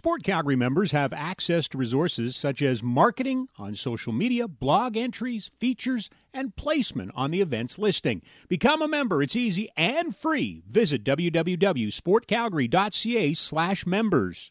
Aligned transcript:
Sport 0.00 0.22
Calgary 0.22 0.56
members 0.56 0.92
have 0.92 1.12
access 1.12 1.68
to 1.68 1.76
resources 1.76 2.34
such 2.34 2.62
as 2.62 2.82
marketing 2.82 3.48
on 3.58 3.74
social 3.74 4.14
media, 4.14 4.48
blog 4.48 4.96
entries, 4.96 5.50
features, 5.58 6.08
and 6.32 6.56
placement 6.56 7.12
on 7.14 7.30
the 7.30 7.42
event's 7.42 7.78
listing. 7.78 8.22
Become 8.48 8.80
a 8.80 8.88
member. 8.88 9.22
It's 9.22 9.36
easy 9.36 9.68
and 9.76 10.16
free. 10.16 10.62
Visit 10.66 11.04
www.sportcalgary.ca 11.04 13.34
slash 13.34 13.84
members. 13.84 14.50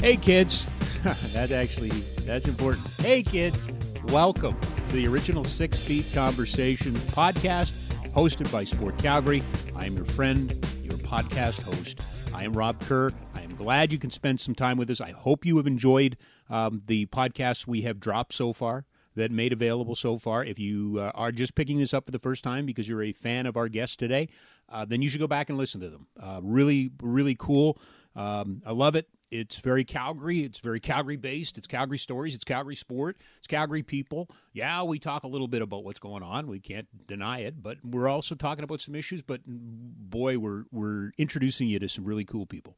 Hey 0.00 0.16
kids. 0.16 0.68
that 1.32 1.52
actually 1.52 1.90
that's 2.24 2.48
important. 2.48 2.88
Hey 2.98 3.22
kids, 3.22 3.68
welcome 4.08 4.58
to 4.88 4.96
the 4.96 5.06
original 5.06 5.44
Six 5.44 5.78
Feet 5.78 6.10
Conversation 6.12 6.94
podcast 7.12 7.92
hosted 8.10 8.50
by 8.50 8.64
Sport 8.64 8.98
Calgary. 8.98 9.44
I 9.76 9.86
am 9.86 9.94
your 9.94 10.06
friend, 10.06 10.50
your 10.82 10.94
podcast 10.94 11.62
host. 11.62 12.00
I 12.36 12.44
am 12.44 12.52
Rob 12.52 12.78
Kerr. 12.80 13.12
I 13.34 13.40
am 13.40 13.56
glad 13.56 13.94
you 13.94 13.98
can 13.98 14.10
spend 14.10 14.40
some 14.40 14.54
time 14.54 14.76
with 14.76 14.90
us. 14.90 15.00
I 15.00 15.12
hope 15.12 15.46
you 15.46 15.56
have 15.56 15.66
enjoyed 15.66 16.18
um, 16.50 16.82
the 16.86 17.06
podcasts 17.06 17.66
we 17.66 17.80
have 17.82 17.98
dropped 17.98 18.34
so 18.34 18.52
far 18.52 18.84
that 19.14 19.30
made 19.30 19.54
available 19.54 19.94
so 19.94 20.18
far. 20.18 20.44
If 20.44 20.58
you 20.58 20.98
uh, 21.00 21.12
are 21.14 21.32
just 21.32 21.54
picking 21.54 21.78
this 21.78 21.94
up 21.94 22.04
for 22.04 22.10
the 22.10 22.18
first 22.18 22.44
time 22.44 22.66
because 22.66 22.90
you're 22.90 23.02
a 23.02 23.12
fan 23.12 23.46
of 23.46 23.56
our 23.56 23.68
guest 23.68 23.98
today, 23.98 24.28
uh, 24.68 24.84
then 24.84 25.00
you 25.00 25.08
should 25.08 25.18
go 25.18 25.26
back 25.26 25.48
and 25.48 25.56
listen 25.56 25.80
to 25.80 25.88
them. 25.88 26.08
Uh, 26.20 26.40
really, 26.42 26.90
really 27.00 27.34
cool. 27.34 27.78
Um, 28.14 28.60
I 28.66 28.72
love 28.72 28.96
it. 28.96 29.08
It's 29.30 29.56
very 29.58 29.84
Calgary. 29.84 30.44
It's 30.44 30.60
very 30.60 30.78
Calgary 30.78 31.16
based. 31.16 31.58
It's 31.58 31.66
Calgary 31.66 31.98
stories. 31.98 32.34
It's 32.34 32.44
Calgary 32.44 32.76
sport. 32.76 33.16
It's 33.38 33.46
Calgary 33.46 33.82
people. 33.82 34.28
Yeah, 34.52 34.82
we 34.84 34.98
talk 34.98 35.24
a 35.24 35.28
little 35.28 35.48
bit 35.48 35.62
about 35.62 35.84
what's 35.84 35.98
going 35.98 36.22
on. 36.22 36.46
We 36.46 36.60
can't 36.60 36.86
deny 37.06 37.40
it, 37.40 37.62
but 37.62 37.78
we're 37.84 38.08
also 38.08 38.34
talking 38.34 38.62
about 38.62 38.80
some 38.80 38.94
issues. 38.94 39.22
But 39.22 39.40
boy, 39.46 40.38
we're 40.38 40.64
we're 40.70 41.10
introducing 41.18 41.68
you 41.68 41.78
to 41.80 41.88
some 41.88 42.04
really 42.04 42.24
cool 42.24 42.46
people, 42.46 42.76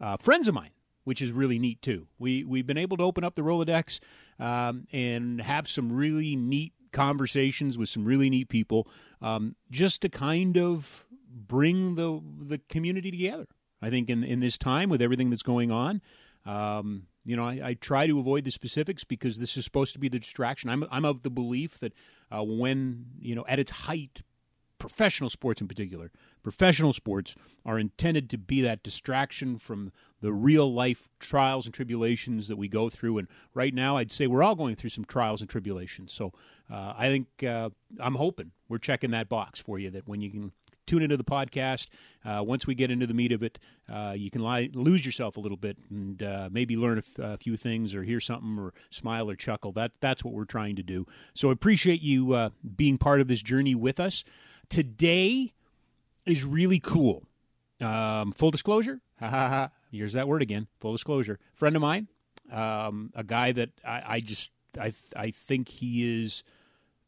uh, 0.00 0.16
friends 0.16 0.48
of 0.48 0.54
mine, 0.54 0.70
which 1.04 1.20
is 1.20 1.32
really 1.32 1.58
neat 1.58 1.82
too. 1.82 2.08
We 2.18 2.44
we've 2.44 2.66
been 2.66 2.78
able 2.78 2.96
to 2.96 3.02
open 3.02 3.22
up 3.22 3.34
the 3.34 3.42
Rolodex 3.42 4.00
um, 4.38 4.86
and 4.92 5.40
have 5.42 5.68
some 5.68 5.92
really 5.92 6.34
neat 6.34 6.72
conversations 6.92 7.76
with 7.76 7.90
some 7.90 8.06
really 8.06 8.30
neat 8.30 8.48
people, 8.48 8.88
um, 9.20 9.56
just 9.70 10.00
to 10.02 10.08
kind 10.08 10.56
of 10.56 11.04
bring 11.28 11.96
the 11.96 12.22
the 12.40 12.58
community 12.70 13.10
together. 13.10 13.46
I 13.84 13.90
think 13.90 14.08
in 14.08 14.24
in 14.24 14.40
this 14.40 14.56
time 14.56 14.88
with 14.88 15.02
everything 15.02 15.28
that's 15.28 15.42
going 15.42 15.70
on, 15.70 16.00
um, 16.46 17.06
you 17.24 17.36
know, 17.36 17.44
I, 17.44 17.60
I, 17.62 17.74
try 17.74 18.06
to 18.06 18.18
avoid 18.18 18.44
the 18.44 18.50
specifics 18.50 19.04
because 19.04 19.38
this 19.38 19.56
is 19.56 19.64
supposed 19.64 19.92
to 19.92 19.98
be 19.98 20.08
the 20.08 20.18
distraction. 20.18 20.70
I'm 20.70 20.86
I'm 20.90 21.04
of 21.04 21.22
the 21.22 21.30
belief 21.30 21.78
that 21.80 21.92
uh, 22.30 22.42
when 22.42 23.06
you 23.20 23.34
know 23.34 23.44
at 23.46 23.58
its 23.58 23.70
height, 23.70 24.22
professional 24.78 25.28
sports 25.28 25.60
in 25.60 25.68
particular, 25.68 26.10
professional 26.42 26.94
sports 26.94 27.34
are 27.64 27.78
intended 27.78 28.30
to 28.30 28.38
be 28.38 28.62
that 28.62 28.82
distraction 28.82 29.58
from 29.58 29.92
the 30.20 30.32
real 30.32 30.72
life 30.72 31.10
trials 31.18 31.66
and 31.66 31.74
tribulations 31.74 32.48
that 32.48 32.56
we 32.56 32.68
go 32.68 32.88
through. 32.88 33.18
And 33.18 33.28
right 33.52 33.74
now, 33.74 33.98
I'd 33.98 34.12
say 34.12 34.26
we're 34.26 34.42
all 34.42 34.54
going 34.54 34.76
through 34.76 34.90
some 34.90 35.04
trials 35.04 35.42
and 35.42 35.50
tribulations. 35.50 36.12
So 36.12 36.32
uh, 36.70 36.94
I 36.96 37.08
think 37.08 37.44
uh, 37.44 37.70
I'm 38.00 38.14
hoping 38.14 38.52
we're 38.68 38.78
checking 38.78 39.10
that 39.10 39.28
box 39.28 39.60
for 39.60 39.78
you 39.78 39.90
that 39.90 40.08
when 40.08 40.22
you 40.22 40.30
can 40.30 40.52
tune 40.86 41.02
into 41.02 41.16
the 41.16 41.24
podcast. 41.24 41.88
Uh, 42.24 42.42
once 42.42 42.66
we 42.66 42.74
get 42.74 42.90
into 42.90 43.06
the 43.06 43.14
meat 43.14 43.32
of 43.32 43.42
it, 43.42 43.58
uh, 43.92 44.14
you 44.16 44.30
can 44.30 44.42
lie, 44.42 44.70
lose 44.72 45.04
yourself 45.04 45.36
a 45.36 45.40
little 45.40 45.56
bit 45.56 45.76
and 45.90 46.22
uh, 46.22 46.48
maybe 46.50 46.76
learn 46.76 46.98
a, 46.98 47.00
f- 47.00 47.18
a 47.18 47.36
few 47.36 47.56
things 47.56 47.94
or 47.94 48.02
hear 48.02 48.20
something 48.20 48.58
or 48.58 48.72
smile 48.90 49.28
or 49.30 49.36
chuckle. 49.36 49.72
That 49.72 49.92
that's 50.00 50.24
what 50.24 50.34
we're 50.34 50.44
trying 50.44 50.76
to 50.76 50.82
do. 50.82 51.06
So 51.34 51.50
I 51.50 51.52
appreciate 51.52 52.02
you 52.02 52.32
uh, 52.32 52.50
being 52.76 52.98
part 52.98 53.20
of 53.20 53.28
this 53.28 53.42
journey 53.42 53.74
with 53.74 54.00
us. 54.00 54.24
Today 54.68 55.52
is 56.26 56.44
really 56.44 56.80
cool. 56.80 57.24
Um, 57.80 58.32
full 58.32 58.50
disclosure, 58.50 59.00
ha 59.20 59.28
ha 59.28 59.48
ha. 59.48 59.70
Here's 59.90 60.14
that 60.14 60.26
word 60.26 60.42
again. 60.42 60.66
Full 60.80 60.92
disclosure. 60.92 61.38
Friend 61.52 61.76
of 61.76 61.82
mine, 61.82 62.08
um, 62.50 63.12
a 63.14 63.22
guy 63.24 63.52
that 63.52 63.70
I, 63.84 64.02
I 64.06 64.20
just 64.20 64.52
I 64.78 64.92
I 65.16 65.30
think 65.30 65.68
he 65.68 66.22
is 66.24 66.42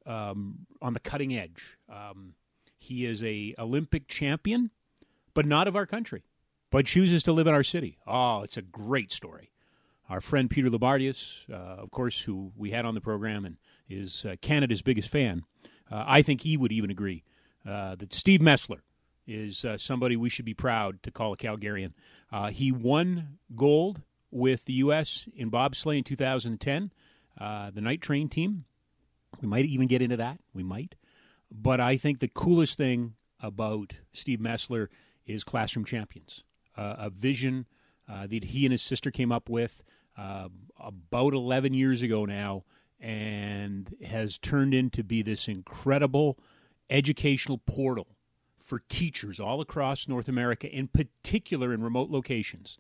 um, 0.05 0.67
on 0.81 0.93
the 0.93 1.01
cutting 1.01 1.35
edge. 1.37 1.77
Um, 1.89 2.35
he 2.87 3.07
is 3.07 3.23
a 3.23 3.55
Olympic 3.59 4.09
champion, 4.09 4.71
but 5.35 5.47
not 5.47 5.69
of 5.69 5.77
our 5.77 5.87
country, 5.87 6.25
but 6.71 6.87
chooses 6.87 7.23
to 7.25 7.33
live 7.33 7.47
in 7.47 7.55
our 7.55 7.63
city. 7.63 7.99
Oh, 8.07 8.43
it's 8.43 8.57
a 8.57 8.63
great 8.63 9.13
story. 9.13 9.51
Our 10.09 10.21
friend 10.21 10.49
Peter 10.49 10.71
Loubardias, 10.71 11.45
uh, 11.51 11.83
of 11.83 11.91
course, 11.91 12.23
who 12.23 12.53
we 12.57 12.71
had 12.71 12.85
on 12.85 12.95
the 12.95 13.01
program 13.01 13.45
and 13.45 13.57
is 13.89 14.25
uh, 14.25 14.37
Canada's 14.41 14.83
biggest 14.83 15.09
fan, 15.09 15.43
uh, 15.91 16.05
I 16.07 16.23
think 16.23 16.43
he 16.43 16.57
would 16.57 16.73
even 16.73 16.91
agree 16.91 17.25
uh, 17.69 17.97
that 17.97 18.13
Steve 18.13 18.41
Mesler 18.41 18.81
is 19.27 19.65
uh, 19.65 19.77
somebody 19.77 20.17
we 20.17 20.29
should 20.29 20.45
be 20.45 20.55
proud 20.55 21.03
to 21.03 21.11
call 21.11 21.33
a 21.33 21.37
Calgarian. 21.37 21.93
Uh, 22.33 22.51
he 22.51 22.71
won 22.71 23.39
gold 23.57 24.03
with 24.31 24.65
the 24.67 24.75
U.S. 24.75 25.29
in 25.35 25.51
bobsleigh 25.51 25.99
in 25.99 26.05
2010, 26.05 26.93
the 27.39 27.81
night 27.81 28.01
train 28.01 28.29
team. 28.29 28.65
We 29.41 29.49
might 29.49 29.65
even 29.65 29.89
get 29.89 30.03
into 30.03 30.17
that. 30.17 30.39
We 30.55 30.63
might. 30.63 30.95
But 31.51 31.81
I 31.81 31.97
think 31.97 32.19
the 32.19 32.29
coolest 32.29 32.77
thing 32.77 33.15
about 33.41 33.95
Steve 34.13 34.41
Mesler 34.41 34.89
is 35.27 35.45
Classroom 35.45 35.85
Champions, 35.85 36.45
uh, 36.77 36.97
a 36.99 37.11
vision 37.11 37.67
uh, 38.09 38.27
that 38.27 38.45
he 38.45 38.65
and 38.65 38.73
his 38.73 38.83
sister 38.83 39.11
came 39.11 39.33
up 39.33 39.49
with 39.49 39.83
uh, 40.17 40.49
about 40.79 41.35
11 41.35 41.75
years 41.75 42.03
ago 42.03 42.25
now 42.25 42.65
and 43.01 43.95
has 44.05 44.39
turned 44.39 44.73
into 44.73 45.05
be 45.05 45.23
this 45.23 45.49
incredible 45.49 46.39
educational 46.89 47.59
portal 47.59 48.07
for 48.57 48.81
teachers 48.89 49.39
all 49.39 49.61
across 49.61 50.09
North 50.09 50.29
America, 50.29 50.69
in 50.69 50.89
particular 50.89 51.73
in 51.73 51.83
remote 51.83 52.11
locations, 52.11 52.79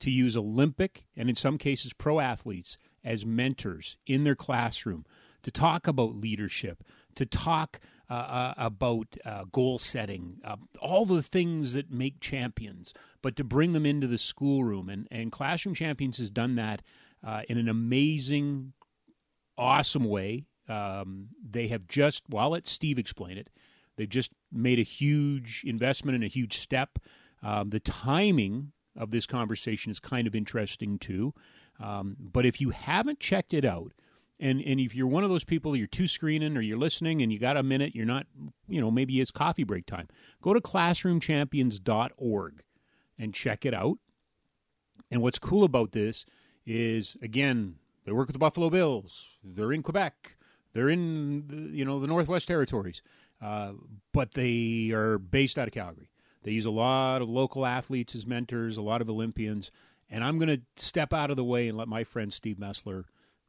to 0.00 0.10
use 0.10 0.36
Olympic 0.36 1.04
and 1.16 1.28
in 1.28 1.34
some 1.34 1.58
cases 1.58 1.92
pro 1.92 2.20
athletes 2.20 2.76
as 3.04 3.26
mentors 3.26 3.96
in 4.06 4.24
their 4.24 4.34
classroom 4.34 5.04
to 5.42 5.50
talk 5.50 5.86
about 5.86 6.16
leadership, 6.16 6.82
to 7.14 7.24
talk 7.24 7.80
uh, 8.08 8.54
about 8.56 9.16
uh, 9.24 9.44
goal 9.52 9.78
setting, 9.78 10.40
uh, 10.44 10.56
all 10.80 11.04
the 11.04 11.22
things 11.22 11.74
that 11.74 11.90
make 11.90 12.20
champions, 12.20 12.94
but 13.22 13.36
to 13.36 13.44
bring 13.44 13.72
them 13.72 13.84
into 13.84 14.06
the 14.06 14.18
schoolroom. 14.18 14.88
And, 14.88 15.06
and 15.10 15.30
Classroom 15.30 15.74
Champions 15.74 16.18
has 16.18 16.30
done 16.30 16.54
that 16.54 16.82
uh, 17.26 17.42
in 17.48 17.58
an 17.58 17.68
amazing, 17.68 18.72
awesome 19.56 20.04
way. 20.04 20.46
Um, 20.68 21.28
they 21.48 21.68
have 21.68 21.86
just, 21.86 22.22
well, 22.28 22.44
I'll 22.44 22.50
let 22.50 22.66
Steve 22.66 22.98
explain 22.98 23.38
it. 23.38 23.50
They've 23.96 24.08
just 24.08 24.32
made 24.52 24.78
a 24.78 24.82
huge 24.82 25.64
investment 25.66 26.14
and 26.14 26.24
a 26.24 26.28
huge 26.28 26.56
step. 26.56 26.98
Um, 27.42 27.70
the 27.70 27.80
timing 27.80 28.72
of 28.96 29.10
this 29.10 29.26
conversation 29.26 29.90
is 29.90 30.00
kind 30.00 30.26
of 30.26 30.34
interesting 30.34 30.98
too. 30.98 31.34
Um, 31.80 32.16
but 32.18 32.46
if 32.46 32.60
you 32.60 32.70
haven't 32.70 33.20
checked 33.20 33.54
it 33.54 33.64
out, 33.64 33.92
and 34.40 34.60
and 34.62 34.80
if 34.80 34.94
you're 34.94 35.06
one 35.06 35.24
of 35.24 35.30
those 35.30 35.44
people 35.44 35.76
you're 35.76 35.86
two 35.86 36.06
screening 36.06 36.56
or 36.56 36.60
you're 36.60 36.78
listening 36.78 37.22
and 37.22 37.32
you 37.32 37.38
got 37.38 37.56
a 37.56 37.62
minute 37.62 37.94
you're 37.94 38.06
not 38.06 38.26
you 38.68 38.80
know 38.80 38.90
maybe 38.90 39.20
it's 39.20 39.30
coffee 39.30 39.64
break 39.64 39.86
time. 39.86 40.08
Go 40.42 40.54
to 40.54 40.60
classroomchampions.org 40.60 42.62
and 43.18 43.34
check 43.34 43.66
it 43.66 43.74
out. 43.74 43.98
And 45.10 45.22
what's 45.22 45.38
cool 45.38 45.64
about 45.64 45.92
this 45.92 46.24
is 46.66 47.16
again 47.22 47.76
they 48.04 48.12
work 48.12 48.28
with 48.28 48.34
the 48.34 48.40
buffalo 48.40 48.70
bills. 48.70 49.38
They're 49.42 49.72
in 49.72 49.82
quebec. 49.82 50.36
They're 50.72 50.88
in 50.88 51.70
you 51.72 51.84
know 51.84 52.00
the 52.00 52.06
northwest 52.06 52.48
territories. 52.48 53.02
Uh, 53.40 53.72
but 54.12 54.32
they 54.32 54.90
are 54.92 55.16
based 55.18 55.58
out 55.58 55.68
of 55.68 55.74
calgary. 55.74 56.10
They 56.42 56.50
use 56.50 56.66
a 56.66 56.72
lot 56.72 57.22
of 57.22 57.28
local 57.28 57.64
athletes 57.64 58.16
as 58.16 58.26
mentors 58.26 58.76
a 58.76 58.82
lot 58.82 59.00
of 59.00 59.10
olympians. 59.10 59.70
And 60.10 60.24
i'm 60.24 60.38
going 60.38 60.48
to 60.48 60.62
step 60.76 61.12
out 61.12 61.30
of 61.30 61.36
the 61.36 61.44
way 61.44 61.68
and 61.68 61.76
let 61.76 61.86
my 61.86 62.02
friend 62.02 62.32
steve 62.32 62.56
mesler 62.56 63.04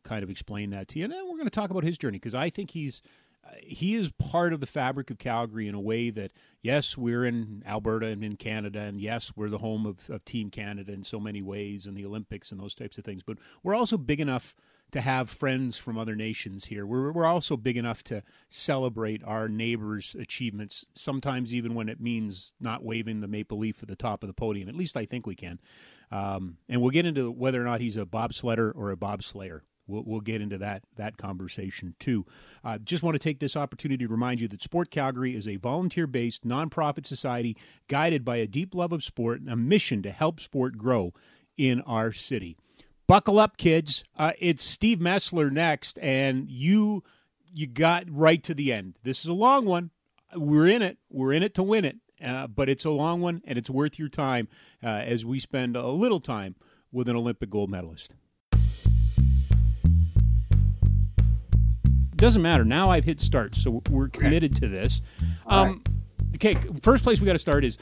kind 0.10 0.24
of 0.24 0.30
explain 0.30 0.72
that 0.72 0.88
to 0.90 1.00
you. 1.00 1.06
And 1.06 1.14
then 1.14 1.26
we're 1.26 1.38
going 1.38 1.46
to 1.46 1.52
talk 1.52 1.70
about 1.70 1.84
his 1.84 1.98
journey 1.98 2.18
because 2.18 2.36
I 2.36 2.50
think 2.50 2.72
he's 2.72 3.02
uh, 3.46 3.52
he 3.62 3.96
is 3.96 4.10
part 4.12 4.52
of 4.54 4.60
the 4.60 4.66
fabric 4.66 5.10
of 5.12 5.18
Calgary 5.18 5.68
in 5.68 5.76
a 5.76 5.80
way 5.80 6.10
that 6.10 6.32
yes, 6.62 6.98
we're 6.98 7.24
in 7.24 7.64
Alberta 7.66 8.08
and 8.08 8.24
in 8.24 8.36
Canada, 8.36 8.82
and 8.82 9.00
yes, 9.00 9.32
we're 9.36 9.50
the 9.50 9.60
home 9.60 9.86
of, 9.86 10.10
of 10.10 10.26
Team 10.26 10.50
Canada 10.50 10.92
in 10.92 11.04
so 11.04 11.20
many 11.20 11.42
ways, 11.42 11.86
and 11.86 11.96
the 11.96 12.06
Olympics 12.06 12.52
and 12.52 12.60
those 12.60 12.76
types 12.76 12.98
of 12.98 13.06
things. 13.06 13.24
But 13.24 13.38
we're 13.64 13.76
also 13.76 13.98
big 13.98 14.20
enough 14.20 14.56
to 14.92 15.02
have 15.02 15.30
friends 15.30 15.78
from 15.78 15.98
other 15.98 16.16
nations 16.16 16.66
here. 16.66 16.86
We're 16.86 17.12
we're 17.12 17.26
also 17.26 17.56
big 17.56 17.78
enough 17.78 18.04
to 18.06 18.24
celebrate 18.50 19.24
our 19.24 19.48
neighbors' 19.48 20.16
achievements. 20.20 20.86
Sometimes 20.96 21.54
even 21.54 21.76
when 21.76 21.88
it 21.88 22.02
means 22.02 22.54
not 22.60 22.84
waving 22.84 23.22
the 23.22 23.28
maple 23.28 23.60
leaf 23.60 23.82
at 23.82 23.88
the 23.88 23.96
top 23.96 24.24
of 24.24 24.28
the 24.28 24.34
podium. 24.34 24.68
At 24.68 24.76
least 24.76 24.98
I 24.98 25.06
think 25.06 25.28
we 25.28 25.36
can. 25.36 25.60
Um, 26.12 26.58
and 26.68 26.82
we'll 26.82 26.90
get 26.92 27.06
into 27.06 27.32
whether 27.32 27.62
or 27.62 27.66
not 27.66 27.82
he's 27.82 27.96
a 27.96 28.06
bobsledder 28.06 28.72
or 28.76 28.92
a 28.92 28.98
bobslayer. 28.98 29.62
We'll, 29.90 30.04
we'll 30.06 30.22
get 30.22 30.42
into 30.42 30.58
that 30.60 30.84
that 30.96 31.18
conversation 31.18 31.96
too. 32.00 32.26
Uh, 32.64 32.78
just 32.78 33.04
want 33.04 33.16
to 33.16 33.20
take 33.20 33.40
this 33.40 33.58
opportunity 33.58 34.06
to 34.06 34.12
remind 34.12 34.40
you 34.42 34.48
that 34.50 34.62
Sport 34.62 34.92
Calgary 34.92 35.36
is 35.36 35.48
a 35.48 35.58
volunteer 35.58 36.08
based 36.08 36.48
nonprofit 36.48 37.06
society 37.06 37.58
guided 37.88 38.24
by 38.24 38.38
a 38.38 38.48
deep 38.48 38.76
love 38.76 38.92
of 38.92 39.04
sport 39.04 39.42
and 39.42 39.50
a 39.50 39.56
mission 39.56 40.02
to 40.04 40.12
help 40.12 40.40
sport 40.40 40.78
grow 40.78 41.14
in 41.58 41.82
our 41.82 42.12
city. 42.12 42.56
Buckle 43.08 43.40
up, 43.40 43.58
kids! 43.58 44.04
Uh, 44.16 44.34
it's 44.38 44.64
Steve 44.64 45.00
Mesler 45.00 45.52
next, 45.52 45.98
and 46.00 46.50
you 46.50 47.04
you 47.52 47.66
got 47.66 48.04
right 48.08 48.44
to 48.44 48.54
the 48.54 48.72
end. 48.72 48.96
This 49.04 49.22
is 49.22 49.26
a 49.26 49.34
long 49.34 49.66
one. 49.66 49.90
We're 50.36 50.68
in 50.68 50.84
it. 50.84 51.00
We're 51.10 51.34
in 51.34 51.42
it 51.42 51.56
to 51.56 51.64
win 51.64 51.86
it, 51.86 51.98
uh, 52.24 52.46
but 52.46 52.70
it's 52.70 52.86
a 52.86 52.92
long 52.92 53.22
one, 53.22 53.42
and 53.46 53.58
it's 53.58 53.70
worth 53.70 53.98
your 53.98 54.10
time 54.10 54.48
uh, 54.84 54.88
as 54.88 55.26
we 55.26 55.40
spend 55.40 55.76
a 55.76 55.88
little 55.88 56.20
time 56.20 56.56
with 56.92 57.10
an 57.10 57.16
Olympic 57.16 57.50
gold 57.50 57.70
medalist. 57.72 58.12
Doesn't 62.20 62.42
matter. 62.42 62.66
Now 62.66 62.90
I've 62.90 63.06
hit 63.06 63.22
start, 63.22 63.56
so 63.56 63.82
we're 63.90 64.10
committed 64.10 64.54
to 64.58 64.68
this. 64.68 65.02
Um, 65.48 65.82
okay, 66.36 66.54
first 66.84 67.02
place 67.02 67.22
we 67.22 67.26
got 67.26 67.34
to 67.34 67.40
start 67.40 67.64
is 67.64 67.78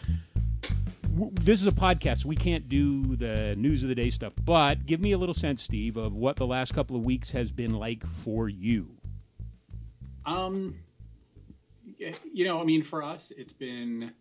this 1.41 1.59
is 1.59 1.65
a 1.65 1.71
podcast. 1.71 2.23
We 2.23 2.35
can't 2.35 2.69
do 2.69 3.15
the 3.15 3.55
news 3.55 3.81
of 3.81 3.89
the 3.89 3.95
day 3.95 4.11
stuff, 4.11 4.33
but 4.45 4.85
give 4.85 5.01
me 5.01 5.13
a 5.13 5.17
little 5.17 5.33
sense, 5.33 5.63
Steve, 5.63 5.97
of 5.97 6.13
what 6.13 6.35
the 6.35 6.45
last 6.45 6.75
couple 6.75 6.95
of 6.95 7.03
weeks 7.03 7.31
has 7.31 7.51
been 7.51 7.73
like 7.73 8.05
for 8.05 8.47
you. 8.47 8.87
Um, 10.27 10.75
you 12.31 12.45
know, 12.45 12.61
I 12.61 12.63
mean, 12.63 12.83
for 12.83 13.01
us, 13.01 13.31
it's 13.35 13.53
been 13.53 14.11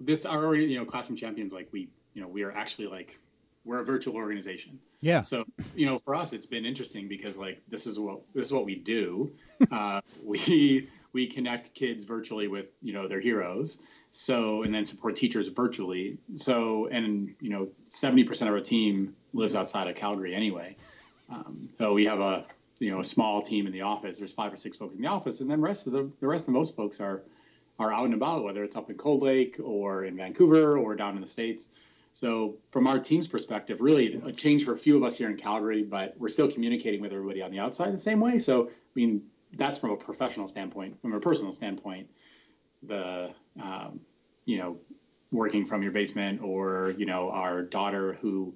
this 0.00 0.26
our 0.26 0.56
you 0.56 0.76
know 0.76 0.84
classroom 0.84 1.16
champions. 1.16 1.52
Like 1.52 1.68
we, 1.70 1.88
you 2.14 2.20
know, 2.20 2.26
we 2.28 2.42
are 2.42 2.50
actually 2.50 2.88
like 2.88 3.20
we're 3.66 3.80
a 3.80 3.84
virtual 3.84 4.14
organization. 4.14 4.78
Yeah. 5.00 5.22
So 5.22 5.44
you 5.74 5.84
know, 5.84 5.98
for 5.98 6.14
us, 6.14 6.32
it's 6.32 6.46
been 6.46 6.64
interesting 6.64 7.08
because 7.08 7.36
like 7.36 7.60
this 7.68 7.86
is 7.86 7.98
what 7.98 8.20
this 8.32 8.46
is 8.46 8.52
what 8.52 8.64
we 8.64 8.76
do. 8.76 9.32
uh, 9.70 10.00
we 10.24 10.88
we 11.12 11.26
connect 11.26 11.74
kids 11.74 12.04
virtually 12.04 12.48
with 12.48 12.66
you 12.80 12.94
know 12.94 13.08
their 13.08 13.20
heroes. 13.20 13.80
So 14.12 14.62
and 14.62 14.72
then 14.72 14.84
support 14.84 15.16
teachers 15.16 15.48
virtually. 15.48 16.18
So 16.36 16.86
and 16.86 17.34
you 17.40 17.50
know, 17.50 17.68
seventy 17.88 18.24
percent 18.24 18.48
of 18.48 18.54
our 18.54 18.62
team 18.62 19.14
lives 19.34 19.56
outside 19.56 19.88
of 19.88 19.96
Calgary 19.96 20.34
anyway. 20.34 20.76
Um, 21.28 21.68
so 21.76 21.92
we 21.92 22.06
have 22.06 22.20
a 22.20 22.46
you 22.78 22.90
know 22.90 23.00
a 23.00 23.04
small 23.04 23.42
team 23.42 23.66
in 23.66 23.72
the 23.72 23.82
office. 23.82 24.16
There's 24.18 24.32
five 24.32 24.52
or 24.52 24.56
six 24.56 24.76
folks 24.76 24.94
in 24.94 25.02
the 25.02 25.08
office, 25.08 25.40
and 25.40 25.50
then 25.50 25.60
rest 25.60 25.88
of 25.88 25.92
the 25.92 26.10
the 26.20 26.28
rest 26.28 26.42
of 26.42 26.46
the 26.46 26.58
most 26.58 26.76
folks 26.76 27.00
are 27.00 27.22
are 27.78 27.92
out 27.92 28.04
and 28.04 28.14
about, 28.14 28.44
whether 28.44 28.62
it's 28.62 28.76
up 28.76 28.88
in 28.90 28.96
Cold 28.96 29.22
Lake 29.22 29.56
or 29.62 30.04
in 30.04 30.16
Vancouver 30.16 30.78
or 30.78 30.94
down 30.94 31.16
in 31.16 31.20
the 31.20 31.28
states. 31.28 31.68
So 32.16 32.56
from 32.70 32.86
our 32.86 32.98
team's 32.98 33.26
perspective, 33.26 33.82
really 33.82 34.18
a 34.24 34.32
change 34.32 34.64
for 34.64 34.72
a 34.72 34.78
few 34.78 34.96
of 34.96 35.02
us 35.02 35.18
here 35.18 35.28
in 35.28 35.36
Calgary, 35.36 35.82
but 35.82 36.14
we're 36.16 36.30
still 36.30 36.50
communicating 36.50 37.02
with 37.02 37.12
everybody 37.12 37.42
on 37.42 37.50
the 37.50 37.58
outside 37.58 37.92
the 37.92 37.98
same 37.98 38.20
way. 38.20 38.38
So 38.38 38.68
I 38.68 38.70
mean 38.94 39.20
that's 39.52 39.78
from 39.78 39.90
a 39.90 39.98
professional 39.98 40.48
standpoint. 40.48 40.98
From 41.02 41.12
a 41.12 41.20
personal 41.20 41.52
standpoint, 41.52 42.08
the 42.82 43.34
um, 43.62 44.00
you 44.46 44.56
know 44.56 44.78
working 45.30 45.66
from 45.66 45.82
your 45.82 45.92
basement 45.92 46.40
or 46.42 46.94
you 46.96 47.04
know 47.04 47.28
our 47.28 47.60
daughter 47.60 48.14
who 48.22 48.54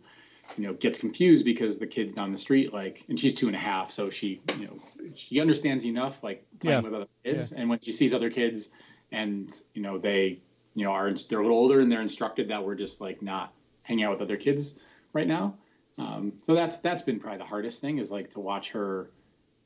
you 0.56 0.66
know 0.66 0.72
gets 0.72 0.98
confused 0.98 1.44
because 1.44 1.78
the 1.78 1.86
kids 1.86 2.14
down 2.14 2.32
the 2.32 2.38
street 2.38 2.72
like 2.72 3.04
and 3.10 3.20
she's 3.20 3.34
two 3.34 3.46
and 3.46 3.56
a 3.56 3.58
half 3.58 3.90
so 3.90 4.08
she 4.08 4.40
you 4.58 4.68
know 4.68 4.78
she 5.14 5.38
understands 5.38 5.84
enough 5.84 6.24
like 6.24 6.46
playing 6.60 6.78
yeah. 6.78 6.88
with 6.88 6.94
other 6.94 7.08
kids 7.24 7.52
yeah. 7.52 7.60
and 7.60 7.68
when 7.68 7.78
she 7.78 7.92
sees 7.92 8.14
other 8.14 8.30
kids 8.30 8.70
and 9.12 9.60
you 9.74 9.82
know 9.82 9.98
they 9.98 10.40
you 10.74 10.84
know 10.84 10.92
are 10.92 11.12
they're 11.12 11.40
a 11.40 11.42
little 11.42 11.58
older 11.58 11.80
and 11.80 11.90
they're 11.90 12.02
instructed 12.02 12.48
that 12.48 12.64
we're 12.64 12.74
just 12.74 13.00
like 13.00 13.22
not 13.22 13.52
hanging 13.82 14.04
out 14.04 14.12
with 14.12 14.22
other 14.22 14.36
kids 14.36 14.78
right 15.12 15.26
now. 15.26 15.54
Um, 15.98 16.32
so 16.42 16.54
that's 16.54 16.78
that's 16.78 17.02
been 17.02 17.20
probably 17.20 17.38
the 17.38 17.44
hardest 17.44 17.80
thing 17.80 17.98
is 17.98 18.10
like 18.10 18.30
to 18.30 18.40
watch 18.40 18.70
her. 18.70 19.10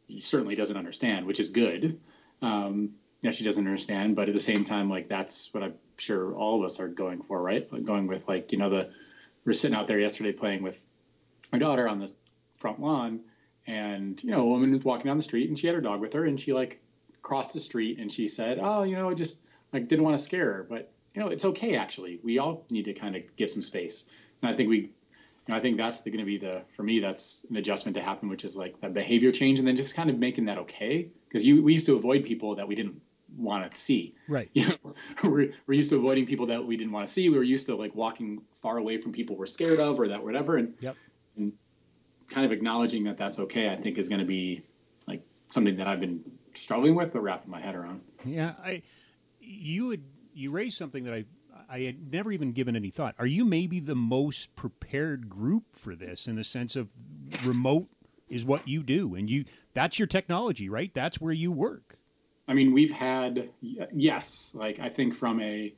She 0.08 0.20
certainly 0.20 0.54
doesn't 0.54 0.76
understand 0.76 1.26
which 1.26 1.40
is 1.40 1.48
good. 1.48 2.00
Um, 2.42 2.90
yeah 3.22 3.30
she 3.30 3.42
doesn't 3.42 3.66
understand 3.66 4.14
but 4.14 4.28
at 4.28 4.34
the 4.34 4.40
same 4.40 4.64
time 4.64 4.90
like 4.90 5.08
that's 5.08 5.48
what 5.54 5.62
i'm 5.62 5.72
sure 5.96 6.34
all 6.34 6.58
of 6.58 6.64
us 6.66 6.80
are 6.80 6.88
going 6.88 7.22
for 7.22 7.40
right? 7.40 7.70
Like 7.72 7.84
going 7.84 8.06
with 8.06 8.28
like 8.28 8.52
you 8.52 8.58
know 8.58 8.70
the 8.70 8.90
we're 9.44 9.52
sitting 9.52 9.76
out 9.76 9.86
there 9.86 9.98
yesterday 9.98 10.32
playing 10.32 10.62
with 10.62 10.80
my 11.52 11.58
daughter 11.58 11.86
on 11.88 12.00
the 12.00 12.10
front 12.54 12.80
lawn, 12.80 13.20
and 13.66 14.22
you 14.22 14.30
know, 14.30 14.40
a 14.40 14.46
woman 14.46 14.72
was 14.72 14.84
walking 14.84 15.06
down 15.06 15.16
the 15.16 15.22
street, 15.22 15.48
and 15.48 15.58
she 15.58 15.66
had 15.66 15.76
her 15.76 15.82
dog 15.82 16.00
with 16.00 16.12
her, 16.14 16.24
and 16.24 16.40
she 16.40 16.52
like 16.52 16.80
crossed 17.22 17.54
the 17.54 17.60
street, 17.60 17.98
and 17.98 18.10
she 18.10 18.26
said, 18.26 18.58
"Oh, 18.60 18.82
you 18.84 18.96
know, 18.96 19.12
just 19.14 19.38
like 19.74 19.88
didn't 19.88 20.04
want 20.04 20.16
to 20.16 20.22
scare 20.22 20.52
her, 20.54 20.66
but 20.68 20.90
you 21.14 21.20
know, 21.20 21.28
it's 21.28 21.44
okay 21.44 21.76
actually. 21.76 22.20
We 22.22 22.38
all 22.38 22.64
need 22.70 22.86
to 22.86 22.94
kind 22.94 23.16
of 23.16 23.36
give 23.36 23.50
some 23.50 23.62
space." 23.62 24.04
And 24.40 24.50
I 24.50 24.56
think 24.56 24.70
we, 24.70 24.78
you 24.78 24.90
know, 25.48 25.56
I 25.56 25.60
think 25.60 25.76
that's 25.76 26.00
going 26.00 26.18
to 26.18 26.24
be 26.24 26.38
the 26.38 26.62
for 26.74 26.82
me 26.82 27.00
that's 27.00 27.44
an 27.50 27.56
adjustment 27.56 27.96
to 27.96 28.02
happen, 28.02 28.28
which 28.28 28.44
is 28.44 28.56
like 28.56 28.80
that 28.80 28.94
behavior 28.94 29.32
change, 29.32 29.58
and 29.58 29.68
then 29.68 29.76
just 29.76 29.94
kind 29.94 30.08
of 30.08 30.18
making 30.18 30.46
that 30.46 30.58
okay 30.58 31.08
because 31.28 31.44
you 31.44 31.62
we 31.62 31.74
used 31.74 31.86
to 31.86 31.96
avoid 31.96 32.24
people 32.24 32.54
that 32.56 32.66
we 32.66 32.74
didn't 32.74 33.00
want 33.36 33.70
to 33.70 33.78
see. 33.78 34.14
Right. 34.28 34.50
You 34.54 34.68
know, 34.68 34.94
we're, 35.24 35.50
we're 35.66 35.74
used 35.74 35.90
to 35.90 35.96
avoiding 35.96 36.26
people 36.26 36.46
that 36.46 36.64
we 36.64 36.76
didn't 36.76 36.92
want 36.92 37.06
to 37.06 37.12
see. 37.12 37.28
We 37.28 37.36
were 37.36 37.42
used 37.42 37.66
to 37.66 37.76
like 37.76 37.94
walking 37.94 38.42
far 38.62 38.78
away 38.78 38.98
from 39.00 39.12
people 39.12 39.36
we're 39.36 39.46
scared 39.46 39.80
of 39.80 39.98
or 39.98 40.08
that 40.08 40.22
whatever. 40.22 40.56
And, 40.56 40.74
yep. 40.80 40.96
and 41.36 41.52
kind 42.28 42.46
of 42.46 42.52
acknowledging 42.52 43.04
that 43.04 43.18
that's 43.18 43.38
okay, 43.38 43.70
I 43.70 43.76
think 43.76 43.98
is 43.98 44.08
going 44.08 44.20
to 44.20 44.26
be 44.26 44.62
like 45.06 45.22
something 45.48 45.76
that 45.76 45.86
I've 45.86 46.00
been 46.00 46.22
struggling 46.54 46.94
with, 46.94 47.12
but 47.12 47.22
wrapping 47.22 47.50
my 47.50 47.60
head 47.60 47.74
around. 47.74 48.00
Yeah. 48.24 48.54
I, 48.62 48.82
you 49.44 49.86
would, 49.86 50.04
you 50.32 50.50
raised 50.50 50.76
something 50.76 51.04
that 51.04 51.14
I, 51.14 51.24
I 51.68 51.80
had 51.80 52.12
never 52.12 52.32
even 52.32 52.52
given 52.52 52.76
any 52.76 52.90
thought. 52.90 53.14
Are 53.18 53.26
you 53.26 53.44
maybe 53.44 53.80
the 53.80 53.94
most 53.94 54.54
prepared 54.56 55.28
group 55.28 55.64
for 55.72 55.94
this 55.94 56.26
in 56.26 56.36
the 56.36 56.44
sense 56.44 56.76
of 56.76 56.88
remote 57.44 57.88
is 58.28 58.44
what 58.44 58.66
you 58.66 58.82
do 58.82 59.14
and 59.14 59.28
you 59.28 59.44
that's 59.74 59.98
your 59.98 60.08
technology, 60.08 60.68
right? 60.68 60.92
That's 60.94 61.20
where 61.20 61.32
you 61.32 61.52
work. 61.52 61.98
I 62.46 62.54
mean, 62.54 62.72
we've 62.72 62.90
had 62.90 63.50
yes, 63.60 64.52
like 64.54 64.80
I 64.80 64.88
think 64.88 65.14
from 65.14 65.40
a 65.40 65.74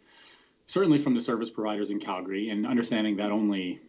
certainly 0.67 0.99
from 0.99 1.15
the 1.15 1.21
service 1.21 1.51
providers 1.51 1.91
in 1.91 2.01
Calgary, 2.01 2.51
and 2.51 2.67
understanding 2.67 3.17
that 3.17 3.31
only 3.31 3.81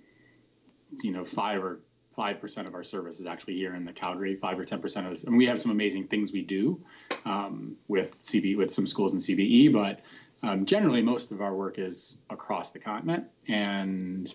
you 1.01 1.11
know 1.11 1.25
five 1.25 1.63
or 1.63 1.79
five 2.17 2.41
percent 2.41 2.67
of 2.67 2.75
our 2.75 2.83
service 2.83 3.21
is 3.21 3.27
actually 3.27 3.55
here 3.55 3.75
in 3.75 3.85
the 3.85 3.93
Calgary. 3.93 4.35
Five 4.35 4.59
or 4.59 4.65
ten 4.65 4.81
percent 4.81 5.05
of 5.05 5.13
this, 5.13 5.23
and 5.23 5.37
we 5.37 5.45
have 5.45 5.59
some 5.59 5.71
amazing 5.71 6.07
things 6.07 6.33
we 6.33 6.41
do 6.41 6.83
um, 7.23 7.77
with 7.87 8.19
CB 8.19 8.57
with 8.57 8.71
some 8.71 8.85
schools 8.85 9.13
in 9.13 9.19
CBE, 9.19 9.71
but 9.71 10.01
um, 10.43 10.65
generally 10.65 11.01
most 11.01 11.31
of 11.31 11.39
our 11.39 11.55
work 11.55 11.79
is 11.79 12.17
across 12.29 12.71
the 12.71 12.79
continent, 12.79 13.25
and 13.47 14.33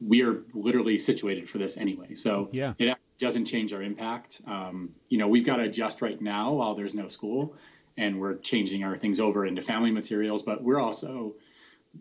we 0.00 0.22
are 0.22 0.42
literally 0.54 0.96
situated 0.96 1.50
for 1.50 1.58
this 1.58 1.76
anyway. 1.76 2.14
So 2.14 2.48
yeah. 2.52 2.74
it 2.78 2.96
doesn't 3.18 3.46
change 3.46 3.72
our 3.72 3.82
impact. 3.82 4.40
Um, 4.46 4.90
you 5.08 5.18
know, 5.18 5.28
we've 5.28 5.44
got 5.44 5.56
to 5.56 5.64
adjust 5.64 6.02
right 6.02 6.20
now 6.20 6.52
while 6.52 6.74
there's 6.74 6.94
no 6.94 7.08
school 7.08 7.54
and 7.96 8.20
we're 8.20 8.34
changing 8.34 8.84
our 8.84 8.96
things 8.96 9.20
over 9.20 9.46
into 9.46 9.62
family 9.62 9.90
materials 9.90 10.42
but 10.42 10.62
we're 10.62 10.80
also 10.80 11.34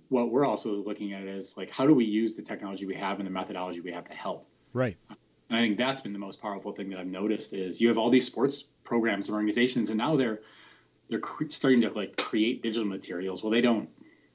what 0.09 0.29
we're 0.29 0.45
also 0.45 0.83
looking 0.83 1.13
at 1.13 1.23
is 1.23 1.55
like 1.55 1.69
how 1.69 1.87
do 1.87 1.93
we 1.93 2.05
use 2.05 2.35
the 2.35 2.41
technology 2.41 2.85
we 2.85 2.95
have 2.95 3.19
and 3.19 3.27
the 3.27 3.31
methodology 3.31 3.79
we 3.79 3.91
have 3.91 4.05
to 4.05 4.13
help 4.13 4.47
right 4.75 4.97
and 5.09 5.57
i 5.57 5.59
think 5.59 5.77
that's 5.77 6.01
been 6.01 6.13
the 6.13 6.19
most 6.19 6.41
powerful 6.41 6.71
thing 6.71 6.89
that 6.89 6.99
i've 6.99 7.07
noticed 7.07 7.53
is 7.53 7.81
you 7.81 7.87
have 7.87 7.97
all 7.97 8.09
these 8.09 8.25
sports 8.25 8.65
programs 8.83 9.27
and 9.27 9.35
organizations 9.35 9.89
and 9.89 9.97
now 9.97 10.15
they're 10.15 10.41
they're 11.09 11.19
cre- 11.19 11.47
starting 11.47 11.81
to 11.81 11.89
like 11.91 12.15
create 12.17 12.61
digital 12.61 12.87
materials 12.87 13.41
well 13.41 13.51
they 13.51 13.61
don't 13.61 13.89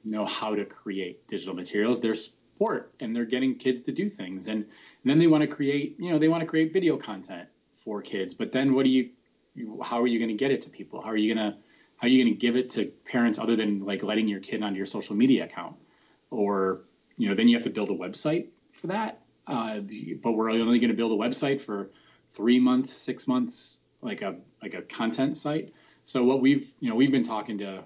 know 0.05 0.25
how 0.27 0.55
to 0.55 0.65
create 0.65 1.27
digital 1.29 1.55
materials 1.55 2.01
they're 2.01 2.15
sport 2.15 2.93
and 3.01 3.15
they're 3.15 3.25
getting 3.25 3.55
kids 3.55 3.83
to 3.83 3.93
do 3.93 4.09
things 4.09 4.47
and, 4.49 4.65
and 4.65 4.67
then 5.05 5.19
they 5.19 5.27
want 5.27 5.43
to 5.43 5.47
create 5.47 5.97
you 5.99 6.11
know 6.11 6.19
they 6.19 6.29
want 6.29 6.41
to 6.41 6.47
create 6.47 6.73
video 6.73 6.97
content 6.97 7.49
for 7.77 8.03
kids 8.03 8.35
but 8.35 8.51
then 8.51 8.75
what 8.75 8.85
do 8.85 8.91
you 8.91 9.11
how 9.83 10.01
are 10.01 10.07
you 10.07 10.19
going 10.19 10.29
to 10.29 10.37
get 10.37 10.51
it 10.51 10.63
to 10.63 10.71
people? 10.71 11.01
How 11.01 11.11
are 11.11 11.17
you 11.17 11.35
going 11.35 11.53
to 11.53 11.59
how 11.97 12.07
are 12.07 12.11
you 12.11 12.23
going 12.25 12.33
to 12.33 12.39
give 12.39 12.57
it 12.57 12.71
to 12.71 12.87
parents 13.05 13.39
other 13.39 13.57
than 13.57 13.81
like 13.81 14.03
letting 14.03 14.27
your 14.27 14.41
kid 14.41 14.63
onto 14.63 14.77
your 14.77 14.87
social 14.87 15.15
media 15.15 15.45
account? 15.45 15.77
Or 16.31 16.83
you 17.17 17.29
know, 17.29 17.35
then 17.35 17.49
you 17.49 17.57
have 17.57 17.65
to 17.65 17.71
build 17.71 17.91
a 17.91 17.95
website 17.95 18.47
for 18.73 18.87
that. 18.87 19.21
Uh, 19.51 19.81
but 20.23 20.33
we're 20.33 20.51
only 20.51 20.79
going 20.79 20.91
to 20.91 20.97
build 20.97 21.13
a 21.13 21.17
website 21.17 21.61
for 21.61 21.91
three 22.31 22.61
months, 22.61 22.93
six 22.93 23.27
months, 23.27 23.81
like 24.01 24.23
a 24.23 24.37
like 24.63 24.75
a 24.75 24.83
content 24.83 25.37
site. 25.37 25.73
So 26.05 26.25
what 26.25 26.41
we've 26.41 26.71
you 26.81 26.89
know 26.89 26.97
we've 26.97 27.11
been 27.11 27.25
talking 27.25 27.59
to 27.59 27.85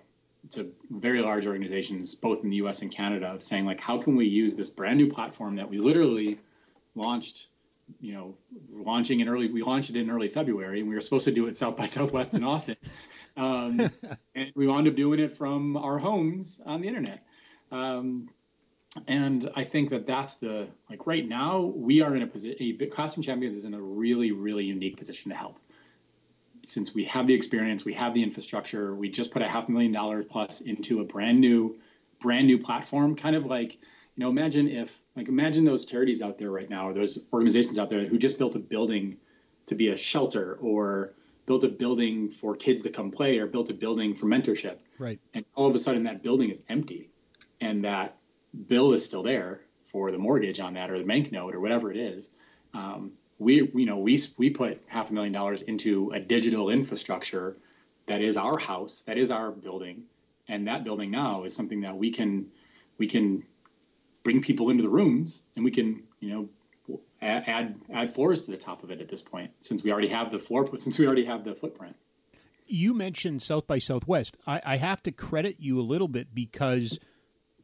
to 0.51 0.71
very 0.91 1.23
large 1.23 1.47
organizations 1.47 2.15
both 2.15 2.45
in 2.45 2.51
the 2.51 2.57
U.S. 2.57 2.83
and 2.83 2.93
Canada 2.93 3.29
of 3.29 3.43
saying 3.43 3.65
like 3.65 3.81
how 3.81 3.99
can 3.99 4.15
we 4.15 4.27
use 4.27 4.55
this 4.55 4.69
brand 4.69 4.99
new 4.99 5.09
platform 5.09 5.57
that 5.57 5.71
we 5.71 5.79
literally 5.79 6.39
launched 6.95 7.47
you 8.01 8.15
know, 8.15 8.35
launching 8.73 9.21
in 9.21 9.29
early, 9.29 9.49
we 9.49 9.63
launched 9.63 9.91
it 9.91 9.97
in 9.97 10.11
early 10.11 10.29
February 10.29 10.81
and 10.81 10.89
we 10.89 10.95
were 10.95 11.01
supposed 11.01 11.25
to 11.27 11.33
do 11.33 11.47
it 11.47 11.57
South 11.57 11.77
by 11.77 11.87
Southwest 11.99 12.35
in 12.35 12.45
Austin. 12.45 12.77
Um, 13.37 13.91
and 14.35 14.53
we 14.55 14.67
wound 14.67 14.89
up 14.89 14.95
doing 14.95 15.21
it 15.21 15.33
from 15.37 15.77
our 15.77 15.99
homes 15.99 16.61
on 16.65 16.81
the 16.81 16.89
internet. 16.89 17.27
Um, 17.71 18.29
and 19.07 19.51
I 19.57 19.65
think 19.65 19.91
that 19.91 20.07
that's 20.07 20.35
the, 20.35 20.69
like 20.89 21.07
right 21.07 21.27
now, 21.27 21.61
we 21.61 22.01
are 22.01 22.15
in 22.15 22.23
a 22.23 22.27
position, 22.27 22.79
Classroom 22.91 23.23
Champions 23.23 23.57
is 23.57 23.65
in 23.65 23.75
a 23.75 23.81
really, 23.81 24.33
really 24.33 24.65
unique 24.65 24.97
position 24.97 25.31
to 25.31 25.37
help. 25.37 25.59
Since 26.67 26.95
we 26.95 27.05
have 27.05 27.27
the 27.27 27.35
experience, 27.35 27.85
we 27.85 27.93
have 27.95 28.15
the 28.15 28.23
infrastructure, 28.23 28.95
we 28.95 29.11
just 29.11 29.31
put 29.31 29.43
a 29.43 29.49
half 29.49 29.69
million 29.69 29.93
dollars 29.93 30.27
plus 30.29 30.61
into 30.63 31.01
a 31.01 31.05
brand 31.05 31.41
new, 31.41 31.77
brand 32.21 32.47
new 32.47 32.59
platform, 32.59 33.17
kind 33.17 33.37
of 33.37 33.47
like, 33.47 33.75
you 33.75 34.23
know, 34.23 34.31
imagine 34.31 34.69
if, 34.69 34.97
like, 35.17 35.29
imagine 35.29 35.65
those 35.65 35.85
charities 35.85 36.23
out 36.23 36.39
there 36.39 36.51
right 36.51 36.71
now, 36.71 36.89
or 36.89 36.95
those 36.95 37.19
organizations 37.33 37.79
out 37.79 37.91
there 37.91 38.07
who 38.07 38.17
just 38.17 38.39
built 38.39 38.55
a 38.55 38.61
building 38.61 39.17
to 39.67 39.75
be 39.75 39.89
a 39.89 39.97
shelter, 39.97 40.57
or 40.61 41.15
built 41.47 41.65
a 41.65 41.69
building 41.69 42.31
for 42.31 42.55
kids 42.55 42.81
to 42.83 42.91
come 42.91 43.11
play, 43.11 43.39
or 43.39 43.47
built 43.47 43.71
a 43.71 43.75
building 43.75 44.15
for 44.15 44.27
mentorship. 44.27 44.77
Right. 44.99 45.19
And 45.35 45.45
all 45.55 45.67
of 45.67 45.75
a 45.75 45.79
sudden, 45.79 46.05
that 46.05 46.23
building 46.23 46.49
is 46.49 46.63
empty, 46.69 47.11
and 47.61 47.85
that 47.85 48.17
bill 48.67 48.93
is 48.93 49.05
still 49.05 49.23
there 49.23 49.61
for 49.85 50.11
the 50.11 50.19
mortgage 50.19 50.61
on 50.61 50.75
that, 50.75 50.91
or 50.91 50.99
the 50.99 51.05
bank 51.05 51.33
note, 51.33 51.55
or 51.55 51.61
whatever 51.61 51.91
it 51.91 51.97
is. 51.97 52.31
Um, 52.73 53.13
we, 53.39 53.71
you 53.75 53.87
know, 53.87 53.99
we 53.99 54.21
we 54.37 54.51
put 54.51 54.83
half 54.87 55.11
a 55.11 55.15
million 55.15 55.33
dollars 55.33 55.63
into 55.63 56.11
a 56.13 56.21
digital 56.21 56.71
infrastructure 56.71 57.57
that 58.07 58.21
is 58.21 58.37
our 58.37 58.59
house, 58.59 59.03
that 59.07 59.19
is 59.19 59.31
our 59.31 59.51
building, 59.51 60.05
and 60.49 60.67
that 60.69 60.85
building 60.85 61.11
now 61.11 61.45
is 61.45 61.55
something 61.55 61.81
that 61.83 61.97
we 61.97 62.11
can 62.11 62.47
we 62.99 63.07
can 63.07 63.43
bring 64.23 64.41
people 64.41 64.71
into 64.71 64.83
the 64.83 64.89
rooms 64.89 65.43
and 65.57 65.65
we 65.65 65.71
can 65.71 66.03
you 66.21 66.31
know 66.31 66.49
add 67.23 67.75
add 67.93 68.13
floors 68.13 68.43
to 68.43 68.51
the 68.51 68.57
top 68.57 68.83
of 68.83 68.91
it 68.91 69.01
at 69.01 69.09
this 69.09 69.23
point 69.23 69.51
since 69.61 69.83
we 69.83 69.93
already 69.93 70.09
have 70.09 70.31
the 70.31 70.39
floor 70.39 70.69
since 70.79 70.99
we 70.99 71.07
already 71.07 71.25
have 71.25 71.45
the 71.45 71.55
footprint 71.55 71.97
you 72.67 72.95
mentioned 72.95 73.43
south 73.43 73.67
by 73.67 73.79
southwest 73.79 74.37
i, 74.47 74.61
I 74.65 74.77
have 74.77 75.03
to 75.05 75.13
credit 75.13 75.57
you 75.59 75.79
a 75.81 75.83
little 75.83 76.09
bit 76.09 76.35
because 76.35 76.99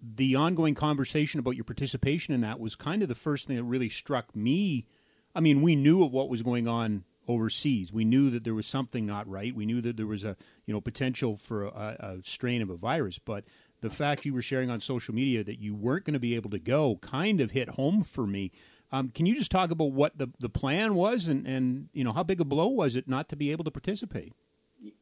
the 0.02 0.34
ongoing 0.34 0.74
conversation 0.74 1.40
about 1.40 1.56
your 1.56 1.64
participation 1.64 2.34
in 2.34 2.40
that 2.40 2.60
was 2.60 2.74
kind 2.74 3.02
of 3.02 3.08
the 3.08 3.14
first 3.14 3.46
thing 3.46 3.56
that 3.56 3.64
really 3.64 3.88
struck 3.88 4.34
me 4.34 4.86
i 5.34 5.40
mean 5.40 5.62
we 5.62 5.76
knew 5.76 6.02
of 6.02 6.12
what 6.12 6.28
was 6.28 6.42
going 6.42 6.66
on 6.66 7.04
overseas 7.28 7.92
we 7.92 8.04
knew 8.04 8.30
that 8.30 8.44
there 8.44 8.54
was 8.54 8.66
something 8.66 9.06
not 9.06 9.28
right 9.28 9.54
we 9.54 9.66
knew 9.66 9.80
that 9.80 9.96
there 9.96 10.06
was 10.06 10.24
a 10.24 10.36
you 10.66 10.72
know 10.74 10.80
potential 10.80 11.36
for 11.36 11.64
a, 11.64 11.96
a 12.00 12.18
strain 12.24 12.62
of 12.62 12.70
a 12.70 12.76
virus 12.76 13.18
but 13.18 13.44
the 13.80 13.90
fact 13.90 14.24
you 14.24 14.34
were 14.34 14.42
sharing 14.42 14.70
on 14.70 14.80
social 14.80 15.14
media 15.14 15.42
that 15.44 15.58
you 15.58 15.74
weren't 15.74 16.04
going 16.04 16.14
to 16.14 16.20
be 16.20 16.34
able 16.34 16.50
to 16.50 16.58
go 16.58 16.98
kind 17.00 17.40
of 17.40 17.50
hit 17.52 17.70
home 17.70 18.02
for 18.02 18.26
me. 18.26 18.52
Um, 18.92 19.10
can 19.10 19.26
you 19.26 19.34
just 19.34 19.50
talk 19.50 19.70
about 19.70 19.92
what 19.92 20.18
the, 20.18 20.28
the 20.38 20.48
plan 20.48 20.94
was 20.94 21.28
and, 21.28 21.46
and 21.46 21.88
you 21.92 22.04
know 22.04 22.12
how 22.12 22.22
big 22.22 22.40
a 22.40 22.44
blow 22.44 22.68
was 22.68 22.96
it 22.96 23.08
not 23.08 23.28
to 23.30 23.36
be 23.36 23.52
able 23.52 23.64
to 23.64 23.70
participate? 23.70 24.32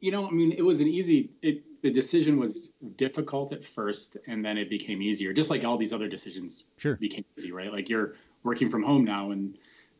You 0.00 0.10
know, 0.10 0.26
I 0.26 0.30
mean, 0.30 0.52
it 0.52 0.62
was 0.62 0.80
an 0.80 0.88
easy. 0.88 1.30
It, 1.42 1.82
the 1.82 1.90
decision 1.90 2.38
was 2.38 2.72
difficult 2.96 3.52
at 3.52 3.64
first, 3.64 4.16
and 4.26 4.44
then 4.44 4.58
it 4.58 4.68
became 4.68 5.00
easier. 5.00 5.32
Just 5.32 5.50
like 5.50 5.64
all 5.64 5.76
these 5.78 5.92
other 5.92 6.08
decisions 6.08 6.64
sure. 6.76 6.96
became 6.96 7.24
easy, 7.38 7.52
right? 7.52 7.72
Like 7.72 7.88
you're 7.88 8.14
working 8.42 8.70
from 8.70 8.82
home 8.82 9.04
now, 9.04 9.30
and 9.30 9.56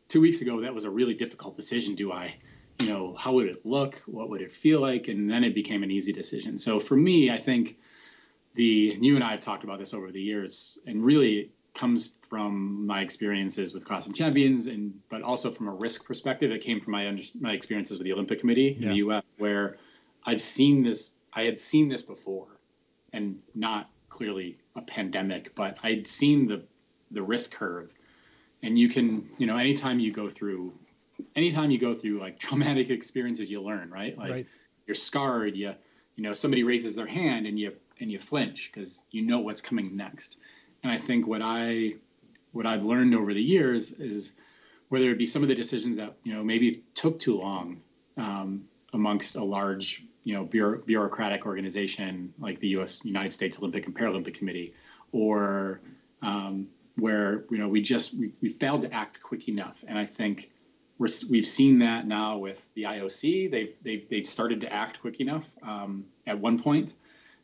two 0.09 0.21
weeks 0.21 0.41
ago 0.41 0.61
that 0.61 0.73
was 0.73 0.83
a 0.83 0.89
really 0.89 1.13
difficult 1.13 1.55
decision. 1.55 1.95
Do 1.95 2.11
I, 2.11 2.35
you 2.79 2.89
know, 2.89 3.15
how 3.15 3.33
would 3.33 3.47
it 3.47 3.65
look? 3.65 4.01
What 4.05 4.29
would 4.29 4.41
it 4.41 4.51
feel 4.51 4.81
like? 4.81 5.07
And 5.07 5.29
then 5.29 5.43
it 5.43 5.55
became 5.55 5.83
an 5.83 5.91
easy 5.91 6.11
decision. 6.11 6.57
So 6.57 6.79
for 6.79 6.97
me, 6.97 7.31
I 7.31 7.37
think 7.37 7.77
the 8.55 8.97
you 8.99 9.15
and 9.15 9.23
I 9.23 9.31
have 9.31 9.39
talked 9.39 9.63
about 9.63 9.79
this 9.79 9.93
over 9.93 10.11
the 10.11 10.21
years, 10.21 10.79
and 10.85 11.03
really 11.03 11.51
comes 11.73 12.17
from 12.29 12.85
my 12.85 13.01
experiences 13.01 13.73
with 13.73 13.85
Classroom 13.85 14.13
Champions, 14.13 14.67
and 14.67 14.99
but 15.09 15.21
also 15.21 15.51
from 15.51 15.67
a 15.67 15.73
risk 15.73 16.05
perspective, 16.05 16.51
it 16.51 16.61
came 16.61 16.79
from 16.79 16.91
my 16.91 17.07
under, 17.07 17.23
my 17.39 17.53
experiences 17.53 17.97
with 17.97 18.05
the 18.05 18.13
Olympic 18.13 18.39
Committee 18.39 18.75
yeah. 18.77 18.83
in 18.83 18.89
the 18.89 18.97
U.S., 18.97 19.23
where 19.37 19.77
I've 20.25 20.41
seen 20.41 20.83
this. 20.83 21.11
I 21.33 21.43
had 21.43 21.59
seen 21.59 21.89
this 21.89 22.01
before, 22.01 22.47
and 23.13 23.39
not 23.53 23.89
clearly 24.09 24.57
a 24.75 24.81
pandemic, 24.81 25.55
but 25.55 25.77
I'd 25.83 26.07
seen 26.07 26.47
the 26.47 26.63
the 27.11 27.23
risk 27.23 27.53
curve, 27.53 27.93
and 28.61 28.77
you 28.77 28.89
can 28.89 29.29
you 29.37 29.47
know 29.47 29.57
anytime 29.57 29.99
you 29.99 30.11
go 30.11 30.29
through 30.29 30.73
anytime 31.35 31.71
you 31.71 31.79
go 31.79 31.95
through 31.95 32.19
like 32.19 32.39
traumatic 32.47 32.89
experiences, 32.89 33.49
you 33.49 33.61
learn, 33.61 33.89
right? 33.89 34.17
Like 34.17 34.31
right. 34.31 34.47
you're 34.87 34.95
scarred, 34.95 35.55
you 35.55 35.73
you 36.15 36.23
know 36.23 36.33
somebody 36.33 36.63
raises 36.63 36.95
their 36.95 37.07
hand 37.07 37.47
and 37.47 37.57
you 37.57 37.73
and 37.99 38.11
you 38.11 38.19
flinch 38.19 38.71
because 38.71 39.05
you 39.11 39.21
know 39.21 39.39
what's 39.39 39.61
coming 39.61 39.95
next. 39.95 40.37
And 40.83 40.91
I 40.91 40.97
think 40.97 41.27
what 41.27 41.41
I 41.41 41.95
what 42.51 42.65
I've 42.65 42.83
learned 42.83 43.13
over 43.13 43.33
the 43.33 43.41
years 43.41 43.91
is 43.91 44.33
whether 44.89 45.11
it 45.11 45.17
be 45.17 45.25
some 45.25 45.43
of 45.43 45.49
the 45.49 45.55
decisions 45.55 45.95
that 45.97 46.15
you 46.23 46.33
know 46.33 46.43
maybe 46.43 46.83
took 46.95 47.19
too 47.19 47.37
long 47.37 47.81
um, 48.17 48.65
amongst 48.93 49.35
a 49.35 49.43
large 49.43 50.03
you 50.23 50.33
know 50.33 50.43
bureau- 50.43 50.81
bureaucratic 50.85 51.45
organization 51.45 52.33
like 52.39 52.59
the 52.59 52.69
U.S. 52.69 53.05
United 53.05 53.31
States 53.31 53.57
Olympic 53.59 53.85
and 53.85 53.95
Paralympic 53.95 54.33
Committee, 54.33 54.73
or 55.11 55.79
um, 56.21 56.67
where 56.95 57.45
you 57.49 57.57
know 57.57 57.67
we 57.67 57.81
just 57.81 58.13
we, 58.13 58.31
we 58.41 58.49
failed 58.49 58.81
to 58.81 58.93
act 58.93 59.21
quick 59.21 59.47
enough. 59.47 59.83
And 59.87 59.97
I 59.97 60.05
think 60.05 60.51
we're, 60.97 61.07
we've 61.29 61.47
seen 61.47 61.79
that 61.79 62.07
now 62.07 62.37
with 62.37 62.73
the 62.73 62.83
IOC. 62.83 63.51
They've 63.51 63.75
they've 63.83 64.09
they 64.09 64.21
started 64.21 64.61
to 64.61 64.73
act 64.73 65.01
quick 65.01 65.19
enough 65.19 65.47
um, 65.63 66.05
at 66.25 66.39
one 66.39 66.59
point 66.59 66.95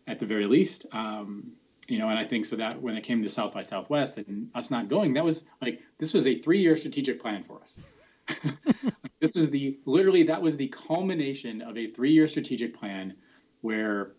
at 0.07 0.19
the 0.19 0.25
very 0.25 0.45
least. 0.45 0.85
Um, 0.91 1.51
you 1.87 1.99
know, 1.99 2.07
and 2.09 2.17
I 2.17 2.25
think 2.25 2.45
so 2.45 2.55
that 2.55 2.81
when 2.81 2.95
it 2.95 3.01
came 3.01 3.21
to 3.21 3.29
South 3.29 3.53
by 3.53 3.61
Southwest 3.61 4.17
and 4.17 4.49
us 4.55 4.71
not 4.71 4.87
going, 4.87 5.13
that 5.13 5.23
was 5.23 5.45
like 5.61 5.81
this 5.97 6.13
was 6.13 6.25
a 6.27 6.35
three-year 6.35 6.75
strategic 6.77 7.21
plan 7.21 7.43
for 7.43 7.61
us. 7.61 7.79
this 9.19 9.35
was 9.35 9.51
the 9.51 9.79
literally 9.85 10.23
that 10.23 10.41
was 10.41 10.57
the 10.57 10.67
culmination 10.67 11.61
of 11.61 11.77
a 11.77 11.87
three-year 11.87 12.27
strategic 12.27 12.75
plan 12.75 13.15
where 13.61 14.13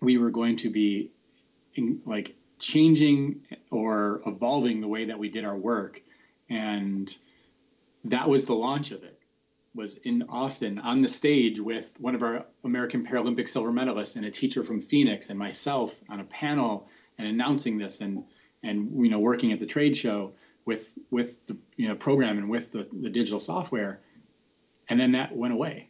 we 0.00 0.18
were 0.18 0.30
going 0.30 0.56
to 0.58 0.70
be 0.70 1.10
in, 1.74 2.00
like 2.06 2.36
changing 2.58 3.40
or 3.70 4.22
evolving 4.26 4.80
the 4.80 4.88
way 4.88 5.06
that 5.06 5.18
we 5.18 5.28
did 5.28 5.44
our 5.44 5.56
work, 5.56 6.00
and 6.48 7.16
that 8.04 8.28
was 8.28 8.44
the 8.44 8.54
launch 8.54 8.92
of 8.92 9.02
it 9.02 9.20
was 9.74 9.96
in 9.96 10.24
Austin 10.28 10.78
on 10.78 11.00
the 11.00 11.08
stage 11.08 11.60
with 11.60 11.92
one 11.98 12.14
of 12.14 12.22
our 12.22 12.44
American 12.64 13.06
Paralympic 13.06 13.48
silver 13.48 13.70
medalists 13.70 14.16
and 14.16 14.24
a 14.24 14.30
teacher 14.30 14.64
from 14.64 14.82
Phoenix 14.82 15.30
and 15.30 15.38
myself 15.38 15.94
on 16.08 16.20
a 16.20 16.24
panel 16.24 16.88
and 17.18 17.26
announcing 17.26 17.78
this 17.78 18.00
and 18.00 18.24
and 18.62 19.04
you 19.04 19.10
know 19.10 19.18
working 19.18 19.52
at 19.52 19.60
the 19.60 19.66
trade 19.66 19.96
show 19.96 20.32
with 20.64 20.92
with 21.10 21.46
the 21.46 21.56
you 21.76 21.88
know 21.88 21.94
program 21.94 22.38
and 22.38 22.48
with 22.48 22.72
the, 22.72 22.86
the 22.92 23.10
digital 23.10 23.40
software 23.40 24.00
and 24.88 24.98
then 24.98 25.12
that 25.12 25.34
went 25.34 25.52
away 25.52 25.88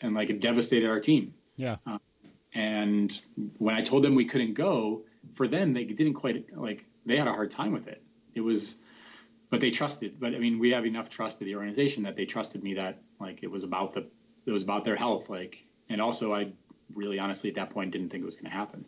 and 0.00 0.14
like 0.14 0.30
it 0.30 0.40
devastated 0.40 0.88
our 0.88 1.00
team 1.00 1.34
yeah 1.56 1.76
um, 1.86 2.00
and 2.54 3.20
when 3.58 3.74
I 3.74 3.82
told 3.82 4.04
them 4.04 4.14
we 4.14 4.24
couldn't 4.24 4.54
go 4.54 5.02
for 5.34 5.48
them 5.48 5.72
they 5.72 5.84
didn't 5.84 6.14
quite 6.14 6.56
like 6.56 6.84
they 7.06 7.16
had 7.16 7.26
a 7.26 7.32
hard 7.32 7.50
time 7.50 7.72
with 7.72 7.88
it 7.88 8.02
it 8.34 8.40
was 8.40 8.78
but 9.52 9.60
they 9.60 9.70
trusted. 9.70 10.18
But 10.18 10.34
I 10.34 10.38
mean, 10.38 10.58
we 10.58 10.70
have 10.70 10.86
enough 10.86 11.10
trust 11.10 11.42
in 11.42 11.46
the 11.46 11.56
organization 11.56 12.04
that 12.04 12.16
they 12.16 12.24
trusted 12.24 12.64
me 12.64 12.72
that 12.74 13.02
like 13.20 13.42
it 13.42 13.50
was 13.50 13.64
about 13.64 13.92
the 13.92 14.06
it 14.46 14.50
was 14.50 14.62
about 14.62 14.86
their 14.86 14.96
health. 14.96 15.28
Like, 15.28 15.66
and 15.90 16.00
also 16.00 16.32
I 16.32 16.52
really 16.94 17.18
honestly 17.18 17.50
at 17.50 17.56
that 17.56 17.68
point 17.68 17.90
didn't 17.90 18.08
think 18.08 18.22
it 18.22 18.24
was 18.24 18.36
going 18.36 18.50
to 18.50 18.56
happen. 18.56 18.86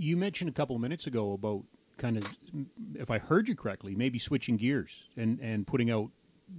You 0.00 0.16
mentioned 0.16 0.48
a 0.48 0.52
couple 0.52 0.76
of 0.76 0.82
minutes 0.82 1.06
ago 1.06 1.32
about 1.32 1.62
kind 1.98 2.16
of, 2.16 2.24
if 2.94 3.10
I 3.10 3.18
heard 3.18 3.48
you 3.48 3.54
correctly, 3.54 3.94
maybe 3.94 4.18
switching 4.18 4.56
gears 4.56 5.04
and 5.16 5.38
and 5.40 5.66
putting 5.66 5.90
out 5.90 6.10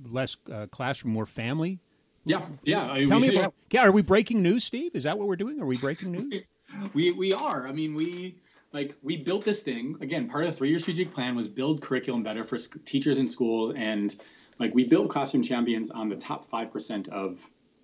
less 0.06 0.38
uh, 0.52 0.68
classroom, 0.68 1.14
more 1.14 1.26
family. 1.26 1.80
Yeah, 2.24 2.46
yeah. 2.64 2.92
I 2.92 3.06
Tell 3.06 3.20
me 3.20 3.36
about. 3.36 3.54
Yeah, 3.72 3.88
are 3.88 3.92
we 3.92 4.04
breaking 4.04 4.42
news, 4.44 4.64
Steve? 4.64 4.96
Is 4.96 5.04
that 5.04 5.18
what 5.18 5.28
we're 5.28 5.36
doing? 5.36 5.60
Are 5.60 5.66
we 5.66 5.78
breaking 5.78 6.12
news? 6.12 6.44
we 6.94 7.12
we 7.12 7.34
are. 7.34 7.68
I 7.68 7.72
mean, 7.72 7.96
we 7.96 8.36
like 8.74 8.96
we 9.02 9.18
built 9.18 9.44
this 9.44 9.62
thing 9.62 9.98
again 10.02 10.30
part 10.30 10.46
of 10.46 10.52
the 10.52 10.56
three-year 10.58 10.80
strategic 10.80 11.14
plan 11.14 11.36
was 11.36 11.48
build 11.48 11.82
curriculum 11.82 12.24
better 12.24 12.44
for 12.44 12.58
sc- 12.58 12.84
teachers 12.86 13.18
in 13.18 13.28
schools 13.28 13.74
and 13.78 14.22
like 14.60 14.74
we 14.74 14.84
built 14.84 15.10
classroom 15.10 15.44
champions 15.44 15.92
on 15.92 16.10
the 16.10 16.16
top 16.16 16.50
5% 16.50 17.10
of 17.10 17.40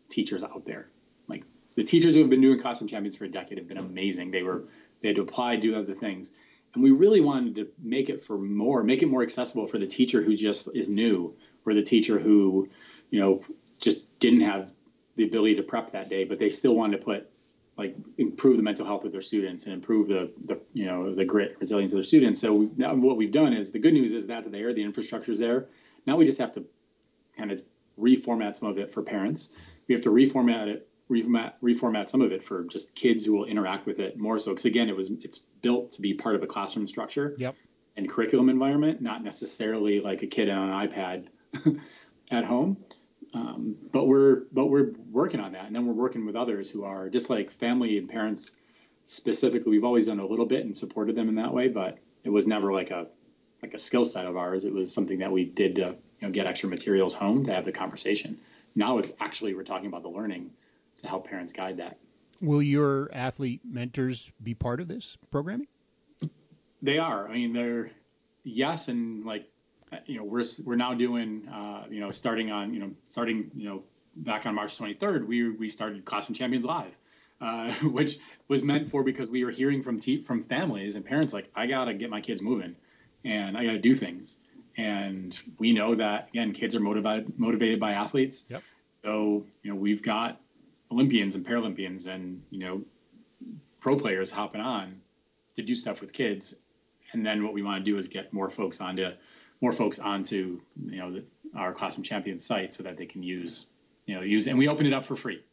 teachers 0.09 0.43
out 0.43 0.65
there 0.65 0.89
like 1.27 1.43
the 1.75 1.83
teachers 1.83 2.15
who 2.15 2.21
have 2.21 2.29
been 2.29 2.41
doing 2.41 2.59
classroom 2.59 2.87
champions 2.87 3.15
for 3.15 3.25
a 3.25 3.29
decade 3.29 3.57
have 3.57 3.67
been 3.67 3.77
amazing 3.77 4.31
they 4.31 4.43
were 4.43 4.65
they 5.01 5.09
had 5.09 5.15
to 5.17 5.21
apply 5.21 5.55
do 5.57 5.75
other 5.75 5.93
things. 5.93 6.31
And 6.73 6.83
we 6.83 6.91
really 6.91 7.21
wanted 7.21 7.55
to 7.55 7.67
make 7.81 8.09
it 8.09 8.23
for 8.23 8.37
more 8.37 8.83
make 8.83 9.01
it 9.01 9.07
more 9.07 9.23
accessible 9.23 9.67
for 9.67 9.77
the 9.77 9.87
teacher 9.87 10.21
who 10.21 10.35
just 10.35 10.69
is 10.73 10.89
new 10.89 11.35
or 11.65 11.73
the 11.73 11.81
teacher 11.81 12.19
who 12.19 12.69
you 13.09 13.19
know 13.19 13.43
just 13.79 14.19
didn't 14.19 14.41
have 14.41 14.71
the 15.15 15.23
ability 15.23 15.55
to 15.55 15.63
prep 15.63 15.91
that 15.91 16.09
day 16.09 16.23
but 16.23 16.37
they 16.37 16.49
still 16.49 16.75
wanted 16.75 16.99
to 16.99 17.03
put 17.03 17.31
like 17.77 17.95
improve 18.17 18.57
the 18.57 18.63
mental 18.63 18.85
health 18.85 19.05
of 19.05 19.11
their 19.11 19.21
students 19.21 19.65
and 19.65 19.73
improve 19.73 20.07
the, 20.07 20.31
the 20.45 20.59
you 20.73 20.85
know 20.85 21.13
the 21.13 21.23
grit 21.23 21.55
resilience 21.59 21.93
of 21.93 21.97
their 21.97 22.03
students. 22.03 22.41
So 22.41 22.69
now 22.75 22.95
what 22.95 23.17
we've 23.17 23.31
done 23.31 23.53
is 23.53 23.71
the 23.71 23.79
good 23.79 23.93
news 23.93 24.13
is 24.13 24.25
that's 24.25 24.47
there 24.47 24.73
the 24.73 24.83
infrastructure 24.83 25.31
is 25.31 25.39
there. 25.39 25.67
Now 26.05 26.15
we 26.15 26.25
just 26.25 26.39
have 26.39 26.51
to 26.53 26.65
kind 27.37 27.51
of 27.51 27.61
reformat 27.99 28.55
some 28.55 28.69
of 28.69 28.77
it 28.77 28.91
for 28.91 29.03
parents. 29.03 29.49
We 29.87 29.93
have 29.93 30.01
to 30.03 30.09
reformat 30.09 30.67
it 30.67 30.86
reformat 31.09 31.53
reformat 31.63 32.09
some 32.09 32.21
of 32.21 32.31
it 32.31 32.43
for 32.43 32.65
just 32.65 32.93
kids 32.95 33.23
who 33.23 33.33
will 33.33 33.45
interact 33.45 33.85
with 33.85 33.99
it 33.99 34.17
more 34.17 34.37
so 34.39 34.51
because 34.51 34.65
again 34.65 34.89
it 34.89 34.95
was 34.95 35.11
it's 35.21 35.39
built 35.61 35.91
to 35.91 36.01
be 36.01 36.13
part 36.13 36.35
of 36.35 36.43
a 36.43 36.47
classroom 36.47 36.87
structure 36.87 37.33
yep. 37.37 37.55
and 37.95 38.09
curriculum 38.09 38.49
environment 38.49 39.01
not 39.01 39.23
necessarily 39.23 40.01
like 40.01 40.21
a 40.21 40.27
kid 40.27 40.49
on 40.49 40.69
an 40.69 40.89
ipad 40.89 41.27
at 42.31 42.43
home 42.43 42.75
um, 43.33 43.75
but 43.91 44.07
we're 44.07 44.43
but 44.51 44.67
we're 44.67 44.91
working 45.11 45.39
on 45.39 45.51
that, 45.53 45.65
and 45.65 45.75
then 45.75 45.85
we're 45.85 45.93
working 45.93 46.25
with 46.25 46.35
others 46.35 46.69
who 46.69 46.83
are 46.83 47.09
just 47.09 47.29
like 47.29 47.51
family 47.51 47.97
and 47.97 48.09
parents 48.09 48.55
specifically. 49.03 49.71
We've 49.71 49.83
always 49.83 50.07
done 50.07 50.19
a 50.19 50.25
little 50.25 50.45
bit 50.45 50.65
and 50.65 50.75
supported 50.75 51.15
them 51.15 51.29
in 51.29 51.35
that 51.35 51.53
way, 51.53 51.67
but 51.67 51.97
it 52.23 52.29
was 52.29 52.47
never 52.47 52.71
like 52.71 52.91
a 52.91 53.07
like 53.61 53.73
a 53.73 53.77
skill 53.77 54.05
set 54.05 54.25
of 54.25 54.37
ours. 54.37 54.65
It 54.65 54.73
was 54.73 54.93
something 54.93 55.19
that 55.19 55.31
we 55.31 55.45
did 55.45 55.75
to 55.75 55.95
you 56.19 56.27
know 56.27 56.31
get 56.31 56.47
extra 56.47 56.69
materials 56.69 57.13
home 57.13 57.45
to 57.45 57.53
have 57.53 57.65
the 57.65 57.71
conversation. 57.71 58.37
Now 58.75 58.97
it's 58.97 59.11
actually 59.19 59.53
we're 59.53 59.63
talking 59.63 59.87
about 59.87 60.03
the 60.03 60.09
learning 60.09 60.51
to 60.97 61.07
help 61.07 61.27
parents 61.27 61.53
guide 61.53 61.77
that. 61.77 61.97
Will 62.41 62.61
your 62.61 63.09
athlete 63.13 63.61
mentors 63.63 64.31
be 64.41 64.53
part 64.53 64.79
of 64.79 64.87
this 64.87 65.17
programming? 65.31 65.67
They 66.81 66.99
are. 66.99 67.27
I 67.27 67.33
mean, 67.33 67.53
they're 67.53 67.91
yes, 68.43 68.87
and 68.87 69.25
like 69.25 69.49
you 70.05 70.17
know, 70.17 70.23
we're 70.23 70.43
we're 70.63 70.75
now 70.75 70.93
doing, 70.93 71.47
uh, 71.47 71.85
you 71.89 71.99
know, 71.99 72.11
starting 72.11 72.51
on, 72.51 72.73
you 72.73 72.79
know, 72.79 72.91
starting, 73.05 73.49
you 73.55 73.69
know, 73.69 73.83
back 74.17 74.45
on 74.45 74.55
March 74.55 74.77
23rd, 74.77 75.25
we 75.25 75.49
we 75.49 75.69
started 75.69 76.05
Classroom 76.05 76.35
Champions 76.35 76.65
Live, 76.65 76.97
uh, 77.41 77.71
which 77.83 78.17
was 78.47 78.63
meant 78.63 78.89
for 78.91 79.03
because 79.03 79.29
we 79.29 79.43
were 79.43 79.51
hearing 79.51 79.81
from 79.81 79.99
te- 79.99 80.23
from 80.23 80.41
families 80.41 80.95
and 80.95 81.05
parents 81.05 81.33
like, 81.33 81.49
I 81.55 81.67
gotta 81.67 81.93
get 81.93 82.09
my 82.09 82.21
kids 82.21 82.41
moving, 82.41 82.75
and 83.23 83.57
I 83.57 83.65
gotta 83.65 83.79
do 83.79 83.95
things, 83.95 84.37
and 84.75 85.39
we 85.57 85.71
know 85.71 85.95
that 85.95 86.29
again, 86.29 86.51
kids 86.51 86.75
are 86.75 86.79
motivated 86.79 87.37
motivated 87.39 87.79
by 87.79 87.93
athletes. 87.93 88.45
Yep. 88.49 88.63
So 89.03 89.45
you 89.63 89.71
know, 89.71 89.75
we've 89.75 90.01
got 90.01 90.41
Olympians 90.91 91.35
and 91.35 91.45
Paralympians, 91.45 92.07
and 92.07 92.41
you 92.49 92.59
know, 92.59 92.83
pro 93.79 93.97
players 93.97 94.31
hopping 94.31 94.61
on 94.61 95.01
to 95.55 95.61
do 95.61 95.75
stuff 95.75 96.01
with 96.01 96.13
kids. 96.13 96.55
And 97.13 97.25
then 97.25 97.43
what 97.43 97.53
we 97.53 97.63
want 97.63 97.83
to 97.83 97.91
do 97.91 97.97
is 97.97 98.07
get 98.07 98.33
more 98.33 98.49
folks 98.49 98.81
onto 98.81 99.11
more 99.61 99.71
folks 99.71 99.99
onto 99.99 100.61
you 100.77 100.97
know 100.97 101.13
the, 101.13 101.23
our 101.55 101.73
Classroom 101.73 102.03
Champions 102.03 102.45
site 102.45 102.73
so 102.73 102.83
that 102.83 102.97
they 102.97 103.05
can 103.05 103.23
use 103.23 103.67
you 104.05 104.15
know 104.15 104.21
use 104.21 104.47
and 104.47 104.57
we 104.57 104.67
open 104.67 104.85
it 104.85 104.93
up 104.93 105.05
for 105.05 105.15
free. 105.15 105.43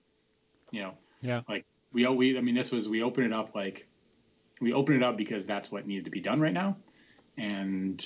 You 0.70 0.82
know, 0.82 0.94
yeah, 1.20 1.42
like 1.48 1.64
we 1.92 2.06
we 2.08 2.38
I 2.38 2.40
mean 2.40 2.54
this 2.54 2.70
was 2.70 2.88
we 2.88 3.02
open 3.02 3.24
it 3.24 3.32
up 3.32 3.54
like 3.54 3.86
we 4.60 4.72
open 4.72 4.96
it 4.96 5.02
up 5.02 5.16
because 5.16 5.46
that's 5.46 5.70
what 5.70 5.86
needed 5.86 6.04
to 6.04 6.10
be 6.10 6.20
done 6.20 6.40
right 6.40 6.52
now, 6.52 6.76
and 7.36 8.04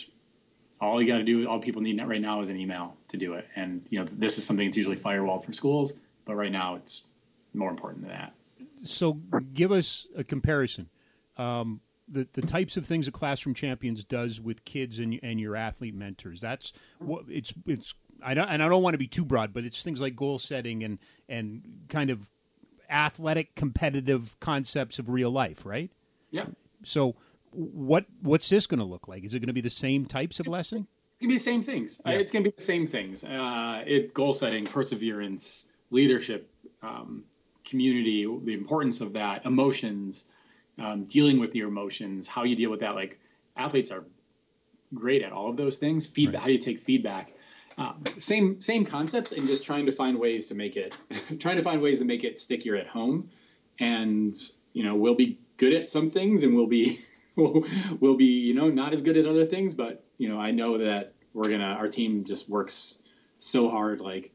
all 0.80 1.02
you 1.02 1.08
got 1.08 1.18
to 1.18 1.24
do, 1.24 1.48
all 1.48 1.58
people 1.58 1.82
need 1.82 2.00
right 2.00 2.20
now 2.20 2.40
is 2.40 2.48
an 2.48 2.56
email 2.56 2.96
to 3.08 3.16
do 3.16 3.34
it. 3.34 3.46
And 3.56 3.86
you 3.90 3.98
know, 3.98 4.06
this 4.12 4.38
is 4.38 4.44
something 4.44 4.66
that's 4.66 4.76
usually 4.76 4.96
firewall 4.96 5.38
for 5.40 5.52
schools, 5.52 5.94
but 6.24 6.36
right 6.36 6.52
now 6.52 6.76
it's 6.76 7.04
more 7.54 7.70
important 7.70 8.02
than 8.02 8.12
that. 8.12 8.34
So, 8.84 9.14
give 9.54 9.72
us 9.72 10.06
a 10.16 10.24
comparison. 10.24 10.88
Um, 11.36 11.80
the, 12.10 12.26
the 12.32 12.42
types 12.42 12.76
of 12.76 12.86
things 12.86 13.06
that 13.06 13.12
Classroom 13.12 13.54
Champions 13.54 14.04
does 14.04 14.40
with 14.40 14.64
kids 14.64 14.98
and 14.98 15.18
and 15.22 15.38
your 15.40 15.56
athlete 15.56 15.94
mentors. 15.94 16.40
That's 16.40 16.72
what 16.98 17.24
it's 17.28 17.52
it's. 17.66 17.94
I 18.22 18.34
don't 18.34 18.48
and 18.48 18.62
I 18.62 18.68
don't 18.68 18.82
want 18.82 18.94
to 18.94 18.98
be 18.98 19.06
too 19.06 19.24
broad, 19.24 19.52
but 19.52 19.64
it's 19.64 19.82
things 19.82 20.00
like 20.00 20.16
goal 20.16 20.38
setting 20.38 20.82
and 20.82 20.98
and 21.28 21.62
kind 21.88 22.10
of 22.10 22.30
athletic 22.90 23.54
competitive 23.54 24.36
concepts 24.40 24.98
of 24.98 25.08
real 25.08 25.30
life, 25.30 25.64
right? 25.64 25.90
Yeah. 26.30 26.46
So 26.84 27.16
what 27.50 28.06
what's 28.22 28.48
this 28.48 28.66
going 28.66 28.78
to 28.78 28.84
look 28.84 29.08
like? 29.08 29.24
Is 29.24 29.34
it 29.34 29.40
going 29.40 29.48
to 29.48 29.52
be 29.52 29.60
the 29.60 29.70
same 29.70 30.06
types 30.06 30.40
of 30.40 30.46
lesson? 30.46 30.86
It's 31.12 31.22
going 31.22 31.28
to 31.30 31.34
be 31.34 31.38
the 31.38 31.42
same 31.42 31.64
things. 31.64 32.00
Yeah. 32.06 32.12
It's 32.12 32.30
going 32.30 32.44
to 32.44 32.50
be 32.50 32.54
the 32.56 32.62
same 32.62 32.86
things. 32.86 33.24
Uh, 33.24 33.82
it 33.86 34.14
goal 34.14 34.32
setting, 34.32 34.64
perseverance, 34.66 35.66
leadership, 35.90 36.50
um, 36.82 37.24
community, 37.68 38.24
the 38.44 38.54
importance 38.54 39.00
of 39.00 39.12
that, 39.14 39.44
emotions, 39.44 40.24
um, 40.78 41.04
dealing 41.04 41.38
with 41.38 41.54
your 41.54 41.68
emotions, 41.68 42.26
how 42.26 42.44
you 42.44 42.56
deal 42.56 42.70
with 42.70 42.80
that. 42.80 42.94
Like 42.94 43.18
athletes 43.56 43.90
are 43.90 44.04
great 44.94 45.22
at 45.22 45.32
all 45.32 45.50
of 45.50 45.56
those 45.56 45.76
things. 45.76 46.06
Feedback. 46.06 46.34
Right. 46.34 46.40
How 46.40 46.46
do 46.46 46.52
you 46.52 46.58
take 46.58 46.80
feedback? 46.80 47.32
Um, 47.76 48.02
same 48.18 48.60
same 48.60 48.84
concepts, 48.84 49.32
and 49.32 49.46
just 49.46 49.64
trying 49.64 49.86
to 49.86 49.92
find 49.92 50.18
ways 50.18 50.48
to 50.48 50.54
make 50.54 50.76
it, 50.76 50.96
trying 51.38 51.56
to 51.56 51.62
find 51.62 51.80
ways 51.80 52.00
to 52.00 52.04
make 52.04 52.24
it 52.24 52.38
stickier 52.38 52.76
at 52.76 52.88
home. 52.88 53.30
And 53.78 54.36
you 54.72 54.82
know, 54.82 54.96
we'll 54.96 55.14
be 55.14 55.38
good 55.56 55.72
at 55.72 55.88
some 55.88 56.10
things, 56.10 56.42
and 56.42 56.56
we'll 56.56 56.66
be 56.66 57.04
we'll, 57.36 57.64
we'll 58.00 58.16
be 58.16 58.24
you 58.24 58.54
know 58.54 58.68
not 58.68 58.92
as 58.92 59.02
good 59.02 59.16
at 59.16 59.26
other 59.26 59.46
things. 59.46 59.74
But 59.74 60.02
you 60.18 60.28
know, 60.28 60.40
I 60.40 60.50
know 60.50 60.78
that 60.78 61.12
we're 61.34 61.50
gonna 61.50 61.76
our 61.78 61.86
team 61.86 62.24
just 62.24 62.48
works 62.48 62.98
so 63.38 63.68
hard. 63.68 64.00
Like 64.00 64.32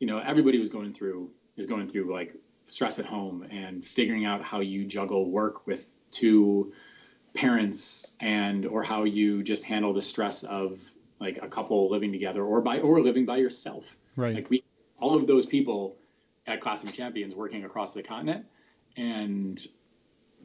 you 0.00 0.08
know, 0.08 0.18
everybody 0.18 0.58
was 0.58 0.68
going 0.68 0.92
through 0.92 1.30
is 1.56 1.66
going 1.66 1.86
through 1.86 2.12
like 2.12 2.34
stress 2.70 2.98
at 2.98 3.06
home 3.06 3.42
and 3.50 3.84
figuring 3.84 4.24
out 4.24 4.42
how 4.42 4.60
you 4.60 4.84
juggle 4.84 5.28
work 5.28 5.66
with 5.66 5.86
two 6.12 6.72
parents 7.34 8.14
and 8.20 8.66
or 8.66 8.82
how 8.82 9.04
you 9.04 9.42
just 9.42 9.64
handle 9.64 9.92
the 9.92 10.02
stress 10.02 10.42
of 10.42 10.78
like 11.20 11.38
a 11.42 11.48
couple 11.48 11.90
living 11.90 12.12
together 12.12 12.42
or 12.42 12.60
by 12.60 12.78
or 12.80 13.00
living 13.00 13.26
by 13.26 13.36
yourself. 13.36 13.84
Right. 14.16 14.34
Like 14.34 14.50
we 14.50 14.62
all 14.98 15.16
of 15.16 15.26
those 15.26 15.46
people 15.46 15.96
at 16.46 16.60
classroom 16.60 16.92
champions 16.92 17.34
working 17.34 17.64
across 17.64 17.92
the 17.92 18.02
continent 18.02 18.46
and 18.96 19.66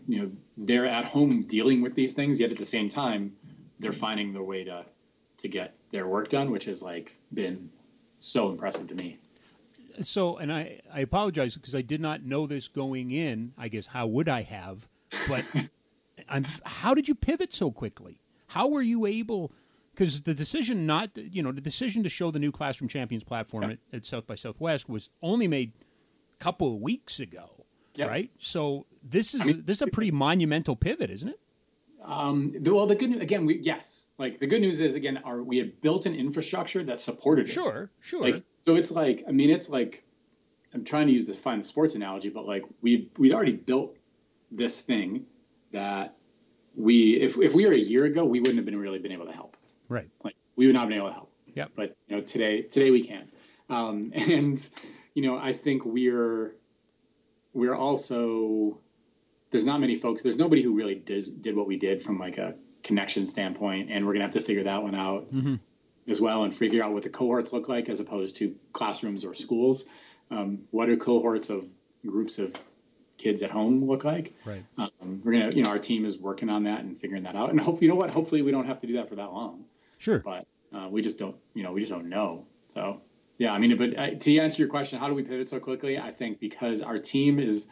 you 0.08 0.22
know 0.22 0.32
they're 0.58 0.86
at 0.86 1.06
home 1.06 1.44
dealing 1.44 1.82
with 1.82 1.96
these 1.96 2.14
things 2.14 2.40
yet 2.40 2.52
at 2.52 2.58
the 2.58 2.66
same 2.66 2.90
time 2.90 3.36
they're 3.80 3.92
finding 3.92 4.34
their 4.34 4.44
way 4.44 4.64
to 4.64 4.86
to 5.38 5.48
get 5.48 5.74
their 5.92 6.08
work 6.08 6.30
done 6.30 6.52
which 6.52 6.66
has 6.66 6.84
like 6.84 7.18
been 7.34 7.70
so 8.20 8.50
impressive 8.50 8.88
to 8.88 8.96
me 8.96 9.18
so 10.02 10.38
and 10.38 10.52
i 10.52 10.80
i 10.94 11.00
apologize 11.00 11.56
because 11.56 11.76
i 11.76 11.82
did 11.82 12.02
not 12.02 12.24
know 12.24 12.48
this 12.48 12.68
going 12.68 13.12
in 13.12 13.54
i 13.58 13.68
guess 13.68 13.88
how 13.88 14.06
would 14.06 14.30
i 14.30 14.42
have 14.42 14.88
but 15.28 15.44
I'm, 16.30 16.46
how 16.64 16.94
did 16.94 17.08
you 17.08 17.16
pivot 17.16 17.54
so 17.54 17.72
quickly 17.72 18.20
how 18.48 18.68
were 18.68 18.82
you 18.82 19.06
able 19.06 19.52
because 19.94 20.22
the 20.22 20.34
decision 20.34 20.86
not 20.86 21.12
you 21.18 21.44
know 21.44 21.52
the 21.52 21.62
decision 21.62 22.04
to 22.04 22.10
show 22.10 22.32
the 22.32 22.40
new 22.40 22.52
classroom 22.52 22.88
champions 22.88 23.24
platform 23.24 23.64
at, 23.66 23.78
at 23.94 24.06
south 24.06 24.28
by 24.28 24.36
southwest 24.36 24.90
was 24.90 25.10
only 25.22 25.48
made 25.48 25.72
a 26.40 26.44
couple 26.44 26.74
of 26.74 26.82
weeks 26.82 27.20
ago 27.20 27.56
Yep. 27.96 28.10
Right. 28.10 28.32
So 28.40 28.86
this 29.04 29.34
is 29.34 29.42
I 29.42 29.46
mean, 29.46 29.64
this 29.66 29.78
is 29.78 29.82
a 29.82 29.88
pretty 29.88 30.12
monumental 30.12 30.76
pivot, 30.76 31.10
isn't 31.10 31.30
it? 31.30 31.40
Um, 32.04 32.54
the, 32.60 32.74
well, 32.74 32.86
the 32.86 32.96
good 32.96 33.10
news 33.10 33.22
again, 33.22 33.46
we 33.46 33.60
yes, 33.60 34.08
like 34.18 34.40
the 34.40 34.48
good 34.48 34.62
news 34.62 34.80
is 34.80 34.96
again, 34.96 35.18
our 35.24 35.42
we 35.42 35.58
have 35.58 35.82
built 35.82 36.06
an 36.06 36.14
infrastructure 36.14 36.84
that 36.84 37.02
supported 37.02 37.50
it. 37.50 37.54
Sure, 37.54 37.90
sure. 38.02 38.22
Like, 38.22 38.44
so 38.68 38.76
it's 38.76 38.92
like, 38.92 39.24
I 39.28 39.32
mean, 39.32 39.50
it's 39.50 39.70
like, 39.70 40.04
I'm 40.74 40.84
trying 40.84 41.08
to 41.08 41.14
use 41.14 41.26
the 41.26 41.34
find 41.34 41.62
the 41.62 41.68
sports 41.68 41.96
analogy, 41.96 42.30
but 42.30 42.46
like 42.46 42.66
we 42.82 43.10
we'd 43.18 43.34
already 43.34 43.54
built 43.54 43.96
this 44.52 44.82
thing 44.82 45.26
that 45.72 46.16
we 46.76 47.14
if 47.14 47.38
if 47.38 47.54
we 47.54 47.66
were 47.66 47.72
a 47.72 47.78
year 47.78 48.06
ago, 48.06 48.26
we 48.26 48.42
wouldn't 48.42 48.58
have 48.58 48.66
been 48.66 48.78
really 48.78 49.00
been 49.00 49.14
able 49.14 49.26
to 49.26 49.32
help. 49.32 49.56
Right. 49.88 50.10
Like 50.24 50.36
we 50.58 50.66
would 50.66 50.74
not 50.74 50.82
have 50.82 50.90
been 50.90 50.98
able 50.98 51.08
to 51.08 51.14
help. 51.14 51.32
Yeah. 51.54 51.68
But 51.76 51.96
you 52.08 52.18
know, 52.18 52.22
today 52.22 52.64
today 52.64 52.92
we 52.92 53.06
can, 53.06 53.30
um, 53.70 54.12
and 54.16 54.68
you 55.14 55.24
know, 55.24 55.38
I 55.38 55.54
think 55.54 55.86
we're 55.86 56.56
we're 57.54 57.76
also 57.76 58.80
there's 59.52 59.66
not 59.66 59.80
many 59.80 59.96
folks. 59.96 60.22
There's 60.22 60.36
nobody 60.38 60.62
who 60.62 60.74
really 60.74 60.96
did 60.96 61.42
did 61.42 61.56
what 61.56 61.68
we 61.68 61.78
did 61.78 62.04
from 62.04 62.20
like 62.20 62.38
a 62.38 62.56
connection 62.84 63.26
standpoint, 63.26 63.90
and 63.90 64.06
we're 64.06 64.14
gonna 64.14 64.26
have 64.26 64.34
to 64.34 64.42
figure 64.42 64.64
that 64.64 64.84
one 64.84 64.96
out 64.96 65.34
mm-hmm. 65.34 65.56
As 66.08 66.22
well, 66.22 66.44
and 66.44 66.56
figure 66.56 66.84
out 66.84 66.94
what 66.94 67.04
the 67.04 67.10
cohorts 67.10 67.54
look 67.54 67.68
like 67.68 67.90
as 67.90 68.00
opposed 68.00 68.36
to 68.38 68.56
classrooms 68.74 69.26
or 69.26 69.34
schools. 69.34 69.86
Um, 70.32 70.60
what 70.72 70.88
do 70.88 70.98
cohorts 70.98 71.50
of 71.50 71.66
groups 72.06 72.40
of 72.40 72.56
kids 73.18 73.42
at 73.42 73.52
home 73.52 73.86
look 73.86 74.04
like? 74.04 74.34
Right. 74.46 74.64
Um, 74.78 75.22
we're 75.24 75.34
gonna, 75.34 75.52
you 75.52 75.64
know, 75.64 75.70
our 75.70 75.80
team 75.80 76.06
is 76.06 76.18
working 76.18 76.50
on 76.50 76.64
that 76.64 76.82
and 76.82 77.00
figuring 77.00 77.24
that 77.24 77.36
out, 77.36 77.50
and 77.50 77.60
hope 77.60 77.82
you 77.82 77.90
know 77.90 77.96
what. 77.96 78.10
Hopefully, 78.12 78.42
we 78.42 78.52
don't 78.52 78.68
have 78.68 78.80
to 78.82 78.88
do 78.88 78.94
that 78.94 79.10
for 79.10 79.16
that 79.16 79.32
long. 79.32 79.66
Sure. 79.98 80.20
But 80.20 80.46
uh, 80.74 80.88
we 80.90 81.02
just 81.02 81.18
don't, 81.18 81.36
you 81.54 81.64
know, 81.64 81.72
we 81.72 81.80
just 81.80 81.92
don't 81.92 82.10
know. 82.10 82.46
So 82.70 83.02
yeah, 83.38 83.54
I 83.54 83.60
mean, 83.60 83.78
but 83.78 83.98
uh, 83.98 84.12
to 84.20 84.38
answer 84.38 84.62
your 84.62 84.70
question, 84.70 85.00
how 85.00 85.08
do 85.08 85.14
we 85.14 85.24
pivot 85.24 85.50
so 85.50 85.60
quickly? 85.60 86.00
I 86.00 86.12
think 86.12 86.40
because 86.40 86.82
our 86.82 86.98
team 86.98 87.40
is 87.40 87.68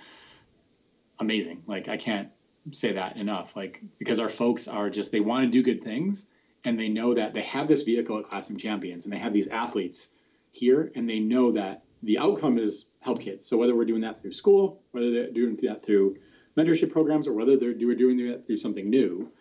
amazing. 1.20 1.64
Like 1.68 1.88
I 1.88 1.98
can't 1.98 2.30
say 2.72 2.94
that 2.94 3.18
enough. 3.18 3.56
Like 3.56 3.82
because 3.98 4.20
our 4.20 4.30
folks 4.30 4.68
are 4.68 4.90
just 4.90 5.12
they 5.12 5.20
want 5.20 5.46
to 5.46 5.52
do 5.52 5.64
good 5.64 5.84
things 5.84 6.26
and 6.66 6.80
they 6.80 6.90
know 6.90 7.14
that 7.14 7.34
they 7.34 7.42
have 7.42 7.68
this 7.68 7.84
vehicle 7.84 8.18
at 8.18 8.26
Classroom 8.26 8.58
Champions 8.58 9.06
and 9.06 9.14
they 9.14 9.18
have 9.18 9.34
these 9.34 9.48
athletes 9.48 10.10
here 10.52 10.92
and 10.96 11.10
they 11.10 11.20
know 11.20 11.52
that 11.52 11.84
the 12.04 12.18
outcome 12.18 12.58
is 12.58 12.88
help 13.00 13.22
kids. 13.22 13.46
So 13.46 13.58
whether 13.58 13.76
we're 13.76 13.86
doing 13.86 14.02
that 14.02 14.22
through 14.22 14.34
school, 14.34 14.82
whether 14.92 15.12
they're 15.12 15.32
doing 15.32 15.58
that 15.64 15.86
through 15.86 16.18
mentorship 16.58 16.92
programs, 16.92 17.28
or 17.28 17.34
whether 17.34 17.58
they're 17.58 17.74
doing 17.74 18.18
that 18.28 18.46
through 18.46 18.58
something 18.58 18.90
new, 18.90 19.32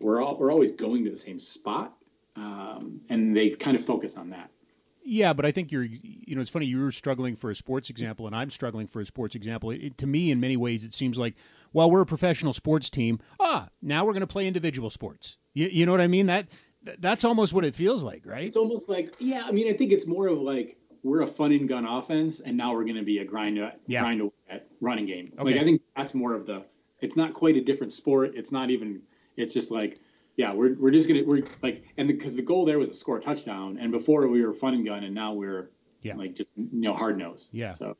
we're 0.00 0.20
all 0.20 0.36
we're 0.36 0.50
always 0.50 0.72
going 0.72 1.04
to 1.04 1.10
the 1.10 1.16
same 1.16 1.38
spot, 1.38 1.96
um, 2.36 3.00
and 3.08 3.36
they 3.36 3.50
kind 3.50 3.76
of 3.76 3.84
focus 3.84 4.16
on 4.16 4.30
that. 4.30 4.50
Yeah, 5.04 5.32
but 5.32 5.44
I 5.44 5.50
think 5.50 5.72
you're, 5.72 5.82
you 5.82 6.34
know, 6.34 6.40
it's 6.40 6.50
funny. 6.50 6.66
You're 6.66 6.92
struggling 6.92 7.34
for 7.36 7.50
a 7.50 7.54
sports 7.54 7.90
example, 7.90 8.26
and 8.26 8.36
I'm 8.36 8.50
struggling 8.50 8.86
for 8.86 9.00
a 9.00 9.04
sports 9.04 9.34
example. 9.34 9.70
It, 9.70 9.82
it, 9.82 9.98
to 9.98 10.06
me, 10.06 10.30
in 10.30 10.40
many 10.40 10.56
ways, 10.56 10.84
it 10.84 10.94
seems 10.94 11.18
like, 11.18 11.34
well, 11.72 11.90
we're 11.90 12.02
a 12.02 12.06
professional 12.06 12.52
sports 12.52 12.88
team. 12.88 13.18
Ah, 13.40 13.68
now 13.80 14.04
we're 14.04 14.12
going 14.12 14.20
to 14.20 14.26
play 14.26 14.46
individual 14.46 14.90
sports. 14.90 15.38
You, 15.54 15.66
you 15.68 15.86
know 15.86 15.92
what 15.92 16.00
I 16.00 16.06
mean? 16.06 16.26
That 16.26 16.48
that's 16.98 17.24
almost 17.24 17.52
what 17.52 17.64
it 17.64 17.74
feels 17.74 18.02
like, 18.02 18.26
right? 18.26 18.44
It's 18.44 18.56
almost 18.56 18.88
like, 18.88 19.14
yeah. 19.18 19.44
I 19.46 19.52
mean, 19.52 19.72
I 19.72 19.76
think 19.76 19.92
it's 19.92 20.06
more 20.06 20.28
of 20.28 20.38
like 20.38 20.78
we're 21.02 21.22
a 21.22 21.26
fun 21.26 21.52
and 21.52 21.68
gun 21.68 21.84
offense, 21.84 22.40
and 22.40 22.56
now 22.56 22.72
we're 22.72 22.84
going 22.84 22.96
to 22.96 23.02
be 23.02 23.18
a 23.18 23.24
grind, 23.24 23.58
yeah. 23.86 24.00
grind 24.00 24.30
at 24.48 24.68
running 24.80 25.06
game. 25.06 25.32
Okay. 25.34 25.52
Like 25.52 25.60
I 25.60 25.64
think 25.64 25.82
that's 25.96 26.14
more 26.14 26.34
of 26.34 26.46
the. 26.46 26.64
It's 27.00 27.16
not 27.16 27.34
quite 27.34 27.56
a 27.56 27.60
different 27.60 27.92
sport. 27.92 28.32
It's 28.34 28.52
not 28.52 28.70
even. 28.70 29.02
It's 29.36 29.52
just 29.52 29.70
like 29.70 30.00
yeah, 30.36 30.52
we're 30.52 30.74
we're 30.74 30.90
just 30.90 31.08
gonna 31.08 31.22
we're 31.24 31.44
like 31.62 31.84
and 31.96 32.08
because 32.08 32.34
the, 32.34 32.42
the, 32.42 32.46
goal 32.46 32.64
there 32.64 32.78
was 32.78 32.88
to 32.88 32.94
score 32.94 33.18
a 33.18 33.20
touchdown, 33.20 33.78
and 33.80 33.92
before 33.92 34.26
we 34.28 34.44
were 34.44 34.54
fun 34.54 34.74
and 34.74 34.84
gun, 34.84 35.04
and 35.04 35.14
now 35.14 35.32
we're 35.32 35.70
yeah. 36.02 36.16
like 36.16 36.34
just 36.34 36.56
you 36.56 36.68
know 36.72 36.94
hard 36.94 37.18
nose. 37.18 37.48
Yeah. 37.52 37.70
So 37.70 37.96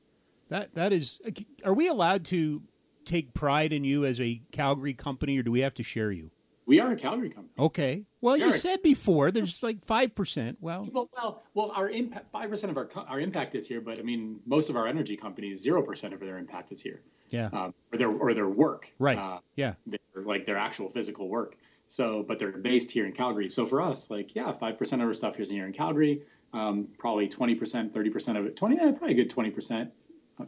that 0.49 0.75
that 0.75 0.93
is. 0.93 1.21
Are 1.65 1.75
we 1.75 1.89
allowed 1.89 2.25
to 2.27 2.63
take 3.05 3.35
pride 3.35 3.73
in 3.73 3.85
you 3.85 4.05
as 4.05 4.21
a 4.21 4.41
Calgary 4.51 4.95
company, 4.95 5.39
or 5.39 5.43
do 5.43 5.51
we 5.51 5.61
have 5.61 5.75
to 5.75 5.83
share 5.83 6.11
you? 6.11 6.31
We 6.65 6.79
are 6.81 6.93
a 6.93 6.97
Calgary 6.97 7.29
company. 7.29 7.53
Okay. 7.59 8.05
Well, 8.21 8.37
you 8.37 8.53
said 8.53 8.83
before 8.83 9.31
there's 9.31 9.63
like 9.63 9.85
five 9.85 10.15
percent. 10.15 10.57
Well, 10.61 10.89
well, 10.93 11.11
well, 11.13 11.43
well, 11.55 11.73
our 11.75 11.91
impact 11.91 12.31
five 12.33 12.49
percent 12.49 12.71
of 12.71 12.79
our 12.79 12.89
our 13.09 13.21
impact 13.21 13.55
is 13.55 13.67
here, 13.67 13.81
but 13.81 13.99
I 13.99 14.03
mean, 14.03 14.41
most 14.47 14.71
of 14.71 14.77
our 14.77 14.87
energy 14.87 15.17
companies 15.17 15.61
zero 15.61 15.83
percent 15.83 16.15
of 16.15 16.21
their 16.21 16.39
impact 16.39 16.73
is 16.73 16.81
here. 16.81 17.03
Yeah. 17.31 17.49
Um, 17.53 17.75
or 17.93 17.99
their 17.99 18.11
or 18.11 18.33
their 18.33 18.49
work. 18.49 18.93
Right. 18.99 19.19
Uh, 19.19 19.41
yeah. 19.57 19.75
Their, 19.87 19.99
like 20.25 20.47
their 20.47 20.57
actual 20.57 20.89
physical 20.89 21.29
work. 21.29 21.57
So, 21.93 22.23
but 22.27 22.39
they're 22.39 22.53
based 22.53 22.91
here 22.91 23.05
in 23.05 23.13
Calgary. 23.13 23.51
So 23.51 23.67
for 23.67 23.83
us, 23.83 24.11
like, 24.11 24.35
yeah, 24.35 24.51
5% 24.51 24.93
of 24.95 25.01
our 25.03 25.13
stuff 25.13 25.39
is 25.39 25.51
here 25.51 25.67
in 25.67 25.75
Calgary. 25.75 26.23
Um, 26.55 26.89
probably 26.97 27.29
20%, 27.29 27.91
30% 27.91 28.39
of 28.39 28.47
it, 28.47 28.57
20, 28.57 28.77
yeah, 28.77 28.93
probably 28.93 29.11
a 29.11 29.15
good 29.15 29.31
20%, 29.31 29.91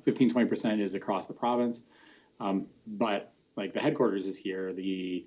15, 0.02 0.32
20% 0.32 0.80
is 0.80 0.94
across 0.94 1.26
the 1.26 1.34
province. 1.34 1.82
Um, 2.40 2.64
but 2.86 3.30
like 3.56 3.74
the 3.74 3.80
headquarters 3.80 4.24
is 4.24 4.38
here. 4.38 4.72
The, 4.72 5.26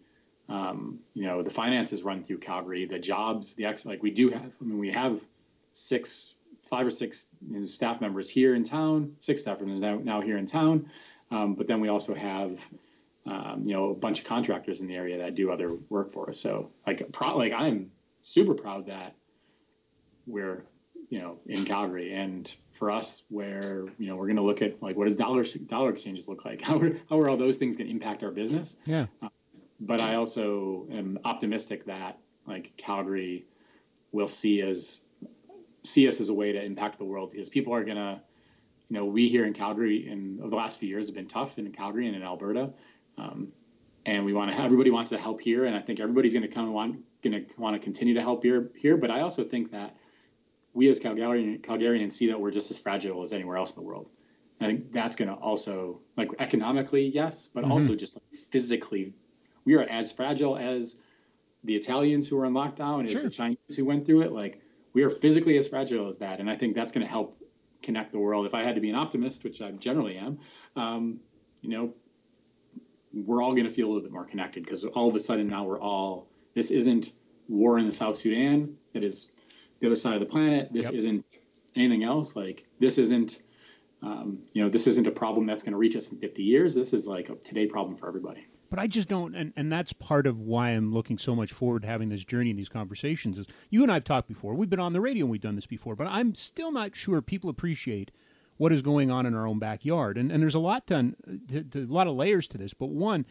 um, 0.49 1.01
you 1.13 1.27
know, 1.27 1.43
the 1.43 1.51
finances 1.51 2.01
run 2.01 2.23
through 2.23 2.39
Calgary. 2.39 2.85
The 2.85 2.97
jobs, 2.97 3.53
the 3.53 3.65
ex, 3.65 3.85
like 3.85 4.01
we 4.01 4.09
do 4.09 4.29
have, 4.31 4.51
I 4.59 4.63
mean, 4.63 4.79
we 4.79 4.89
have 4.89 5.21
six, 5.71 6.33
five 6.67 6.87
or 6.87 6.91
six 6.91 7.27
you 7.47 7.59
know, 7.59 7.65
staff 7.67 8.01
members 8.01 8.27
here 8.27 8.55
in 8.55 8.63
town, 8.63 9.13
six 9.19 9.41
staff 9.41 9.59
members 9.59 9.79
now, 9.79 9.97
now 9.97 10.21
here 10.21 10.37
in 10.37 10.47
town. 10.47 10.89
Um, 11.29 11.53
but 11.53 11.67
then 11.67 11.79
we 11.79 11.89
also 11.89 12.15
have 12.15 12.59
um, 13.27 13.63
you 13.65 13.73
know, 13.73 13.89
a 13.89 13.95
bunch 13.95 14.19
of 14.19 14.25
contractors 14.25 14.81
in 14.81 14.87
the 14.87 14.95
area 14.95 15.17
that 15.17 15.35
do 15.35 15.51
other 15.51 15.75
work 15.89 16.11
for 16.11 16.29
us. 16.29 16.39
So 16.39 16.71
like, 16.85 17.11
pro- 17.11 17.37
like 17.37 17.53
I'm 17.53 17.91
super 18.21 18.53
proud 18.53 18.87
that 18.87 19.15
we're, 20.25 20.65
you 21.09 21.19
know, 21.19 21.39
in 21.45 21.65
Calgary 21.65 22.13
and 22.13 22.53
for 22.73 22.91
us 22.91 23.23
where, 23.29 23.85
you 23.97 24.07
know, 24.07 24.15
we're 24.15 24.27
going 24.27 24.37
to 24.37 24.43
look 24.43 24.61
at 24.61 24.81
like, 24.81 24.95
what 24.95 25.05
does 25.05 25.15
dollar, 25.15 25.43
dollar 25.65 25.91
exchanges 25.91 26.27
look 26.27 26.45
like? 26.45 26.61
How 26.67 26.79
are, 26.79 26.91
how 27.09 27.19
are 27.19 27.29
all 27.29 27.37
those 27.37 27.57
things 27.57 27.75
going 27.75 27.87
to 27.87 27.93
impact 27.93 28.23
our 28.23 28.31
business? 28.31 28.77
Yeah. 28.85 29.07
Uh, 29.21 29.29
but 29.79 30.01
I 30.01 30.15
also 30.15 30.87
am 30.91 31.19
optimistic 31.23 31.85
that 31.85 32.17
like 32.47 32.73
Calgary 32.77 33.45
will 34.11 34.27
see 34.27 34.61
as 34.61 35.05
see 35.83 36.07
us 36.07 36.19
as 36.19 36.29
a 36.29 36.33
way 36.33 36.51
to 36.51 36.63
impact 36.63 36.97
the 36.97 37.05
world 37.05 37.31
because 37.31 37.49
people 37.49 37.73
are 37.73 37.83
gonna, 37.83 38.21
you 38.89 38.97
know, 38.97 39.05
we 39.05 39.29
here 39.29 39.45
in 39.45 39.53
Calgary 39.53 40.09
in 40.09 40.39
over 40.39 40.49
the 40.49 40.55
last 40.55 40.79
few 40.79 40.89
years 40.89 41.07
have 41.07 41.15
been 41.15 41.27
tough 41.27 41.57
in 41.57 41.71
Calgary 41.71 42.07
and 42.07 42.15
in 42.15 42.23
Alberta, 42.23 42.71
um, 43.17 43.49
and 44.05 44.23
we 44.25 44.33
want 44.33 44.51
to. 44.51 44.61
Everybody 44.61 44.91
wants 44.91 45.09
to 45.11 45.17
help 45.17 45.41
here, 45.41 45.65
and 45.65 45.75
I 45.75 45.81
think 45.81 45.99
everybody's 45.99 46.33
going 46.33 46.47
to 46.47 46.53
come 46.53 46.71
want 46.71 47.03
going 47.21 47.45
to 47.45 47.61
want 47.61 47.75
to 47.75 47.79
continue 47.79 48.13
to 48.13 48.21
help 48.21 48.43
here. 48.43 48.69
Here, 48.75 48.97
but 48.97 49.11
I 49.11 49.21
also 49.21 49.43
think 49.43 49.71
that 49.71 49.95
we 50.73 50.89
as 50.89 50.99
Calgarian, 50.99 51.61
Calgarians 51.61 52.13
see 52.13 52.27
that 52.27 52.39
we're 52.39 52.51
just 52.51 52.71
as 52.71 52.79
fragile 52.79 53.23
as 53.23 53.33
anywhere 53.33 53.57
else 53.57 53.71
in 53.71 53.75
the 53.75 53.87
world. 53.87 54.09
I 54.61 54.65
think 54.65 54.91
that's 54.91 55.15
going 55.15 55.29
to 55.29 55.35
also 55.35 55.99
like 56.15 56.29
economically, 56.39 57.07
yes, 57.07 57.49
but 57.53 57.63
mm-hmm. 57.63 57.71
also 57.73 57.95
just 57.95 58.15
like 58.15 58.39
physically, 58.49 59.13
we 59.65 59.75
are 59.75 59.83
as 59.83 60.11
fragile 60.11 60.57
as 60.57 60.95
the 61.63 61.75
Italians 61.75 62.27
who 62.27 62.39
are 62.39 62.45
in 62.45 62.53
lockdown, 62.53 63.07
sure. 63.09 63.19
as 63.19 63.23
the 63.23 63.29
Chinese 63.29 63.57
who 63.75 63.85
went 63.85 64.05
through 64.05 64.21
it. 64.21 64.31
Like 64.31 64.61
we 64.93 65.03
are 65.03 65.09
physically 65.09 65.57
as 65.57 65.67
fragile 65.67 66.07
as 66.07 66.17
that, 66.19 66.39
and 66.39 66.49
I 66.49 66.55
think 66.55 66.75
that's 66.75 66.91
going 66.91 67.05
to 67.05 67.11
help 67.11 67.41
connect 67.83 68.11
the 68.11 68.19
world. 68.19 68.45
If 68.45 68.53
I 68.53 68.63
had 68.63 68.75
to 68.75 68.81
be 68.81 68.89
an 68.89 68.95
optimist, 68.95 69.43
which 69.43 69.61
I 69.61 69.71
generally 69.71 70.17
am, 70.17 70.39
um, 70.75 71.19
you 71.61 71.69
know, 71.69 71.93
we're 73.25 73.41
all 73.41 73.51
going 73.51 73.65
to 73.65 73.69
feel 73.69 73.87
a 73.87 73.89
little 73.89 74.03
bit 74.03 74.11
more 74.11 74.25
connected 74.25 74.63
because 74.63 74.83
all 74.83 75.09
of 75.09 75.15
a 75.15 75.19
sudden 75.19 75.47
now 75.47 75.63
we're 75.63 75.79
all. 75.79 76.27
This 76.53 76.71
isn't 76.71 77.11
war 77.47 77.77
in 77.77 77.85
the 77.85 77.91
South 77.91 78.15
Sudan. 78.15 78.77
It 78.93 79.03
is 79.03 79.31
the 79.79 79.87
other 79.87 79.95
side 79.95 80.15
of 80.15 80.19
the 80.19 80.25
planet. 80.25 80.69
This 80.71 80.85
yep. 80.85 80.93
isn't 80.95 81.37
anything 81.75 82.03
else. 82.03 82.35
Like 82.35 82.65
this 82.79 82.97
isn't. 82.97 83.43
Um, 84.03 84.43
you 84.53 84.63
know, 84.63 84.69
this 84.69 84.85
isn't 84.85 85.07
a 85.07 85.11
problem 85.11 85.47
that's 85.47 85.63
going 85.63 85.71
to 85.71 85.77
reach 85.77 85.95
us 85.95 86.09
in 86.09 86.19
50 86.19 86.43
years. 86.43 86.75
This 86.75 86.93
is 86.93 87.07
like 87.07 87.29
a 87.29 87.35
today 87.37 87.65
problem 87.65 87.95
for 87.95 88.07
everybody. 88.07 88.45
But 88.69 88.77
I 88.77 88.85
just 88.85 89.07
don't, 89.07 89.35
and, 89.35 89.53
and 89.55 89.71
that's 89.71 89.91
part 89.93 90.27
of 90.27 90.39
why 90.39 90.69
I'm 90.69 90.93
looking 90.93 91.17
so 91.17 91.35
much 91.35 91.51
forward 91.51 91.81
to 91.81 91.87
having 91.87 92.09
this 92.09 92.23
journey 92.23 92.51
and 92.51 92.59
these 92.59 92.69
conversations. 92.69 93.39
Is 93.39 93.47
you 93.69 93.81
and 93.83 93.91
I've 93.91 94.03
talked 94.03 94.27
before. 94.27 94.53
We've 94.53 94.69
been 94.69 94.79
on 94.79 94.93
the 94.93 95.01
radio 95.01 95.25
and 95.25 95.31
we've 95.31 95.41
done 95.41 95.55
this 95.55 95.65
before, 95.65 95.95
but 95.95 96.05
I'm 96.07 96.35
still 96.35 96.71
not 96.71 96.95
sure 96.95 97.21
people 97.21 97.49
appreciate 97.49 98.11
what 98.57 98.73
is 98.73 98.81
going 98.81 99.09
on 99.11 99.25
in 99.25 99.33
our 99.33 99.47
own 99.47 99.59
backyard. 99.59 100.17
And 100.17 100.31
and 100.31 100.41
there's 100.41 100.55
a 100.55 100.59
lot 100.59 100.85
done, 100.85 101.15
to, 101.49 101.63
to, 101.63 101.83
a 101.83 101.93
lot 101.93 102.07
of 102.07 102.15
layers 102.15 102.47
to 102.49 102.57
this. 102.57 102.73
But 102.73 102.89
one, 102.89 103.25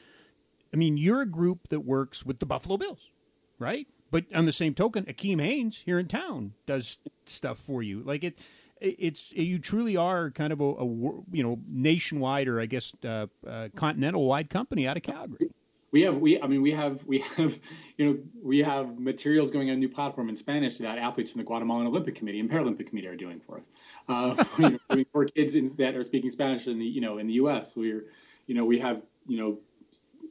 I 0.72 0.76
mean, 0.76 0.96
you're 0.96 1.22
a 1.22 1.26
group 1.26 1.68
that 1.68 1.80
works 1.80 2.24
with 2.24 2.38
the 2.38 2.46
Buffalo 2.46 2.76
Bills, 2.76 3.10
right? 3.58 3.86
But 4.10 4.24
on 4.34 4.44
the 4.44 4.52
same 4.52 4.74
token, 4.74 5.04
Akeem 5.04 5.40
Haynes 5.40 5.82
here 5.84 5.98
in 5.98 6.06
town 6.06 6.54
does 6.66 6.98
stuff 7.24 7.58
for 7.58 7.82
you. 7.82 8.02
Like 8.02 8.24
it, 8.24 8.38
it's 8.80 9.32
you 9.32 9.58
truly 9.58 9.96
are 9.96 10.30
kind 10.30 10.52
of 10.52 10.60
a, 10.60 10.64
a 10.64 10.84
you 10.84 11.42
know 11.42 11.58
nationwide 11.66 12.48
or 12.48 12.60
I 12.60 12.66
guess 12.66 12.92
uh, 13.04 13.26
uh, 13.46 13.68
continental 13.74 14.24
wide 14.24 14.50
company 14.50 14.86
out 14.86 14.96
of 14.96 15.02
Calgary. 15.02 15.50
We 15.92 16.02
have 16.02 16.18
we 16.18 16.40
I 16.40 16.46
mean 16.46 16.62
we 16.62 16.72
have 16.72 17.04
we 17.04 17.18
have 17.36 17.58
you 17.96 18.06
know 18.06 18.18
we 18.42 18.58
have 18.58 18.98
materials 18.98 19.50
going 19.50 19.70
on 19.70 19.76
a 19.76 19.78
new 19.78 19.88
platform 19.88 20.28
in 20.28 20.36
Spanish 20.36 20.78
that 20.78 20.98
athletes 20.98 21.32
from 21.32 21.40
the 21.40 21.44
Guatemalan 21.44 21.86
Olympic 21.86 22.14
Committee 22.14 22.40
and 22.40 22.50
Paralympic 22.50 22.88
Committee 22.88 23.08
are 23.08 23.16
doing 23.16 23.40
for 23.40 23.58
us. 23.58 23.66
Uh, 24.08 24.44
you 24.58 24.78
know, 24.90 25.04
for 25.12 25.24
kids 25.24 25.54
in, 25.54 25.66
that 25.78 25.96
are 25.96 26.04
speaking 26.04 26.30
Spanish 26.30 26.66
in 26.66 26.78
the 26.78 26.84
you 26.84 27.00
know 27.00 27.18
in 27.18 27.26
the 27.26 27.34
U.S. 27.34 27.76
We're 27.76 28.04
you 28.46 28.54
know 28.54 28.64
we 28.64 28.78
have 28.80 29.02
you 29.26 29.38
know 29.38 29.58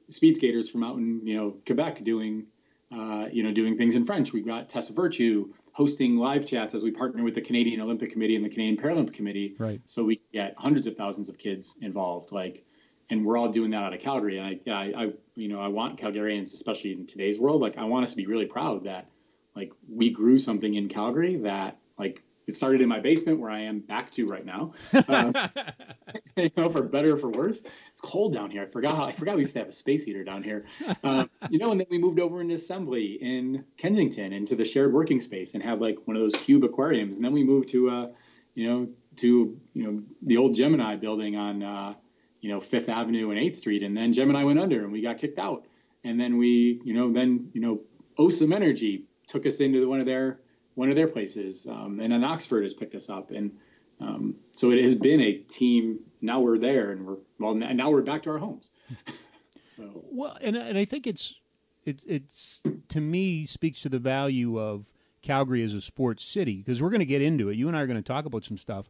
speed 0.09 0.35
skaters 0.35 0.69
from 0.69 0.83
out 0.83 0.97
in 0.97 1.25
you 1.25 1.35
know 1.35 1.55
Quebec 1.65 2.03
doing 2.03 2.45
uh, 2.91 3.25
you 3.31 3.43
know 3.43 3.51
doing 3.51 3.77
things 3.77 3.95
in 3.95 4.05
French. 4.05 4.33
We've 4.33 4.45
got 4.45 4.69
Tessa 4.69 4.93
Virtue 4.93 5.49
hosting 5.75 6.15
live 6.15 6.45
chats 6.45 6.73
as 6.73 6.83
we 6.83 6.91
partner 6.91 7.21
with 7.21 7.35
the 7.35 7.41
Canadian 7.41 7.81
Olympic 7.81 8.09
Committee 8.09 8.37
and 8.37 8.45
the 8.45 8.49
Canadian 8.49 8.77
Paralympic 8.77 9.13
Committee. 9.13 9.55
Right. 9.59 9.81
So 9.85 10.05
we 10.05 10.21
get 10.31 10.55
hundreds 10.57 10.87
of 10.87 10.95
thousands 10.95 11.27
of 11.27 11.37
kids 11.37 11.75
involved. 11.81 12.31
Like, 12.31 12.63
and 13.09 13.25
we're 13.25 13.37
all 13.37 13.51
doing 13.51 13.71
that 13.71 13.83
out 13.83 13.93
of 13.93 13.99
Calgary. 13.99 14.37
And 14.37 14.47
I, 14.47 14.59
yeah, 14.63 14.77
I, 14.77 15.03
I, 15.03 15.13
you 15.35 15.49
know, 15.49 15.59
I 15.59 15.67
want 15.67 15.99
Calgarians, 15.99 16.53
especially 16.53 16.93
in 16.93 17.05
today's 17.05 17.37
world, 17.37 17.61
like 17.61 17.77
I 17.77 17.83
want 17.83 18.03
us 18.05 18.11
to 18.11 18.15
be 18.15 18.25
really 18.25 18.45
proud 18.45 18.85
that, 18.85 19.09
like, 19.53 19.73
we 19.89 20.11
grew 20.11 20.37
something 20.37 20.73
in 20.73 20.87
Calgary 20.87 21.35
that, 21.37 21.77
like, 21.99 22.23
it 22.47 22.55
started 22.55 22.81
in 22.81 22.89
my 22.89 22.99
basement 22.99 23.39
where 23.39 23.49
I 23.49 23.61
am 23.61 23.79
back 23.79 24.11
to 24.11 24.27
right 24.27 24.45
now. 24.45 24.73
Um, 25.07 25.33
you 26.37 26.51
know, 26.57 26.69
for 26.69 26.83
better 26.83 27.15
or 27.15 27.17
for 27.17 27.29
worse. 27.29 27.63
It's 27.91 28.01
cold 28.01 28.33
down 28.33 28.51
here. 28.51 28.63
I 28.63 28.65
forgot 28.67 28.95
how 28.95 29.05
I 29.05 29.11
forgot 29.11 29.35
we 29.35 29.41
used 29.41 29.53
to 29.53 29.59
have 29.59 29.69
a 29.69 29.73
space 29.73 30.03
heater 30.03 30.23
down 30.23 30.43
here. 30.43 30.65
Um, 31.03 31.29
you 31.49 31.59
know, 31.59 31.71
and 31.71 31.79
then 31.79 31.87
we 31.89 31.97
moved 31.97 32.19
over 32.19 32.41
into 32.41 32.55
assembly 32.55 33.17
in 33.21 33.65
Kensington 33.77 34.33
into 34.33 34.55
the 34.55 34.65
shared 34.65 34.93
working 34.93 35.21
space 35.21 35.53
and 35.53 35.63
have 35.63 35.81
like 35.81 35.97
one 36.05 36.15
of 36.15 36.21
those 36.21 36.35
cube 36.35 36.63
aquariums. 36.63 37.15
And 37.15 37.25
then 37.25 37.33
we 37.33 37.43
moved 37.43 37.69
to 37.69 37.89
uh, 37.89 38.07
you 38.55 38.67
know, 38.67 38.87
to 39.17 39.59
you 39.73 39.83
know 39.83 40.01
the 40.23 40.37
old 40.37 40.55
Gemini 40.55 40.95
building 40.95 41.35
on 41.35 41.61
uh, 41.61 41.93
you 42.41 42.49
know 42.49 42.59
Fifth 42.59 42.89
Avenue 42.89 43.29
and 43.29 43.39
Eighth 43.39 43.57
Street, 43.57 43.83
and 43.83 43.95
then 43.95 44.13
Gemini 44.13 44.43
went 44.43 44.59
under 44.59 44.83
and 44.83 44.91
we 44.91 45.01
got 45.01 45.17
kicked 45.17 45.37
out. 45.37 45.65
And 46.03 46.19
then 46.19 46.37
we, 46.37 46.81
you 46.83 46.93
know, 46.93 47.11
then 47.11 47.49
you 47.53 47.61
know, 47.61 47.81
Osum 48.17 48.53
Energy 48.53 49.05
took 49.27 49.45
us 49.45 49.59
into 49.59 49.87
one 49.89 49.99
of 49.99 50.05
their 50.05 50.39
one 50.75 50.89
of 50.89 50.95
their 50.95 51.07
places, 51.07 51.67
um, 51.67 51.99
and 51.99 52.11
then 52.13 52.23
Oxford 52.23 52.63
has 52.63 52.73
picked 52.73 52.95
us 52.95 53.09
up, 53.09 53.31
and 53.31 53.51
um, 53.99 54.35
so 54.51 54.71
it 54.71 54.83
has 54.83 54.95
been 54.95 55.21
a 55.21 55.33
team. 55.33 55.99
Now 56.21 56.39
we're 56.39 56.57
there, 56.57 56.91
and 56.91 57.05
we're 57.05 57.17
well. 57.39 57.55
Now 57.55 57.89
we're 57.89 58.01
back 58.01 58.23
to 58.23 58.31
our 58.31 58.37
homes. 58.37 58.69
so. 59.77 60.03
Well, 60.11 60.37
and 60.41 60.55
and 60.55 60.77
I 60.77 60.85
think 60.85 61.07
it's 61.07 61.33
it's 61.85 62.03
it's 62.05 62.61
to 62.89 63.01
me 63.01 63.45
speaks 63.45 63.81
to 63.81 63.89
the 63.89 63.99
value 63.99 64.59
of 64.59 64.85
Calgary 65.21 65.63
as 65.63 65.73
a 65.73 65.81
sports 65.81 66.23
city 66.23 66.57
because 66.57 66.81
we're 66.81 66.89
going 66.89 66.99
to 66.99 67.05
get 67.05 67.21
into 67.21 67.49
it. 67.49 67.57
You 67.57 67.67
and 67.67 67.75
I 67.75 67.81
are 67.81 67.87
going 67.87 68.01
to 68.01 68.03
talk 68.03 68.25
about 68.25 68.43
some 68.43 68.57
stuff, 68.57 68.89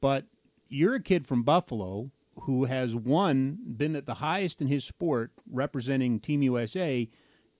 but 0.00 0.26
you're 0.68 0.94
a 0.94 1.02
kid 1.02 1.26
from 1.26 1.42
Buffalo 1.42 2.10
who 2.42 2.64
has 2.64 2.94
won, 2.96 3.58
been 3.76 3.94
at 3.94 4.06
the 4.06 4.14
highest 4.14 4.60
in 4.60 4.66
his 4.66 4.84
sport, 4.84 5.32
representing 5.50 6.18
Team 6.18 6.42
USA. 6.42 7.08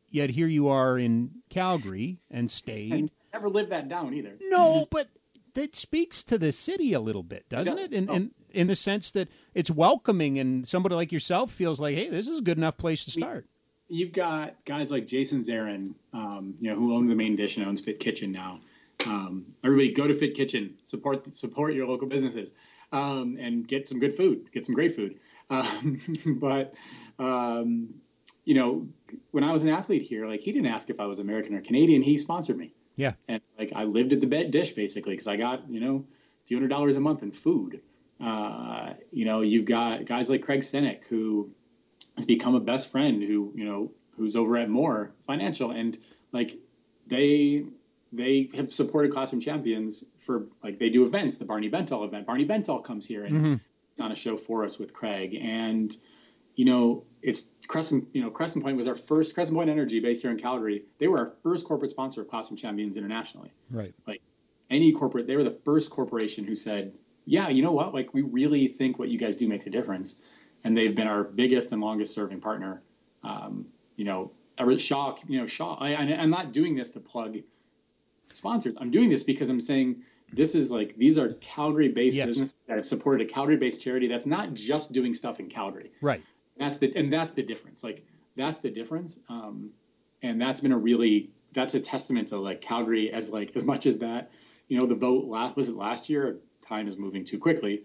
Yet 0.08 0.30
here 0.30 0.46
you 0.46 0.68
are 0.68 0.98
in 0.98 1.30
Calgary 1.48 2.20
and 2.30 2.50
stayed 2.50 3.11
never 3.33 3.49
lived 3.49 3.71
that 3.71 3.88
down 3.88 4.14
either. 4.14 4.35
No, 4.40 4.87
but 4.90 5.09
that 5.55 5.77
speaks 5.77 6.23
to 6.25 6.38
the 6.38 6.53
city 6.53 6.92
a 6.92 7.01
little 7.01 7.23
bit, 7.23 7.49
doesn't 7.49 7.73
it? 7.73 7.81
Does. 7.81 7.92
it? 7.92 7.97
In, 7.97 8.11
oh. 8.11 8.14
in, 8.14 8.31
in 8.51 8.66
the 8.66 8.77
sense 8.77 9.11
that 9.12 9.29
it's 9.55 9.71
welcoming, 9.71 10.38
and 10.38 10.66
somebody 10.66 10.95
like 10.95 11.12
yourself 11.12 11.51
feels 11.51 11.81
like, 11.81 11.95
hey, 11.95 12.09
this 12.09 12.29
is 12.29 12.38
a 12.38 12.42
good 12.42 12.59
enough 12.59 12.77
place 12.77 13.05
to 13.05 13.11
start. 13.11 13.47
You've 13.88 14.12
got 14.12 14.55
guys 14.64 14.90
like 14.90 15.07
Jason 15.07 15.40
Zaran, 15.40 15.92
um, 16.14 16.55
you 16.61 16.71
know, 16.71 16.77
who 16.77 16.95
own 16.95 17.09
the 17.09 17.14
main 17.14 17.37
dish 17.37 17.57
and 17.57 17.66
owns 17.66 17.81
Fit 17.81 18.01
Kitchen 18.01 18.33
now. 18.33 18.61
Um, 19.07 19.45
everybody, 19.64 19.92
go 19.92 20.07
to 20.07 20.14
Fit 20.14 20.35
Kitchen, 20.35 20.75
support 20.85 21.37
support 21.37 21.75
your 21.75 21.87
local 21.87 22.09
businesses, 22.09 22.55
um, 22.92 23.37
and 23.40 23.66
get 23.66 23.87
some 23.87 23.99
good 23.99 24.14
food, 24.14 24.51
get 24.53 24.64
some 24.64 24.75
great 24.75 24.95
food. 24.95 25.18
Um, 25.51 26.01
but 26.40 26.75
um, 27.18 27.88
you 28.45 28.55
know, 28.55 28.87
when 29.31 29.45
I 29.45 29.53
was 29.53 29.62
an 29.62 29.68
athlete 29.68 30.03
here, 30.03 30.27
like 30.27 30.40
he 30.40 30.53
didn't 30.53 30.68
ask 30.68 30.88
if 30.90 30.99
I 31.01 31.07
was 31.07 31.18
American 31.18 31.55
or 31.55 31.61
Canadian. 31.61 32.03
He 32.03 32.18
sponsored 32.18 32.57
me. 32.57 32.73
Yeah. 32.96 33.12
And 33.28 33.40
like 33.59 33.72
I 33.74 33.85
lived 33.85 34.12
at 34.12 34.20
the 34.20 34.26
bed 34.26 34.50
dish 34.50 34.72
basically 34.72 35.14
because 35.14 35.26
I 35.26 35.37
got, 35.37 35.70
you 35.70 35.81
know, 35.81 36.05
a 36.44 36.46
few 36.46 36.57
hundred 36.57 36.68
dollars 36.68 36.96
a 36.96 37.00
month 37.00 37.22
in 37.22 37.33
food. 37.33 37.81
Uh, 38.20 38.94
you 39.11 39.24
know, 39.24 39.40
you've 39.40 39.64
got 39.64 40.05
guys 40.05 40.31
like 40.31 40.42
Craig 40.42 40.61
Sinek 40.61 41.05
who 41.09 41.50
has 42.16 42.24
become 42.24 42.55
a 42.55 42.61
best 42.61 42.90
friend 42.90 43.22
who, 43.22 43.52
you 43.55 43.64
know, 43.64 43.92
who's 44.16 44.37
over 44.37 44.57
at 44.57 44.68
More 44.68 45.12
Financial 45.26 45.70
and 45.70 45.98
like 46.33 46.57
they 47.07 47.64
they 48.12 48.50
have 48.55 48.72
supported 48.72 49.12
classroom 49.12 49.40
champions 49.40 50.05
for 50.18 50.46
like 50.62 50.78
they 50.78 50.90
do 50.90 51.05
events, 51.05 51.37
the 51.37 51.44
Barney 51.44 51.70
Bentall 51.70 52.05
event. 52.07 52.26
Barney 52.26 52.46
Bentall 52.46 52.85
comes 52.85 53.07
here 53.07 53.24
and 53.24 53.37
mm-hmm. 53.37 53.55
it's 53.90 54.00
on 54.00 54.12
a 54.12 54.16
show 54.16 54.37
for 54.37 54.64
us 54.64 54.78
with 54.78 54.92
Craig. 54.92 55.35
And, 55.40 55.96
you 56.54 56.64
know, 56.64 57.04
it's 57.22 57.48
Crescent, 57.68 58.08
you 58.12 58.22
know, 58.22 58.30
Crescent 58.30 58.64
Point 58.64 58.76
was 58.76 58.86
our 58.86 58.96
first 58.96 59.34
Crescent 59.34 59.56
Point 59.56 59.70
Energy 59.70 60.00
based 60.00 60.22
here 60.22 60.30
in 60.30 60.38
Calgary. 60.38 60.84
They 60.98 61.08
were 61.08 61.18
our 61.18 61.32
first 61.42 61.66
corporate 61.66 61.90
sponsor 61.90 62.20
of 62.20 62.28
Classroom 62.28 62.56
Champions 62.56 62.96
internationally. 62.96 63.52
Right. 63.70 63.94
Like 64.06 64.20
any 64.70 64.92
corporate, 64.92 65.26
they 65.26 65.36
were 65.36 65.44
the 65.44 65.58
first 65.64 65.90
corporation 65.90 66.44
who 66.44 66.54
said, 66.54 66.92
"Yeah, 67.24 67.48
you 67.48 67.62
know 67.62 67.72
what? 67.72 67.94
Like 67.94 68.12
we 68.12 68.22
really 68.22 68.68
think 68.68 68.98
what 68.98 69.08
you 69.08 69.18
guys 69.18 69.36
do 69.36 69.48
makes 69.48 69.66
a 69.66 69.70
difference," 69.70 70.16
and 70.64 70.76
they've 70.76 70.94
been 70.94 71.06
our 71.06 71.24
biggest 71.24 71.72
and 71.72 71.80
longest 71.80 72.14
serving 72.14 72.40
partner. 72.40 72.82
Um, 73.22 73.66
you 73.96 74.04
know, 74.04 74.32
Shaw, 74.78 75.16
you 75.28 75.38
know, 75.38 75.46
Shaw. 75.46 75.76
I, 75.80 75.94
I'm 75.94 76.30
not 76.30 76.52
doing 76.52 76.74
this 76.74 76.90
to 76.92 77.00
plug 77.00 77.38
sponsors. 78.32 78.74
I'm 78.78 78.90
doing 78.90 79.08
this 79.10 79.22
because 79.22 79.50
I'm 79.50 79.60
saying 79.60 80.02
this 80.32 80.54
is 80.54 80.70
like 80.70 80.96
these 80.96 81.18
are 81.18 81.34
Calgary-based 81.34 82.16
yes. 82.16 82.26
businesses 82.26 82.64
that 82.66 82.76
have 82.76 82.86
supported 82.86 83.28
a 83.28 83.30
Calgary-based 83.30 83.80
charity 83.80 84.08
that's 84.08 84.26
not 84.26 84.54
just 84.54 84.92
doing 84.92 85.14
stuff 85.14 85.40
in 85.40 85.48
Calgary. 85.48 85.92
Right. 86.00 86.22
That's 86.62 86.79
the 86.79 86.92
and 86.96 87.12
that's 87.12 87.33
the 87.33 87.42
difference. 87.42 87.83
Like 87.85 88.05
that's 88.37 88.59
the 88.59 88.70
difference. 88.70 89.18
Um, 89.29 89.70
and 90.22 90.40
that's 90.40 90.61
been 90.61 90.72
a 90.72 90.79
really 90.79 91.31
that's 91.53 91.75
a 91.75 91.81
testament 91.81 92.29
to 92.29 92.38
like 92.38 92.61
Calgary 92.61 93.12
as 93.12 93.31
like 93.31 93.55
as 93.57 93.64
much 93.64 93.87
as 93.87 93.98
that 93.98 94.31
you 94.68 94.79
know 94.79 94.87
the 94.87 94.94
vote 94.94 95.27
last 95.27 95.57
was 95.57 95.68
it 95.68 95.77
last 95.77 96.09
year 96.09 96.38
time 96.62 96.88
is 96.88 96.96
moving 96.96 97.25
too 97.25 97.38
quickly 97.38 97.83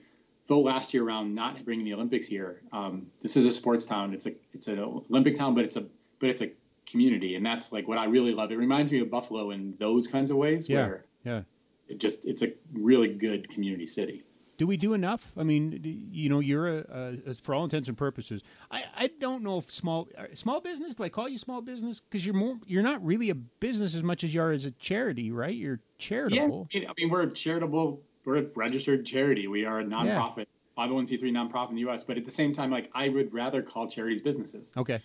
vote 0.47 0.65
last 0.65 0.93
year 0.93 1.03
around 1.03 1.35
not 1.35 1.63
bringing 1.65 1.85
the 1.85 1.93
Olympics 1.93 2.25
here. 2.25 2.61
Um, 2.71 3.07
this 3.21 3.35
is 3.35 3.45
a 3.45 3.51
sports 3.51 3.85
town. 3.85 4.13
It's 4.13 4.25
a 4.25 4.31
it's 4.53 4.67
an 4.67 4.79
Olympic 4.79 5.35
town, 5.35 5.53
but 5.55 5.65
it's 5.65 5.75
a 5.75 5.85
but 6.19 6.29
it's 6.29 6.41
a 6.41 6.51
community, 6.85 7.35
and 7.35 7.45
that's 7.45 7.71
like 7.71 7.87
what 7.87 7.97
I 7.97 8.05
really 8.05 8.33
love. 8.33 8.51
It 8.51 8.57
reminds 8.57 8.91
me 8.91 8.99
of 9.01 9.09
Buffalo 9.09 9.51
in 9.51 9.75
those 9.77 10.07
kinds 10.07 10.31
of 10.31 10.37
ways. 10.37 10.69
Yeah, 10.69 10.87
where 10.87 11.05
yeah. 11.23 11.41
It 11.87 11.99
just 11.99 12.25
it's 12.25 12.41
a 12.41 12.53
really 12.73 13.13
good 13.13 13.49
community 13.49 13.85
city. 13.85 14.23
Do 14.57 14.65
we 14.65 14.75
do 14.75 14.93
enough? 14.93 15.31
I 15.37 15.43
mean, 15.43 16.09
you 16.11 16.29
know, 16.29 16.39
you're 16.39 16.79
a, 16.79 17.17
a 17.27 17.33
for 17.35 17.53
all 17.53 17.63
intents 17.63 17.89
and 17.89 17.97
purposes. 17.97 18.41
I, 18.71 18.85
I 18.95 19.07
don't 19.19 19.43
know 19.43 19.59
if 19.59 19.71
small 19.71 20.07
uh, 20.17 20.23
small 20.33 20.61
business. 20.61 20.95
Do 20.95 21.03
I 21.03 21.09
call 21.09 21.29
you 21.29 21.37
small 21.37 21.61
business? 21.61 22.01
Because 22.01 22.25
you're 22.25 22.33
more 22.33 22.55
you're 22.65 22.83
not 22.83 23.05
really 23.05 23.29
a 23.29 23.35
business 23.35 23.93
as 23.93 24.01
much 24.01 24.23
as 24.23 24.33
you 24.33 24.41
are 24.41 24.51
as 24.51 24.65
a 24.65 24.71
charity, 24.71 25.31
right? 25.31 25.53
You're 25.53 25.79
charitable. 25.99 26.67
Yeah, 26.71 26.89
I 26.89 26.93
mean, 26.97 27.09
we're 27.09 27.21
a 27.21 27.31
charitable. 27.31 28.01
We're 28.25 28.37
a 28.37 28.45
registered 28.55 29.05
charity. 29.05 29.47
We 29.47 29.63
are 29.63 29.79
a 29.79 29.85
nonprofit, 29.85 30.47
yeah. 30.77 30.85
501c3 30.85 31.21
nonprofit 31.31 31.69
in 31.69 31.75
the 31.75 31.81
U.S. 31.81 32.03
But 32.03 32.17
at 32.17 32.25
the 32.25 32.31
same 32.31 32.51
time, 32.51 32.71
like 32.71 32.89
I 32.95 33.09
would 33.09 33.33
rather 33.33 33.61
call 33.61 33.87
charities 33.87 34.21
businesses. 34.21 34.73
Okay. 34.75 34.99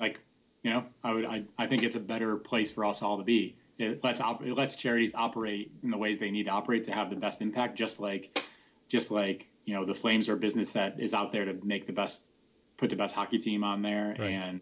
Like, 0.00 0.18
you 0.64 0.72
know, 0.72 0.84
I 1.04 1.12
would. 1.12 1.24
I, 1.26 1.44
I 1.56 1.68
think 1.68 1.84
it's 1.84 1.96
a 1.96 2.00
better 2.00 2.36
place 2.36 2.72
for 2.72 2.84
us 2.84 3.02
all 3.02 3.18
to 3.18 3.22
be. 3.22 3.54
It 3.78 4.02
lets 4.02 4.20
op- 4.20 4.44
it 4.44 4.54
lets 4.54 4.74
charities 4.74 5.14
operate 5.14 5.70
in 5.84 5.90
the 5.90 5.96
ways 5.96 6.18
they 6.18 6.32
need 6.32 6.44
to 6.44 6.50
operate 6.50 6.84
to 6.84 6.92
have 6.92 7.08
the 7.08 7.16
best 7.16 7.40
impact. 7.40 7.78
Just 7.78 8.00
like 8.00 8.44
just 8.90 9.10
like 9.10 9.46
you 9.64 9.74
know 9.74 9.86
the 9.86 9.94
Flames 9.94 10.28
are 10.28 10.34
a 10.34 10.36
business 10.36 10.72
that 10.74 11.00
is 11.00 11.14
out 11.14 11.32
there 11.32 11.46
to 11.46 11.54
make 11.62 11.86
the 11.86 11.92
best, 11.92 12.24
put 12.76 12.90
the 12.90 12.96
best 12.96 13.14
hockey 13.14 13.38
team 13.38 13.64
on 13.64 13.80
there, 13.80 14.16
right. 14.18 14.30
and 14.30 14.60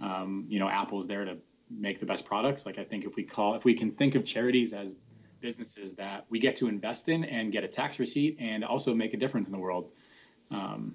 um, 0.00 0.44
you 0.48 0.60
know 0.60 0.68
Apple's 0.68 1.08
there 1.08 1.24
to 1.24 1.38
make 1.70 1.98
the 1.98 2.06
best 2.06 2.24
products. 2.24 2.66
Like 2.66 2.78
I 2.78 2.84
think 2.84 3.04
if 3.04 3.16
we 3.16 3.24
call 3.24 3.54
if 3.54 3.64
we 3.64 3.74
can 3.74 3.90
think 3.90 4.14
of 4.14 4.24
charities 4.24 4.72
as 4.72 4.94
businesses 5.40 5.94
that 5.94 6.26
we 6.28 6.38
get 6.38 6.56
to 6.56 6.68
invest 6.68 7.08
in 7.08 7.24
and 7.24 7.50
get 7.50 7.64
a 7.64 7.68
tax 7.68 7.98
receipt 7.98 8.36
and 8.38 8.64
also 8.64 8.94
make 8.94 9.14
a 9.14 9.16
difference 9.16 9.48
in 9.48 9.52
the 9.52 9.58
world. 9.58 9.90
Um, 10.50 10.94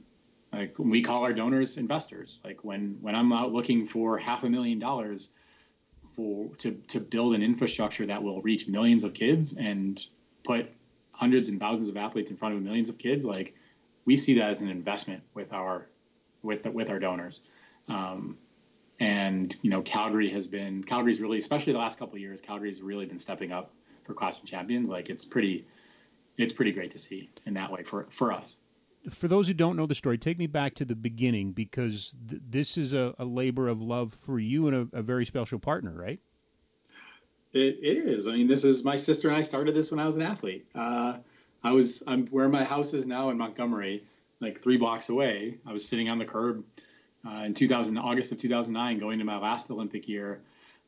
like 0.53 0.75
we 0.77 1.01
call 1.01 1.23
our 1.23 1.33
donors 1.33 1.77
investors. 1.77 2.39
Like 2.43 2.63
when 2.63 2.97
when 3.01 3.15
I'm 3.15 3.33
out 3.33 3.51
looking 3.51 3.85
for 3.85 4.17
half 4.17 4.43
a 4.43 4.49
million 4.49 4.79
dollars 4.79 5.29
for 6.15 6.55
to 6.57 6.73
to 6.89 6.99
build 6.99 7.33
an 7.33 7.41
infrastructure 7.41 8.05
that 8.05 8.21
will 8.21 8.41
reach 8.41 8.67
millions 8.67 9.03
of 9.03 9.13
kids 9.13 9.57
and 9.57 10.03
put 10.43 10.69
hundreds 11.21 11.49
and 11.49 11.59
thousands 11.59 11.87
of 11.87 11.95
athletes 11.95 12.31
in 12.31 12.35
front 12.35 12.55
of 12.55 12.63
millions 12.63 12.89
of 12.89 12.97
kids, 12.97 13.23
like 13.23 13.53
we 14.05 14.15
see 14.15 14.33
that 14.33 14.49
as 14.49 14.61
an 14.61 14.69
investment 14.69 15.21
with 15.35 15.53
our 15.53 15.87
with 16.41 16.65
with 16.65 16.89
our 16.89 16.97
donors. 16.97 17.41
Um, 17.87 18.39
and 18.99 19.55
you 19.61 19.69
know, 19.69 19.83
Calgary 19.83 20.31
has 20.31 20.47
been 20.47 20.83
Calgary's 20.83 21.21
really, 21.21 21.37
especially 21.37 21.73
the 21.73 21.79
last 21.79 21.99
couple 21.99 22.15
of 22.15 22.21
years, 22.21 22.41
Calgary's 22.41 22.81
really 22.81 23.05
been 23.05 23.19
stepping 23.19 23.51
up 23.51 23.71
for 24.03 24.15
classroom 24.15 24.47
champions. 24.47 24.89
Like 24.89 25.11
it's 25.11 25.23
pretty, 25.23 25.67
it's 26.39 26.53
pretty 26.53 26.71
great 26.71 26.89
to 26.89 26.97
see 26.97 27.29
in 27.45 27.53
that 27.53 27.71
way 27.71 27.83
for 27.83 28.07
for 28.09 28.33
us. 28.33 28.57
For 29.11 29.27
those 29.27 29.47
who 29.47 29.53
don't 29.53 29.77
know 29.77 29.85
the 29.85 29.93
story, 29.93 30.17
take 30.17 30.39
me 30.39 30.47
back 30.47 30.73
to 30.75 30.85
the 30.85 30.95
beginning 30.95 31.51
because 31.53 32.15
th- 32.29 32.41
this 32.47 32.77
is 32.77 32.93
a, 32.93 33.13
a, 33.17 33.25
labor 33.25 33.67
of 33.67 33.81
love 33.81 34.13
for 34.13 34.37
you 34.37 34.67
and 34.67 34.75
a, 34.75 34.99
a 34.99 35.01
very 35.01 35.25
special 35.25 35.57
partner, 35.57 35.91
right? 35.91 36.19
It, 37.53 37.79
is. 37.81 38.27
I 38.27 38.31
mean, 38.31 38.47
this 38.47 38.63
is 38.63 38.83
my 38.83 38.95
sister 38.95 39.27
and 39.27 39.35
I 39.35 39.41
started 39.41 39.75
this 39.75 39.91
when 39.91 39.99
I 39.99 40.05
was 40.05 40.15
an 40.15 40.21
athlete. 40.21 40.65
Uh, 40.73 41.17
I 41.63 41.71
was 41.71 42.01
I'm 42.07 42.27
where 42.27 42.47
my 42.49 42.63
house 42.63 42.93
is 42.93 43.05
now 43.05 43.29
in 43.29 43.37
Montgomery, 43.37 44.05
like 44.39 44.61
three 44.61 44.77
blocks 44.77 45.09
away. 45.09 45.57
I 45.65 45.73
was 45.73 45.87
sitting 45.87 46.09
on 46.09 46.17
the 46.17 46.25
curb 46.25 46.63
uh, 47.27 47.43
in 47.43 47.53
2000 47.53 47.97
August 47.97 48.31
of 48.31 48.37
2009, 48.37 48.99
going 48.99 49.19
to 49.19 49.25
my 49.25 49.37
last 49.37 49.69
Olympic 49.69 50.07
year. 50.07 50.41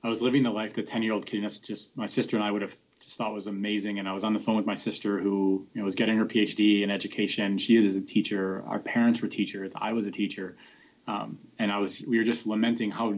I 0.04 0.10
was 0.10 0.21
living 0.21 0.43
the 0.43 0.52
life 0.52 0.73
that 0.73 0.88
10 0.88 1.04
year 1.04 1.13
old 1.13 1.26
kid. 1.26 1.43
That's 1.43 1.58
just 1.58 1.97
my 1.97 2.06
sister 2.06 2.38
and 2.38 2.45
I 2.45 2.52
would 2.52 2.62
have 2.62 2.76
just 2.99 3.17
thought 3.17 3.34
was 3.34 3.47
amazing. 3.47 3.99
And 3.99 4.08
I 4.08 4.13
was 4.13 4.23
on 4.23 4.34
the 4.34 4.39
phone 4.39 4.56
with 4.56 4.65
my 4.65 4.76
sister 4.76 5.19
who 5.19 5.67
you 5.73 5.82
know, 5.82 5.86
was 5.86 5.95
getting 5.95 6.17
her 6.17 6.26
PhD 6.26 6.82
in 6.82 6.91
education. 6.91 7.58
She 7.58 7.76
is 7.76 7.95
a 7.95 8.02
teacher. 8.02 8.63
Our 8.67 8.80
parents 8.80 9.21
were 9.21 9.28
teachers. 9.28 9.73
I 9.80 9.93
was 9.93 10.06
a 10.06 10.12
teacher. 10.12 10.56
Um, 11.08 11.38
and 11.60 11.71
I 11.71 11.80
was 11.80 12.02
we 12.08 12.17
were 12.17 12.23
just 12.23 12.47
lamenting 12.47 12.89
how 12.89 13.13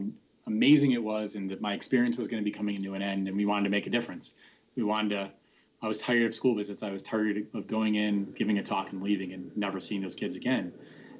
amazing 0.47 0.91
it 0.91 1.03
was 1.03 1.35
and 1.35 1.49
that 1.49 1.61
my 1.61 1.73
experience 1.73 2.17
was 2.17 2.27
going 2.27 2.41
to 2.41 2.45
be 2.45 2.55
coming 2.55 2.81
to 2.83 2.93
an 2.93 3.01
end 3.01 3.27
and 3.27 3.35
we 3.35 3.45
wanted 3.45 3.63
to 3.63 3.69
make 3.69 3.87
a 3.87 3.89
difference. 3.89 4.33
We 4.75 4.83
wanted 4.83 5.09
to, 5.09 5.31
I 5.81 5.87
was 5.87 5.97
tired 5.97 6.23
of 6.23 6.35
school 6.35 6.55
visits. 6.55 6.83
I 6.83 6.91
was 6.91 7.01
tired 7.01 7.47
of 7.53 7.67
going 7.67 7.95
in, 7.95 8.31
giving 8.33 8.57
a 8.57 8.63
talk 8.63 8.91
and 8.91 9.01
leaving 9.01 9.33
and 9.33 9.55
never 9.57 9.79
seeing 9.79 10.01
those 10.01 10.15
kids 10.15 10.35
again. 10.35 10.71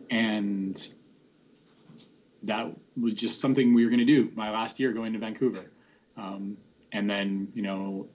And 0.09 0.87
that 2.43 2.71
was 2.99 3.13
just 3.13 3.41
something 3.41 3.73
we 3.73 3.83
were 3.83 3.89
going 3.89 3.99
to 3.99 4.05
do 4.05 4.31
my 4.35 4.51
last 4.51 4.79
year 4.79 4.91
going 4.91 5.13
to 5.13 5.19
Vancouver. 5.19 5.65
Um, 6.17 6.57
and 6.91 7.09
then, 7.09 7.51
you 7.53 7.63
know, 7.63 8.07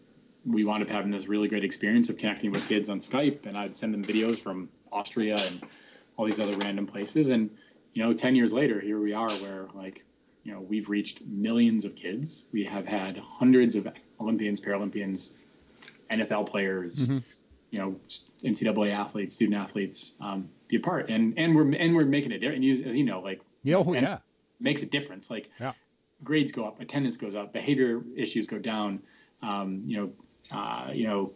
we 0.47 0.65
wound 0.65 0.83
up 0.83 0.89
having 0.89 1.11
this 1.11 1.27
really 1.27 1.49
great 1.49 1.65
experience 1.65 2.09
of 2.09 2.17
connecting 2.17 2.51
with 2.51 2.67
kids 2.67 2.89
on 2.89 2.99
Skype 2.99 3.47
and 3.47 3.59
I'd 3.59 3.77
send 3.77 3.93
them 3.93 4.05
videos 4.05 4.37
from 4.37 4.69
Austria 4.93 5.37
and 5.39 5.63
all 6.17 6.25
these 6.25 6.41
other 6.41 6.57
random 6.59 6.87
places. 6.87 7.31
And, 7.31 7.51
you 7.93 8.03
know, 8.03 8.15
10 8.15 8.37
years 8.37 8.53
later, 8.53 8.81
here 8.81 9.01
we 9.01 9.13
are 9.13 9.31
where 9.31 9.67
like 9.75 10.05
you 10.45 10.53
know, 10.53 10.61
we've 10.61 10.89
reached 10.89 11.23
millions 11.27 11.85
of 11.85 11.95
kids. 11.95 12.47
We 12.53 12.65
have 12.65 12.87
had 12.87 13.19
hundreds 13.19 13.75
of 13.75 13.89
Olympians, 14.21 14.61
Paralympians, 14.61 15.33
NFL 16.11 16.49
players, 16.49 16.97
mm-hmm. 16.97 17.19
you 17.71 17.79
know, 17.79 17.97
NCAA 18.43 18.93
athletes, 18.93 19.35
student 19.35 19.57
athletes 19.57 20.15
um, 20.21 20.49
be 20.69 20.77
a 20.77 20.81
part, 20.81 21.11
and 21.11 21.35
and 21.39 21.55
we're 21.55 21.71
and 21.75 21.95
we're 21.95 22.05
making 22.05 22.33
a 22.33 22.39
difference. 22.39 22.81
As 22.85 22.97
you 22.97 23.05
know, 23.05 23.21
like 23.21 23.41
yeah, 23.63 23.77
oh, 23.77 23.93
yeah, 23.93 24.19
makes 24.61 24.83
a 24.83 24.87
difference. 24.87 25.31
Like 25.31 25.51
yeah. 25.61 25.73
grades 26.25 26.53
go 26.53 26.65
up, 26.65 26.81
attendance 26.81 27.17
goes 27.17 27.35
up, 27.35 27.53
behavior 27.53 28.03
issues 28.17 28.47
go 28.47 28.59
down. 28.59 29.03
Um, 29.43 29.83
you 29.87 29.97
know, 29.97 30.57
uh, 30.57 30.91
you 30.93 31.07
know, 31.07 31.33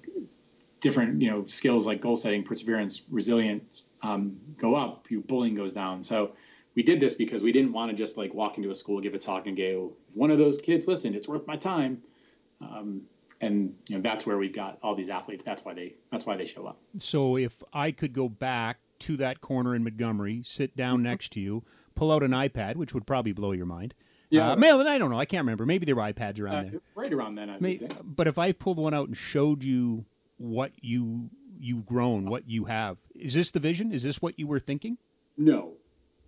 different 0.80 1.20
you 1.20 1.30
know 1.30 1.44
skills 1.46 1.86
like 1.86 2.00
goal 2.00 2.16
setting, 2.16 2.42
perseverance, 2.42 3.02
resilience 3.10 3.88
um, 4.02 4.36
go 4.58 4.74
up. 4.74 5.06
bullying 5.26 5.54
goes 5.54 5.72
down. 5.72 6.02
So 6.02 6.32
we 6.74 6.82
did 6.82 7.00
this 7.00 7.14
because 7.14 7.42
we 7.42 7.52
didn't 7.52 7.72
want 7.72 7.90
to 7.90 7.96
just 7.96 8.16
like 8.16 8.34
walk 8.34 8.56
into 8.56 8.70
a 8.70 8.74
school, 8.74 9.00
give 9.00 9.14
a 9.14 9.18
talk, 9.18 9.46
and 9.46 9.56
go, 9.56 9.92
if 10.08 10.16
one 10.16 10.30
of 10.30 10.38
those 10.38 10.58
kids 10.58 10.88
listen, 10.88 11.14
it's 11.14 11.28
worth 11.28 11.46
my 11.46 11.56
time. 11.56 12.02
Um, 12.60 13.02
and 13.40 13.74
you 13.88 13.96
know 13.96 14.02
that's 14.02 14.26
where 14.26 14.38
we've 14.38 14.54
got 14.54 14.78
all 14.82 14.94
these 14.94 15.08
athletes. 15.08 15.44
That's 15.44 15.64
why 15.64 15.74
they 15.74 15.94
that's 16.10 16.26
why 16.26 16.36
they 16.36 16.46
show 16.46 16.66
up. 16.66 16.78
So 16.98 17.36
if 17.36 17.62
I 17.72 17.90
could 17.90 18.12
go 18.12 18.28
back 18.28 18.78
to 19.00 19.16
that 19.18 19.40
corner 19.40 19.74
in 19.74 19.84
Montgomery, 19.84 20.42
sit 20.44 20.76
down 20.76 20.96
mm-hmm. 20.96 21.04
next 21.04 21.32
to 21.32 21.40
you, 21.40 21.64
pull 21.94 22.10
out 22.10 22.22
an 22.22 22.30
iPad, 22.30 22.76
which 22.76 22.94
would 22.94 23.06
probably 23.06 23.32
blow 23.32 23.52
your 23.52 23.66
mind. 23.66 23.94
Yeah, 24.30 24.52
uh, 24.52 24.56
maybe, 24.56 24.88
I 24.88 24.98
don't 24.98 25.10
know. 25.10 25.20
I 25.20 25.26
can't 25.26 25.42
remember. 25.42 25.66
Maybe 25.66 25.84
there 25.84 25.94
were 25.94 26.02
iPads 26.02 26.40
around 26.40 26.54
uh, 26.54 26.70
there. 26.70 26.80
Right 26.94 27.12
around 27.12 27.34
then, 27.36 27.50
I 27.50 27.56
maybe, 27.60 27.88
But 28.02 28.26
if 28.26 28.38
I 28.38 28.52
pulled 28.52 28.78
one 28.78 28.94
out 28.94 29.06
and 29.06 29.16
showed 29.16 29.62
you 29.62 30.06
what 30.38 30.72
you 30.80 31.30
you've 31.60 31.86
grown, 31.86 32.26
what 32.26 32.48
you 32.48 32.64
have, 32.64 32.96
is 33.14 33.34
this 33.34 33.50
the 33.50 33.60
vision? 33.60 33.92
Is 33.92 34.02
this 34.02 34.20
what 34.20 34.38
you 34.38 34.46
were 34.46 34.58
thinking? 34.58 34.98
No, 35.36 35.72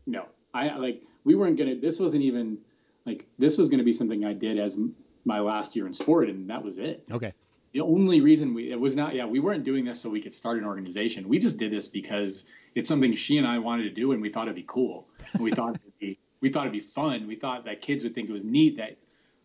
no. 0.07 0.27
I 0.57 0.77
like 0.77 1.03
we 1.25 1.35
weren't 1.35 1.59
gonna. 1.59 1.77
This 1.77 2.01
wasn't 2.01 2.23
even 2.23 2.59
like 3.05 3.27
this 3.39 3.59
was 3.59 3.69
gonna 3.69 3.85
be 3.85 3.93
something 3.93 4.25
I 4.25 4.33
did 4.33 4.59
as 4.59 4.79
my 5.25 5.41
last 5.41 5.77
year 5.77 5.87
in 5.87 5.93
sport, 5.93 6.29
and 6.29 6.49
that 6.51 6.63
was 6.63 6.79
it. 6.79 7.05
Okay. 7.11 7.33
The 7.73 7.81
only 7.83 8.21
reason 8.21 8.55
we 8.55 8.71
it 8.73 8.81
was 8.81 8.97
not 8.97 9.15
yeah 9.15 9.27
we 9.27 9.39
weren't 9.39 9.65
doing 9.65 9.85
this 9.85 10.01
so 10.01 10.09
we 10.09 10.21
could 10.21 10.35
start 10.35 10.59
an 10.59 10.65
organization. 10.65 11.29
We 11.29 11.39
just 11.39 11.59
did 11.59 11.73
this 11.73 11.89
because 11.89 12.45
it's 12.75 12.89
something 12.89 13.15
she 13.15 13.39
and 13.39 13.47
I 13.47 13.59
wanted 13.59 13.85
to 13.85 13.91
do, 13.91 14.13
and 14.13 14.23
we 14.23 14.31
thought 14.31 14.45
it'd 14.45 14.57
be 14.57 14.65
cool. 14.67 15.07
we 15.39 15.51
thought 15.51 15.75
it'd 15.75 15.99
be 15.99 16.19
we 16.41 16.51
thought 16.51 16.63
it'd 16.63 16.73
be 16.73 16.81
fun. 16.81 17.27
We 17.27 17.37
thought 17.37 17.65
that 17.67 17.83
kids 17.83 18.03
would 18.05 18.15
think 18.15 18.29
it 18.29 18.33
was 18.33 18.45
neat 18.45 18.79
that 18.79 18.97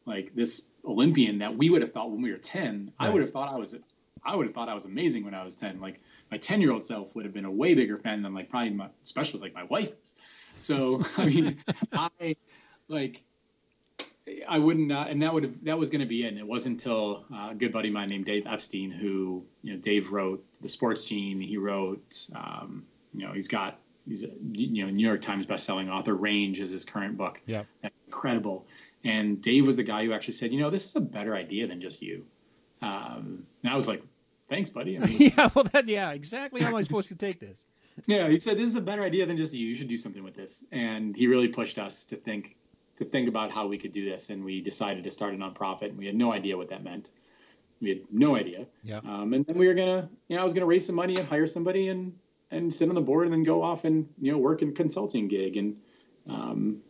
like 0.05 0.33
this 0.33 0.67
Olympian 0.85 1.39
that 1.39 1.55
we 1.55 1.69
would 1.69 1.81
have 1.81 1.91
thought 1.91 2.09
when 2.09 2.21
we 2.21 2.31
were 2.31 2.37
ten. 2.37 2.91
Right. 2.99 3.07
I 3.07 3.09
would 3.09 3.21
have 3.21 3.31
thought 3.31 3.51
I 3.51 3.57
was 3.57 3.75
I 4.23 4.35
would 4.35 4.45
have 4.45 4.53
thought 4.53 4.69
I 4.69 4.73
was 4.73 4.85
amazing 4.85 5.25
when 5.25 5.33
I 5.33 5.43
was 5.43 5.55
10. 5.55 5.79
Like 5.79 5.99
my 6.29 6.37
10 6.37 6.61
year 6.61 6.71
old 6.71 6.85
self 6.85 7.15
would 7.15 7.25
have 7.25 7.33
been 7.33 7.45
a 7.45 7.51
way 7.51 7.73
bigger 7.73 7.97
fan 7.97 8.21
than 8.21 8.33
like 8.33 8.49
probably 8.49 8.69
my, 8.71 8.87
especially 9.03 9.39
like 9.39 9.53
my 9.53 9.63
wife 9.63 9.93
is. 10.03 10.13
So 10.61 11.03
I 11.17 11.25
mean, 11.25 11.57
I 11.93 12.35
like 12.87 13.23
I 14.47 14.59
wouldn't, 14.59 14.87
not, 14.87 15.09
and 15.09 15.21
that 15.23 15.33
would 15.33 15.43
have, 15.43 15.63
that 15.65 15.77
was 15.77 15.89
going 15.89 16.01
to 16.01 16.07
be 16.07 16.23
it. 16.23 16.27
And 16.27 16.37
it 16.37 16.45
wasn't 16.47 16.73
until 16.73 17.25
uh, 17.33 17.49
a 17.51 17.55
good 17.55 17.73
buddy 17.73 17.87
of 17.87 17.93
mine 17.93 18.09
named 18.09 18.25
Dave 18.25 18.45
Epstein, 18.45 18.91
who 18.91 19.43
you 19.63 19.73
know 19.73 19.79
Dave 19.79 20.11
wrote 20.11 20.43
the 20.61 20.67
Sports 20.67 21.05
Gene. 21.05 21.41
He 21.41 21.57
wrote, 21.57 22.27
um, 22.35 22.85
you 23.13 23.25
know, 23.25 23.33
he's 23.33 23.47
got 23.47 23.79
he's 24.07 24.23
a 24.23 24.29
you 24.51 24.85
know 24.85 24.91
New 24.91 25.05
York 25.05 25.21
Times 25.21 25.45
bestselling 25.45 25.89
author. 25.89 26.13
Range 26.13 26.59
is 26.59 26.69
his 26.69 26.85
current 26.85 27.17
book. 27.17 27.41
Yeah, 27.45 27.63
that's 27.81 28.01
incredible. 28.03 28.65
And 29.03 29.41
Dave 29.41 29.65
was 29.65 29.77
the 29.77 29.83
guy 29.83 30.05
who 30.05 30.13
actually 30.13 30.35
said, 30.35 30.53
you 30.53 30.59
know, 30.59 30.69
this 30.69 30.87
is 30.87 30.95
a 30.95 31.01
better 31.01 31.35
idea 31.35 31.65
than 31.67 31.81
just 31.81 32.03
you. 32.03 32.23
Um, 32.83 33.47
and 33.63 33.73
I 33.73 33.75
was 33.75 33.87
like, 33.87 34.03
thanks, 34.47 34.69
buddy. 34.69 34.99
I 34.99 35.05
mean, 35.05 35.17
yeah, 35.37 35.49
well, 35.55 35.63
that 35.65 35.87
yeah, 35.87 36.11
exactly. 36.11 36.61
How 36.61 36.67
am 36.67 36.75
I 36.75 36.83
supposed 36.83 37.07
to 37.07 37.15
take 37.15 37.39
this? 37.39 37.65
Yeah, 38.07 38.27
he 38.29 38.39
said 38.39 38.57
this 38.57 38.67
is 38.67 38.75
a 38.75 38.81
better 38.81 39.03
idea 39.03 39.25
than 39.25 39.37
just 39.37 39.53
you. 39.53 39.67
You 39.67 39.75
should 39.75 39.87
do 39.87 39.97
something 39.97 40.23
with 40.23 40.35
this, 40.35 40.65
and 40.71 41.15
he 41.15 41.27
really 41.27 41.47
pushed 41.47 41.77
us 41.77 42.03
to 42.05 42.15
think 42.15 42.55
to 42.97 43.05
think 43.05 43.27
about 43.27 43.51
how 43.51 43.67
we 43.67 43.77
could 43.77 43.91
do 43.91 44.09
this. 44.09 44.29
And 44.29 44.43
we 44.43 44.61
decided 44.61 45.03
to 45.03 45.11
start 45.11 45.33
a 45.33 45.37
nonprofit. 45.37 45.89
And 45.89 45.97
we 45.97 46.05
had 46.05 46.15
no 46.15 46.33
idea 46.33 46.55
what 46.55 46.69
that 46.69 46.83
meant. 46.83 47.09
We 47.81 47.89
had 47.89 48.01
no 48.11 48.35
idea. 48.35 48.67
Yeah. 48.83 48.99
Um, 48.99 49.33
and 49.33 49.45
then 49.45 49.57
we 49.57 49.67
were 49.67 49.73
gonna, 49.73 50.07
you 50.27 50.35
know, 50.35 50.41
I 50.41 50.43
was 50.43 50.53
gonna 50.53 50.67
raise 50.67 50.85
some 50.85 50.95
money 50.95 51.17
and 51.17 51.27
hire 51.27 51.47
somebody 51.47 51.89
and 51.89 52.13
and 52.51 52.73
sit 52.73 52.89
on 52.89 52.95
the 52.95 53.01
board 53.01 53.25
and 53.25 53.33
then 53.33 53.43
go 53.43 53.63
off 53.63 53.85
and 53.85 54.07
you 54.19 54.31
know 54.31 54.37
work 54.37 54.61
in 54.61 54.73
consulting 54.73 55.27
gig 55.27 55.57
and 55.57 55.77
um, 56.29 56.81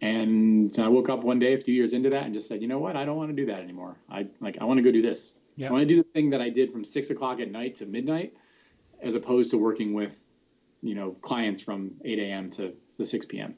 and 0.00 0.74
I 0.78 0.88
woke 0.88 1.08
up 1.08 1.22
one 1.22 1.38
day 1.38 1.54
a 1.54 1.58
few 1.58 1.74
years 1.74 1.92
into 1.92 2.10
that 2.10 2.24
and 2.24 2.34
just 2.34 2.48
said, 2.48 2.60
you 2.60 2.66
know 2.66 2.80
what, 2.80 2.96
I 2.96 3.04
don't 3.04 3.16
want 3.16 3.30
to 3.30 3.36
do 3.36 3.46
that 3.46 3.60
anymore. 3.60 3.96
I 4.10 4.26
like 4.40 4.58
I 4.60 4.64
want 4.64 4.78
to 4.78 4.82
go 4.82 4.90
do 4.90 5.02
this. 5.02 5.36
Yeah. 5.56 5.68
I 5.68 5.72
want 5.72 5.82
to 5.82 5.86
do 5.86 5.96
the 5.96 6.08
thing 6.08 6.30
that 6.30 6.40
I 6.40 6.48
did 6.48 6.72
from 6.72 6.84
six 6.84 7.10
o'clock 7.10 7.38
at 7.38 7.52
night 7.52 7.76
to 7.76 7.86
midnight, 7.86 8.34
as 9.00 9.14
opposed 9.14 9.52
to 9.52 9.58
working 9.58 9.94
with 9.94 10.16
you 10.82 10.94
know 10.94 11.12
clients 11.22 11.62
from 11.62 11.92
8 12.04 12.18
a.m. 12.18 12.50
to, 12.50 12.74
to 12.96 13.06
6 13.06 13.26
p.m. 13.26 13.54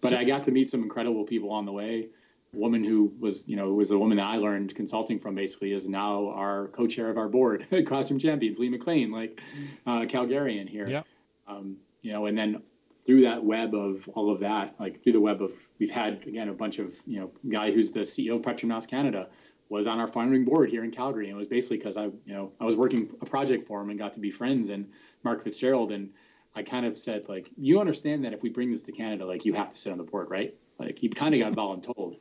But 0.00 0.14
I 0.14 0.24
got 0.24 0.44
to 0.44 0.52
meet 0.52 0.70
some 0.70 0.82
incredible 0.82 1.24
people 1.24 1.50
on 1.50 1.66
the 1.66 1.72
way. 1.72 2.08
A 2.54 2.56
woman 2.56 2.84
who 2.84 3.12
was, 3.18 3.46
you 3.48 3.56
know, 3.56 3.72
was 3.74 3.88
the 3.88 3.98
woman 3.98 4.16
that 4.18 4.26
I 4.26 4.36
learned 4.36 4.74
consulting 4.74 5.18
from 5.18 5.34
basically 5.34 5.72
is 5.72 5.88
now 5.88 6.28
our 6.30 6.68
co-chair 6.68 7.10
of 7.10 7.18
our 7.18 7.28
board, 7.28 7.66
Classroom 7.86 8.18
Champions, 8.18 8.58
Lee 8.58 8.68
McLean, 8.68 9.10
like 9.10 9.42
uh, 9.86 10.02
Calgarian 10.02 10.68
here. 10.68 10.88
Yeah. 10.88 11.02
Um, 11.46 11.76
you 12.00 12.12
know, 12.12 12.26
and 12.26 12.38
then 12.38 12.62
through 13.04 13.22
that 13.22 13.44
web 13.44 13.74
of 13.74 14.08
all 14.14 14.30
of 14.30 14.40
that, 14.40 14.74
like 14.78 15.02
through 15.02 15.12
the 15.12 15.20
web 15.20 15.42
of, 15.42 15.52
we've 15.78 15.90
had 15.90 16.22
again 16.26 16.48
a 16.48 16.52
bunch 16.52 16.78
of, 16.78 16.94
you 17.06 17.20
know, 17.20 17.32
guy 17.48 17.72
who's 17.72 17.90
the 17.90 18.00
CEO 18.00 18.36
of 18.36 18.42
Petronas 18.42 18.88
Canada 18.88 19.28
was 19.68 19.86
on 19.86 19.98
our 19.98 20.06
funding 20.06 20.44
board 20.44 20.70
here 20.70 20.84
in 20.84 20.90
Calgary, 20.90 21.26
and 21.26 21.34
it 21.34 21.38
was 21.38 21.48
basically 21.48 21.76
because 21.76 21.96
I, 21.96 22.04
you 22.04 22.34
know, 22.34 22.52
I 22.60 22.64
was 22.64 22.76
working 22.76 23.10
a 23.20 23.26
project 23.26 23.66
for 23.66 23.80
him 23.82 23.90
and 23.90 23.98
got 23.98 24.14
to 24.14 24.20
be 24.20 24.30
friends 24.30 24.70
and 24.70 24.88
Mark 25.24 25.44
Fitzgerald 25.44 25.92
and 25.92 26.10
I 26.58 26.62
kind 26.62 26.84
of 26.84 26.98
said 26.98 27.28
like, 27.28 27.50
you 27.56 27.80
understand 27.80 28.24
that 28.24 28.32
if 28.32 28.42
we 28.42 28.50
bring 28.50 28.72
this 28.72 28.82
to 28.82 28.92
Canada, 28.92 29.24
like 29.24 29.44
you 29.44 29.52
have 29.54 29.70
to 29.70 29.78
sit 29.78 29.92
on 29.92 29.98
the 29.98 30.04
board, 30.04 30.28
right? 30.28 30.54
Like 30.78 30.98
he 30.98 31.08
kind 31.08 31.34
of 31.34 31.40
got 31.40 31.52
voluntold. 31.52 32.18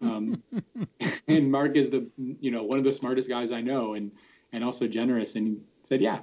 Um, 0.00 0.42
and 1.28 1.52
Mark 1.52 1.76
is 1.76 1.90
the 1.90 2.08
you 2.16 2.50
know 2.50 2.64
one 2.64 2.78
of 2.78 2.84
the 2.84 2.92
smartest 2.92 3.28
guys 3.28 3.52
I 3.52 3.60
know, 3.60 3.94
and 3.94 4.10
and 4.52 4.64
also 4.64 4.88
generous, 4.88 5.36
and 5.36 5.60
said 5.82 6.00
yeah. 6.00 6.20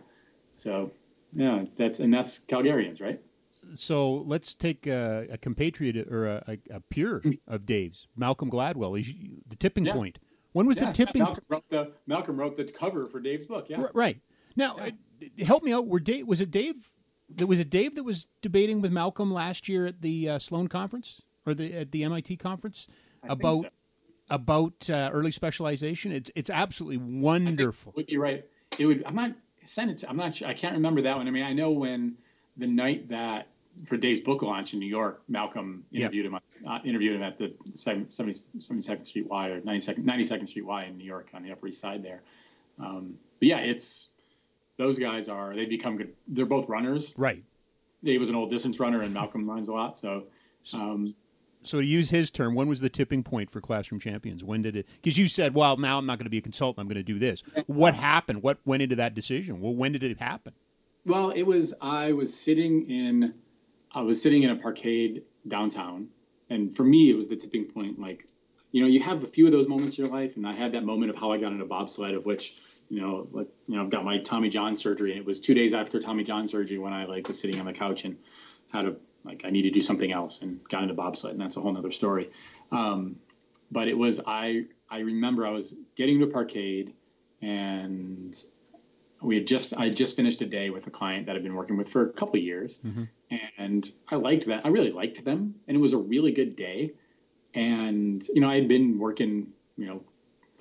So 0.58 0.92
yeah, 1.34 1.66
that's 1.78 2.00
and 2.00 2.12
that's 2.14 2.40
Calgarians, 2.40 3.00
right? 3.02 3.22
So 3.76 4.24
let's 4.26 4.56
take 4.56 4.88
a, 4.88 5.28
a 5.32 5.38
compatriot 5.38 6.08
or 6.12 6.26
a, 6.28 6.58
a, 6.72 6.80
peer 6.80 7.22
of 7.48 7.66
Dave's, 7.68 8.08
Malcolm 8.16 8.50
Gladwell. 8.50 8.98
He's 8.98 9.14
the 9.48 9.56
tipping 9.56 9.86
yeah. 9.86 9.94
point. 9.94 10.18
When 10.54 10.66
was 10.66 10.78
yeah, 10.78 10.86
the 10.86 10.94
tipping? 10.94 11.22
Malcolm 11.22 11.44
wrote 11.48 11.70
the 11.70 11.92
Malcolm 12.08 12.38
wrote 12.40 12.58
the 12.58 12.64
cover 12.64 13.08
for 13.08 13.20
Dave's 13.20 13.46
book. 13.46 13.68
Yeah, 13.70 13.86
right. 13.94 14.20
Now, 14.56 14.78
yeah. 14.78 14.90
uh, 15.40 15.46
help 15.46 15.64
me 15.64 15.72
out. 15.74 15.88
Were 15.88 16.00
Dave 16.00 16.28
was 16.28 16.42
it 16.42 16.50
Dave? 16.50 16.92
Was 17.40 17.60
it 17.60 17.70
Dave 17.70 17.96
that 17.96 18.04
was 18.04 18.28
debating 18.42 18.82
with 18.82 18.92
Malcolm 18.92 19.34
last 19.34 19.70
year 19.70 19.86
at 19.86 20.02
the 20.02 20.30
uh, 20.30 20.40
Sloan 20.40 20.68
conference 20.68 21.22
or 21.46 21.54
the 21.54 21.74
at 21.74 21.92
the 21.92 22.04
MIT 22.04 22.38
conference 22.38 22.88
I 23.24 23.34
about 23.34 23.64
so. 23.64 23.70
about 24.30 24.90
uh, 24.90 25.10
early 25.14 25.32
specialization? 25.32 26.12
It's 26.12 26.32
it's 26.36 26.50
absolutely 26.50 26.98
wonderful. 26.98 27.94
Would 27.96 28.08
be 28.08 28.18
right. 28.18 28.46
It 28.78 28.86
would. 28.86 29.04
I'm 29.06 29.16
not 29.16 29.32
sent 29.64 29.92
it. 29.92 29.98
To, 30.00 30.10
I'm 30.10 30.18
not. 30.18 30.36
Sure, 30.36 30.48
I 30.48 30.54
can't 30.54 30.76
remember 30.76 31.02
that 31.04 31.18
one. 31.18 31.28
I 31.28 31.32
mean, 31.32 31.44
I 31.44 31.54
know 31.54 31.72
when 31.72 32.16
the 32.58 32.68
night 32.68 33.10
that 33.10 33.48
for 33.86 33.98
Dave's 33.98 34.20
book 34.20 34.42
launch 34.42 34.74
in 34.74 34.80
New 34.80 34.88
York, 34.88 35.22
Malcolm 35.28 35.86
interviewed 35.92 36.26
yep. 36.26 36.34
him. 36.34 36.68
Uh, 36.68 36.80
interviewed 36.84 37.16
him 37.16 37.24
at 37.24 37.38
the 37.38 37.54
70, 37.74 38.08
72nd 38.08 39.06
Street 39.06 39.28
Y 39.28 39.48
or 39.48 39.62
92nd, 39.62 40.04
92nd 40.04 40.50
Street 40.50 40.66
Y 40.66 40.84
in 40.84 40.98
New 40.98 41.06
York 41.06 41.30
on 41.34 41.44
the 41.44 41.52
Upper 41.52 41.68
East 41.68 41.80
Side 41.80 42.04
there. 42.04 42.22
Um, 42.80 43.16
but 43.40 43.48
yeah, 43.48 43.60
it's 43.60 44.10
those 44.78 45.00
guys 45.00 45.30
are 45.30 45.54
they 45.56 45.66
become 45.66 45.98
good. 45.98 46.14
They're 46.28 46.46
both 46.46 46.70
runners. 46.70 47.14
Right. 47.18 47.44
He 48.04 48.18
was 48.18 48.30
an 48.30 48.36
old 48.36 48.50
distance 48.50 48.80
runner, 48.80 49.02
and 49.02 49.14
Malcolm 49.14 49.50
runs 49.50 49.70
a 49.70 49.74
lot. 49.74 49.98
So. 49.98 50.24
Um, 50.74 51.16
so 51.64 51.80
to 51.80 51.86
use 51.86 52.10
his 52.10 52.32
term, 52.32 52.56
when 52.56 52.68
was 52.68 52.82
the 52.82 52.90
tipping 52.90 53.24
point 53.24 53.52
for 53.52 53.62
Classroom 53.62 54.00
Champions? 54.00 54.44
When 54.44 54.64
did 54.64 54.76
it? 54.76 54.88
Because 55.02 55.18
you 55.18 55.28
said, 55.28 55.54
"Well, 55.54 55.78
now 55.78 56.00
I'm 56.00 56.06
not 56.06 56.18
going 56.18 56.26
to 56.26 56.32
be 56.32 56.40
a 56.40 56.42
consultant. 56.42 56.82
I'm 56.82 56.88
going 56.88 57.04
to 57.04 57.14
do 57.14 57.20
this." 57.20 57.44
What 57.68 57.94
happened? 57.94 58.42
What 58.42 58.58
went 58.66 58.82
into 58.82 58.96
that 58.96 59.14
decision? 59.14 59.62
Well, 59.62 59.74
when 59.74 59.92
did 59.92 60.04
it 60.04 60.20
happen? 60.20 60.54
Well, 61.06 61.32
it 61.32 61.44
was 61.44 61.74
I 61.82 62.14
was 62.14 62.34
sitting 62.34 62.90
in 62.90 63.34
I 63.94 64.02
was 64.02 64.22
sitting 64.22 64.44
in 64.44 64.50
a 64.50 64.56
parkade 64.56 65.24
downtown, 65.48 66.08
and 66.50 66.76
for 66.76 66.84
me, 66.84 67.10
it 67.10 67.16
was 67.16 67.28
the 67.28 67.36
tipping 67.36 67.66
point. 67.66 68.00
Like, 68.00 68.28
you 68.72 68.82
know, 68.82 68.88
you 68.88 69.02
have 69.02 69.24
a 69.24 69.28
few 69.28 69.46
of 69.46 69.52
those 69.52 69.68
moments 69.68 69.98
in 69.98 70.06
your 70.06 70.14
life, 70.14 70.38
and 70.38 70.48
I 70.48 70.54
had 70.54 70.72
that 70.74 70.84
moment 70.84 71.10
of 71.10 71.18
how 71.18 71.32
I 71.32 71.38
got 71.38 71.52
into 71.52 71.66
bobsled, 71.66 72.14
of 72.14 72.26
which, 72.26 72.56
you 72.92 73.00
know, 73.00 73.26
like, 73.32 73.48
you 73.68 73.78
know, 73.78 73.84
I've 73.84 73.90
got 73.90 74.04
my 74.04 74.18
Tommy 74.18 74.50
John 74.50 74.76
surgery, 74.76 75.12
and 75.12 75.20
it 75.22 75.26
was 75.26 75.40
two 75.40 75.54
days 75.54 75.74
after 75.74 76.02
Tommy 76.02 76.26
John 76.26 76.46
surgery 76.46 76.78
when 76.78 76.92
I 76.92 77.06
like 77.06 77.26
was 77.26 77.40
sitting 77.40 77.58
on 77.58 77.66
the 77.66 77.72
couch 77.72 78.04
and 78.04 78.18
had 78.68 78.86
a 78.86 78.96
like 79.24 79.44
I 79.46 79.50
need 79.50 79.62
to 79.62 79.70
do 79.70 79.82
something 79.82 80.12
else, 80.12 80.42
and 80.42 80.60
got 80.68 80.84
into 80.84 80.94
bobsled, 80.94 81.32
and 81.32 81.40
that's 81.40 81.56
a 81.56 81.62
whole 81.62 81.78
other 81.78 81.92
story. 81.94 82.32
Um, 82.70 83.16
but 83.72 83.88
it 83.88 83.98
was 83.98 84.20
I 84.28 84.66
I 84.90 85.00
remember 85.00 85.48
I 85.48 85.52
was 85.52 85.74
getting 85.96 86.20
to 86.20 86.28
parkade, 86.28 86.94
and 87.42 88.38
we 89.22 89.36
had 89.36 89.48
just 89.48 89.74
I 89.74 89.90
just 89.90 90.18
finished 90.18 90.42
a 90.42 90.46
day 90.46 90.70
with 90.70 90.86
a 90.86 90.92
client 90.92 91.28
that 91.28 91.38
I've 91.38 91.44
been 91.44 91.56
working 91.56 91.78
with 91.78 91.90
for 91.90 92.10
a 92.10 92.12
couple 92.12 92.42
years, 92.42 92.78
mm-hmm. 92.86 93.04
and 93.58 93.90
I 94.10 94.18
liked 94.18 94.48
that. 94.48 94.66
I 94.66 94.68
really 94.68 94.92
liked 94.92 95.24
them, 95.24 95.56
and 95.66 95.78
it 95.78 95.80
was 95.80 95.94
a 95.94 95.98
really 95.98 96.34
good 96.34 96.58
day. 96.58 96.92
And 97.54 98.22
you 98.34 98.42
know, 98.42 98.50
I 98.50 98.56
had 98.56 98.68
been 98.68 99.00
working, 99.00 99.54
you 99.78 99.86
know, 99.86 100.04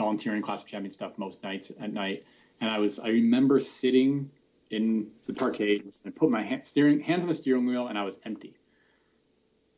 volunteering 0.00 0.40
class 0.40 0.62
champion 0.62 0.90
stuff 0.90 1.18
most 1.18 1.42
nights 1.42 1.70
at 1.78 1.92
night, 1.92 2.24
and 2.60 2.70
I 2.70 2.78
was 2.78 2.98
I 2.98 3.08
remember 3.08 3.60
sitting 3.60 4.30
in 4.70 5.08
the 5.26 5.32
parkade 5.32 5.92
and 6.04 6.14
put 6.14 6.30
my 6.30 6.42
hand, 6.42 6.62
steering 6.64 7.00
hands 7.00 7.22
on 7.22 7.28
the 7.28 7.34
steering 7.34 7.66
wheel, 7.66 7.88
and 7.88 7.98
I 7.98 8.04
was 8.04 8.18
empty. 8.24 8.54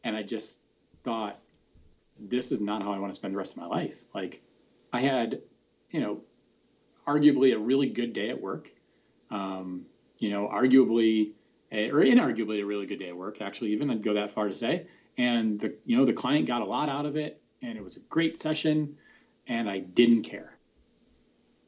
And 0.05 0.15
I 0.15 0.23
just 0.23 0.61
thought, 1.03 1.39
this 2.21 2.53
is 2.53 2.61
not 2.61 2.83
how 2.83 2.93
I 2.93 2.99
want 2.99 3.13
to 3.13 3.17
spend 3.19 3.35
the 3.35 3.39
rest 3.39 3.53
of 3.53 3.59
my 3.59 3.67
life. 3.67 3.99
Like, 4.15 4.43
I 4.93 5.01
had, 5.01 5.41
you 5.91 6.01
know, 6.01 6.21
arguably 7.07 7.55
a 7.55 7.59
really 7.59 7.89
good 7.89 8.13
day 8.13 8.29
at 8.31 8.41
work. 8.41 8.71
Um, 9.31 9.87
you 10.19 10.31
know, 10.31 10.49
arguably 10.53 11.33
a, 11.73 11.91
or 11.91 12.05
inarguably 12.05 12.61
a 12.61 12.67
really 12.67 12.87
good 12.87 12.99
day 12.99 13.09
at 13.09 13.17
work. 13.17 13.41
Actually, 13.41 13.73
even 13.73 13.91
I'd 13.91 14.03
go 14.03 14.15
that 14.15 14.31
far 14.31 14.49
to 14.49 14.55
say. 14.55 14.87
And 15.19 15.59
the 15.59 15.75
you 15.85 15.97
know 15.97 16.05
the 16.05 16.13
client 16.13 16.47
got 16.47 16.63
a 16.63 16.65
lot 16.65 16.89
out 16.89 17.07
of 17.07 17.17
it, 17.17 17.41
and 17.63 17.77
it 17.77 17.83
was 17.83 17.97
a 17.97 18.01
great 18.01 18.39
session, 18.39 18.97
and 19.46 19.68
I 19.68 19.78
didn't 19.78 20.22
care. 20.22 20.57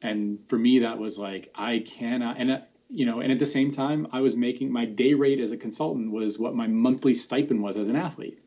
And 0.01 0.39
for 0.47 0.57
me, 0.57 0.79
that 0.79 0.99
was 0.99 1.17
like 1.17 1.51
I 1.55 1.79
cannot. 1.79 2.37
And 2.39 2.51
uh, 2.51 2.59
you 2.89 3.05
know, 3.05 3.19
and 3.19 3.31
at 3.31 3.39
the 3.39 3.45
same 3.45 3.71
time, 3.71 4.07
I 4.11 4.21
was 4.21 4.35
making 4.35 4.71
my 4.71 4.85
day 4.85 5.13
rate 5.13 5.39
as 5.39 5.51
a 5.51 5.57
consultant 5.57 6.11
was 6.11 6.37
what 6.37 6.55
my 6.55 6.67
monthly 6.67 7.13
stipend 7.13 7.61
was 7.61 7.77
as 7.77 7.87
an 7.87 7.95
athlete. 7.95 8.39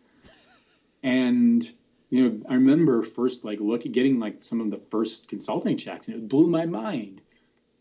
And 1.03 1.69
you 2.11 2.23
know, 2.23 2.41
I 2.49 2.55
remember 2.55 3.03
first 3.03 3.45
like 3.45 3.61
looking, 3.61 3.93
getting 3.93 4.21
like 4.21 4.43
some 4.43 4.61
of 4.61 4.71
the 4.71 4.81
first 4.91 5.29
consulting 5.29 5.77
checks, 5.77 6.09
and 6.09 6.17
it 6.17 6.29
blew 6.29 6.49
my 6.49 6.67
mind. 6.67 7.21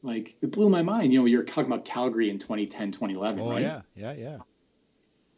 Like 0.03 0.35
it 0.41 0.51
blew 0.51 0.69
my 0.69 0.81
mind. 0.81 1.13
You 1.13 1.19
know, 1.19 1.25
you're 1.25 1.43
talking 1.43 1.71
about 1.71 1.85
Calgary 1.85 2.29
in 2.29 2.39
2010, 2.39 2.91
2011, 2.91 3.41
oh, 3.41 3.49
right? 3.49 3.61
yeah, 3.61 3.81
yeah, 3.95 4.13
yeah. 4.13 4.37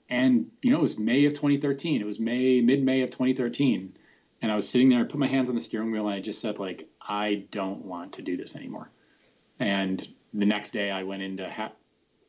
And 0.09 0.47
you 0.61 0.71
know, 0.71 0.79
it 0.79 0.81
was 0.81 0.97
May 0.97 1.25
of 1.25 1.33
2013. 1.33 2.01
It 2.01 2.05
was 2.05 2.19
May, 2.19 2.61
mid-May 2.61 3.01
of 3.01 3.11
2013, 3.11 3.95
and 4.41 4.51
I 4.51 4.55
was 4.55 4.67
sitting 4.67 4.89
there, 4.89 5.01
I 5.01 5.03
put 5.03 5.19
my 5.19 5.27
hands 5.27 5.49
on 5.49 5.55
the 5.55 5.61
steering 5.61 5.91
wheel, 5.91 6.07
and 6.07 6.15
I 6.15 6.19
just 6.19 6.39
said, 6.39 6.59
like, 6.59 6.87
I 7.01 7.45
don't 7.51 7.85
want 7.85 8.13
to 8.13 8.21
do 8.21 8.37
this 8.37 8.55
anymore. 8.55 8.89
And 9.59 10.07
the 10.33 10.45
next 10.45 10.71
day, 10.71 10.91
I 10.91 11.03
went 11.03 11.21
into 11.21 11.49
ha- 11.49 11.73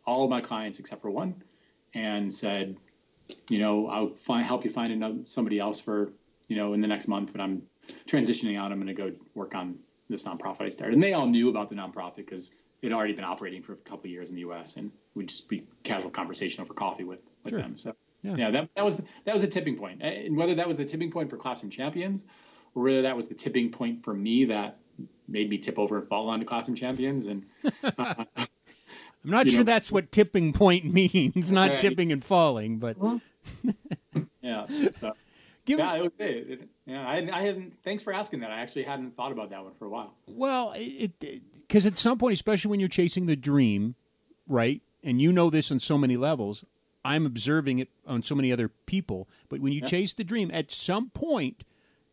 all 0.06 0.24
of 0.24 0.30
my 0.30 0.40
clients 0.40 0.80
except 0.80 1.02
for 1.02 1.10
one, 1.10 1.42
and 1.94 2.32
said, 2.32 2.78
you 3.48 3.58
know, 3.58 3.86
I'll 3.88 4.14
find, 4.14 4.44
help 4.44 4.64
you 4.64 4.70
find 4.70 4.92
another, 4.92 5.18
somebody 5.26 5.58
else 5.58 5.80
for 5.80 6.12
you 6.50 6.56
know, 6.56 6.74
in 6.74 6.80
the 6.80 6.88
next 6.88 7.06
month 7.06 7.32
when 7.32 7.40
I'm 7.40 7.62
transitioning 8.08 8.58
out, 8.58 8.72
I'm 8.72 8.82
going 8.82 8.94
to 8.94 9.02
go 9.10 9.12
work 9.34 9.54
on 9.54 9.78
this 10.08 10.24
nonprofit 10.24 10.62
I 10.62 10.68
started. 10.68 10.94
And 10.94 11.02
they 11.02 11.12
all 11.12 11.28
knew 11.28 11.48
about 11.48 11.70
the 11.70 11.76
nonprofit 11.76 12.16
because 12.16 12.50
it 12.82 12.88
had 12.88 12.92
already 12.92 13.12
been 13.12 13.24
operating 13.24 13.62
for 13.62 13.74
a 13.74 13.76
couple 13.76 14.06
of 14.06 14.10
years 14.10 14.30
in 14.30 14.34
the 14.34 14.40
U.S. 14.40 14.76
and 14.76 14.90
we'd 15.14 15.28
just 15.28 15.48
be 15.48 15.64
casual 15.84 16.10
conversation 16.10 16.60
over 16.60 16.74
coffee 16.74 17.04
with, 17.04 17.20
with 17.44 17.52
sure. 17.52 17.62
them. 17.62 17.76
So 17.76 17.94
yeah. 18.22 18.36
yeah, 18.36 18.50
that, 18.50 18.68
that 18.74 18.84
was 18.84 19.00
that 19.24 19.32
was 19.32 19.42
a 19.42 19.48
tipping 19.48 19.76
point. 19.76 20.02
And 20.02 20.36
whether 20.36 20.54
that 20.54 20.68
was 20.68 20.76
the 20.76 20.84
tipping 20.84 21.10
point 21.10 21.30
for 21.30 21.36
Classroom 21.36 21.70
Champions, 21.70 22.24
or 22.74 22.84
whether 22.84 23.02
that 23.02 23.16
was 23.16 23.28
the 23.28 23.34
tipping 23.34 23.70
point 23.70 24.04
for 24.04 24.14
me 24.14 24.44
that 24.46 24.78
made 25.28 25.48
me 25.48 25.58
tip 25.58 25.78
over 25.78 25.98
and 25.98 26.08
fall 26.08 26.28
onto 26.28 26.44
Classroom 26.44 26.76
Champions, 26.76 27.26
and 27.26 27.46
uh, 27.82 28.24
I'm 28.36 28.46
not 29.24 29.48
sure 29.48 29.58
know, 29.58 29.64
that's 29.64 29.90
what 29.90 30.12
tipping 30.12 30.52
point 30.52 30.84
means. 30.92 31.50
Not 31.50 31.70
right. 31.70 31.80
tipping 31.80 32.12
and 32.12 32.24
falling, 32.24 32.78
but 32.78 32.96
yeah. 34.42 34.66
So 34.92 35.12
Give 35.70 35.78
yeah, 35.78 35.92
me... 35.92 35.98
it 35.98 36.02
was 36.02 36.12
it. 36.18 36.68
Yeah, 36.86 37.06
I, 37.06 37.28
I 37.32 37.42
hadn't. 37.42 37.74
Thanks 37.84 38.02
for 38.02 38.12
asking 38.12 38.40
that. 38.40 38.50
I 38.50 38.60
actually 38.60 38.82
hadn't 38.82 39.16
thought 39.16 39.32
about 39.32 39.50
that 39.50 39.62
one 39.62 39.74
for 39.78 39.86
a 39.86 39.88
while. 39.88 40.14
Well, 40.26 40.72
it 40.74 41.12
because 41.20 41.86
at 41.86 41.98
some 41.98 42.18
point, 42.18 42.34
especially 42.34 42.70
when 42.70 42.80
you're 42.80 42.88
chasing 42.88 43.26
the 43.26 43.36
dream, 43.36 43.94
right? 44.48 44.82
And 45.04 45.20
you 45.20 45.32
know 45.32 45.48
this 45.48 45.70
on 45.70 45.78
so 45.78 45.96
many 45.96 46.16
levels. 46.16 46.64
I'm 47.04 47.26
observing 47.26 47.78
it 47.78 47.88
on 48.06 48.22
so 48.22 48.34
many 48.34 48.52
other 48.52 48.68
people. 48.68 49.28
But 49.48 49.60
when 49.60 49.72
you 49.72 49.80
yeah. 49.80 49.88
chase 49.88 50.12
the 50.12 50.24
dream, 50.24 50.50
at 50.52 50.70
some 50.70 51.10
point, 51.10 51.64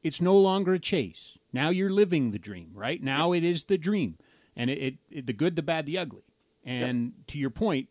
it's 0.04 0.22
no 0.22 0.38
longer 0.38 0.74
a 0.74 0.80
chase. 0.80 1.38
Now 1.54 1.70
you're 1.70 1.90
living 1.90 2.32
the 2.32 2.40
dream, 2.40 2.72
right? 2.74 3.02
Now 3.02 3.34
it 3.34 3.44
is 3.44 3.66
the 3.66 3.78
dream, 3.78 4.18
and 4.56 4.70
it, 4.70 4.78
it, 4.78 4.96
it 5.10 5.28
the 5.28 5.34
good, 5.34 5.56
the 5.56 5.64
bad, 5.64 5.86
the 5.86 5.98
ugly. 5.98 6.24
And 6.64 7.06
yeah. 7.06 7.24
to 7.28 7.40
your 7.40 7.50
point, 7.50 7.90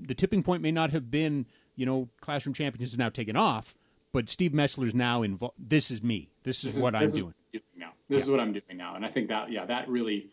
the 0.00 0.14
tipping 0.14 0.42
point 0.42 0.62
may 0.62 0.72
not 0.72 0.90
have 0.90 1.10
been, 1.10 1.46
you 1.76 1.86
know, 1.86 2.08
classroom 2.20 2.54
champions 2.54 2.92
is 2.92 2.98
now 2.98 3.08
taken 3.08 3.36
off, 3.36 3.74
but 4.12 4.28
Steve 4.28 4.52
Mesler's 4.52 4.94
now 4.94 5.22
involved. 5.22 5.54
This 5.58 5.90
is 5.90 6.02
me. 6.02 6.30
This 6.42 6.58
is, 6.58 6.62
this 6.62 6.76
is 6.76 6.82
what 6.82 6.94
I'm 6.94 7.06
doing. 7.06 7.34
now. 7.76 7.92
This 8.08 8.20
yeah. 8.20 8.24
is 8.24 8.30
what 8.30 8.40
I'm 8.40 8.52
doing 8.52 8.76
now, 8.76 8.94
and 8.96 9.04
I 9.04 9.10
think 9.10 9.28
that 9.28 9.50
yeah, 9.50 9.66
that 9.66 9.88
really 9.88 10.30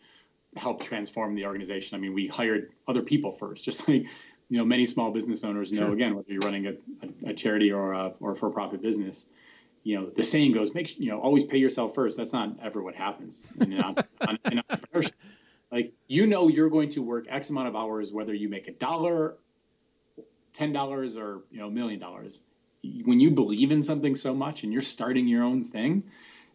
helped 0.56 0.84
transform 0.84 1.34
the 1.34 1.46
organization. 1.46 1.96
I 1.96 2.00
mean, 2.00 2.12
we 2.12 2.26
hired 2.26 2.72
other 2.86 3.02
people 3.02 3.32
first, 3.32 3.64
just 3.66 3.88
like 3.88 4.06
you 4.52 4.58
know 4.58 4.66
many 4.66 4.84
small 4.84 5.10
business 5.10 5.44
owners 5.44 5.72
know. 5.72 5.86
Sure. 5.86 5.92
Again, 5.94 6.14
whether 6.14 6.30
you're 6.30 6.42
running 6.42 6.66
a, 6.66 6.72
a, 6.72 7.30
a 7.30 7.32
charity 7.32 7.72
or 7.72 7.92
a 7.92 8.12
or 8.20 8.36
for-profit 8.36 8.82
business, 8.82 9.24
you 9.82 9.98
know 9.98 10.10
the 10.14 10.22
saying 10.22 10.52
goes, 10.52 10.74
make 10.74 10.98
you 10.98 11.10
know 11.10 11.20
always 11.20 11.42
pay 11.42 11.56
yourself 11.56 11.94
first. 11.94 12.18
That's 12.18 12.34
not 12.34 12.58
ever 12.62 12.82
what 12.82 12.94
happens 12.94 13.50
in, 13.58 13.72
in 13.72 13.80
entrepreneurship. 13.80 15.12
Like 15.70 15.94
you 16.06 16.26
know, 16.26 16.48
you're 16.48 16.68
going 16.68 16.90
to 16.90 17.00
work 17.00 17.24
X 17.30 17.48
amount 17.48 17.68
of 17.68 17.76
hours, 17.76 18.12
whether 18.12 18.34
you 18.34 18.50
make 18.50 18.68
a 18.68 18.72
dollar 18.72 19.38
ten 20.52 20.70
dollars 20.74 21.16
or 21.16 21.44
you 21.50 21.58
know 21.58 21.68
a 21.68 21.70
million 21.70 21.98
dollars. 21.98 22.40
When 23.06 23.20
you 23.20 23.30
believe 23.30 23.72
in 23.72 23.82
something 23.82 24.14
so 24.14 24.34
much 24.34 24.64
and 24.64 24.72
you're 24.72 24.82
starting 24.82 25.26
your 25.28 25.44
own 25.44 25.64
thing, 25.64 26.02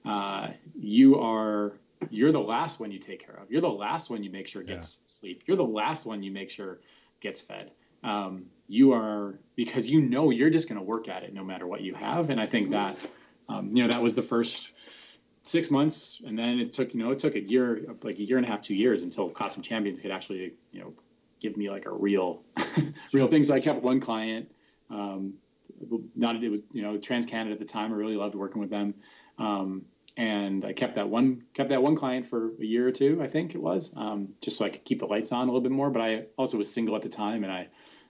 uh, 0.06 0.50
you 0.80 1.20
are 1.20 1.74
you're 2.12 2.32
the 2.32 2.40
last 2.40 2.80
one 2.80 2.92
you 2.92 3.00
take 3.00 3.26
care 3.26 3.40
of. 3.42 3.50
You're 3.50 3.62
the 3.62 3.70
last 3.70 4.12
one 4.12 4.24
you 4.24 4.30
make 4.30 4.48
sure 4.48 4.62
gets 4.62 5.00
yeah. 5.02 5.04
sleep. 5.08 5.44
You're 5.48 5.58
the 5.58 5.64
last 5.64 6.06
one 6.06 6.22
you 6.22 6.30
make 6.30 6.52
sure 6.52 6.80
gets 7.22 7.42
fed. 7.42 7.72
Um, 8.08 8.46
you 8.68 8.94
are 8.94 9.40
because 9.56 9.90
you 9.90 10.02
know 10.02 10.30
you're 10.30 10.50
just 10.50 10.70
going 10.70 10.80
to 10.80 10.84
work 10.84 11.08
at 11.10 11.24
it 11.24 11.34
no 11.34 11.44
matter 11.44 11.68
what 11.68 11.82
you 11.82 11.94
have. 11.94 12.30
And 12.30 12.40
I 12.40 12.46
think 12.46 12.72
that 12.72 12.98
um, 13.50 13.70
you 13.72 13.84
know 13.84 13.90
that 13.90 14.02
was 14.02 14.16
the 14.16 14.24
first 14.24 14.72
six 15.44 15.70
months, 15.70 16.22
and 16.26 16.38
then 16.38 16.60
it 16.60 16.74
took 16.74 16.94
you 16.94 17.02
know 17.02 17.12
it 17.12 17.20
took 17.20 17.36
a 17.36 17.42
year, 17.42 17.82
like 18.04 18.18
a 18.20 18.24
year 18.24 18.38
and 18.38 18.46
a 18.46 18.50
half, 18.50 18.62
two 18.62 18.76
years 18.76 19.04
until 19.04 19.30
Classroom 19.30 19.64
Champions 19.64 20.00
could 20.00 20.12
actually 20.12 20.54
you 20.72 20.80
know 20.80 20.94
give 21.40 21.58
me 21.58 21.70
like 21.70 21.86
a 21.86 21.92
real 21.92 22.44
real 23.14 23.28
thing. 23.28 23.44
So 23.44 23.54
I 23.54 23.60
kept 23.60 23.84
one 23.84 24.00
client. 24.00 24.52
Um, 24.90 25.34
not 26.16 26.42
it 26.42 26.50
was 26.50 26.62
you 26.72 26.82
know 26.82 26.98
Trans 26.98 27.26
Canada 27.26 27.54
at 27.54 27.60
the 27.60 27.66
time. 27.66 27.92
I 27.92 27.96
really 27.96 28.16
loved 28.16 28.36
working 28.36 28.62
with 28.62 28.70
them. 28.70 28.94
Um, 29.38 29.86
and 30.18 30.66
I 30.66 30.74
kept 30.74 30.96
that 30.96 31.08
one 31.08 31.44
kept 31.54 31.70
that 31.70 31.82
one 31.82 31.96
client 31.96 32.28
for 32.28 32.52
a 32.60 32.66
year 32.66 32.88
or 32.88 32.92
two, 32.92 33.22
I 33.22 33.28
think 33.28 33.54
it 33.54 33.62
was, 33.62 33.94
um, 33.96 34.30
just 34.42 34.58
so 34.58 34.66
I 34.66 34.70
could 34.70 34.84
keep 34.84 35.00
the 35.00 35.06
lights 35.06 35.32
on 35.32 35.44
a 35.44 35.52
little 35.52 35.62
bit 35.62 35.72
more. 35.72 35.92
But 35.92 36.02
I 36.02 36.26
also 36.38 36.58
was 36.58 36.72
single 36.72 36.96
at 36.96 37.04
the 37.04 37.10
time, 37.10 37.44
and 37.44 37.54
I, 37.54 37.68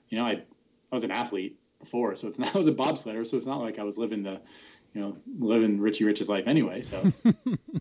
you 0.10 0.18
know, 0.18 0.26
I, 0.26 0.32
I 0.32 0.96
was 0.96 1.04
an 1.04 1.12
athlete 1.12 1.58
before, 1.80 2.16
so 2.16 2.28
it's 2.28 2.40
not 2.40 2.54
I 2.56 2.58
was 2.58 2.68
a 2.68 2.74
bobsledder, 2.74 3.26
so 3.26 3.38
it's 3.38 3.46
not 3.46 3.60
like 3.62 3.80
I 3.80 3.84
was 3.84 3.98
living 3.98 4.24
the, 4.24 4.40
you 4.94 5.02
know, 5.02 5.18
living 5.40 5.80
Richie 5.80 6.04
Rich's 6.04 6.30
life 6.30 6.48
anyway. 6.48 6.82
So, 6.82 7.12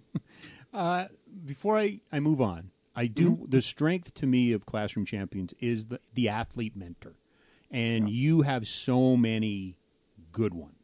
uh, 0.75 1.07
before 1.45 1.79
I 1.79 2.01
I 2.13 2.21
move 2.21 2.41
on, 2.41 2.71
I 2.95 3.07
do 3.07 3.31
mm-hmm. 3.31 3.51
the 3.51 3.63
strength 3.63 4.15
to 4.15 4.27
me 4.27 4.53
of 4.53 4.67
Classroom 4.67 5.07
Champions 5.07 5.55
is 5.61 5.87
the 5.87 6.01
the 6.15 6.29
athlete 6.29 6.77
mentor, 6.77 7.15
and 7.71 8.09
yeah. 8.09 8.15
you 8.15 8.43
have 8.43 8.67
so 8.67 9.17
many 9.17 9.79
good 10.33 10.55
ones 10.55 10.77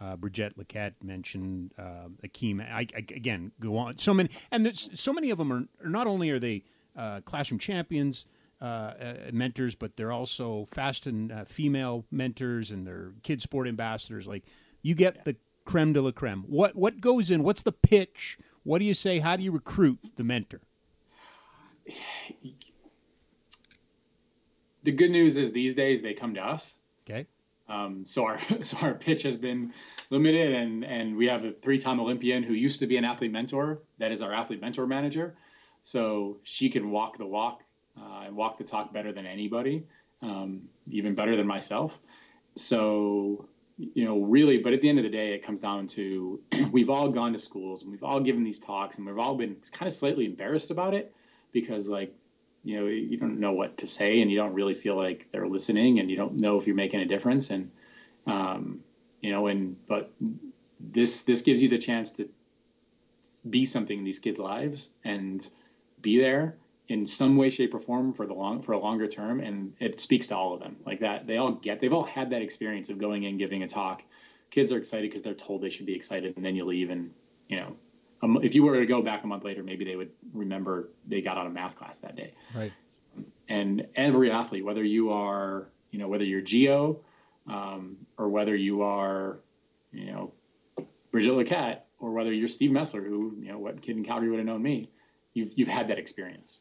uh, 0.00 0.16
Brigitte 0.16 0.56
Lequette 0.58 0.94
mentioned 1.02 1.72
uh, 1.78 2.08
Akeem. 2.24 2.60
I, 2.60 2.86
I, 2.94 2.98
again, 2.98 3.52
go 3.60 3.76
on. 3.78 3.98
So 3.98 4.12
many, 4.12 4.30
and 4.50 4.64
there's 4.64 4.90
so 4.98 5.12
many 5.12 5.30
of 5.30 5.38
them 5.38 5.52
are, 5.52 5.64
are 5.84 5.90
not 5.90 6.06
only 6.06 6.30
are 6.30 6.38
they 6.38 6.64
uh, 6.96 7.20
classroom 7.22 7.58
champions, 7.58 8.26
mentors, 8.60 9.74
but 9.74 9.96
they're 9.96 10.12
also 10.12 10.66
fast 10.70 11.06
and 11.06 11.30
uh, 11.32 11.44
female 11.44 12.04
mentors, 12.10 12.70
and 12.70 12.86
they're 12.86 13.12
KidSport 13.22 13.68
ambassadors. 13.68 14.26
Like 14.26 14.44
you 14.82 14.94
get 14.94 15.24
the 15.24 15.36
creme 15.64 15.92
de 15.92 16.00
la 16.00 16.12
creme. 16.12 16.44
What 16.46 16.74
what 16.74 17.00
goes 17.00 17.30
in? 17.30 17.42
What's 17.42 17.62
the 17.62 17.72
pitch? 17.72 18.38
What 18.62 18.78
do 18.78 18.84
you 18.84 18.94
say? 18.94 19.18
How 19.18 19.36
do 19.36 19.42
you 19.42 19.52
recruit 19.52 19.98
the 20.16 20.24
mentor? 20.24 20.60
The 24.82 24.92
good 24.92 25.10
news 25.10 25.36
is 25.36 25.52
these 25.52 25.74
days 25.74 26.00
they 26.00 26.14
come 26.14 26.34
to 26.34 26.40
us. 26.40 26.74
Okay. 27.08 27.26
Um, 27.68 28.06
so 28.06 28.24
our 28.24 28.40
so 28.62 28.78
our 28.78 28.94
pitch 28.94 29.22
has 29.22 29.36
been 29.36 29.72
limited, 30.10 30.54
and 30.54 30.84
and 30.84 31.16
we 31.16 31.26
have 31.26 31.44
a 31.44 31.52
three-time 31.52 32.00
Olympian 32.00 32.42
who 32.42 32.54
used 32.54 32.80
to 32.80 32.86
be 32.86 32.96
an 32.96 33.04
athlete 33.04 33.32
mentor. 33.32 33.80
That 33.98 34.12
is 34.12 34.22
our 34.22 34.32
athlete 34.32 34.60
mentor 34.60 34.86
manager. 34.86 35.36
So 35.82 36.38
she 36.42 36.68
can 36.68 36.90
walk 36.90 37.16
the 37.18 37.26
walk 37.26 37.62
uh, 38.00 38.24
and 38.26 38.36
walk 38.36 38.58
the 38.58 38.64
talk 38.64 38.92
better 38.92 39.12
than 39.12 39.26
anybody, 39.26 39.84
um, 40.22 40.62
even 40.90 41.14
better 41.14 41.36
than 41.36 41.46
myself. 41.46 41.98
So 42.54 43.48
you 43.78 44.06
know, 44.06 44.20
really, 44.20 44.58
but 44.58 44.72
at 44.72 44.80
the 44.80 44.88
end 44.88 44.98
of 44.98 45.04
the 45.04 45.10
day, 45.10 45.34
it 45.34 45.42
comes 45.42 45.60
down 45.60 45.86
to 45.88 46.40
we've 46.72 46.90
all 46.90 47.08
gone 47.10 47.32
to 47.32 47.38
schools 47.38 47.82
and 47.82 47.90
we've 47.90 48.04
all 48.04 48.20
given 48.20 48.42
these 48.42 48.58
talks, 48.58 48.98
and 48.98 49.06
we've 49.06 49.18
all 49.18 49.34
been 49.34 49.56
kind 49.72 49.88
of 49.88 49.94
slightly 49.94 50.26
embarrassed 50.26 50.70
about 50.70 50.94
it 50.94 51.14
because 51.52 51.88
like 51.88 52.14
you 52.64 52.80
know 52.80 52.86
you 52.86 53.16
don't 53.16 53.38
know 53.38 53.52
what 53.52 53.78
to 53.78 53.86
say 53.86 54.20
and 54.20 54.30
you 54.30 54.36
don't 54.36 54.54
really 54.54 54.74
feel 54.74 54.96
like 54.96 55.28
they're 55.30 55.46
listening 55.46 56.00
and 56.00 56.10
you 56.10 56.16
don't 56.16 56.34
know 56.34 56.58
if 56.58 56.66
you're 56.66 56.76
making 56.76 57.00
a 57.00 57.06
difference 57.06 57.50
and 57.50 57.70
um, 58.26 58.80
you 59.20 59.30
know 59.30 59.46
and 59.46 59.76
but 59.86 60.10
this 60.80 61.22
this 61.22 61.42
gives 61.42 61.62
you 61.62 61.68
the 61.68 61.78
chance 61.78 62.10
to 62.12 62.28
be 63.48 63.64
something 63.64 63.98
in 63.98 64.04
these 64.04 64.18
kids 64.18 64.40
lives 64.40 64.88
and 65.04 65.48
be 66.00 66.18
there 66.18 66.56
in 66.88 67.06
some 67.06 67.36
way 67.36 67.50
shape 67.50 67.74
or 67.74 67.80
form 67.80 68.12
for 68.12 68.26
the 68.26 68.34
long 68.34 68.62
for 68.62 68.72
a 68.72 68.78
longer 68.78 69.08
term 69.08 69.40
and 69.40 69.72
it 69.80 69.98
speaks 69.98 70.28
to 70.28 70.36
all 70.36 70.54
of 70.54 70.60
them 70.60 70.76
like 70.86 71.00
that 71.00 71.26
they 71.26 71.36
all 71.36 71.52
get 71.52 71.80
they've 71.80 71.92
all 71.92 72.04
had 72.04 72.30
that 72.30 72.42
experience 72.42 72.88
of 72.88 72.98
going 72.98 73.24
in 73.24 73.36
giving 73.36 73.62
a 73.62 73.68
talk 73.68 74.02
kids 74.50 74.70
are 74.70 74.78
excited 74.78 75.10
because 75.10 75.22
they're 75.22 75.34
told 75.34 75.60
they 75.60 75.70
should 75.70 75.86
be 75.86 75.94
excited 75.94 76.36
and 76.36 76.44
then 76.44 76.54
you 76.54 76.64
leave 76.64 76.90
and 76.90 77.10
you 77.48 77.56
know 77.56 77.76
um, 78.22 78.38
if 78.42 78.54
you 78.54 78.62
were 78.62 78.78
to 78.78 78.86
go 78.86 79.02
back 79.02 79.24
a 79.24 79.26
month 79.26 79.44
later, 79.44 79.62
maybe 79.62 79.84
they 79.84 79.96
would 79.96 80.10
remember 80.32 80.90
they 81.06 81.20
got 81.20 81.36
out 81.36 81.46
of 81.46 81.52
math 81.52 81.76
class 81.76 81.98
that 81.98 82.16
day. 82.16 82.32
Right. 82.54 82.72
And 83.48 83.86
every 83.94 84.30
athlete, 84.30 84.64
whether 84.64 84.84
you 84.84 85.12
are, 85.12 85.68
you 85.90 85.98
know, 85.98 86.08
whether 86.08 86.24
you're 86.24 86.40
Geo, 86.40 87.00
um, 87.46 87.96
or 88.18 88.28
whether 88.28 88.56
you 88.56 88.82
are, 88.82 89.38
you 89.92 90.06
know, 90.06 90.32
Brigitte 91.12 91.34
Lequette, 91.34 91.80
or 91.98 92.10
whether 92.10 92.32
you're 92.32 92.48
Steve 92.48 92.70
Mesler, 92.70 93.06
who, 93.06 93.36
you 93.40 93.52
know, 93.52 93.58
what 93.58 93.80
kid 93.80 93.96
in 93.96 94.04
Calgary 94.04 94.30
would 94.30 94.38
have 94.38 94.46
known 94.46 94.62
me, 94.62 94.90
you've 95.32 95.52
you've 95.56 95.68
had 95.68 95.88
that 95.88 95.98
experience. 95.98 96.60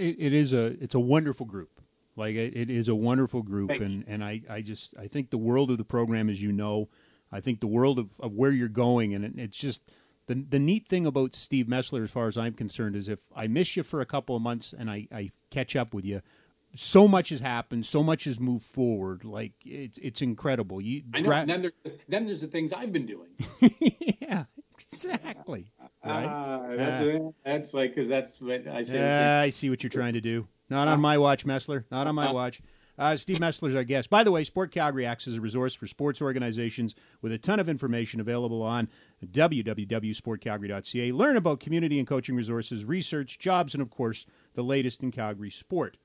It, 0.00 0.16
it 0.18 0.32
is 0.32 0.52
a 0.52 0.66
it's 0.82 0.94
a 0.94 1.00
wonderful 1.00 1.46
group. 1.46 1.80
Like 2.16 2.34
it, 2.34 2.56
it 2.56 2.70
is 2.70 2.88
a 2.88 2.94
wonderful 2.94 3.42
group, 3.42 3.68
Thank 3.68 3.82
and 3.82 3.92
you. 3.98 4.04
and 4.08 4.24
I 4.24 4.40
I 4.48 4.60
just 4.62 4.94
I 4.98 5.06
think 5.06 5.30
the 5.30 5.38
world 5.38 5.70
of 5.70 5.78
the 5.78 5.84
program, 5.84 6.28
as 6.28 6.42
you 6.42 6.52
know, 6.52 6.88
I 7.30 7.40
think 7.40 7.60
the 7.60 7.66
world 7.66 7.98
of, 7.98 8.18
of 8.20 8.32
where 8.34 8.50
you're 8.50 8.68
going, 8.68 9.14
and 9.14 9.24
it, 9.24 9.32
it's 9.36 9.56
just 9.56 9.82
the 10.26 10.34
the 10.34 10.58
neat 10.58 10.88
thing 10.88 11.06
about 11.06 11.34
Steve 11.34 11.66
Mesler, 11.66 12.02
as 12.02 12.10
far 12.10 12.26
as 12.26 12.36
I'm 12.38 12.54
concerned, 12.54 12.96
is 12.96 13.08
if 13.08 13.20
I 13.34 13.46
miss 13.46 13.76
you 13.76 13.82
for 13.82 14.00
a 14.00 14.06
couple 14.06 14.34
of 14.34 14.42
months 14.42 14.72
and 14.76 14.90
I, 14.90 15.06
I 15.12 15.30
catch 15.50 15.76
up 15.76 15.92
with 15.94 16.04
you, 16.04 16.20
so 16.74 17.08
much 17.08 17.30
has 17.30 17.40
happened, 17.40 17.86
so 17.86 18.02
much 18.02 18.24
has 18.24 18.38
moved 18.40 18.64
forward. 18.64 19.24
Like 19.24 19.52
it's 19.64 19.98
it's 19.98 20.22
incredible. 20.22 20.80
You 20.80 21.02
I 21.14 21.20
know. 21.20 21.26
Gra- 21.26 21.44
then, 21.46 21.62
there, 21.62 21.72
then 22.08 22.26
there's 22.26 22.40
the 22.40 22.46
things 22.48 22.72
I've 22.72 22.92
been 22.92 23.06
doing. 23.06 23.30
yeah, 24.20 24.44
exactly. 24.92 25.72
Right? 26.04 26.24
Uh, 26.24 26.76
that's 26.76 27.00
uh, 27.00 27.18
that's 27.44 27.74
like 27.74 27.94
because 27.94 28.08
that's 28.08 28.40
what 28.40 28.66
I 28.66 28.82
say. 28.82 28.98
Yeah, 28.98 29.40
I 29.44 29.50
see 29.50 29.70
what 29.70 29.82
you're 29.82 29.90
trying 29.90 30.14
to 30.14 30.20
do. 30.20 30.46
Not 30.68 30.88
on 30.88 31.00
my 31.00 31.18
watch, 31.18 31.44
Mesler. 31.44 31.84
Not 31.90 32.06
on 32.06 32.14
my 32.14 32.30
watch. 32.32 32.62
Uh, 33.00 33.16
Steve 33.16 33.38
Mesler 33.38 33.70
is 33.70 33.74
our 33.74 33.82
guest. 33.82 34.10
By 34.10 34.22
the 34.22 34.30
way, 34.30 34.44
Sport 34.44 34.70
Calgary 34.72 35.06
acts 35.06 35.26
as 35.26 35.36
a 35.36 35.40
resource 35.40 35.74
for 35.74 35.86
sports 35.86 36.20
organizations 36.20 36.94
with 37.22 37.32
a 37.32 37.38
ton 37.38 37.58
of 37.58 37.66
information 37.66 38.20
available 38.20 38.62
on 38.62 38.88
www.sportcalgary.ca. 39.24 41.12
Learn 41.12 41.36
about 41.38 41.60
community 41.60 41.98
and 41.98 42.06
coaching 42.06 42.36
resources, 42.36 42.84
research, 42.84 43.38
jobs, 43.38 43.72
and 43.72 43.80
of 43.82 43.88
course, 43.88 44.26
the 44.54 44.62
latest 44.62 45.02
in 45.02 45.10
Calgary 45.10 45.48
sport. 45.48 45.96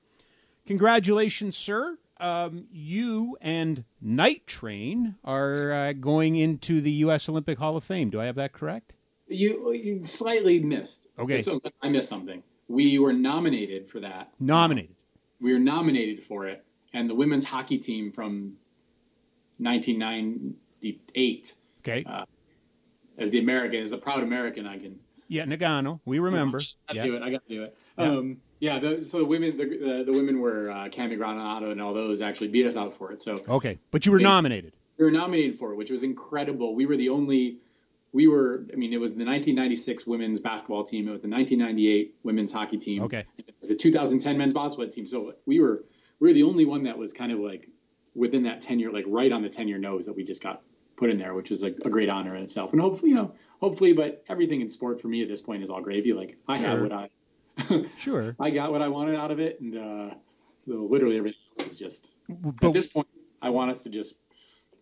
Congratulations, 0.66 1.54
sir. 1.54 1.98
Um, 2.18 2.66
you 2.72 3.36
and 3.40 3.84
Night 4.00 4.46
Train 4.46 5.16
are 5.24 5.72
uh, 5.72 5.92
going 5.92 6.36
into 6.36 6.80
the 6.80 6.90
U.S. 6.92 7.28
Olympic 7.28 7.58
Hall 7.58 7.76
of 7.76 7.84
Fame. 7.84 8.10
Do 8.10 8.20
I 8.20 8.24
have 8.24 8.36
that 8.36 8.52
correct? 8.52 8.94
You, 9.28 9.72
you 9.72 10.04
slightly 10.04 10.60
missed. 10.60 11.08
Okay. 11.18 11.42
So 11.42 11.60
I 11.82 11.88
missed 11.88 12.08
something. 12.08 12.42
We 12.68 12.98
were 12.98 13.12
nominated 13.12 13.88
for 13.88 14.00
that. 14.00 14.30
Nominated. 14.40 14.94
We 15.40 15.52
were 15.52 15.58
nominated 15.58 16.22
for 16.22 16.46
it 16.46 16.64
and 16.96 17.08
the 17.10 17.14
women's 17.14 17.44
hockey 17.44 17.78
team 17.78 18.10
from 18.10 18.56
1998. 19.58 21.54
Okay. 21.80 22.04
Uh, 22.06 22.24
as 23.18 23.30
the 23.30 23.38
American, 23.38 23.80
as 23.80 23.90
the 23.90 23.98
proud 23.98 24.22
American, 24.22 24.66
I 24.66 24.78
can. 24.78 24.98
Yeah, 25.28 25.44
Nagano. 25.44 26.00
We 26.04 26.18
remember. 26.18 26.60
I 26.88 26.94
got 26.94 27.02
to 27.02 27.08
do 27.08 27.16
it. 27.16 27.22
I 27.22 27.30
got 27.30 27.46
to 27.46 27.54
do 27.54 27.64
it. 27.64 27.76
Yeah. 27.98 28.04
Um, 28.04 28.38
yeah 28.60 28.78
the, 28.78 29.04
so 29.04 29.18
the 29.18 29.24
women, 29.24 29.56
the, 29.56 29.64
the, 29.64 30.04
the 30.04 30.12
women 30.12 30.40
were 30.40 30.70
uh, 30.70 30.88
Cammi 30.88 31.18
Granato 31.18 31.70
and 31.72 31.80
all 31.80 31.94
those 31.94 32.20
actually 32.20 32.48
beat 32.48 32.66
us 32.66 32.76
out 32.76 32.96
for 32.96 33.12
it. 33.12 33.20
So 33.22 33.42
okay, 33.48 33.78
but 33.90 34.06
you 34.06 34.12
were 34.12 34.18
they, 34.18 34.24
nominated. 34.24 34.72
We 34.98 35.04
were 35.04 35.10
nominated 35.10 35.58
for 35.58 35.72
it, 35.72 35.76
which 35.76 35.90
was 35.90 36.02
incredible. 36.02 36.74
We 36.74 36.86
were 36.86 36.96
the 36.96 37.08
only. 37.08 37.58
We 38.12 38.28
were. 38.28 38.66
I 38.72 38.76
mean, 38.76 38.92
it 38.92 39.00
was 39.00 39.12
the 39.12 39.24
1996 39.24 40.06
women's 40.06 40.40
basketball 40.40 40.84
team. 40.84 41.08
It 41.08 41.10
was 41.12 41.22
the 41.22 41.28
1998 41.28 42.14
women's 42.22 42.52
hockey 42.52 42.78
team. 42.78 43.02
Okay. 43.02 43.24
It 43.36 43.54
was 43.60 43.68
the 43.68 43.76
2010 43.76 44.38
men's 44.38 44.52
basketball 44.52 44.88
team. 44.88 45.06
So 45.06 45.34
we 45.44 45.60
were 45.60 45.84
we 46.18 46.28
were 46.28 46.34
the 46.34 46.44
only 46.44 46.64
one 46.64 46.82
that 46.84 46.96
was 46.96 47.12
kind 47.12 47.32
of 47.32 47.40
like 47.40 47.68
within 48.14 48.42
that 48.44 48.60
10 48.60 48.78
year, 48.78 48.90
like 48.90 49.04
right 49.06 49.32
on 49.32 49.42
the 49.42 49.48
10 49.48 49.68
year 49.68 49.78
nose 49.78 50.06
that 50.06 50.16
we 50.16 50.24
just 50.24 50.42
got 50.42 50.62
put 50.96 51.10
in 51.10 51.18
there, 51.18 51.34
which 51.34 51.50
is 51.50 51.62
a, 51.62 51.66
a, 51.66 51.90
great 51.90 52.08
honor 52.08 52.34
in 52.34 52.42
itself. 52.42 52.72
And 52.72 52.80
hopefully, 52.80 53.10
you 53.10 53.16
know, 53.16 53.34
hopefully, 53.60 53.92
but 53.92 54.24
everything 54.28 54.62
in 54.62 54.68
sport 54.68 55.00
for 55.00 55.08
me 55.08 55.22
at 55.22 55.28
this 55.28 55.42
point 55.42 55.62
is 55.62 55.68
all 55.68 55.82
gravy. 55.82 56.14
Like 56.14 56.38
I 56.48 56.56
sure. 56.56 56.66
have 56.66 56.80
what 56.80 56.92
I, 56.92 57.10
sure, 57.96 58.36
I 58.40 58.50
got 58.50 58.72
what 58.72 58.82
I 58.82 58.88
wanted 58.88 59.14
out 59.14 59.30
of 59.30 59.40
it. 59.40 59.60
And, 59.60 59.76
uh, 59.76 60.14
literally 60.66 61.16
everything 61.16 61.40
else 61.58 61.72
is 61.72 61.78
just, 61.78 62.14
but, 62.28 62.68
at 62.68 62.72
this 62.72 62.86
point, 62.86 63.06
I 63.42 63.50
want 63.50 63.70
us 63.70 63.82
to 63.84 63.88
just 63.88 64.16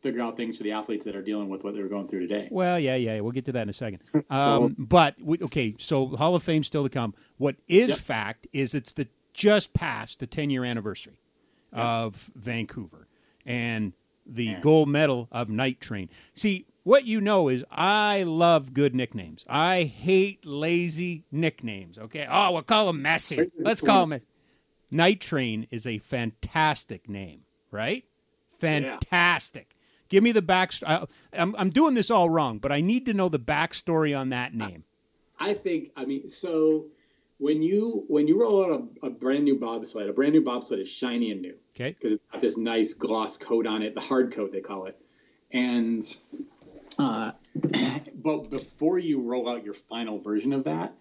figure 0.03 0.20
out 0.20 0.37
things 0.37 0.57
for 0.59 0.62
the 0.64 0.72
athletes 0.72 1.05
that 1.07 1.16
are 1.16 1.22
dealing 1.22 1.49
with 1.49 1.64
what 1.64 1.74
they're 1.74 1.89
going 1.89 2.07
through 2.07 2.20
today. 2.20 2.49
Well, 2.51 2.78
yeah, 2.78 2.95
yeah, 2.95 3.20
we'll 3.20 3.32
get 3.32 3.47
to 3.47 3.53
that 3.53 3.62
in 3.62 3.68
a 3.70 3.72
second. 3.72 4.03
Um, 4.30 4.74
but 4.78 5.14
we, 5.20 5.39
okay, 5.41 5.74
so 5.78 6.09
Hall 6.09 6.35
of 6.35 6.43
Fame 6.43 6.64
still 6.64 6.82
to 6.82 6.89
come. 6.89 7.14
What 7.39 7.57
is 7.68 7.91
yep. 7.91 7.99
fact 7.99 8.47
is 8.53 8.74
it's 8.74 8.93
the 8.93 9.09
just 9.32 9.72
past 9.72 10.20
the 10.20 10.26
10 10.26 10.51
year 10.51 10.64
anniversary 10.64 11.20
of 11.72 12.30
Vancouver 12.37 13.09
and 13.45 13.93
the 14.26 14.45
yeah. 14.45 14.61
gold 14.61 14.89
medal 14.89 15.28
of 15.32 15.49
Night 15.49 15.80
Train. 15.80 16.09
See, 16.35 16.66
what 16.85 17.05
you 17.07 17.20
know 17.20 17.49
is 17.49 17.64
I 17.70 18.22
love 18.22 18.72
good 18.72 18.95
nicknames. 18.95 19.45
I 19.49 19.82
hate 19.85 20.47
lazy 20.47 21.24
nicknames. 21.32 21.99
Okay. 21.99 22.26
Oh, 22.30 22.53
we'll 22.53 22.62
call 22.62 22.89
him 22.91 23.03
Messi. 23.03 23.51
Let's 23.59 23.80
call 23.80 24.05
him 24.05 24.20
Night 24.91 25.20
Train 25.20 25.66
is 25.70 25.87
a 25.87 25.99
fantastic 25.99 27.09
name, 27.09 27.41
right? 27.70 28.05
Fantastic. 28.61 29.66
Yeah. 29.70 29.76
Give 30.09 30.22
me 30.22 30.30
the 30.30 30.43
back. 30.43 30.72
I'm 30.87 31.57
I'm 31.59 31.70
doing 31.70 31.95
this 31.95 32.11
all 32.11 32.30
wrong, 32.30 32.59
but 32.59 32.70
I 32.70 32.80
need 32.80 33.07
to 33.07 33.14
know 33.14 33.28
the 33.28 33.41
backstory 33.41 34.16
on 34.16 34.28
that 34.28 34.55
name. 34.55 34.85
I 35.41 35.55
think. 35.55 35.91
I 35.97 36.05
mean, 36.05 36.28
so 36.28 36.87
when 37.39 37.62
you 37.62 38.05
when 38.09 38.28
you 38.28 38.41
roll 38.41 38.64
out 38.64 38.89
a, 39.03 39.07
a 39.07 39.11
brand 39.11 39.45
new 39.45 39.59
bobsled, 39.59 40.09
a 40.09 40.12
brand 40.12 40.35
new 40.35 40.45
bobsled 40.45 40.78
is 40.78 40.89
shiny 40.89 41.32
and 41.32 41.43
new. 41.43 41.55
Okay. 41.74 41.97
Because 41.99 42.12
it's 42.12 42.24
got 42.30 42.41
this 42.41 42.57
nice 42.57 42.93
gloss 42.93 43.37
coat 43.37 43.66
on 43.66 43.82
it, 43.82 43.95
the 43.95 44.01
hard 44.01 44.32
coat 44.32 44.53
they 44.53 44.61
call 44.61 44.87
it, 44.87 44.97
and 45.51 46.16
uh, 46.99 47.32
but 48.14 48.51
before 48.51 48.99
you 48.99 49.20
roll 49.20 49.49
out 49.49 49.64
your 49.64 49.74
final 49.74 50.18
version 50.18 50.53
of 50.53 50.64
that, 50.64 50.95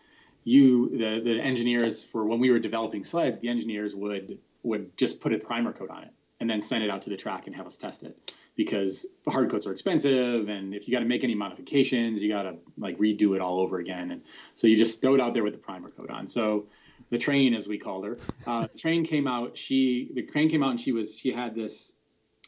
you 0.44 0.90
the 0.90 1.22
the 1.22 1.40
engineers 1.40 2.04
for 2.04 2.26
when 2.26 2.40
we 2.40 2.52
were 2.52 2.60
developing 2.60 3.04
sleds, 3.04 3.40
the 3.40 3.50
engineers 3.50 3.96
would 3.96 4.38
would 4.64 4.96
just 4.98 5.22
put 5.22 5.34
a 5.34 5.38
primer 5.38 5.72
coat 5.72 5.90
on 5.90 6.04
it 6.04 6.12
and 6.40 6.50
then 6.50 6.62
send 6.62 6.84
it 6.84 6.90
out 6.90 7.02
to 7.04 7.10
the 7.10 7.18
track 7.18 7.48
and 7.48 7.56
have 7.56 7.68
us 7.68 7.78
test 7.78 8.04
it. 8.04 8.34
Because 8.56 9.08
hard 9.28 9.50
coats 9.50 9.66
are 9.66 9.72
expensive 9.72 10.48
and 10.48 10.76
if 10.76 10.88
you 10.88 10.92
got 10.92 11.00
to 11.00 11.06
make 11.06 11.24
any 11.24 11.34
modifications 11.34 12.22
you 12.22 12.30
got 12.30 12.44
to 12.44 12.56
like 12.78 12.98
redo 13.00 13.36
it 13.36 13.42
all 13.42 13.60
over 13.60 13.80
again. 13.80 14.12
And 14.12 14.22
so 14.54 14.68
you 14.68 14.78
just 14.78 15.02
throw 15.02 15.16
it 15.16 15.22
out 15.22 15.34
there 15.34 15.44
with 15.44 15.54
the 15.54 15.60
primer 15.60 15.90
coat 15.90 16.12
on. 16.12 16.28
So 16.28 16.68
the 17.10 17.18
train 17.18 17.54
as 17.54 17.68
we 17.68 17.78
called 17.78 18.06
her 18.06 18.18
uh, 18.46 18.68
train 18.78 19.06
came 19.06 19.28
out 19.28 19.58
she 19.58 20.10
the 20.14 20.24
train 20.24 20.50
came 20.50 20.64
out 20.64 20.72
and 20.72 20.80
she 20.80 20.92
was 20.92 21.18
she 21.18 21.32
had 21.32 21.56
this 21.56 21.94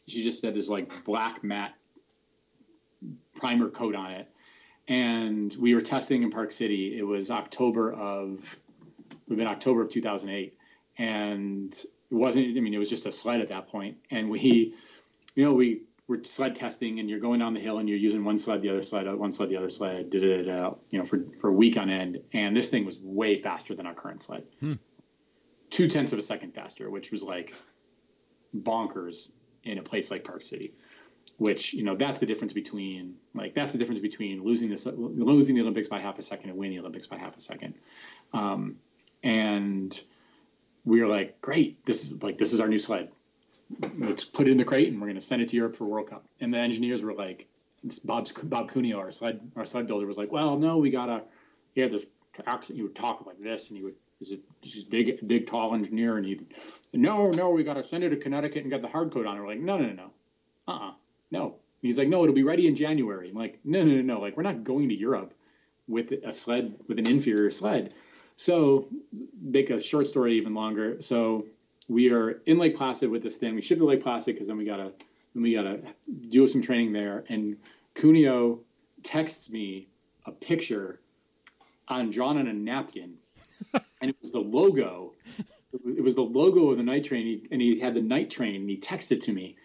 she 0.07 0.23
just 0.23 0.43
had 0.43 0.53
this 0.53 0.69
like 0.69 0.91
black 1.03 1.43
matte 1.43 1.73
primer 3.35 3.69
coat 3.69 3.95
on 3.95 4.11
it 4.11 4.29
and 4.87 5.55
we 5.59 5.75
were 5.75 5.81
testing 5.81 6.23
in 6.23 6.29
park 6.29 6.51
city 6.51 6.97
it 6.97 7.03
was 7.03 7.31
october 7.31 7.91
of 7.91 8.57
we've 9.27 9.37
been 9.37 9.47
october 9.47 9.81
of 9.81 9.89
2008 9.89 10.57
and 10.97 11.73
it 11.73 12.15
wasn't 12.15 12.45
i 12.57 12.59
mean 12.59 12.73
it 12.73 12.77
was 12.77 12.89
just 12.89 13.05
a 13.05 13.11
sled 13.11 13.41
at 13.41 13.49
that 13.49 13.67
point. 13.67 13.97
and 14.11 14.29
we 14.29 14.73
you 15.35 15.43
know 15.43 15.53
we 15.53 15.81
were 16.07 16.23
sled 16.23 16.55
testing 16.55 16.99
and 16.99 17.09
you're 17.09 17.19
going 17.19 17.39
down 17.39 17.53
the 17.53 17.59
hill 17.59 17.79
and 17.79 17.89
you're 17.89 17.97
using 17.97 18.23
one 18.23 18.37
sled, 18.37 18.61
the 18.61 18.69
other 18.69 18.83
sled, 18.83 19.11
one 19.15 19.31
sled, 19.31 19.49
the 19.49 19.57
other 19.57 19.69
sled, 19.69 20.09
da, 20.11 20.19
da, 20.19 20.43
da, 20.43 20.73
you 20.91 20.99
know, 20.99 21.05
for, 21.05 21.25
for 21.39 21.49
a 21.49 21.53
week 21.53 21.77
on 21.77 21.89
end. 21.89 22.21
And 22.33 22.55
this 22.55 22.69
thing 22.69 22.85
was 22.85 22.99
way 22.99 23.37
faster 23.37 23.73
than 23.73 23.87
our 23.87 23.93
current 23.93 24.21
sled. 24.21 24.43
Hmm. 24.59 24.73
Two 25.71 25.87
tenths 25.87 26.13
of 26.13 26.19
a 26.19 26.21
second 26.21 26.53
faster, 26.53 26.89
which 26.89 27.11
was 27.11 27.23
like 27.23 27.55
bonkers 28.55 29.29
in 29.63 29.79
a 29.79 29.81
place 29.81 30.11
like 30.11 30.23
Park 30.23 30.43
City. 30.43 30.73
Which 31.37 31.73
you 31.73 31.83
know 31.83 31.95
that's 31.95 32.19
the 32.19 32.25
difference 32.25 32.53
between 32.53 33.15
like 33.33 33.53
that's 33.53 33.71
the 33.73 33.77
difference 33.77 33.99
between 33.99 34.43
losing 34.43 34.69
this 34.69 34.85
losing 34.85 35.55
the 35.55 35.61
Olympics 35.61 35.89
by 35.89 35.99
half 35.99 36.17
a 36.17 36.21
second 36.21 36.49
and 36.49 36.57
winning 36.57 36.77
the 36.77 36.81
Olympics 36.81 37.07
by 37.07 37.17
half 37.17 37.37
a 37.37 37.41
second. 37.41 37.73
Um, 38.33 38.77
and 39.21 40.01
we 40.85 41.01
were 41.01 41.07
like, 41.07 41.41
great, 41.41 41.83
this 41.85 42.05
is 42.05 42.23
like 42.23 42.37
this 42.37 42.53
is 42.53 42.59
our 42.59 42.67
new 42.67 42.79
sled 42.79 43.09
let's 43.97 44.23
put 44.23 44.47
it 44.47 44.51
in 44.51 44.57
the 44.57 44.65
crate 44.65 44.89
and 44.89 44.99
we're 44.99 45.07
going 45.07 45.15
to 45.15 45.21
send 45.21 45.41
it 45.41 45.49
to 45.49 45.55
Europe 45.55 45.75
for 45.75 45.85
World 45.85 46.09
Cup. 46.09 46.23
And 46.39 46.53
the 46.53 46.57
engineers 46.57 47.01
were 47.01 47.13
like, 47.13 47.47
Bob 48.03 48.27
Bob 48.43 48.71
Cuneo, 48.71 48.97
our 48.97 49.11
sled 49.11 49.39
our 49.55 49.65
sled 49.65 49.87
builder, 49.87 50.07
was 50.07 50.17
like, 50.17 50.31
well, 50.31 50.57
no, 50.57 50.77
we 50.77 50.89
gotta. 50.89 51.21
He 51.73 51.81
had 51.81 51.91
this 51.91 52.05
accent. 52.47 52.77
He 52.77 52.83
would 52.83 52.95
talk 52.95 53.25
like 53.25 53.39
this, 53.39 53.67
and 53.67 53.77
he 53.77 53.83
would. 53.83 53.93
He's 54.17 54.31
a 54.31 54.39
he's 54.61 54.83
big, 54.83 55.27
big, 55.27 55.45
tall 55.45 55.75
engineer, 55.75 56.17
and 56.17 56.25
he'd 56.25 56.47
No, 56.93 57.29
no, 57.29 57.49
we 57.51 57.63
gotta 57.63 57.83
send 57.83 58.03
it 58.03 58.09
to 58.09 58.17
Connecticut 58.17 58.63
and 58.63 58.71
get 58.71 58.81
the 58.81 58.87
hard 58.87 59.13
coat 59.13 59.27
on 59.27 59.37
it. 59.37 59.39
We're 59.39 59.47
like, 59.47 59.59
no, 59.59 59.77
no, 59.77 59.85
no, 59.85 59.93
no, 59.93 60.11
uh, 60.67 60.71
uh-uh, 60.71 60.91
no. 61.31 61.45
And 61.45 61.53
he's 61.81 61.97
like, 61.97 62.07
no, 62.07 62.23
it'll 62.23 62.35
be 62.35 62.43
ready 62.43 62.67
in 62.67 62.75
January. 62.75 63.29
I'm 63.29 63.35
like, 63.35 63.59
no, 63.63 63.83
no, 63.83 63.95
no, 63.95 64.01
no. 64.01 64.19
Like, 64.19 64.37
we're 64.37 64.43
not 64.43 64.63
going 64.63 64.89
to 64.89 64.95
Europe 64.95 65.33
with 65.87 66.11
a 66.11 66.31
sled 66.31 66.75
with 66.87 66.99
an 66.99 67.07
inferior 67.07 67.51
sled. 67.51 67.93
So, 68.35 68.87
make 69.41 69.69
a 69.69 69.79
short 69.79 70.07
story 70.07 70.37
even 70.37 70.53
longer. 70.53 71.01
So 71.01 71.45
we 71.87 72.11
are 72.11 72.41
in 72.45 72.57
Lake 72.57 72.75
Placid 72.75 73.09
with 73.09 73.23
this 73.23 73.37
thing. 73.37 73.55
We 73.55 73.61
ship 73.61 73.77
to 73.79 73.85
Lake 73.85 74.03
Placid 74.03 74.35
because 74.35 74.47
then 74.47 74.57
we 74.57 74.65
gotta 74.65 74.91
then 75.33 75.43
we 75.43 75.53
gotta 75.53 75.81
do 76.29 76.47
some 76.47 76.61
training 76.61 76.93
there. 76.93 77.23
And 77.29 77.57
Cuneo 77.93 78.59
texts 79.03 79.49
me 79.49 79.87
a 80.25 80.31
picture 80.31 80.99
on 81.87 82.09
drawn 82.09 82.37
on 82.37 82.47
a 82.47 82.53
napkin, 82.53 83.15
and 83.73 84.09
it 84.09 84.15
was 84.21 84.31
the 84.31 84.39
logo. 84.39 85.13
It 85.85 86.03
was 86.03 86.15
the 86.15 86.21
logo 86.21 86.69
of 86.69 86.77
the 86.77 86.83
night 86.83 87.05
train, 87.05 87.47
and 87.51 87.61
he 87.61 87.79
had 87.79 87.93
the 87.93 88.01
night 88.01 88.31
train, 88.31 88.55
and 88.55 88.69
he 88.69 88.77
texted 88.77 89.21
to 89.21 89.33
me. 89.33 89.57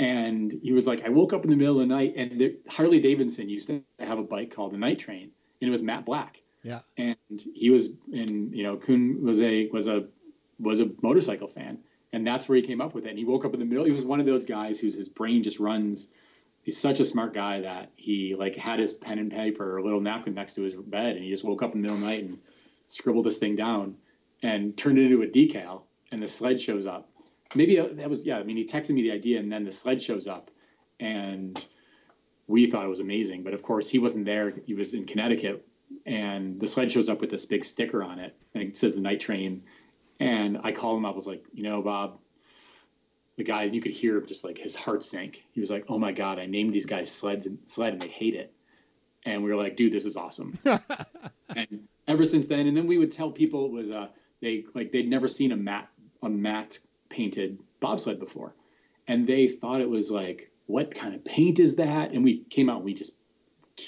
And 0.00 0.58
he 0.62 0.72
was 0.72 0.86
like, 0.86 1.04
I 1.04 1.10
woke 1.10 1.34
up 1.34 1.44
in 1.44 1.50
the 1.50 1.56
middle 1.56 1.78
of 1.78 1.86
the 1.86 1.94
night, 1.94 2.14
and 2.16 2.56
Harley 2.70 3.00
Davidson 3.00 3.50
used 3.50 3.66
to 3.66 3.82
have 3.98 4.18
a 4.18 4.22
bike 4.22 4.50
called 4.50 4.72
the 4.72 4.78
Night 4.78 4.98
Train, 4.98 5.30
and 5.60 5.68
it 5.68 5.70
was 5.70 5.82
matte 5.82 6.06
black. 6.06 6.40
Yeah. 6.62 6.80
And 6.96 7.16
he 7.54 7.68
was, 7.68 7.90
and 8.10 8.54
you 8.54 8.62
know, 8.62 8.78
Kuhn 8.78 9.22
was 9.22 9.42
a 9.42 9.68
was 9.68 9.88
a 9.88 10.06
was 10.58 10.80
a 10.80 10.90
motorcycle 11.02 11.48
fan, 11.48 11.80
and 12.14 12.26
that's 12.26 12.48
where 12.48 12.56
he 12.56 12.62
came 12.62 12.80
up 12.80 12.94
with 12.94 13.04
it. 13.04 13.10
And 13.10 13.18
he 13.18 13.26
woke 13.26 13.44
up 13.44 13.52
in 13.52 13.60
the 13.60 13.66
middle. 13.66 13.84
He 13.84 13.92
was 13.92 14.06
one 14.06 14.20
of 14.20 14.26
those 14.26 14.46
guys 14.46 14.80
whose 14.80 14.94
his 14.94 15.10
brain 15.10 15.42
just 15.42 15.60
runs. 15.60 16.08
He's 16.62 16.78
such 16.78 17.00
a 17.00 17.04
smart 17.04 17.34
guy 17.34 17.60
that 17.60 17.90
he 17.96 18.34
like 18.34 18.56
had 18.56 18.78
his 18.78 18.94
pen 18.94 19.18
and 19.18 19.30
paper 19.30 19.70
or 19.70 19.76
a 19.76 19.84
little 19.84 20.00
napkin 20.00 20.32
next 20.32 20.54
to 20.54 20.62
his 20.62 20.74
bed, 20.74 21.16
and 21.16 21.24
he 21.24 21.30
just 21.30 21.44
woke 21.44 21.62
up 21.62 21.74
in 21.74 21.82
the 21.82 21.82
middle 21.82 21.96
of 21.96 22.00
the 22.00 22.06
night 22.06 22.24
and 22.24 22.38
scribbled 22.86 23.26
this 23.26 23.36
thing 23.36 23.54
down 23.54 23.96
and 24.42 24.78
turned 24.78 24.96
it 24.96 25.04
into 25.04 25.20
a 25.22 25.26
decal. 25.26 25.82
And 26.10 26.22
the 26.22 26.26
sled 26.26 26.58
shows 26.58 26.86
up. 26.86 27.06
Maybe 27.54 27.76
that 27.76 28.08
was 28.08 28.24
yeah. 28.24 28.38
I 28.38 28.42
mean, 28.42 28.56
he 28.56 28.64
texted 28.64 28.90
me 28.90 29.02
the 29.02 29.12
idea, 29.12 29.40
and 29.40 29.50
then 29.52 29.64
the 29.64 29.72
sled 29.72 30.02
shows 30.02 30.26
up, 30.28 30.50
and 30.98 31.64
we 32.46 32.70
thought 32.70 32.84
it 32.84 32.88
was 32.88 33.00
amazing. 33.00 33.42
But 33.42 33.54
of 33.54 33.62
course, 33.62 33.88
he 33.88 33.98
wasn't 33.98 34.24
there. 34.24 34.52
He 34.66 34.74
was 34.74 34.94
in 34.94 35.06
Connecticut, 35.06 35.66
and 36.06 36.60
the 36.60 36.66
sled 36.66 36.92
shows 36.92 37.08
up 37.08 37.20
with 37.20 37.30
this 37.30 37.46
big 37.46 37.64
sticker 37.64 38.02
on 38.04 38.18
it, 38.18 38.36
and 38.54 38.62
it 38.62 38.76
says 38.76 38.94
the 38.94 39.00
night 39.00 39.20
train 39.20 39.62
and 40.20 40.58
I 40.62 40.72
called 40.72 40.98
him 40.98 41.06
up. 41.06 41.12
I 41.12 41.14
was 41.16 41.26
like, 41.26 41.44
you 41.52 41.62
know, 41.62 41.82
Bob, 41.82 42.18
the 43.36 43.42
guy, 43.42 43.64
you 43.64 43.80
could 43.80 43.92
hear 43.92 44.20
just 44.20 44.44
like 44.44 44.58
his 44.58 44.76
heart 44.76 45.04
sank. 45.04 45.42
He 45.52 45.60
was 45.60 45.70
like, 45.70 45.86
oh 45.88 45.98
my 45.98 46.12
God, 46.12 46.38
I 46.38 46.46
named 46.46 46.74
these 46.74 46.86
guys 46.86 47.10
sleds 47.10 47.46
and 47.46 47.58
sled 47.64 47.94
and 47.94 48.02
they 48.02 48.08
hate 48.08 48.34
it. 48.34 48.52
And 49.24 49.42
we 49.42 49.50
were 49.50 49.56
like, 49.56 49.76
dude, 49.76 49.92
this 49.92 50.04
is 50.04 50.16
awesome. 50.16 50.58
and 51.48 51.88
ever 52.06 52.24
since 52.26 52.46
then, 52.46 52.66
and 52.66 52.76
then 52.76 52.86
we 52.86 52.98
would 52.98 53.12
tell 53.12 53.30
people 53.30 53.66
it 53.66 53.72
was, 53.72 53.90
uh, 53.90 54.08
they 54.40 54.64
like, 54.74 54.92
they'd 54.92 55.08
never 55.08 55.26
seen 55.26 55.52
a 55.52 55.56
matte, 55.56 55.88
a 56.22 56.28
matte 56.28 56.78
painted 57.10 57.58
bobsled 57.80 58.18
before. 58.18 58.54
And 59.06 59.26
they 59.26 59.48
thought 59.48 59.80
it 59.80 59.90
was 59.90 60.10
like, 60.10 60.50
what 60.66 60.94
kind 60.94 61.14
of 61.14 61.24
paint 61.24 61.58
is 61.58 61.76
that? 61.76 62.12
And 62.12 62.24
we 62.24 62.44
came 62.44 62.70
out, 62.70 62.76
and 62.76 62.84
we 62.84 62.94
just 62.94 63.12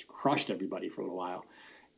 crushed 0.09 0.51
everybody 0.51 0.89
for 0.89 1.01
a 1.01 1.05
little 1.05 1.17
while. 1.17 1.45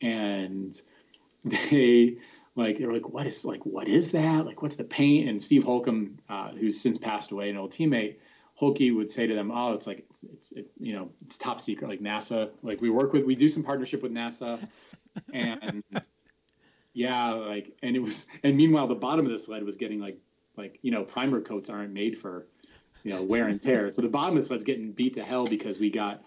And 0.01 0.81
they, 1.45 2.18
like 2.55 2.79
they 2.79 2.87
were 2.87 2.93
like, 2.93 3.09
what 3.09 3.27
is 3.27 3.45
like 3.45 3.64
what 3.66 3.89
is 3.89 4.12
that? 4.12 4.47
Like 4.47 4.62
what's 4.62 4.77
the 4.77 4.85
paint? 4.85 5.29
And 5.29 5.43
Steve 5.43 5.64
Holcomb, 5.64 6.18
uh, 6.29 6.51
who's 6.51 6.81
since 6.81 6.99
passed 6.99 7.33
away, 7.33 7.51
an 7.51 7.57
old 7.57 7.72
teammate, 7.72 8.16
Holkey 8.61 8.95
would 8.95 9.11
say 9.11 9.27
to 9.27 9.35
them, 9.35 9.51
"Oh, 9.51 9.72
it's 9.72 9.87
like 9.87 10.05
it's, 10.11 10.22
it's 10.22 10.53
it, 10.53 10.70
you 10.79 10.95
know 10.95 11.11
it's 11.22 11.39
top 11.39 11.61
secret, 11.61 11.89
like 11.89 12.01
NASA. 12.01 12.51
Like 12.62 12.81
we 12.81 12.91
work 12.91 13.12
with, 13.12 13.25
we 13.25 13.35
do 13.35 13.49
some 13.49 13.64
partnership 13.64 14.03
with 14.03 14.12
NASA, 14.12 14.64
and 15.33 15.83
yeah, 16.93 17.33
like 17.33 17.77
and 17.83 17.97
it 17.97 17.99
was. 17.99 18.29
And 18.45 18.57
meanwhile, 18.57 18.87
the 18.87 18.95
bottom 18.95 19.27
of 19.27 19.33
the 19.33 19.39
sled 19.39 19.64
was 19.64 19.77
getting 19.77 19.99
like 19.99 20.18
like 20.57 20.79
you 20.83 20.91
know 20.91 21.05
primer 21.05 21.41
coats 21.41 21.71
aren't 21.71 21.93
made 21.93 22.19
for 22.19 22.47
you 23.03 23.13
know 23.13 23.23
wear 23.23 23.49
and 23.49 23.61
tear. 23.61 23.91
So 23.91 24.03
the 24.03 24.09
bottom 24.09 24.37
of 24.37 24.43
the 24.43 24.47
sled's 24.47 24.65
getting 24.65 24.93
beat 24.93 25.17
to 25.17 25.25
hell 25.25 25.47
because 25.47 25.79
we 25.79 25.91
got 25.91 26.23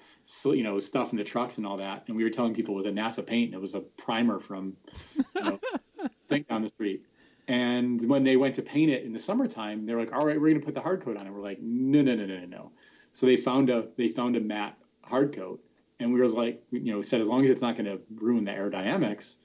you 0.45 0.63
know 0.63 0.79
stuff 0.79 1.11
in 1.11 1.17
the 1.17 1.23
trucks 1.23 1.57
and 1.57 1.65
all 1.65 1.77
that, 1.77 2.05
and 2.07 2.15
we 2.15 2.23
were 2.23 2.29
telling 2.29 2.53
people 2.53 2.75
it 2.75 2.77
was 2.77 2.85
a 2.85 2.91
NASA 2.91 3.25
paint 3.25 3.47
and 3.47 3.55
it 3.55 3.61
was 3.61 3.75
a 3.75 3.81
primer 3.81 4.39
from 4.39 4.77
you 5.17 5.41
know, 5.41 5.59
thing 6.29 6.45
down 6.49 6.61
the 6.61 6.69
street. 6.69 7.05
And 7.47 8.07
when 8.09 8.23
they 8.23 8.35
went 8.35 8.55
to 8.55 8.61
paint 8.61 8.91
it 8.91 9.03
in 9.03 9.13
the 9.13 9.19
summertime, 9.19 9.85
they're 9.85 9.97
like, 9.97 10.13
"All 10.13 10.25
right, 10.25 10.39
we're 10.39 10.49
going 10.49 10.59
to 10.59 10.65
put 10.65 10.75
the 10.75 10.81
hard 10.81 11.01
coat 11.01 11.17
on 11.17 11.25
it." 11.25 11.31
We're 11.31 11.41
like, 11.41 11.61
"No, 11.61 12.01
no, 12.01 12.15
no, 12.15 12.25
no, 12.25 12.39
no, 12.39 12.45
no." 12.45 12.71
So 13.13 13.25
they 13.25 13.37
found 13.37 13.69
a 13.69 13.87
they 13.95 14.09
found 14.09 14.35
a 14.35 14.41
matte 14.41 14.77
hard 15.01 15.33
coat, 15.33 15.63
and 15.99 16.13
we 16.13 16.19
was 16.19 16.33
like, 16.33 16.61
you 16.71 16.91
know, 16.91 17.01
said 17.01 17.21
as 17.21 17.27
long 17.27 17.45
as 17.45 17.49
it's 17.49 17.61
not 17.61 17.77
going 17.77 17.85
to 17.85 18.01
ruin 18.15 18.43
the 18.43 18.51
aerodynamics, 18.51 19.37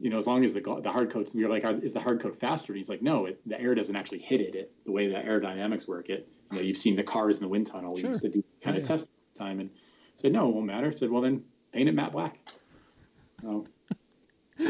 you 0.00 0.10
know, 0.10 0.16
as 0.16 0.26
long 0.26 0.44
as 0.44 0.52
the 0.52 0.60
the 0.60 0.90
hard 0.90 1.10
coats, 1.10 1.34
we 1.34 1.44
were 1.44 1.50
like, 1.50 1.64
"Is 1.82 1.92
the 1.92 2.00
hard 2.00 2.20
coat 2.20 2.38
faster?" 2.38 2.72
And 2.72 2.76
he's 2.76 2.88
like, 2.88 3.02
"No, 3.02 3.26
it, 3.26 3.40
the 3.46 3.60
air 3.60 3.74
doesn't 3.74 3.94
actually 3.94 4.20
hit 4.20 4.40
it. 4.40 4.54
It 4.54 4.72
the 4.84 4.92
way 4.92 5.08
the 5.08 5.16
aerodynamics 5.16 5.86
work. 5.88 6.10
It 6.10 6.28
you 6.50 6.58
know, 6.58 6.62
you've 6.62 6.76
seen 6.76 6.96
the 6.96 7.02
cars 7.02 7.38
in 7.38 7.42
the 7.42 7.48
wind 7.48 7.66
tunnel. 7.66 7.94
We 7.94 8.02
used 8.02 8.22
to 8.22 8.28
do 8.28 8.42
kind 8.62 8.76
yeah, 8.76 8.82
of 8.82 8.88
yeah. 8.88 8.96
test 8.96 9.10
time, 9.34 9.60
and 9.60 9.70
said, 10.14 10.32
"No, 10.32 10.48
it 10.48 10.54
won't 10.54 10.66
matter." 10.66 10.88
I 10.88 10.90
said, 10.90 11.10
"Well, 11.10 11.22
then 11.22 11.44
paint 11.72 11.88
it 11.88 11.94
matte 11.94 12.12
black." 12.12 12.38
Oh. 13.46 13.66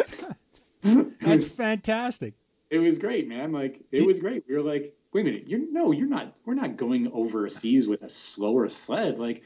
That's 0.83 1.23
was, 1.23 1.57
fantastic. 1.57 2.35
It 2.71 2.79
was 2.79 2.99
great, 2.99 3.29
man. 3.29 3.53
Like 3.53 3.81
it 3.93 3.99
Did, 3.99 4.07
was 4.07 4.19
great. 4.19 4.45
We 4.49 4.55
were 4.57 4.63
like, 4.63 4.95
wait 5.13 5.23
a 5.23 5.25
minute, 5.25 5.49
you're 5.49 5.61
no, 5.71 5.93
you're 5.93 6.09
not. 6.09 6.35
We're 6.45 6.55
not 6.55 6.77
going 6.77 7.11
overseas 7.13 7.87
with 7.87 8.03
a 8.03 8.09
slower 8.09 8.69
sled. 8.69 9.19
Like 9.19 9.43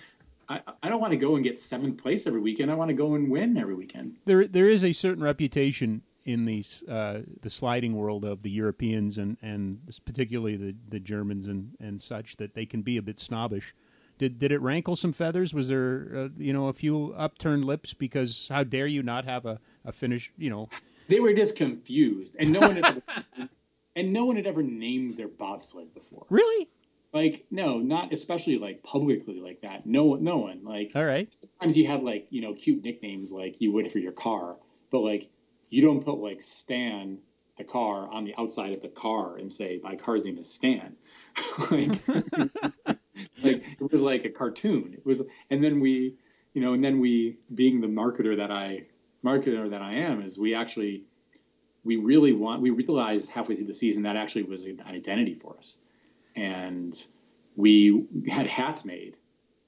I, 0.49 0.61
I 0.83 0.89
don't 0.89 1.01
want 1.01 1.13
to 1.13 1.19
go 1.19 1.35
and 1.35 1.45
get 1.45 1.59
seventh 1.59 2.03
place 2.03 2.27
every 2.27 2.41
weekend. 2.41 2.71
I 2.71 2.75
want 2.75 2.89
to 2.89 2.95
go 2.95 3.15
and 3.15 3.31
win 3.31 3.57
every 3.57 3.75
weekend. 3.75 4.17
There, 4.25 4.47
there 4.47 4.69
is 4.69 4.83
a 4.83 4.93
certain 4.93 5.23
reputation 5.23 6.03
in 6.25 6.45
these 6.45 6.83
uh, 6.89 7.23
the 7.41 7.49
sliding 7.49 7.95
world 7.95 8.25
of 8.25 8.43
the 8.43 8.51
Europeans 8.51 9.17
and 9.17 9.39
and 9.41 9.81
particularly 10.05 10.57
the, 10.57 10.75
the 10.89 11.01
Germans 11.01 11.49
and, 11.49 11.75
and 11.81 12.01
such 12.01 12.37
that 12.37 12.55
they 12.55 12.67
can 12.67 12.83
be 12.83 12.97
a 12.97 13.03
bit 13.03 13.19
snobbish. 13.19 13.75
Did 14.19 14.39
did 14.39 14.53
it 14.53 14.61
rankle 14.61 14.95
some 14.95 15.13
feathers? 15.13 15.55
Was 15.55 15.69
there 15.69 16.11
uh, 16.15 16.29
you 16.37 16.53
know 16.53 16.69
a 16.69 16.75
few 16.75 17.15
upturned 17.15 17.65
lips 17.65 17.95
because 17.95 18.49
how 18.51 18.63
dare 18.63 18.87
you 18.87 19.03
not 19.03 19.25
have 19.25 19.47
a, 19.47 19.59
a 19.85 19.93
finish 19.93 20.31
you 20.37 20.51
know 20.51 20.69
they 21.09 21.21
were 21.21 21.33
just 21.33 21.57
confused, 21.57 22.37
and 22.39 22.53
no 22.53 22.61
one 22.61 22.77
had 22.77 22.85
ever, 22.85 23.03
and 23.97 24.13
no 24.13 24.27
one 24.27 24.37
had 24.37 24.47
ever 24.47 24.63
named 24.63 25.17
their 25.17 25.29
bobsled 25.29 25.95
before. 25.95 26.27
Really? 26.29 26.69
Like 27.13 27.47
no, 27.51 27.79
not 27.79 28.13
especially 28.13 28.59
like 28.59 28.83
publicly 28.83 29.41
like 29.41 29.63
that. 29.63 29.87
No, 29.87 30.15
no 30.15 30.39
one. 30.39 30.63
Like 30.65 30.93
all 30.95 31.05
right. 31.05 31.33
Sometimes 31.35 31.77
you 31.77 31.87
have 31.87 32.03
like 32.03 32.27
you 32.31 32.43
know 32.43 32.55
cute 32.55 32.83
nicknames 32.83 33.33
like 33.33 33.57
you 33.61 33.73
would 33.73 33.91
for 33.91 33.99
your 33.99 34.13
car, 34.13 34.57
but 34.91 35.01
like 35.01 35.31
you 35.71 35.83
don't 35.83 36.05
put 36.05 36.19
like 36.19 36.43
Stan 36.43 37.19
the 37.59 37.65
car 37.65 38.09
on 38.11 38.25
the 38.25 38.35
outside 38.39 38.73
of 38.73 38.81
the 38.81 38.89
car 38.89 39.37
and 39.37 39.53
say 39.53 39.81
my 39.83 39.97
car's 39.97 40.25
name 40.25 40.39
is 40.39 40.49
Stan. 40.49 40.97
like, 41.71 41.91
like 43.43 43.65
it 43.81 43.93
was 43.93 44.01
like 44.01 44.25
a 44.25 44.31
cartoon. 44.31 44.95
It 44.95 45.05
was, 45.05 45.23
and 45.51 45.63
then 45.63 45.81
we, 45.81 46.17
you 46.55 46.63
know, 46.63 46.73
and 46.73 46.83
then 46.83 47.01
we, 47.01 47.39
being 47.53 47.81
the 47.81 47.89
marketer 47.89 48.37
that 48.39 48.51
I 48.51 48.87
marketer 49.25 49.71
that 49.71 49.83
I 49.83 49.95
am, 49.95 50.23
is 50.23 50.39
we 50.39 50.55
actually 50.55 51.05
we 51.85 51.97
really 51.97 52.33
want 52.33 52.63
we 52.63 52.71
realized 52.71 53.29
halfway 53.29 53.57
through 53.57 53.67
the 53.67 53.75
season 53.75 54.05
that 54.05 54.17
actually 54.17 54.45
was 54.45 54.65
an 54.65 54.83
identity 54.87 55.35
for 55.35 55.57
us, 55.59 55.77
and 56.39 57.07
we 57.57 58.07
had 58.29 58.47
hats 58.47 58.85
made, 58.85 59.17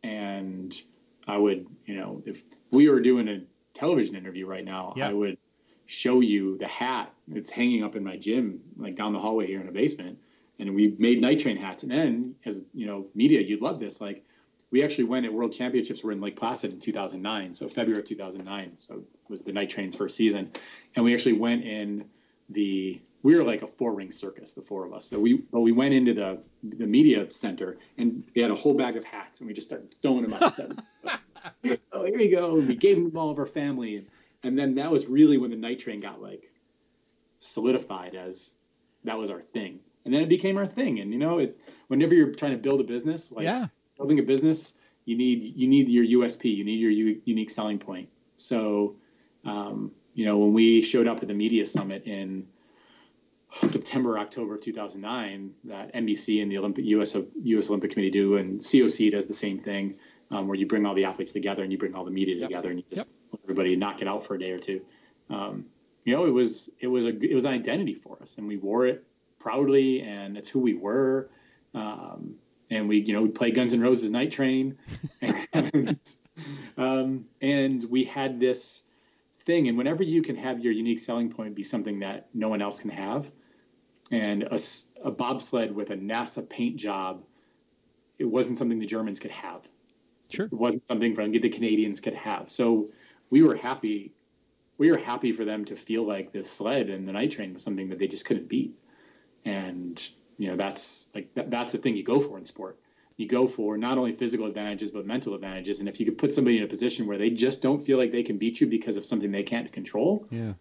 and 0.02 0.80
I 1.26 1.36
would, 1.36 1.66
you 1.86 1.96
know, 1.96 2.22
if 2.24 2.42
we 2.70 2.88
were 2.88 3.00
doing 3.00 3.28
a 3.28 3.42
television 3.74 4.14
interview 4.14 4.46
right 4.46 4.64
now, 4.64 4.94
I 5.00 5.12
would 5.12 5.38
show 5.86 6.20
you 6.20 6.56
the 6.58 6.68
hat 6.68 7.12
that's 7.26 7.50
hanging 7.50 7.82
up 7.82 7.96
in 7.96 8.04
my 8.04 8.16
gym, 8.16 8.60
like 8.76 8.94
down 8.94 9.12
the 9.12 9.18
hallway 9.18 9.46
here 9.46 9.60
in 9.60 9.66
the 9.66 9.72
basement. 9.72 10.18
And 10.60 10.74
we 10.74 10.94
made 10.98 11.20
night 11.20 11.40
train 11.40 11.56
hats. 11.56 11.82
And 11.82 11.90
then, 11.90 12.34
as 12.44 12.62
you 12.74 12.86
know, 12.86 13.06
media, 13.14 13.40
you'd 13.40 13.62
love 13.62 13.80
this. 13.80 14.00
Like, 14.00 14.24
we 14.70 14.84
actually 14.84 15.04
went 15.04 15.26
at 15.26 15.32
World 15.32 15.52
Championships. 15.52 16.04
We're 16.04 16.12
in 16.12 16.20
Lake 16.20 16.36
Placid 16.36 16.72
in 16.72 16.80
2009, 16.80 17.54
so 17.54 17.68
February 17.68 18.02
of 18.02 18.08
2009. 18.08 18.76
So 18.78 18.94
it 18.94 19.00
was 19.28 19.42
the 19.42 19.52
night 19.52 19.70
train's 19.70 19.96
first 19.96 20.16
season, 20.16 20.52
and 20.94 21.04
we 21.04 21.12
actually 21.14 21.38
went 21.38 21.64
in 21.64 22.04
the. 22.48 23.00
We 23.22 23.36
were 23.36 23.44
like 23.44 23.62
a 23.62 23.66
four 23.66 23.92
ring 23.92 24.10
circus, 24.10 24.52
the 24.52 24.62
four 24.62 24.86
of 24.86 24.92
us. 24.92 25.04
So 25.04 25.18
we, 25.18 25.34
but 25.52 25.60
we 25.60 25.72
went 25.72 25.94
into 25.94 26.14
the 26.14 26.38
the 26.62 26.86
media 26.86 27.30
center, 27.30 27.78
and 27.98 28.24
we 28.34 28.42
had 28.42 28.50
a 28.50 28.54
whole 28.54 28.74
bag 28.74 28.96
of 28.96 29.04
hats, 29.04 29.40
and 29.40 29.48
we 29.48 29.54
just 29.54 29.66
started 29.66 29.94
throwing 30.00 30.22
them 30.22 30.34
out. 30.34 30.58
oh, 31.92 32.04
here 32.06 32.18
you 32.18 32.30
go. 32.30 32.56
And 32.56 32.68
we 32.68 32.76
gave 32.76 32.96
them 32.96 33.10
to 33.10 33.18
all 33.18 33.30
of 33.30 33.38
our 33.38 33.46
family, 33.46 33.96
and 33.96 34.06
and 34.42 34.58
then 34.58 34.76
that 34.76 34.90
was 34.90 35.06
really 35.06 35.38
when 35.38 35.50
the 35.50 35.56
night 35.56 35.80
train 35.80 36.00
got 36.00 36.22
like 36.22 36.50
solidified 37.40 38.14
as 38.14 38.52
that 39.04 39.18
was 39.18 39.30
our 39.30 39.40
thing 39.40 39.80
and 40.04 40.14
then 40.14 40.22
it 40.22 40.28
became 40.28 40.56
our 40.56 40.66
thing 40.66 41.00
and 41.00 41.12
you 41.12 41.18
know 41.18 41.38
it 41.38 41.58
whenever 41.88 42.14
you're 42.14 42.32
trying 42.32 42.52
to 42.52 42.58
build 42.58 42.80
a 42.80 42.84
business 42.84 43.30
like 43.32 43.44
yeah. 43.44 43.66
building 43.96 44.18
a 44.18 44.22
business 44.22 44.74
you 45.04 45.16
need 45.16 45.54
you 45.56 45.66
need 45.66 45.88
your 45.88 46.20
usp 46.20 46.44
you 46.44 46.64
need 46.64 46.80
your 46.80 46.90
u- 46.90 47.20
unique 47.24 47.50
selling 47.50 47.78
point 47.78 48.08
so 48.36 48.96
um, 49.44 49.90
you 50.14 50.24
know 50.24 50.38
when 50.38 50.52
we 50.52 50.82
showed 50.82 51.08
up 51.08 51.22
at 51.22 51.28
the 51.28 51.34
media 51.34 51.66
summit 51.66 52.04
in 52.06 52.46
september 53.62 54.18
october 54.18 54.54
of 54.54 54.60
2009 54.60 55.52
that 55.64 55.92
nbc 55.94 56.42
and 56.42 56.50
the 56.50 56.58
olympic 56.58 56.84
us 56.84 57.14
us 57.14 57.68
olympic 57.68 57.90
committee 57.90 58.10
do 58.10 58.36
and 58.36 58.60
coc 58.60 59.10
does 59.10 59.26
the 59.26 59.34
same 59.34 59.58
thing 59.58 59.94
um, 60.30 60.46
where 60.46 60.56
you 60.56 60.66
bring 60.66 60.86
all 60.86 60.94
the 60.94 61.04
athletes 61.04 61.32
together 61.32 61.62
and 61.62 61.72
you 61.72 61.78
bring 61.78 61.94
all 61.94 62.04
the 62.04 62.10
media 62.10 62.36
yep. 62.36 62.48
together 62.48 62.70
and 62.70 62.78
you 62.78 62.84
just 62.88 63.08
yep 63.08 63.16
everybody 63.44 63.76
knock 63.76 64.02
it 64.02 64.08
out 64.08 64.24
for 64.24 64.34
a 64.34 64.38
day 64.38 64.52
or 64.52 64.58
two. 64.58 64.80
Um, 65.28 65.66
you 66.04 66.14
know, 66.14 66.26
it 66.26 66.30
was 66.30 66.70
it 66.80 66.86
was 66.86 67.04
a 67.04 67.08
it 67.08 67.34
was 67.34 67.44
an 67.44 67.52
identity 67.52 67.94
for 67.94 68.18
us, 68.22 68.38
and 68.38 68.46
we 68.46 68.56
wore 68.56 68.86
it 68.86 69.04
proudly, 69.38 70.02
and 70.02 70.36
it's 70.36 70.48
who 70.48 70.60
we 70.60 70.74
were. 70.74 71.28
Um, 71.74 72.36
and 72.70 72.88
we, 72.88 73.00
you 73.00 73.12
know, 73.12 73.22
we 73.22 73.28
play 73.28 73.50
Guns 73.50 73.74
N' 73.74 73.80
Roses 73.80 74.10
Night 74.10 74.30
Train, 74.30 74.78
and, 75.52 75.98
um, 76.78 77.24
and 77.40 77.84
we 77.90 78.04
had 78.04 78.38
this 78.38 78.84
thing. 79.44 79.68
And 79.68 79.76
whenever 79.76 80.04
you 80.04 80.22
can 80.22 80.36
have 80.36 80.60
your 80.60 80.72
unique 80.72 81.00
selling 81.00 81.30
point 81.30 81.56
be 81.56 81.64
something 81.64 82.00
that 82.00 82.28
no 82.32 82.48
one 82.48 82.62
else 82.62 82.78
can 82.78 82.90
have, 82.90 83.30
and 84.10 84.42
a, 84.44 84.58
a 85.04 85.10
bobsled 85.10 85.74
with 85.74 85.90
a 85.90 85.96
NASA 85.96 86.48
paint 86.48 86.76
job, 86.76 87.22
it 88.18 88.24
wasn't 88.24 88.58
something 88.58 88.78
the 88.78 88.86
Germans 88.86 89.20
could 89.20 89.30
have. 89.30 89.66
Sure, 90.30 90.46
it 90.46 90.52
wasn't 90.52 90.86
something 90.86 91.14
the 91.14 91.48
Canadians 91.48 92.00
could 92.00 92.14
have. 92.14 92.50
So 92.50 92.90
we 93.30 93.42
were 93.42 93.56
happy 93.56 94.12
we 94.78 94.90
were 94.90 94.96
happy 94.96 95.30
for 95.30 95.44
them 95.44 95.62
to 95.66 95.76
feel 95.76 96.04
like 96.04 96.32
this 96.32 96.50
sled 96.50 96.88
and 96.88 97.06
the 97.06 97.12
night 97.12 97.30
train 97.30 97.52
was 97.52 97.62
something 97.62 97.90
that 97.90 97.98
they 97.98 98.08
just 98.08 98.24
couldn't 98.24 98.48
beat. 98.48 98.74
And 99.44 100.08
you 100.38 100.48
know 100.48 100.56
that's 100.56 101.08
like 101.14 101.32
that, 101.34 101.50
that's 101.50 101.72
the 101.72 101.78
thing 101.78 101.96
you 101.96 102.02
go 102.02 102.18
for 102.20 102.38
in 102.38 102.46
sport. 102.46 102.78
You 103.18 103.28
go 103.28 103.46
for 103.46 103.76
not 103.76 103.98
only 103.98 104.12
physical 104.12 104.46
advantages 104.46 104.90
but 104.90 105.06
mental 105.06 105.34
advantages. 105.34 105.80
And 105.80 105.88
if 105.88 106.00
you 106.00 106.06
could 106.06 106.16
put 106.16 106.32
somebody 106.32 106.56
in 106.56 106.64
a 106.64 106.66
position 106.66 107.06
where 107.06 107.18
they 107.18 107.28
just 107.28 107.60
don't 107.60 107.84
feel 107.84 107.98
like 107.98 108.10
they 108.10 108.22
can 108.22 108.38
beat 108.38 108.58
you 108.58 108.66
because 108.66 108.96
of 108.96 109.04
something 109.04 109.30
they 109.30 109.42
can't 109.42 109.70
control 109.70 110.26
yeah 110.30 110.54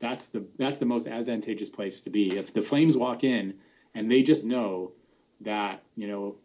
that's 0.00 0.28
the 0.28 0.44
that's 0.58 0.78
the 0.78 0.86
most 0.86 1.06
advantageous 1.06 1.68
place 1.68 2.00
to 2.02 2.10
be 2.10 2.36
if 2.36 2.52
the 2.52 2.62
flames 2.62 2.96
walk 2.96 3.24
in 3.24 3.54
and 3.94 4.10
they 4.10 4.22
just 4.22 4.44
know 4.44 4.92
that 5.40 5.82
you 5.96 6.06
know 6.06 6.36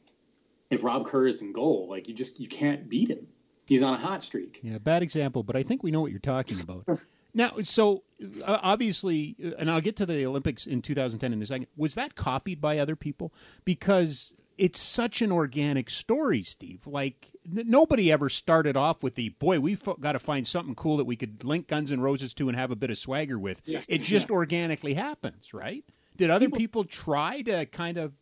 if 0.69 0.83
rob 0.83 1.05
kerr 1.05 1.27
is 1.27 1.41
in 1.41 1.51
goal 1.51 1.87
like 1.89 2.07
you 2.07 2.13
just 2.13 2.39
you 2.39 2.47
can't 2.47 2.89
beat 2.89 3.09
him 3.09 3.27
he's 3.65 3.83
on 3.83 3.93
a 3.93 3.97
hot 3.97 4.23
streak. 4.23 4.59
Yeah, 4.63 4.77
bad 4.77 5.03
example, 5.03 5.43
but 5.43 5.55
I 5.55 5.63
think 5.63 5.83
we 5.83 5.91
know 5.91 6.01
what 6.01 6.11
you're 6.11 6.19
talking 6.19 6.59
about. 6.59 6.83
now, 7.33 7.53
so 7.63 8.03
uh, 8.43 8.59
obviously, 8.61 9.35
uh, 9.43 9.51
and 9.57 9.69
I'll 9.69 9.81
get 9.81 9.95
to 9.97 10.05
the 10.05 10.25
Olympics 10.25 10.65
in 10.65 10.81
2010 10.81 11.33
in 11.33 11.41
a 11.41 11.45
second. 11.45 11.67
Was 11.75 11.95
that 11.95 12.15
copied 12.15 12.61
by 12.61 12.79
other 12.79 12.95
people? 12.95 13.33
Because 13.65 14.33
it's 14.57 14.79
such 14.79 15.21
an 15.21 15.31
organic 15.31 15.89
story, 15.89 16.43
Steve. 16.43 16.85
Like 16.85 17.31
n- 17.45 17.65
nobody 17.67 18.11
ever 18.11 18.29
started 18.29 18.77
off 18.77 19.03
with 19.03 19.15
the 19.15 19.29
boy. 19.29 19.59
We've 19.59 19.81
got 19.99 20.13
to 20.13 20.19
find 20.19 20.45
something 20.45 20.75
cool 20.75 20.97
that 20.97 21.05
we 21.05 21.15
could 21.15 21.43
link 21.43 21.67
Guns 21.67 21.91
N' 21.91 22.01
Roses 22.01 22.33
to 22.35 22.49
and 22.49 22.57
have 22.57 22.71
a 22.71 22.75
bit 22.75 22.89
of 22.89 22.97
swagger 22.97 23.39
with. 23.39 23.61
Yeah. 23.65 23.81
It 23.87 24.01
just 24.01 24.29
yeah. 24.29 24.35
organically 24.35 24.93
happens, 24.93 25.53
right? 25.53 25.83
Did 26.15 26.29
other 26.29 26.45
people, 26.45 26.57
people 26.57 26.83
try 26.85 27.41
to 27.43 27.65
kind 27.65 27.97
of 27.97 28.13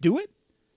do 0.00 0.18
it? 0.18 0.30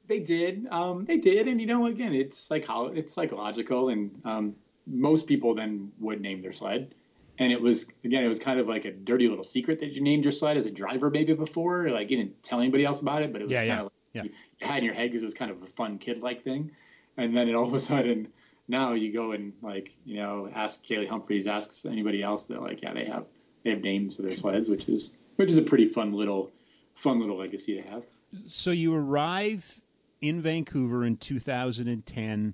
They 0.08 0.20
did. 0.20 0.68
Um, 0.70 1.06
they 1.06 1.18
did, 1.18 1.48
and 1.48 1.60
you 1.60 1.68
know, 1.68 1.88
again, 1.88 2.14
it's 2.14 2.38
psycho- 2.38 2.94
it's 2.94 3.12
psychological, 3.12 3.90
and 3.90 4.22
um, 4.24 4.56
most 4.86 5.28
people 5.28 5.56
then 5.56 5.92
would 6.00 6.22
name 6.22 6.42
their 6.42 6.52
sled. 6.52 6.94
And 7.38 7.52
it 7.52 7.60
was 7.60 7.92
again, 8.04 8.24
it 8.24 8.28
was 8.28 8.40
kind 8.40 8.60
of 8.60 8.68
like 8.68 8.86
a 8.86 8.92
dirty 8.92 9.28
little 9.28 9.44
secret 9.44 9.80
that 9.82 9.94
you 9.94 10.02
named 10.02 10.24
your 10.24 10.32
sled 10.32 10.58
as 10.58 10.68
a 10.68 10.72
driver 10.72 11.10
maybe 11.10 11.34
before. 11.34 11.90
Like 11.90 12.10
you 12.10 12.18
didn't 12.18 12.42
tell 12.44 12.62
anybody 12.62 12.86
else 12.86 13.02
about 13.02 13.24
it, 13.24 13.34
but 13.34 13.42
it 13.42 13.46
was 13.46 13.54
yeah, 13.54 13.60
kind 13.60 13.68
yeah, 13.68 13.80
of 13.80 13.84
like 13.86 13.92
yeah. 14.16 14.24
you, 14.24 14.32
had 14.60 14.80
in 14.80 14.86
your 14.86 14.94
head 14.94 15.12
because 15.12 15.22
it 15.22 15.26
was 15.26 15.34
kind 15.34 15.52
of 15.52 15.62
a 15.62 15.68
fun 15.68 15.98
kid 15.98 16.20
like 16.20 16.44
thing. 16.44 16.72
And 17.18 17.36
then 17.36 17.48
it 17.48 17.56
all 17.56 17.68
of 17.68 17.74
a 17.74 17.80
sudden, 17.80 18.28
now 18.68 18.94
you 18.94 19.14
go 19.14 19.32
and 19.32 19.54
like 19.62 19.92
you 20.06 20.18
know 20.18 20.50
ask 20.54 20.84
Kaillie 20.86 21.08
Humphries, 21.08 21.48
ask 21.48 21.86
anybody 21.86 22.24
else 22.24 22.46
that 22.46 22.62
like 22.62 22.82
yeah 22.82 22.94
they 22.94 23.06
have 23.06 23.26
they 23.64 23.70
have 23.70 23.82
names 23.82 24.16
for 24.16 24.24
their 24.24 24.36
sleds, 24.36 24.68
which 24.68 24.90
is 24.90 25.18
which 25.36 25.50
is 25.50 25.58
a 25.58 25.62
pretty 25.62 25.86
fun 25.86 26.14
little 26.14 26.52
fun 26.96 27.20
little 27.20 27.38
legacy 27.38 27.76
to 27.76 27.88
have. 27.88 28.04
So 28.48 28.72
you 28.72 28.94
arrive 28.96 29.82
in 30.22 30.42
Vancouver 30.42 31.06
in 31.06 31.18
2010. 31.18 32.54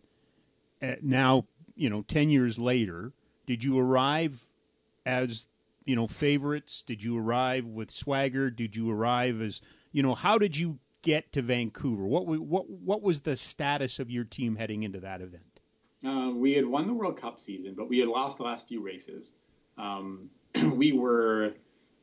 Uh, 0.82 0.96
now, 1.02 1.46
you 1.76 1.90
know, 1.90 2.02
10 2.04 2.30
years 2.30 2.60
later, 2.60 3.14
did 3.46 3.64
you 3.64 3.80
arrive 3.80 4.48
as, 5.06 5.48
you 5.86 5.96
know, 5.96 6.08
favorites? 6.08 6.84
Did 6.86 7.04
you 7.04 7.18
arrive 7.18 7.66
with 7.66 7.92
swagger? 7.92 8.50
Did 8.50 8.76
you 8.76 8.92
arrive 8.92 9.42
as, 9.42 9.62
you 9.92 10.04
know, 10.04 10.16
how 10.16 10.38
did 10.38 10.58
you 10.58 10.80
get 11.02 11.32
to 11.34 11.42
Vancouver? 11.42 12.06
What 12.06 12.26
what 12.28 12.70
what 12.70 13.02
was 13.02 13.22
the 13.22 13.36
status 13.36 14.00
of 14.00 14.10
your 14.10 14.24
team 14.24 14.56
heading 14.56 14.84
into 14.84 15.00
that 15.00 15.22
event? 15.22 15.60
Uh, 16.06 16.32
we 16.34 16.54
had 16.54 16.66
won 16.66 16.88
the 16.88 16.94
World 16.94 17.20
Cup 17.20 17.40
season, 17.40 17.76
but 17.76 17.88
we 17.88 18.00
had 18.00 18.08
lost 18.08 18.38
the 18.38 18.44
last 18.44 18.68
few 18.68 18.82
races. 18.82 19.34
Um, 19.78 20.30
we 20.74 20.92
were 20.92 21.54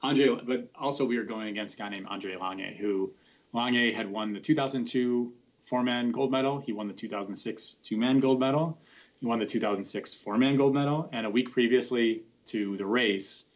Andre, 0.03 0.41
but 0.45 0.71
also 0.77 1.05
we 1.05 1.19
were 1.19 1.25
going 1.25 1.49
against 1.49 1.75
a 1.75 1.79
guy 1.79 1.89
named 1.89 2.07
Andre 2.09 2.37
Lange, 2.37 2.77
who 2.79 3.13
Lange 3.53 3.93
had 3.93 4.11
won 4.11 4.33
the 4.33 4.41
2002 4.41 5.33
four 5.63 5.83
man 5.83 6.13
gold 6.13 6.31
medal. 6.31 6.59
He 6.59 6.73
won 6.73 6.89
the 6.89 6.95
2006 6.95 7.75
two 7.85 7.97
man 7.97 8.21
gold 8.21 8.41
medal. 8.41 8.79
He 9.21 9.27
won 9.27 9.39
the 9.39 9.47
2006 9.47 10.15
four 10.15 10.39
man 10.39 10.57
gold 10.57 10.75
medal. 10.75 11.09
And 11.13 11.27
a 11.27 11.31
week 11.31 11.51
previously 11.53 12.23
to 12.47 12.77
the 12.77 12.87
race, 12.87 13.47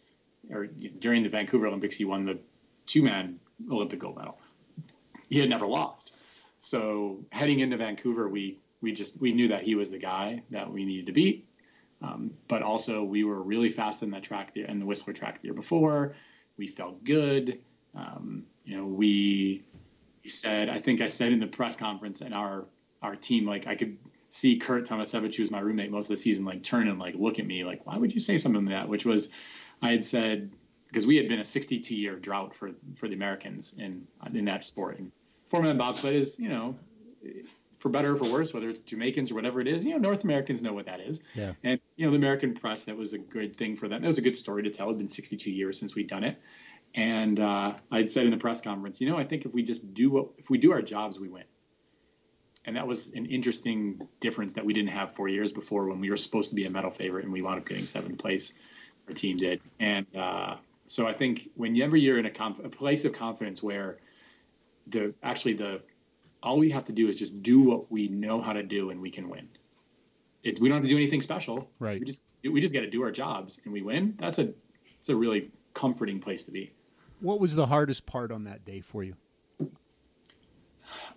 or 0.51 0.67
during 0.67 1.23
the 1.23 1.29
Vancouver 1.29 1.67
Olympics, 1.69 1.97
he 1.97 2.05
won 2.05 2.27
the 2.27 2.39
two 2.87 3.03
man 3.03 3.39
Olympic 3.71 4.01
gold 4.01 4.17
medal. 4.17 4.39
He 5.29 5.41
had 5.41 5.51
never 5.51 5.67
lost. 5.67 6.15
So 6.61 7.25
heading 7.31 7.61
into 7.61 7.77
Vancouver, 7.77 8.29
we 8.29 8.59
we 8.81 8.93
just 8.93 9.21
we 9.21 9.33
knew 9.33 9.49
that 9.49 9.63
he 9.63 9.75
was 9.75 9.91
the 9.91 9.99
guy 9.99 10.43
that 10.51 10.73
we 10.73 10.85
needed 10.85 11.07
to 11.07 11.13
beat. 11.13 11.49
Um, 12.03 12.33
but 12.49 12.63
also 12.63 13.05
we 13.05 13.25
were 13.25 13.41
really 13.43 13.69
fast 13.69 14.03
in 14.03 14.11
that 14.11 14.25
track 14.25 14.53
the, 14.55 14.69
in 14.69 14.79
the 14.79 14.87
Whistler 14.87 15.13
track 15.13 15.41
the 15.41 15.47
year 15.47 15.55
before. 15.55 16.15
We 16.57 16.67
felt 16.67 17.05
good. 17.05 17.61
Um, 17.95 18.45
you 18.65 18.77
know, 18.77 18.87
we 18.87 19.63
he 20.23 20.29
said, 20.29 20.69
I 20.69 20.79
think 20.79 21.01
I 21.01 21.09
said 21.09 21.33
in 21.33 21.41
the 21.41 21.47
press 21.47 21.77
conference 21.77 22.21
and 22.21 22.35
our 22.35 22.67
our 23.03 23.17
team, 23.17 23.47
like 23.47 23.67
I 23.67 23.75
could 23.75 23.99
see 24.31 24.57
Curt 24.57 24.89
Tomasevicz, 24.89 25.39
was 25.39 25.51
my 25.51 25.61
roommate 25.61 25.91
most 25.91 26.07
of 26.07 26.17
the 26.17 26.17
season, 26.17 26.45
like 26.45 26.63
turn 26.63 26.89
and 26.89 26.99
like 26.99 27.15
look 27.15 27.39
at 27.39 27.47
me, 27.47 27.65
like, 27.65 27.85
why 27.87 27.99
would 27.99 28.15
you 28.15 28.21
say 28.21 28.39
something 28.39 28.65
like 28.65 28.75
that? 28.75 28.89
Which 28.89 29.05
was, 29.05 29.31
I 29.83 29.91
had 29.91 30.05
said 30.05 30.55
because 30.93 31.07
we 31.07 31.17
had 31.17 31.27
been 31.27 31.41
a 31.41 31.45
62 31.45 31.95
year 31.95 32.17
drought 32.17 32.55
for 32.55 32.73
for 32.97 33.09
the 33.09 33.15
Americans 33.15 33.75
in 33.79 34.07
in 34.35 34.45
that 34.45 34.67
sport. 34.67 34.99
And 34.99 35.11
four 35.49 35.63
man 35.63 35.79
bobsled 35.79 36.15
is, 36.15 36.39
you 36.39 36.51
know, 36.51 36.77
for 37.79 37.89
better 37.89 38.13
or 38.13 38.17
for 38.17 38.31
worse, 38.31 38.53
whether 38.53 38.69
it's 38.69 38.81
Jamaicans 38.81 39.31
or 39.31 39.35
whatever 39.35 39.61
it 39.61 39.67
is, 39.67 39.87
you 39.87 39.93
know, 39.93 39.99
North 39.99 40.23
Americans 40.23 40.63
know 40.63 40.75
what 40.75 40.87
that 40.87 41.01
is. 41.01 41.21
Yeah. 41.35 41.55
And 41.65 41.81
you 41.97 42.05
know, 42.05 42.13
the 42.13 42.19
American 42.19 42.55
press, 42.55 42.85
that 42.85 42.97
was 42.97 43.15
a 43.15 43.19
good 43.19 43.57
thing 43.57 43.75
for 43.75 43.89
them. 43.89 44.05
It 44.05 44.07
was 44.07 44.19
a 44.19 44.23
good 44.23 44.37
story 44.37 44.65
to 44.65 44.71
tell. 44.71 44.89
It'd 44.89 44.99
been 44.99 45.09
62 45.09 45.51
years 45.51 45.79
since 45.79 45.95
we'd 45.95 46.09
done 46.09 46.25
it. 46.25 46.39
And 46.95 47.41
uh, 47.41 47.75
I'd 47.91 48.11
said 48.11 48.27
in 48.27 48.31
the 48.31 48.37
press 48.37 48.61
conference, 48.61 49.01
you 49.01 49.09
know, 49.09 49.17
I 49.17 49.25
think 49.25 49.47
if 49.47 49.55
we 49.55 49.63
just 49.63 49.95
do 49.95 50.11
what, 50.11 50.27
if 50.37 50.51
we 50.51 50.59
do 50.59 50.73
our 50.73 50.83
jobs, 50.83 51.19
we 51.19 51.29
win. 51.29 51.45
and 52.65 52.77
that 52.77 52.87
was 52.87 53.09
an 53.15 53.27
interesting 53.27 54.07
difference 54.21 54.53
that 54.55 54.65
we 54.65 54.75
didn't 54.75 54.91
have 54.91 55.15
four 55.15 55.29
years 55.29 55.53
before 55.53 55.87
when 55.87 56.01
we 56.01 56.11
were 56.11 56.19
supposed 56.19 56.51
to 56.51 56.55
be 56.55 56.67
a 56.67 56.71
medal 56.71 56.91
favorite 56.91 57.25
and 57.25 57.33
we 57.33 57.41
wound 57.43 57.61
up 57.61 57.67
getting 57.67 57.87
seventh 57.87 58.19
place. 58.19 58.53
Our 59.09 59.15
team 59.15 59.37
did, 59.39 59.61
and 59.81 60.07
uh, 60.17 60.57
so 60.87 61.07
I 61.07 61.13
think 61.13 61.49
whenever 61.55 61.97
you're 61.97 62.19
in 62.19 62.27
a, 62.27 62.31
conf- 62.31 62.65
a 62.65 62.69
place 62.69 63.05
of 63.05 63.13
confidence 63.13 63.63
where 63.63 63.99
the 64.89 65.15
actually 65.23 65.55
the 65.55 65.81
all 66.43 66.59
we 66.59 66.71
have 66.71 66.85
to 66.85 66.93
do 66.93 67.09
is 67.09 67.19
just 67.19 67.43
do 67.43 67.61
what 67.61 67.91
we 67.91 68.09
know 68.09 68.41
how 68.41 68.53
to 68.53 68.63
do 68.63 68.91
and 68.91 69.01
we 69.01 69.11
can 69.11 69.29
win. 69.29 69.49
It, 70.43 70.61
we 70.61 70.69
don't 70.69 70.77
have 70.77 70.83
to 70.83 70.89
do 70.89 70.97
anything 70.97 71.21
special. 71.21 71.71
Right. 71.79 72.01
We 72.01 72.07
just 72.07 72.25
we 72.43 72.61
just 72.61 72.75
got 72.75 72.81
to 72.81 72.91
do 72.91 73.03
our 73.03 73.13
jobs 73.13 73.61
and 73.65 73.73
we 73.73 73.83
win. 73.83 74.17
That's 74.19 74.39
a 74.39 74.53
it's 74.99 75.09
a 75.09 75.17
really 75.17 75.51
comforting 75.75 76.19
place 76.21 76.45
to 76.45 76.51
be. 76.51 76.73
What 77.21 77.39
was 77.39 77.55
the 77.55 77.67
hardest 77.67 78.07
part 78.07 78.33
on 78.33 78.45
that 78.45 78.65
day 78.65 78.81
for 78.81 79.05
you? 79.05 79.15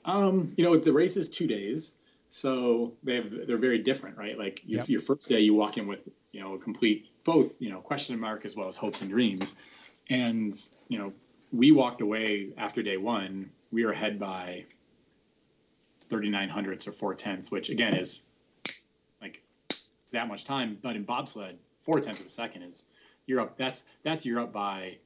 Um, 0.05 0.53
you 0.55 0.63
know, 0.63 0.77
the 0.77 0.93
race 0.93 1.17
is 1.17 1.27
two 1.27 1.47
days, 1.47 1.93
so 2.35 2.91
they 3.01 3.15
have 3.15 3.47
they're 3.47 3.57
very 3.57 3.77
different, 3.77 4.17
right? 4.17 4.37
Like 4.37 4.61
your, 4.65 4.79
yep. 4.79 4.89
your 4.89 4.99
first 4.99 5.29
day, 5.29 5.39
you 5.39 5.53
walk 5.53 5.77
in 5.77 5.87
with 5.87 6.01
you 6.33 6.41
know 6.41 6.55
a 6.55 6.59
complete 6.59 7.07
both 7.23 7.55
you 7.61 7.69
know 7.69 7.79
question 7.79 8.19
mark 8.19 8.43
as 8.43 8.57
well 8.57 8.67
as 8.67 8.75
hopes 8.75 8.99
and 8.99 9.09
dreams, 9.09 9.55
and 10.09 10.53
you 10.89 10.97
know 10.99 11.13
we 11.53 11.71
walked 11.71 12.01
away 12.01 12.49
after 12.57 12.83
day 12.83 12.97
one. 12.97 13.51
We 13.71 13.85
were 13.85 13.93
ahead 13.93 14.19
by 14.19 14.65
39 16.09 16.49
hundredths 16.49 16.89
or 16.89 16.91
four 16.91 17.15
tenths, 17.15 17.51
which 17.51 17.69
again 17.69 17.95
is 17.95 18.19
like 19.21 19.41
it's 19.69 20.11
that 20.11 20.27
much 20.27 20.43
time. 20.43 20.77
But 20.81 20.97
in 20.97 21.03
bobsled, 21.03 21.57
four 21.85 22.01
tenths 22.01 22.19
of 22.19 22.25
a 22.25 22.29
second 22.29 22.63
is 22.63 22.83
you're 23.27 23.39
up. 23.39 23.57
That's 23.57 23.85
that's 24.03 24.25
you're 24.25 24.41
up 24.41 24.51
by, 24.51 24.97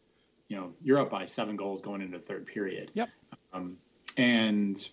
you 0.48 0.58
know, 0.58 0.74
you're 0.82 0.98
up 0.98 1.12
by 1.12 1.26
seven 1.26 1.58
goals 1.58 1.84
going 1.84 2.02
into 2.02 2.18
the 2.18 2.24
third 2.24 2.48
period. 2.48 2.90
Yep. 2.96 3.10
Um, 3.54 3.78
and 4.18 4.90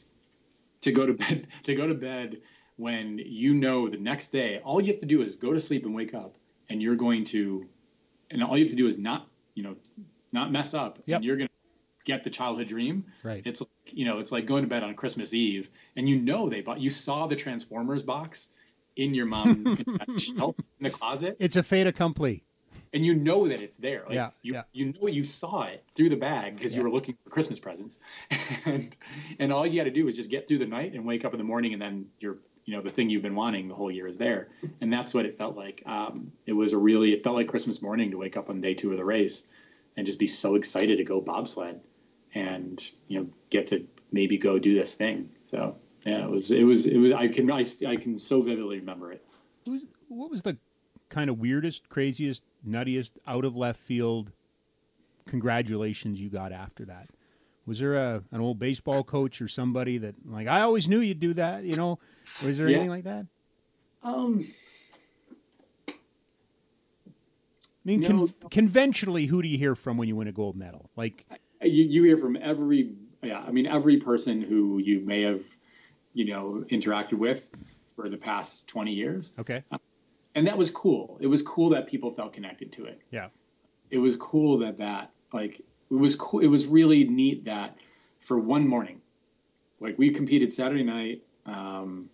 to 0.82 0.92
go 0.92 1.06
to 1.06 1.14
bed 1.14 1.46
to 1.64 1.74
go 1.74 1.86
to 1.86 1.94
bed 1.94 2.40
when 2.76 3.18
you 3.18 3.54
know 3.54 3.88
the 3.88 3.96
next 3.96 4.28
day 4.28 4.60
all 4.64 4.80
you 4.80 4.92
have 4.92 5.00
to 5.00 5.06
do 5.06 5.22
is 5.22 5.36
go 5.36 5.52
to 5.52 5.60
sleep 5.60 5.84
and 5.84 5.94
wake 5.94 6.14
up 6.14 6.36
and 6.68 6.82
you're 6.82 6.96
going 6.96 7.24
to 7.24 7.66
and 8.30 8.42
all 8.42 8.56
you 8.56 8.64
have 8.64 8.70
to 8.70 8.76
do 8.76 8.86
is 8.86 8.98
not 8.98 9.28
you 9.54 9.62
know 9.62 9.76
not 10.32 10.52
mess 10.52 10.74
up 10.74 10.98
yep. 11.06 11.16
and 11.16 11.24
you're 11.24 11.36
going 11.36 11.48
to 11.48 11.52
get 12.04 12.22
the 12.22 12.30
childhood 12.30 12.68
dream. 12.68 13.04
Right. 13.22 13.42
It's 13.44 13.60
like 13.60 13.70
you 13.86 14.04
know 14.04 14.18
it's 14.18 14.32
like 14.32 14.46
going 14.46 14.62
to 14.62 14.68
bed 14.68 14.82
on 14.82 14.94
christmas 14.94 15.32
eve 15.32 15.70
and 15.96 16.08
you 16.08 16.20
know 16.20 16.48
they 16.48 16.60
bought 16.60 16.80
you 16.80 16.90
saw 16.90 17.26
the 17.26 17.36
transformers 17.36 18.02
box 18.02 18.48
in 18.96 19.14
your 19.14 19.26
mom 19.26 19.78
in 20.08 20.18
shelf 20.18 20.56
in 20.58 20.84
the 20.84 20.90
closet. 20.90 21.36
It's 21.38 21.56
a 21.56 21.62
fait 21.62 21.86
accompli 21.86 22.44
and 22.92 23.04
you 23.04 23.14
know 23.14 23.48
that 23.48 23.60
it's 23.60 23.76
there. 23.76 24.04
Like, 24.06 24.14
yeah, 24.14 24.30
you, 24.42 24.54
yeah. 24.54 24.62
You 24.72 24.92
know 24.92 25.08
you 25.08 25.24
saw 25.24 25.64
it 25.64 25.84
through 25.94 26.10
the 26.10 26.16
bag 26.16 26.56
because 26.56 26.72
yeah. 26.72 26.78
you 26.78 26.84
were 26.84 26.90
looking 26.90 27.16
for 27.24 27.30
Christmas 27.30 27.58
presents, 27.58 27.98
and 28.64 28.96
and 29.38 29.52
all 29.52 29.66
you 29.66 29.80
got 29.80 29.84
to 29.84 29.90
do 29.90 30.06
is 30.08 30.16
just 30.16 30.30
get 30.30 30.48
through 30.48 30.58
the 30.58 30.66
night 30.66 30.94
and 30.94 31.04
wake 31.04 31.24
up 31.24 31.32
in 31.32 31.38
the 31.38 31.44
morning, 31.44 31.72
and 31.72 31.82
then 31.82 32.06
you're 32.20 32.38
you 32.64 32.74
know 32.74 32.82
the 32.82 32.90
thing 32.90 33.08
you've 33.08 33.22
been 33.22 33.34
wanting 33.34 33.68
the 33.68 33.74
whole 33.74 33.90
year 33.90 34.06
is 34.06 34.18
there, 34.18 34.48
and 34.80 34.92
that's 34.92 35.14
what 35.14 35.24
it 35.24 35.38
felt 35.38 35.56
like. 35.56 35.82
Um, 35.86 36.32
it 36.46 36.52
was 36.52 36.72
a 36.72 36.78
really 36.78 37.12
it 37.12 37.22
felt 37.22 37.36
like 37.36 37.48
Christmas 37.48 37.80
morning 37.80 38.10
to 38.10 38.18
wake 38.18 38.36
up 38.36 38.50
on 38.50 38.60
day 38.60 38.74
two 38.74 38.90
of 38.90 38.98
the 38.98 39.04
race, 39.04 39.46
and 39.96 40.06
just 40.06 40.18
be 40.18 40.26
so 40.26 40.56
excited 40.56 40.98
to 40.98 41.04
go 41.04 41.20
bobsled, 41.20 41.80
and 42.34 42.90
you 43.08 43.20
know 43.20 43.28
get 43.50 43.68
to 43.68 43.86
maybe 44.12 44.36
go 44.36 44.58
do 44.58 44.74
this 44.74 44.94
thing. 44.94 45.30
So 45.44 45.76
yeah, 46.04 46.24
it 46.24 46.30
was 46.30 46.50
it 46.50 46.64
was 46.64 46.86
it 46.86 46.98
was 46.98 47.12
I 47.12 47.28
can 47.28 47.50
I, 47.50 47.64
I 47.86 47.96
can 47.96 48.18
so 48.18 48.42
vividly 48.42 48.80
remember 48.80 49.12
it. 49.12 49.24
Who's 49.64 49.84
What 50.08 50.30
was 50.30 50.42
the 50.42 50.56
kind 51.08 51.30
of 51.30 51.38
weirdest, 51.38 51.88
craziest, 51.88 52.42
nuttiest, 52.66 53.12
out 53.26 53.44
of 53.44 53.56
left 53.56 53.80
field 53.80 54.32
congratulations 55.26 56.20
you 56.20 56.30
got 56.30 56.52
after 56.52 56.84
that? 56.84 57.08
Was 57.66 57.80
there 57.80 57.96
a 57.96 58.22
an 58.30 58.40
old 58.40 58.58
baseball 58.58 59.02
coach 59.02 59.42
or 59.42 59.48
somebody 59.48 59.98
that 59.98 60.14
like 60.24 60.46
I 60.46 60.60
always 60.60 60.86
knew 60.86 61.00
you'd 61.00 61.20
do 61.20 61.34
that? 61.34 61.64
You 61.64 61.76
know, 61.76 61.98
was 62.44 62.58
there 62.58 62.68
yeah. 62.68 62.76
anything 62.76 62.90
like 62.90 63.04
that? 63.04 63.26
Um, 64.02 64.46
I 65.88 65.92
mean, 67.84 68.00
no. 68.00 68.08
con- 68.08 68.34
conventionally, 68.50 69.26
who 69.26 69.42
do 69.42 69.48
you 69.48 69.58
hear 69.58 69.74
from 69.74 69.96
when 69.96 70.06
you 70.08 70.16
win 70.16 70.28
a 70.28 70.32
gold 70.32 70.56
medal? 70.56 70.90
Like 70.96 71.26
you, 71.60 71.84
you 71.84 72.02
hear 72.04 72.16
from 72.16 72.36
every 72.36 72.92
yeah. 73.22 73.40
I 73.40 73.50
mean, 73.50 73.66
every 73.66 73.96
person 73.96 74.40
who 74.40 74.78
you 74.78 75.00
may 75.00 75.22
have 75.22 75.42
you 76.14 76.26
know 76.26 76.64
interacted 76.70 77.14
with 77.14 77.48
for 77.96 78.08
the 78.08 78.16
past 78.16 78.68
twenty 78.68 78.92
years. 78.92 79.32
Okay. 79.40 79.64
Uh, 79.72 79.78
and 80.36 80.46
that 80.46 80.56
was 80.56 80.70
cool. 80.70 81.16
It 81.20 81.26
was 81.26 81.42
cool 81.42 81.70
that 81.70 81.88
people 81.88 82.12
felt 82.12 82.34
connected 82.34 82.70
to 82.72 82.84
it. 82.84 83.00
Yeah. 83.10 83.28
It 83.90 83.98
was 83.98 84.16
cool 84.16 84.58
that 84.58 84.78
that 84.78 85.10
like 85.32 85.60
it 85.60 85.94
was 85.94 86.14
cool. 86.14 86.40
It 86.40 86.46
was 86.48 86.66
really 86.66 87.04
neat 87.04 87.44
that 87.44 87.78
for 88.20 88.38
one 88.38 88.68
morning, 88.68 89.00
like 89.80 89.98
we 89.98 90.10
competed 90.10 90.52
Saturday 90.52 90.82
night, 90.82 91.22
um, 91.46 92.10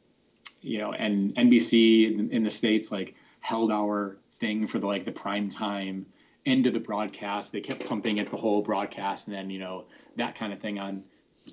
you 0.60 0.78
know, 0.78 0.92
and 0.92 1.34
NBC 1.34 2.12
in, 2.12 2.30
in 2.30 2.44
the 2.44 2.50
states 2.50 2.92
like 2.92 3.14
held 3.40 3.72
our 3.72 4.18
thing 4.34 4.66
for 4.68 4.78
the 4.78 4.86
like 4.86 5.04
the 5.04 5.12
prime 5.12 5.48
time 5.48 6.06
end 6.46 6.66
of 6.66 6.74
the 6.74 6.80
broadcast. 6.80 7.50
They 7.50 7.60
kept 7.60 7.84
pumping 7.86 8.18
it 8.18 8.30
the 8.30 8.36
whole 8.36 8.62
broadcast, 8.62 9.26
and 9.26 9.34
then 9.34 9.50
you 9.50 9.58
know 9.58 9.86
that 10.16 10.36
kind 10.36 10.52
of 10.52 10.60
thing 10.60 10.78
on 10.78 11.02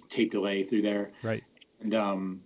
tape 0.07 0.31
delay 0.31 0.63
through 0.63 0.83
there. 0.83 1.13
Right. 1.23 1.43
And 1.81 1.95
um, 1.95 2.41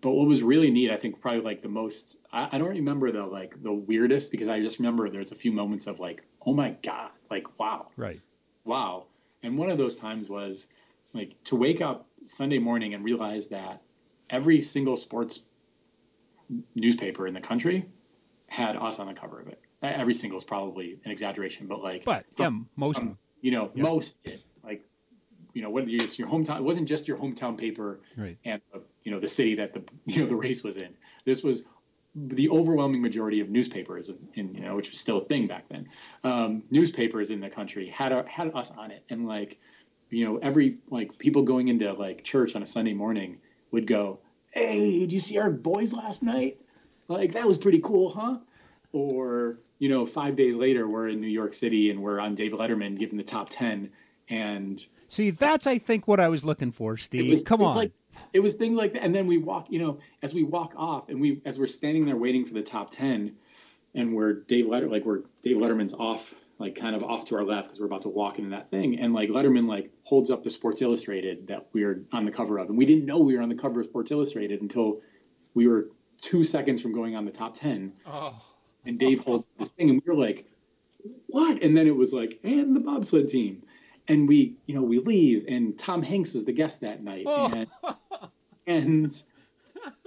but 0.00 0.10
what 0.10 0.26
was 0.26 0.42
really 0.42 0.70
neat, 0.70 0.90
I 0.90 0.96
think 0.96 1.20
probably 1.20 1.40
like 1.40 1.62
the 1.62 1.68
most, 1.68 2.16
I, 2.32 2.48
I, 2.52 2.58
don't 2.58 2.68
remember 2.68 3.10
the 3.12 3.24
like 3.24 3.62
the 3.62 3.72
weirdest 3.72 4.30
because 4.30 4.48
I 4.48 4.60
just 4.60 4.78
remember 4.78 5.08
there's 5.10 5.32
a 5.32 5.36
few 5.36 5.52
moments 5.52 5.86
of 5.86 6.00
like, 6.00 6.22
oh 6.46 6.54
my 6.54 6.76
God, 6.82 7.10
like, 7.30 7.58
wow. 7.58 7.88
Right. 7.96 8.20
Wow. 8.64 9.06
And 9.42 9.58
one 9.58 9.70
of 9.70 9.78
those 9.78 9.96
times 9.96 10.28
was 10.28 10.68
like 11.12 11.42
to 11.44 11.56
wake 11.56 11.80
up 11.80 12.06
Sunday 12.24 12.58
morning 12.58 12.94
and 12.94 13.04
realize 13.04 13.48
that 13.48 13.82
every 14.30 14.60
single 14.60 14.96
sports 14.96 15.40
newspaper 16.74 17.26
in 17.26 17.34
the 17.34 17.40
country 17.40 17.86
had 18.46 18.76
us 18.76 18.98
on 18.98 19.06
the 19.06 19.14
cover 19.14 19.40
of 19.40 19.48
it. 19.48 19.60
Every 19.82 20.14
single 20.14 20.38
is 20.38 20.44
probably 20.44 20.98
an 21.04 21.10
exaggeration, 21.10 21.66
but 21.66 21.82
like, 21.82 22.04
but 22.04 22.24
from, 22.32 22.68
yeah, 22.70 22.80
most, 22.80 22.98
um, 23.00 23.18
you 23.42 23.50
know, 23.50 23.70
yeah. 23.74 23.82
most 23.82 24.22
did. 24.24 24.42
You 25.54 25.62
know, 25.62 25.70
whether 25.70 25.88
it's 25.88 26.18
your 26.18 26.28
hometown, 26.28 26.58
it 26.58 26.64
wasn't 26.64 26.88
just 26.88 27.08
your 27.08 27.16
hometown 27.16 27.56
paper 27.56 28.00
right. 28.16 28.36
and 28.44 28.60
uh, 28.74 28.80
you 29.04 29.12
know 29.12 29.20
the 29.20 29.28
city 29.28 29.54
that 29.54 29.72
the 29.72 29.82
you 30.04 30.22
know 30.22 30.28
the 30.28 30.36
race 30.36 30.62
was 30.62 30.76
in. 30.76 30.94
This 31.24 31.42
was 31.42 31.66
the 32.14 32.48
overwhelming 32.48 33.02
majority 33.02 33.40
of 33.40 33.50
newspapers, 33.50 34.08
in, 34.08 34.18
in 34.34 34.54
you 34.54 34.60
know, 34.60 34.76
which 34.76 34.90
was 34.90 34.98
still 34.98 35.18
a 35.18 35.24
thing 35.24 35.46
back 35.46 35.68
then. 35.68 35.88
Um, 36.22 36.62
newspapers 36.70 37.30
in 37.30 37.40
the 37.40 37.50
country 37.50 37.88
had 37.88 38.12
a, 38.12 38.24
had 38.28 38.54
us 38.54 38.70
on 38.70 38.90
it, 38.90 39.02
and 39.10 39.26
like, 39.26 39.58
you 40.10 40.24
know, 40.24 40.36
every 40.38 40.78
like 40.90 41.18
people 41.18 41.42
going 41.42 41.68
into 41.68 41.92
like 41.92 42.22
church 42.22 42.54
on 42.54 42.62
a 42.62 42.66
Sunday 42.66 42.94
morning 42.94 43.38
would 43.72 43.86
go, 43.86 44.20
"Hey, 44.52 45.00
did 45.00 45.12
you 45.12 45.20
see 45.20 45.38
our 45.38 45.50
boys 45.50 45.92
last 45.92 46.22
night? 46.22 46.60
Like 47.08 47.32
that 47.32 47.46
was 47.46 47.58
pretty 47.58 47.80
cool, 47.80 48.10
huh?" 48.10 48.38
Or 48.92 49.58
you 49.80 49.88
know, 49.88 50.06
five 50.06 50.36
days 50.36 50.54
later, 50.54 50.88
we're 50.88 51.08
in 51.08 51.20
New 51.20 51.26
York 51.26 51.52
City 51.52 51.90
and 51.90 52.00
we're 52.00 52.20
on 52.20 52.36
Dave 52.36 52.52
Letterman 52.52 52.96
giving 52.96 53.18
the 53.18 53.24
top 53.24 53.50
ten, 53.50 53.90
and 54.28 54.84
see, 55.08 55.30
that's 55.30 55.66
I 55.66 55.78
think 55.78 56.08
what 56.08 56.20
I 56.20 56.28
was 56.28 56.44
looking 56.44 56.72
for, 56.72 56.96
Steve. 56.96 57.30
Was, 57.30 57.42
Come 57.42 57.62
on. 57.62 57.76
Like, 57.76 57.92
it 58.32 58.40
was 58.40 58.54
things 58.54 58.76
like 58.76 58.92
that 58.92 59.02
and 59.02 59.14
then 59.14 59.26
we 59.26 59.38
walk 59.38 59.66
you 59.70 59.78
know 59.78 59.98
as 60.22 60.34
we 60.34 60.42
walk 60.42 60.74
off 60.76 61.08
and 61.08 61.20
we 61.20 61.40
as 61.44 61.58
we're 61.58 61.66
standing 61.66 62.04
there 62.04 62.16
waiting 62.16 62.44
for 62.44 62.54
the 62.54 62.62
top 62.62 62.90
10 62.90 63.34
and 63.94 64.14
we're 64.14 64.32
dave 64.32 64.66
letter 64.66 64.88
like 64.88 65.04
we're 65.04 65.20
dave 65.42 65.56
letterman's 65.56 65.94
off 65.94 66.34
like 66.58 66.74
kind 66.74 66.94
of 66.94 67.02
off 67.02 67.24
to 67.26 67.36
our 67.36 67.44
left 67.44 67.68
because 67.68 67.80
we're 67.80 67.86
about 67.86 68.02
to 68.02 68.08
walk 68.08 68.38
into 68.38 68.50
that 68.50 68.70
thing 68.70 68.98
and 68.98 69.12
like 69.12 69.28
letterman 69.30 69.66
like 69.66 69.90
holds 70.02 70.30
up 70.30 70.42
the 70.42 70.50
sports 70.50 70.82
illustrated 70.82 71.46
that 71.46 71.66
we 71.72 71.84
are 71.84 72.04
on 72.12 72.24
the 72.24 72.30
cover 72.30 72.58
of 72.58 72.68
and 72.68 72.76
we 72.76 72.84
didn't 72.84 73.06
know 73.06 73.18
we 73.18 73.36
were 73.36 73.42
on 73.42 73.48
the 73.48 73.54
cover 73.54 73.80
of 73.80 73.86
sports 73.86 74.10
illustrated 74.10 74.60
until 74.60 75.00
we 75.54 75.66
were 75.66 75.88
two 76.20 76.44
seconds 76.44 76.80
from 76.80 76.92
going 76.92 77.16
on 77.16 77.24
the 77.24 77.30
top 77.30 77.54
10 77.54 77.92
oh. 78.06 78.34
and 78.86 78.98
dave 78.98 79.22
holds 79.24 79.46
this 79.58 79.72
thing 79.72 79.90
and 79.90 80.02
we 80.04 80.12
were 80.12 80.20
like 80.20 80.46
what 81.26 81.62
and 81.62 81.76
then 81.76 81.86
it 81.86 81.94
was 81.94 82.12
like 82.12 82.38
and 82.44 82.74
the 82.74 82.80
bobsled 82.80 83.28
team 83.28 83.62
and 84.08 84.28
we 84.28 84.56
you 84.66 84.74
know 84.74 84.82
we 84.82 84.98
leave 84.98 85.44
and 85.48 85.78
tom 85.78 86.02
hanks 86.02 86.34
was 86.34 86.44
the 86.44 86.52
guest 86.52 86.80
that 86.80 87.02
night. 87.02 87.24
Oh. 87.26 87.46
and, 87.52 87.96
and 88.66 89.22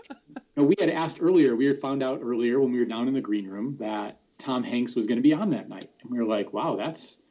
you 0.09 0.45
know, 0.55 0.63
we 0.63 0.75
had 0.79 0.89
asked 0.89 1.17
earlier 1.21 1.55
we 1.55 1.65
had 1.65 1.79
found 1.79 2.03
out 2.03 2.19
earlier 2.23 2.59
when 2.59 2.71
we 2.71 2.79
were 2.79 2.85
down 2.85 3.07
in 3.07 3.13
the 3.13 3.21
green 3.21 3.47
room 3.47 3.77
that 3.79 4.19
tom 4.37 4.63
hanks 4.63 4.95
was 4.95 5.07
going 5.07 5.17
to 5.17 5.23
be 5.23 5.33
on 5.33 5.49
that 5.51 5.69
night. 5.69 5.89
And 6.01 6.11
we 6.11 6.17
were 6.17 6.25
like 6.25 6.53
wow 6.53 6.75
that's 6.75 7.21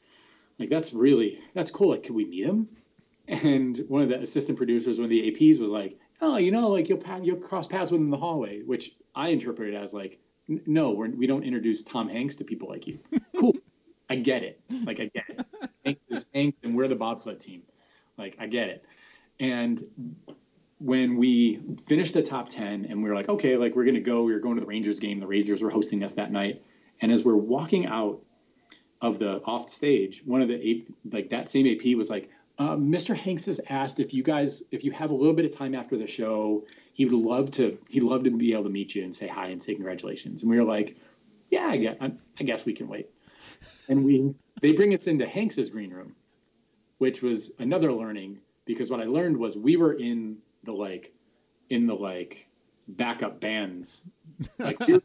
like 0.58 0.70
that's 0.70 0.92
really 0.92 1.40
that's 1.54 1.70
cool. 1.70 1.90
Like 1.90 2.02
can 2.02 2.14
we 2.14 2.24
meet 2.24 2.44
him? 2.46 2.68
And 3.28 3.78
one 3.88 4.02
of 4.02 4.08
the 4.08 4.20
assistant 4.20 4.56
producers 4.56 4.98
one 4.98 5.04
of 5.04 5.10
the 5.10 5.30
aps 5.30 5.60
was 5.60 5.70
like 5.70 5.98
oh 6.20 6.36
you 6.36 6.50
know 6.50 6.68
like 6.68 6.88
you'll 6.88 7.02
you'll 7.22 7.36
cross 7.36 7.66
paths 7.66 7.90
with 7.90 8.00
him 8.00 8.06
in 8.06 8.10
the 8.10 8.16
hallway 8.16 8.62
which 8.62 8.92
i 9.14 9.28
interpreted 9.28 9.74
as 9.74 9.92
like 9.92 10.18
no 10.48 10.92
we're, 10.92 11.10
we 11.10 11.26
don't 11.26 11.42
introduce 11.42 11.82
tom 11.82 12.08
hanks 12.08 12.36
to 12.36 12.44
people 12.44 12.68
like 12.68 12.86
you. 12.86 12.98
Cool 13.38 13.54
I 14.08 14.16
get 14.16 14.42
it. 14.42 14.60
Like 14.84 15.00
I 15.00 15.06
get 15.06 15.24
it. 15.28 15.46
Hanks 15.84 16.04
is 16.08 16.26
and 16.62 16.76
we're 16.76 16.88
the 16.88 16.96
bobsled 16.96 17.40
team. 17.40 17.62
Like 18.16 18.36
I 18.38 18.46
get 18.46 18.68
it. 18.68 18.84
And 19.40 19.82
when 20.78 21.16
we 21.16 21.60
finished 21.86 22.14
the 22.14 22.22
top 22.22 22.48
ten, 22.48 22.86
and 22.86 23.02
we 23.02 23.08
were 23.08 23.14
like, 23.14 23.28
okay, 23.28 23.56
like 23.56 23.74
we're 23.74 23.84
gonna 23.84 24.00
go. 24.00 24.22
We 24.22 24.32
were 24.32 24.40
going 24.40 24.56
to 24.56 24.60
the 24.60 24.66
Rangers 24.66 25.00
game. 25.00 25.20
The 25.20 25.26
Rangers 25.26 25.62
were 25.62 25.70
hosting 25.70 26.02
us 26.04 26.14
that 26.14 26.32
night. 26.32 26.62
And 27.00 27.12
as 27.12 27.24
we're 27.24 27.34
walking 27.36 27.86
out 27.86 28.22
of 29.00 29.18
the 29.18 29.42
off 29.44 29.70
stage, 29.70 30.22
one 30.24 30.40
of 30.40 30.48
the 30.48 30.54
AP, 30.54 30.86
like 31.12 31.30
that 31.30 31.48
same 31.48 31.66
AP 31.66 31.96
was 31.96 32.08
like, 32.08 32.30
um, 32.58 32.90
Mr. 32.90 33.14
Hanks 33.14 33.46
has 33.46 33.60
asked 33.68 34.00
if 34.00 34.14
you 34.14 34.22
guys, 34.22 34.62
if 34.70 34.82
you 34.82 34.90
have 34.92 35.10
a 35.10 35.14
little 35.14 35.34
bit 35.34 35.44
of 35.44 35.50
time 35.50 35.74
after 35.74 35.98
the 35.98 36.06
show, 36.06 36.64
he 36.94 37.04
would 37.04 37.12
love 37.12 37.50
to. 37.52 37.76
He'd 37.90 38.02
love 38.02 38.24
to 38.24 38.30
be 38.30 38.54
able 38.54 38.64
to 38.64 38.70
meet 38.70 38.94
you 38.94 39.04
and 39.04 39.14
say 39.14 39.26
hi 39.26 39.48
and 39.48 39.62
say 39.62 39.74
congratulations. 39.74 40.42
And 40.42 40.50
we 40.50 40.58
were 40.58 40.64
like, 40.64 40.96
yeah, 41.50 41.66
I 41.66 41.76
guess, 41.76 41.96
I 42.00 42.44
guess 42.44 42.64
we 42.64 42.72
can 42.72 42.88
wait. 42.88 43.10
And 43.88 44.04
we 44.04 44.34
they 44.60 44.72
bring 44.72 44.94
us 44.94 45.06
into 45.06 45.26
Hanks's 45.26 45.70
green 45.70 45.90
room, 45.90 46.14
which 46.98 47.22
was 47.22 47.52
another 47.58 47.92
learning 47.92 48.38
because 48.64 48.90
what 48.90 49.00
I 49.00 49.04
learned 49.04 49.36
was 49.36 49.56
we 49.56 49.76
were 49.76 49.92
in 49.92 50.38
the 50.64 50.72
like, 50.72 51.12
in 51.70 51.86
the 51.86 51.94
like 51.94 52.48
backup 52.88 53.40
bands. 53.40 54.08
Like 54.58 54.78
we 54.86 54.94
were, 54.94 55.02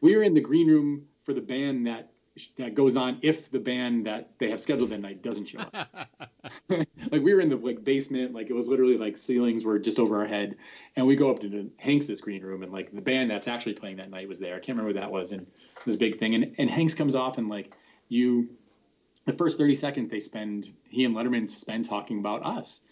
we 0.00 0.16
were 0.16 0.22
in 0.22 0.34
the 0.34 0.40
green 0.40 0.68
room 0.68 1.06
for 1.24 1.34
the 1.34 1.40
band 1.40 1.86
that 1.86 2.10
that 2.56 2.74
goes 2.74 2.96
on 2.96 3.18
if 3.20 3.50
the 3.50 3.58
band 3.58 4.06
that 4.06 4.30
they 4.38 4.48
have 4.48 4.60
scheduled 4.60 4.88
that 4.88 5.00
night 5.00 5.22
doesn't 5.22 5.46
show 5.46 5.58
up. 5.58 6.08
like 6.68 6.86
we 7.10 7.34
were 7.34 7.40
in 7.40 7.50
the 7.50 7.56
like 7.56 7.84
basement, 7.84 8.32
like 8.32 8.48
it 8.48 8.54
was 8.54 8.68
literally 8.68 8.96
like 8.96 9.18
ceilings 9.18 9.64
were 9.64 9.78
just 9.78 9.98
over 9.98 10.18
our 10.18 10.26
head, 10.26 10.56
and 10.96 11.06
we 11.06 11.14
go 11.14 11.30
up 11.30 11.40
to 11.40 11.48
the 11.48 11.70
Hanks's 11.76 12.20
green 12.20 12.42
room, 12.42 12.62
and 12.62 12.72
like 12.72 12.92
the 12.92 13.02
band 13.02 13.30
that's 13.30 13.48
actually 13.48 13.74
playing 13.74 13.96
that 13.98 14.10
night 14.10 14.28
was 14.28 14.38
there. 14.38 14.54
I 14.54 14.58
can't 14.58 14.78
remember 14.78 14.88
what 14.88 15.00
that 15.00 15.12
was, 15.12 15.32
and 15.32 15.42
it 15.42 15.86
was 15.86 15.96
a 15.96 15.98
big 15.98 16.18
thing. 16.18 16.34
And 16.34 16.54
and 16.58 16.70
Hanks 16.70 16.94
comes 16.94 17.14
off, 17.14 17.36
and 17.36 17.48
like 17.48 17.74
you, 18.12 18.48
the 19.24 19.32
first 19.32 19.58
thirty 19.58 19.74
seconds 19.74 20.10
they 20.10 20.20
spend, 20.20 20.72
he 20.88 21.04
and 21.04 21.14
Letterman 21.16 21.48
spend 21.50 21.84
talking 21.84 22.18
about 22.18 22.44
us, 22.44 22.82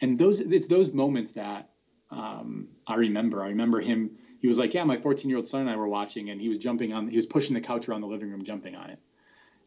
and 0.00 0.18
those 0.18 0.40
it's 0.40 0.66
those 0.66 0.92
moments 0.92 1.32
that 1.32 1.70
um, 2.10 2.68
I 2.86 2.96
remember. 2.96 3.42
I 3.44 3.48
remember 3.48 3.80
him 3.80 4.10
he 4.40 4.46
was 4.46 4.58
like, 4.58 4.74
"Yeah, 4.74 4.84
my 4.84 4.96
14 4.96 5.28
year 5.28 5.36
old 5.36 5.46
son 5.46 5.62
and 5.62 5.70
I 5.70 5.76
were 5.76 5.88
watching, 5.88 6.30
and 6.30 6.40
he 6.40 6.48
was 6.48 6.58
jumping 6.58 6.92
on, 6.92 7.08
he 7.08 7.16
was 7.16 7.26
pushing 7.26 7.54
the 7.54 7.60
couch 7.60 7.88
around 7.88 8.00
the 8.00 8.06
living 8.06 8.30
room, 8.30 8.42
jumping 8.42 8.74
on 8.74 8.90
it." 8.90 8.98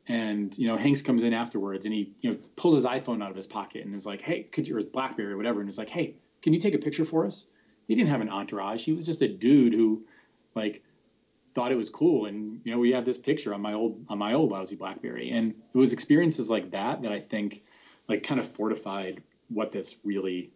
And 0.07 0.57
you 0.57 0.67
know, 0.67 0.75
Hanks 0.75 1.01
comes 1.01 1.23
in 1.23 1.33
afterwards, 1.33 1.85
and 1.85 1.93
he 1.93 2.13
you 2.21 2.31
know 2.31 2.37
pulls 2.55 2.75
his 2.75 2.85
iPhone 2.85 3.23
out 3.23 3.29
of 3.29 3.35
his 3.35 3.47
pocket 3.47 3.85
and 3.85 3.95
is 3.95 4.05
like, 4.05 4.21
"Hey, 4.21 4.43
could 4.43 4.67
you 4.67 4.77
or 4.77 4.83
BlackBerry 4.83 5.33
or 5.33 5.37
whatever?" 5.37 5.59
And 5.61 5.69
he's 5.69 5.77
like, 5.77 5.89
"Hey, 5.89 6.15
can 6.41 6.53
you 6.53 6.59
take 6.59 6.73
a 6.73 6.79
picture 6.79 7.05
for 7.05 7.25
us?" 7.25 7.47
He 7.87 7.95
didn't 7.95 8.09
have 8.09 8.21
an 8.21 8.29
entourage. 8.29 8.83
He 8.83 8.93
was 8.93 9.05
just 9.05 9.21
a 9.21 9.27
dude 9.27 9.73
who, 9.73 10.03
like, 10.55 10.81
thought 11.55 11.71
it 11.71 11.75
was 11.75 11.89
cool. 11.89 12.25
And 12.25 12.61
you 12.63 12.71
know, 12.71 12.79
we 12.79 12.91
have 12.91 13.05
this 13.05 13.17
picture 13.17 13.53
on 13.53 13.61
my 13.61 13.73
old 13.73 14.05
on 14.09 14.17
my 14.17 14.33
old 14.33 14.51
lousy 14.51 14.75
BlackBerry, 14.75 15.31
and 15.31 15.53
it 15.73 15.77
was 15.77 15.93
experiences 15.93 16.49
like 16.49 16.71
that 16.71 17.01
that 17.01 17.11
I 17.11 17.19
think, 17.19 17.63
like, 18.07 18.23
kind 18.23 18.39
of 18.39 18.47
fortified 18.47 19.21
what 19.49 19.71
this 19.71 19.95
really, 20.03 20.51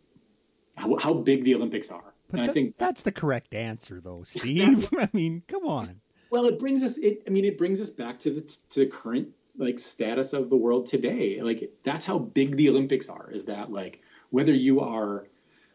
how, 0.76 0.98
how 0.98 1.14
big 1.14 1.44
the 1.44 1.56
Olympics 1.56 1.92
are 1.92 2.14
but 2.30 2.42
and 2.42 2.50
I 2.50 2.54
think 2.54 2.78
that's 2.78 3.04
the 3.04 3.12
correct 3.12 3.54
answer, 3.54 4.02
though, 4.02 4.24
Steve. 4.26 4.90
I 4.98 5.10
mean, 5.14 5.44
come 5.48 5.66
on. 5.66 6.02
Well, 6.30 6.46
it 6.46 6.60
brings 6.60 6.84
us. 6.84 6.98
It. 6.98 7.24
I 7.26 7.30
mean, 7.30 7.46
it 7.46 7.58
brings 7.58 7.80
us 7.80 7.90
back 7.90 8.20
to 8.20 8.32
the 8.32 8.42
to 8.42 8.82
the 8.82 8.86
current 8.86 9.30
like 9.58 9.80
status 9.80 10.34
of 10.34 10.50
the 10.50 10.58
world 10.58 10.88
today. 10.88 11.42
Like 11.42 11.72
that's 11.84 12.06
how 12.06 12.20
big 12.20 12.58
the 12.58 12.70
Olympics 12.70 13.08
are. 13.08 13.32
Is 13.32 13.46
that 13.46 13.72
like 13.72 14.02
whether 14.30 14.52
you 14.52 14.82
are, 14.82 15.28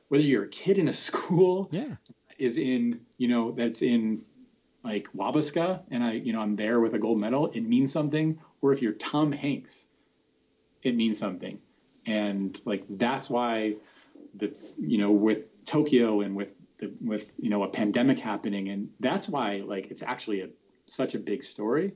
whether 0.09 0.23
you're 0.23 0.45
a 0.45 0.49
kid 0.49 0.77
in 0.77 0.89
a 0.89 0.93
school, 1.09 1.69
yeah, 1.73 1.97
is 2.39 2.59
in 2.59 3.01
you 3.17 3.29
know 3.29 3.53
that's 3.53 3.81
in 3.81 4.23
like 4.85 5.09
Wabasca, 5.17 5.81
and 5.91 6.03
I 6.03 6.13
you 6.13 6.33
know 6.33 6.41
I'm 6.41 6.57
there 6.57 6.81
with 6.81 6.95
a 6.95 6.99
gold 6.99 7.19
medal. 7.19 7.51
It 7.53 7.63
means 7.63 7.93
something. 7.93 8.39
Or 8.61 8.73
if 8.73 8.81
you're 8.81 8.93
Tom 8.93 9.33
Hanks, 9.33 9.87
it 10.83 10.95
means 10.95 11.19
something. 11.19 11.61
And 12.07 12.61
like 12.65 12.85
that's 12.89 13.31
why 13.31 13.77
the 14.35 14.59
you 14.79 14.99
know 14.99 15.11
with 15.11 15.65
Tokyo 15.65 16.21
and 16.21 16.35
with 16.35 16.55
the, 16.79 16.93
with 17.01 17.33
you 17.39 17.51
know 17.51 17.63
a 17.63 17.69
pandemic 17.69 18.19
happening, 18.19 18.69
and 18.69 18.91
that's 19.01 19.29
why 19.29 19.63
like 19.65 19.91
it's 19.91 20.03
actually 20.03 20.41
a 20.41 20.49
such 20.87 21.15
a 21.15 21.19
big 21.19 21.45
story, 21.45 21.93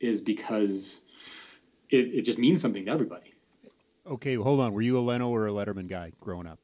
is 0.00 0.20
because 0.20 1.02
it, 1.90 2.14
it 2.14 2.22
just 2.22 2.38
means 2.38 2.60
something 2.60 2.84
to 2.84 2.90
everybody. 2.90 3.34
Okay, 4.06 4.34
hold 4.34 4.60
on. 4.60 4.72
Were 4.72 4.82
you 4.82 4.98
a 4.98 5.00
Leno 5.00 5.28
or 5.28 5.48
a 5.48 5.50
Letterman 5.50 5.88
guy 5.88 6.12
growing 6.20 6.46
up? 6.46 6.58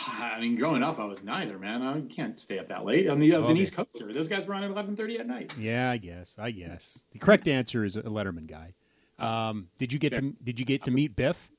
I 0.06 0.40
mean, 0.40 0.56
growing 0.56 0.82
up, 0.82 0.98
I 0.98 1.04
was 1.04 1.22
neither, 1.22 1.58
man. 1.58 1.82
I 1.82 2.00
can't 2.12 2.38
stay 2.38 2.58
up 2.58 2.68
that 2.68 2.84
late. 2.84 3.10
I 3.10 3.14
mean, 3.14 3.32
I 3.34 3.38
was 3.38 3.46
okay. 3.46 3.52
an 3.52 3.58
East 3.58 3.74
Coaster. 3.74 4.12
Those 4.12 4.28
guys 4.28 4.46
were 4.46 4.54
on 4.54 4.64
at 4.64 4.70
eleven 4.70 4.96
thirty 4.96 5.18
at 5.18 5.26
night. 5.26 5.54
Yeah, 5.58 5.90
I 5.90 5.96
guess. 5.96 6.34
I 6.38 6.50
guess 6.50 6.98
the 7.12 7.18
correct 7.18 7.48
answer 7.48 7.84
is 7.84 7.96
a 7.96 8.02
Letterman 8.02 8.46
guy. 8.46 8.74
Um, 9.18 9.68
did 9.78 9.92
you 9.92 9.98
get 9.98 10.10
to 10.14 10.34
Did 10.42 10.58
you 10.58 10.64
get 10.64 10.84
to 10.84 10.90
meet 10.90 11.16
Biff? 11.16 11.50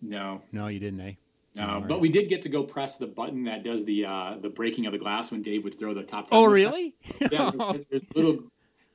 No. 0.00 0.42
No, 0.50 0.66
you 0.66 0.80
didn't, 0.80 1.00
eh? 1.00 1.12
No, 1.54 1.66
right. 1.66 1.88
But 1.88 2.00
we 2.00 2.08
did 2.08 2.28
get 2.28 2.42
to 2.42 2.48
go 2.48 2.64
press 2.64 2.96
the 2.96 3.06
button 3.06 3.44
that 3.44 3.62
does 3.62 3.84
the 3.84 4.06
uh, 4.06 4.36
the 4.40 4.48
breaking 4.48 4.86
of 4.86 4.92
the 4.92 4.98
glass 4.98 5.30
when 5.30 5.42
Dave 5.42 5.64
would 5.64 5.78
throw 5.78 5.94
the 5.94 6.02
top. 6.02 6.28
Oh, 6.32 6.44
really? 6.44 6.94
yeah, 7.30 7.50
there's, 7.50 7.84
there's 7.90 8.02
little. 8.14 8.44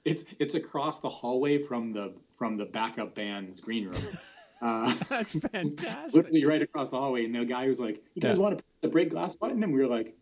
It's 0.05 0.25
it's 0.39 0.55
across 0.55 0.99
the 0.99 1.09
hallway 1.09 1.63
from 1.63 1.93
the 1.93 2.13
from 2.37 2.57
the 2.57 2.65
backup 2.65 3.15
band's 3.15 3.59
green 3.59 3.85
room. 3.85 3.95
Uh, 4.61 4.93
That's 5.09 5.33
fantastic. 5.51 6.13
Literally 6.13 6.45
right 6.45 6.61
across 6.61 6.89
the 6.89 6.97
hallway, 6.97 7.25
and 7.25 7.35
the 7.35 7.45
guy 7.45 7.67
was 7.67 7.79
like, 7.79 8.03
"You 8.15 8.21
guys 8.21 8.37
yeah. 8.37 8.41
want 8.41 8.57
to 8.57 8.63
press 8.63 8.77
the 8.81 8.87
break 8.87 9.09
glass 9.09 9.35
button?" 9.35 9.63
And 9.63 9.73
we 9.73 9.79
were 9.79 9.87
like, 9.87 10.15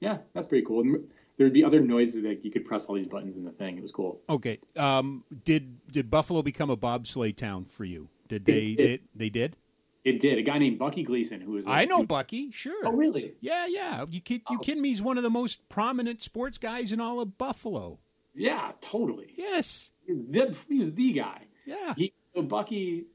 "Yeah, 0.00 0.18
that's 0.34 0.46
pretty 0.46 0.64
cool." 0.64 0.80
And 0.80 1.08
there'd 1.36 1.52
be 1.52 1.64
other 1.64 1.80
noises 1.80 2.22
that 2.24 2.44
you 2.44 2.50
could 2.50 2.64
press 2.64 2.86
all 2.86 2.94
these 2.94 3.06
buttons 3.06 3.36
in 3.36 3.44
the 3.44 3.52
thing. 3.52 3.78
It 3.78 3.82
was 3.82 3.92
cool. 3.92 4.20
Okay. 4.28 4.58
Um, 4.76 5.24
did 5.44 5.86
did 5.90 6.10
Buffalo 6.10 6.42
become 6.42 6.70
a 6.70 6.76
bobsleigh 6.76 7.36
town 7.36 7.64
for 7.64 7.84
you? 7.84 8.08
Did 8.28 8.44
they? 8.44 8.74
They, 8.74 9.00
they 9.14 9.28
did. 9.28 9.56
It 10.04 10.20
did. 10.20 10.38
A 10.38 10.42
guy 10.42 10.58
named 10.58 10.78
Bucky 10.78 11.02
Gleason, 11.02 11.40
who 11.40 11.52
was. 11.52 11.66
Like, 11.66 11.82
I 11.82 11.84
know 11.84 11.98
who, 11.98 12.06
Bucky. 12.06 12.50
Sure. 12.50 12.82
Oh, 12.84 12.92
really? 12.92 13.34
Yeah, 13.40 13.66
yeah. 13.66 14.04
You 14.08 14.20
kid, 14.20 14.42
you 14.48 14.56
oh. 14.56 14.62
kidding 14.62 14.82
me? 14.82 14.88
He's 14.90 15.02
one 15.02 15.16
of 15.16 15.22
the 15.22 15.30
most 15.30 15.68
prominent 15.68 16.22
sports 16.22 16.56
guys 16.56 16.92
in 16.92 17.00
all 17.00 17.20
of 17.20 17.36
Buffalo. 17.36 17.98
Yeah, 18.34 18.72
totally. 18.80 19.34
Yes. 19.36 19.92
The, 20.06 20.56
he 20.68 20.78
was 20.78 20.94
the 20.94 21.12
guy. 21.12 21.42
Yeah. 21.66 21.94
He, 21.96 22.12
so 22.34 22.42
Bucky, 22.42 23.06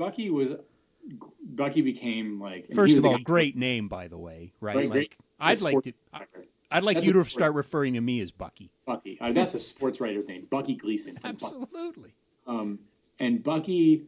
Bucky 0.00 0.30
was. 0.30 0.52
Bucky 1.42 1.82
became 1.82 2.40
like. 2.40 2.74
First 2.74 2.96
of 2.96 3.04
all, 3.04 3.18
great 3.18 3.54
name, 3.54 3.86
by 3.86 4.08
the 4.08 4.16
way. 4.18 4.52
Right. 4.60 4.74
Great, 4.74 4.88
like, 4.88 4.92
great, 4.92 5.14
I'd 5.38 5.60
like 5.60 5.82
to. 5.84 5.92
I'd 6.72 6.82
like 6.84 6.96
that's 6.96 7.06
you 7.06 7.12
to 7.12 7.24
start 7.24 7.54
referring 7.54 7.94
to 7.94 8.00
me 8.00 8.20
as 8.20 8.32
Bucky. 8.32 8.70
Bucky. 8.86 9.18
Uh, 9.20 9.32
that's 9.32 9.54
a 9.54 9.60
sports 9.60 10.00
writer's 10.00 10.26
name. 10.26 10.46
Bucky 10.48 10.74
Gleason. 10.74 11.18
Absolutely. 11.24 12.14
Um, 12.46 12.78
and 13.18 13.42
Bucky 13.42 14.04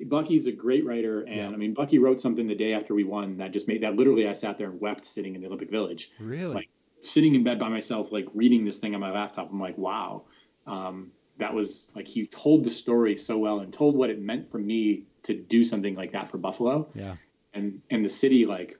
Bucky's 0.00 0.48
a 0.48 0.52
great 0.52 0.84
writer, 0.84 1.22
and 1.22 1.36
yeah. 1.36 1.48
I 1.48 1.56
mean 1.56 1.74
Bucky 1.74 1.98
wrote 1.98 2.20
something 2.20 2.48
the 2.48 2.54
day 2.54 2.72
after 2.72 2.94
we 2.94 3.04
won 3.04 3.36
that 3.38 3.52
just 3.52 3.68
made 3.68 3.82
that 3.82 3.94
literally 3.94 4.28
I 4.28 4.32
sat 4.32 4.58
there 4.58 4.68
and 4.68 4.80
wept 4.80 5.06
sitting 5.06 5.36
in 5.36 5.42
the 5.42 5.46
Olympic 5.46 5.70
Village. 5.70 6.10
Really? 6.18 6.54
Like 6.54 6.68
sitting 7.02 7.36
in 7.36 7.44
bed 7.44 7.60
by 7.60 7.68
myself, 7.68 8.10
like 8.10 8.26
reading 8.34 8.64
this 8.64 8.78
thing 8.78 8.94
on 8.94 9.00
my 9.00 9.12
laptop. 9.12 9.52
I'm 9.52 9.60
like, 9.60 9.78
wow, 9.78 10.22
um, 10.66 11.12
that 11.38 11.54
was 11.54 11.88
like 11.94 12.08
he 12.08 12.26
told 12.26 12.64
the 12.64 12.70
story 12.70 13.16
so 13.16 13.38
well 13.38 13.60
and 13.60 13.72
told 13.72 13.94
what 13.94 14.10
it 14.10 14.20
meant 14.20 14.50
for 14.50 14.58
me 14.58 15.04
to 15.26 15.34
do 15.34 15.64
something 15.64 15.94
like 15.94 16.12
that 16.12 16.30
for 16.30 16.38
Buffalo. 16.38 16.88
Yeah. 16.94 17.16
And 17.54 17.82
and 17.90 18.04
the 18.04 18.08
city 18.08 18.46
like 18.46 18.78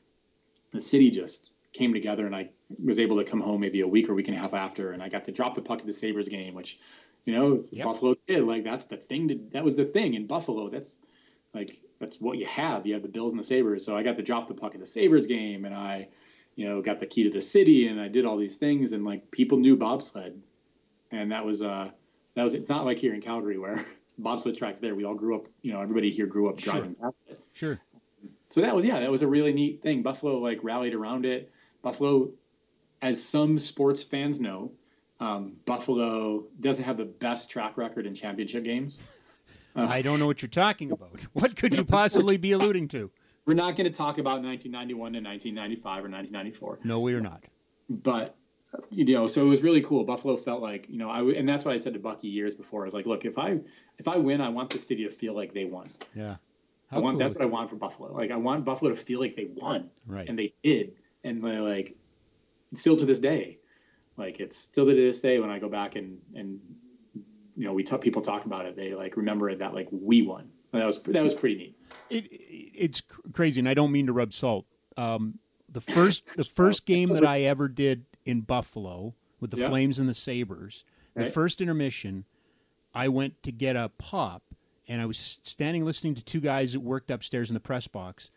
the 0.73 0.81
city 0.81 1.11
just 1.11 1.51
came 1.73 1.93
together, 1.93 2.27
and 2.27 2.35
I 2.35 2.51
was 2.83 2.99
able 2.99 3.19
to 3.19 3.25
come 3.25 3.41
home 3.41 3.61
maybe 3.61 3.81
a 3.81 3.89
week 3.89 4.09
or 4.09 4.15
week 4.15 4.29
and 4.29 4.37
a 4.37 4.41
half 4.41 4.55
after, 4.55 4.93
and 4.93 5.03
I 5.03 5.09
got 5.09 5.25
to 5.27 5.33
drop 5.33 5.55
the 5.55 5.63
puck 5.63 5.81
at 5.81 5.87
the 5.87 5.93
Sabres 5.93 6.29
game, 6.29 6.55
which 6.55 6.79
you 7.25 7.35
know, 7.35 7.59
yep. 7.73 7.87
Buffalo 7.87 8.15
kid, 8.27 8.45
like 8.45 8.65
that's 8.65 8.87
the 8.87 8.97
thing. 8.97 9.29
To, 9.29 9.41
that 9.53 9.65
was 9.65 9.77
the 9.77 9.85
thing 9.85 10.15
in 10.15 10.27
Buffalo. 10.27 10.69
That's 10.69 10.97
like 11.53 11.81
that's 11.99 12.21
what 12.21 12.39
you 12.39 12.47
have. 12.47 12.87
You 12.87 12.95
have 12.95 13.03
the 13.03 13.09
Bills 13.09 13.33
and 13.33 13.39
the 13.39 13.45
Sabres. 13.45 13.85
So 13.85 13.97
I 13.97 14.03
got 14.03 14.17
to 14.17 14.23
drop 14.23 14.49
the 14.49 14.55
puck 14.55 14.75
at 14.75 14.81
the 14.81 14.87
Sabres 14.87 15.27
game, 15.27 15.65
and 15.65 15.75
I, 15.75 16.09
you 16.55 16.69
know, 16.69 16.81
got 16.83 17.01
the 17.01 17.07
key 17.07 17.25
to 17.25 17.31
the 17.31 17.41
city, 17.41 17.89
and 17.89 18.01
I 18.01 18.09
did 18.09 18.25
all 18.25 18.37
these 18.37 18.57
things, 18.57 18.93
and 18.93 19.05
like 19.05 19.31
people 19.31 19.59
knew 19.59 19.77
bobsled, 19.77 20.41
and 21.11 21.33
that 21.33 21.45
was 21.45 21.63
uh 21.63 21.91
that 22.35 22.43
was. 22.43 22.55
It's 22.55 22.71
not 22.71 22.85
like 22.85 22.99
here 22.99 23.15
in 23.15 23.21
Calgary 23.21 23.59
where 23.59 23.85
bobsled 24.19 24.57
tracks 24.57 24.81
there. 24.81 24.95
We 24.95 25.05
all 25.05 25.15
grew 25.15 25.37
up. 25.37 25.49
You 25.63 25.73
know, 25.73 25.81
everybody 25.81 26.11
here 26.11 26.27
grew 26.27 26.49
up 26.49 26.59
driving 26.59 26.97
sure. 27.01 27.13
past 27.13 27.17
it. 27.29 27.41
Sure. 27.53 27.81
So 28.49 28.61
that 28.61 28.75
was 28.75 28.85
yeah, 28.85 29.01
that 29.01 29.11
was 29.11 29.23
a 29.23 29.27
really 29.27 29.53
neat 29.53 29.83
thing. 29.83 30.03
Buffalo 30.03 30.39
like 30.39 30.61
rallied 30.63 30.95
around 30.95 31.27
it. 31.27 31.51
Buffalo, 31.83 32.31
as 33.03 33.23
some 33.23 33.59
sports 33.59 34.03
fans 34.03 34.41
know, 34.41 34.73
um, 35.21 35.57
Buffalo 35.65 36.45
doesn't 36.61 36.85
have 36.85 36.97
the 36.97 37.05
best 37.05 37.51
track 37.51 37.77
record 37.77 38.07
in 38.07 38.15
championship 38.15 38.65
games. 38.65 38.99
Uh, 39.75 39.87
I 39.89 40.03
don't 40.03 40.19
know 40.19 40.27
what 40.27 40.43
you're 40.43 40.49
talking 40.49 40.93
about. 40.93 41.21
What 41.33 41.57
could 41.57 41.77
you 41.77 41.85
possibly 42.01 42.37
be 42.37 42.53
alluding 42.53 42.89
to? 42.89 43.11
We're 43.45 43.55
not 43.55 43.77
going 43.77 43.91
to 43.91 43.97
talk 43.97 44.19
about 44.19 44.43
1991 44.43 45.13
to 45.13 45.21
1995 45.21 45.87
or 45.87 46.09
1994. 46.09 46.81
No, 46.83 46.99
we 46.99 47.15
are 47.15 47.21
not. 47.21 47.45
But 47.89 48.35
you 48.91 49.05
know, 49.15 49.27
so 49.27 49.43
it 49.43 49.49
was 49.49 49.63
really 49.63 49.83
cool. 49.83 50.05
Buffalo 50.05 50.37
felt 50.37 50.63
like 50.63 50.89
you 50.89 50.99
know, 50.99 51.11
I 51.11 51.21
and 51.23 51.49
that's 51.49 51.65
why 51.65 51.73
I 51.73 51.77
said 51.77 51.95
to 51.95 52.01
Bucky 52.01 52.29
years 52.29 52.55
before. 52.55 52.83
I 52.83 52.85
was 52.85 52.95
like, 52.95 53.07
look, 53.07 53.25
if 53.25 53.39
I 53.39 53.59
if 53.99 54.09
I 54.09 54.17
win, 54.17 54.41
I 54.41 54.49
want 54.49 54.71
the 54.71 54.79
city 54.79 55.05
to 55.05 55.11
feel 55.11 55.35
like 55.35 55.55
they 55.55 55.65
won. 55.65 55.89
Yeah. 56.15 56.37
How 56.91 56.99
I 56.99 57.01
want 57.01 57.15
cool 57.15 57.19
that's 57.19 57.37
what 57.37 57.43
I 57.43 57.47
want 57.47 57.71
for 57.71 57.77
Buffalo. 57.77 58.13
Like 58.15 58.31
I 58.31 58.37
want 58.37 58.65
Buffalo 58.65 58.91
to 58.91 58.97
feel 58.97 59.21
like 59.21 59.37
they 59.37 59.49
won. 59.55 59.91
Right. 60.07 60.29
And 60.29 60.39
they 60.39 60.55
did. 60.63 60.93
And 61.25 61.43
they 61.43 61.59
like 61.59 61.97
still 62.75 62.97
to 62.97 63.05
this 63.05 63.19
day 63.19 63.59
like 64.17 64.41
it's 64.41 64.57
still 64.57 64.87
to 64.87 64.95
this 64.95 65.21
day 65.21 65.39
when 65.39 65.51
I 65.51 65.59
go 65.59 65.69
back 65.69 65.97
and 65.97 66.19
and 66.35 66.61
you 67.15 67.67
know 67.67 67.73
we 67.73 67.83
talk, 67.83 68.01
people 68.01 68.23
talk 68.23 68.45
about 68.45 68.67
it, 68.67 68.77
they 68.77 68.95
like 68.95 69.17
remember 69.17 69.51
it 69.51 69.59
that 69.59 69.75
like 69.75 69.89
we 69.91 70.23
won. 70.23 70.51
And 70.73 70.83
that 70.83 70.87
was 70.87 71.03
that 71.03 71.23
was 71.23 71.35
pretty 71.35 71.57
neat. 71.57 71.77
It, 72.11 72.27
it's 72.31 73.03
crazy, 73.33 73.61
and 73.61 73.69
I 73.69 73.75
don't 73.75 73.93
mean 73.93 74.07
to 74.07 74.13
rub 74.13 74.33
salt. 74.33 74.67
Um, 74.97 75.39
the 75.69 75.81
first 75.81 76.25
the 76.37 76.45
first 76.45 76.87
game 76.87 77.11
that 77.11 77.27
I 77.27 77.43
ever 77.43 77.69
did 77.69 78.05
in 78.27 78.43
Buffalo 78.43 79.15
with 79.41 79.51
the 79.53 79.57
Flames 79.69 79.99
and 79.99 80.09
the 80.09 80.15
Sabres, 80.15 80.85
the 81.15 81.31
first 81.31 81.61
intermission, 81.63 82.25
I 82.95 83.09
went 83.09 83.43
to 83.45 83.53
get 83.53 83.77
a 83.77 83.91
pop, 83.97 84.43
and 84.89 85.01
I 85.01 85.07
was 85.07 85.39
standing 85.43 85.85
listening 85.85 86.15
to 86.17 86.25
two 86.25 86.41
guys 86.41 86.73
that 86.75 86.81
worked 86.81 87.11
upstairs 87.11 87.49
in 87.51 87.55
the 87.55 87.61
press 87.61 87.87
box, 87.89 88.31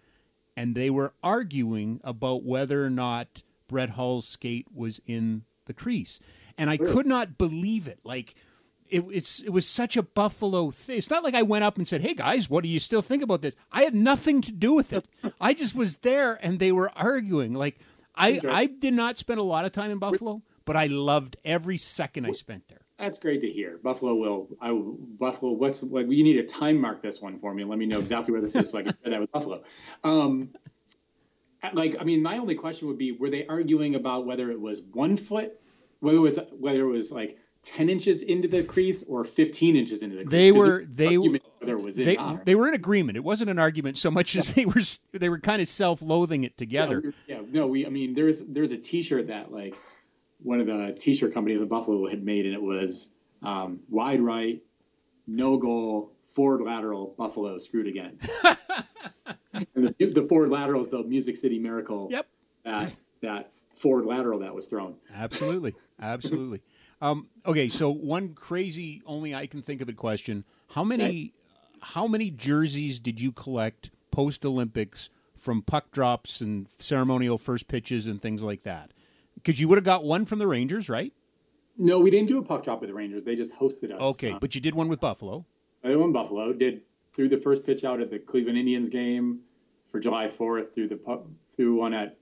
and 0.56 0.76
they 0.76 0.90
were 0.90 1.14
arguing 1.24 2.00
about 2.04 2.44
whether 2.44 2.86
or 2.86 2.90
not 2.90 3.44
Brett 3.68 3.92
Hull's 3.92 4.28
skate 4.28 4.68
was 4.74 5.02
in 5.06 5.44
the 5.66 5.74
crease, 5.74 6.20
and 6.58 6.70
I 6.70 6.76
Really? 6.76 6.94
could 6.94 7.06
not 7.06 7.38
believe 7.38 7.88
it. 7.88 8.00
Like 8.04 8.36
it, 8.90 9.06
it's 9.12 9.40
it 9.42 9.50
was 9.50 9.68
such 9.68 9.96
a 9.96 10.02
Buffalo 10.02 10.72
thing. 10.72 10.98
It's 10.98 11.10
not 11.12 11.24
like 11.24 11.36
I 11.36 11.44
went 11.44 11.64
up 11.64 11.78
and 11.78 11.88
said, 11.88 12.02
"Hey 12.02 12.16
guys, 12.16 12.50
what 12.50 12.64
do 12.64 12.70
you 12.70 12.80
still 12.80 13.04
think 13.04 13.22
about 13.22 13.42
this?" 13.42 13.56
I 13.72 13.84
had 13.84 13.94
nothing 13.94 14.42
to 14.42 14.52
do 14.52 14.74
with 14.74 14.92
it. 14.92 15.06
I 15.40 15.54
just 15.54 15.76
was 15.76 15.98
there, 15.98 16.40
and 16.42 16.58
they 16.60 16.72
were 16.72 16.92
arguing. 16.96 17.54
Like 17.54 17.80
I 18.20 18.40
I 18.48 18.66
did 18.68 18.94
not 18.94 19.18
spend 19.18 19.40
a 19.40 19.44
lot 19.44 19.66
of 19.66 19.72
time 19.72 19.92
in 19.92 19.98
Buffalo, 20.00 20.42
but 20.66 20.76
I 20.76 20.88
loved 20.88 21.38
every 21.46 21.78
second 21.78 22.26
I 22.26 22.32
spent 22.32 22.68
there. 22.68 22.82
That's 22.98 23.18
great 23.18 23.40
to 23.42 23.50
hear. 23.50 23.80
Buffalo 23.82 24.14
will. 24.16 24.50
I 24.60 24.72
will- 24.72 24.98
Buffalo. 25.00 25.54
What's 25.54 25.82
what? 25.82 26.12
You 26.12 26.24
need 26.24 26.34
to 26.34 26.44
time 26.44 26.80
mark 26.80 27.02
this 27.02 27.22
one 27.22 27.40
for 27.40 27.54
me. 27.54 27.64
Let 27.64 27.80
me 27.80 27.86
know 27.86 28.00
exactly 28.00 28.34
where 28.34 28.42
this 28.42 28.56
is 28.56 28.70
so 28.70 28.78
I 28.80 28.84
can 28.84 28.94
say 28.94 29.10
that 29.10 29.22
with 29.22 29.32
Buffalo. 29.32 29.64
Um, 30.04 30.50
like, 31.74 31.96
I 32.00 32.04
mean, 32.04 32.22
my 32.22 32.38
only 32.38 32.56
question 32.56 32.88
would 32.90 32.98
be: 32.98 33.14
Were 33.14 33.30
they 33.30 33.48
arguing 33.48 33.96
about 33.96 34.26
whether 34.26 34.52
it 34.52 34.60
was 34.60 34.82
one 34.82 35.16
foot, 35.16 35.60
whether 36.02 36.18
it 36.18 36.22
was 36.22 36.40
whether 36.58 36.82
it 36.82 36.92
was 36.92 37.12
like 37.12 37.38
ten 37.64 37.90
inches 37.90 38.22
into 38.22 38.48
the 38.48 38.64
crease 38.64 39.04
or 39.08 39.24
fifteen 39.24 39.76
inches 39.76 40.02
into 40.02 40.16
the 40.16 40.24
crease? 40.24 40.32
They 40.32 40.52
were 40.52 40.86
they 40.86 41.16
argument 41.16 41.44
whether 41.60 41.78
it 41.78 41.82
was 41.82 41.96
they, 41.96 42.18
they 42.46 42.56
were 42.56 42.68
in 42.68 42.74
agreement. 42.74 43.18
It 43.18 43.24
wasn't 43.24 43.50
an 43.50 43.60
argument 43.60 43.98
so 43.98 44.10
much 44.12 44.36
as 44.36 44.54
they 44.54 44.66
were 44.66 44.82
they 45.14 45.30
were 45.30 45.40
kind 45.40 45.62
of 45.62 45.68
self-loathing 45.68 46.44
it 46.44 46.58
together. 46.58 47.14
Yeah, 47.28 47.38
yeah, 47.38 47.42
no, 47.52 47.68
we. 47.68 47.86
I 47.86 47.90
mean, 47.90 48.14
there's 48.14 48.42
there's 48.42 48.72
a 48.72 48.78
T-shirt 48.78 49.28
that 49.28 49.52
like 49.52 49.76
one 50.42 50.60
of 50.60 50.68
the 50.68 50.96
T-shirt 50.98 51.34
companies 51.34 51.62
in 51.62 51.68
Buffalo 51.68 52.08
had 52.08 52.24
made, 52.24 52.46
and 52.46 52.54
it 52.54 52.62
was 52.62 53.14
um, 53.44 53.80
wide 53.90 54.22
right, 54.22 54.62
no 55.28 55.58
goal, 55.58 56.14
forward 56.24 56.62
lateral, 56.62 57.14
Buffalo 57.18 57.58
screwed 57.58 57.88
again. 57.88 58.20
and 59.54 59.68
the, 59.98 60.12
the 60.14 60.26
forward 60.30 60.50
lateral 60.50 60.82
is 60.82 60.90
the 60.90 61.04
Music 61.04 61.38
City 61.38 61.60
Miracle. 61.60 62.08
Yep. 62.12 62.28
That 62.64 62.94
that 63.22 63.52
forward 63.72 64.06
lateral 64.06 64.40
that 64.40 64.54
was 64.54 64.68
thrown. 64.68 64.96
Absolutely, 65.14 65.76
absolutely. 66.02 66.62
Um, 67.02 67.28
okay, 67.46 67.70
so 67.70 67.90
one 67.90 68.34
crazy, 68.34 69.02
only 69.06 69.34
I 69.34 69.48
can 69.48 69.62
think 69.62 69.82
of 69.82 69.90
a 69.90 69.94
question: 69.94 70.44
How 70.70 70.84
many, 70.84 71.34
how 71.82 72.08
many 72.08 72.30
jerseys 72.30 73.00
did 73.00 73.22
you 73.22 73.32
collect 73.32 73.92
post 74.12 74.46
Olympics 74.46 75.10
from 75.38 75.62
puck 75.62 75.92
drops 75.92 76.42
and 76.42 76.68
ceremonial 76.80 77.38
first 77.38 77.68
pitches 77.68 78.08
and 78.08 78.22
things 78.22 78.42
like 78.42 78.64
that? 78.64 78.92
Because 79.36 79.60
you 79.60 79.68
would 79.70 79.78
have 79.78 79.86
got 79.86 80.04
one 80.04 80.26
from 80.26 80.40
the 80.40 80.48
Rangers, 80.48 80.90
right? 80.90 81.14
No, 81.78 82.00
we 82.00 82.10
didn't 82.12 82.28
do 82.28 82.38
a 82.40 82.44
puck 82.44 82.64
drop 82.64 82.82
with 82.82 82.90
the 82.90 82.94
Rangers. 82.94 83.24
They 83.24 83.36
just 83.36 83.56
hosted 83.56 83.94
us. 83.96 84.02
Okay, 84.02 84.32
Um, 84.32 84.40
but 84.42 84.54
you 84.54 84.60
did 84.60 84.76
one 84.76 84.90
with 84.90 85.00
Buffalo. 85.00 85.46
I 85.82 85.96
won 85.96 86.12
Buffalo. 86.12 86.52
Did 86.52 86.82
threw 87.14 87.30
the 87.30 87.38
first 87.38 87.66
pitch 87.66 87.86
out 87.86 88.02
at 88.02 88.12
the 88.12 88.20
Cleveland 88.20 88.58
Indians 88.58 88.90
game 88.90 89.40
for 89.90 90.02
July 90.02 90.28
4th. 90.28 90.74
Threw 90.74 90.90
the 90.90 90.98
pu- 90.98 91.26
threw 91.56 91.76
one 91.76 91.94
at 91.94 92.18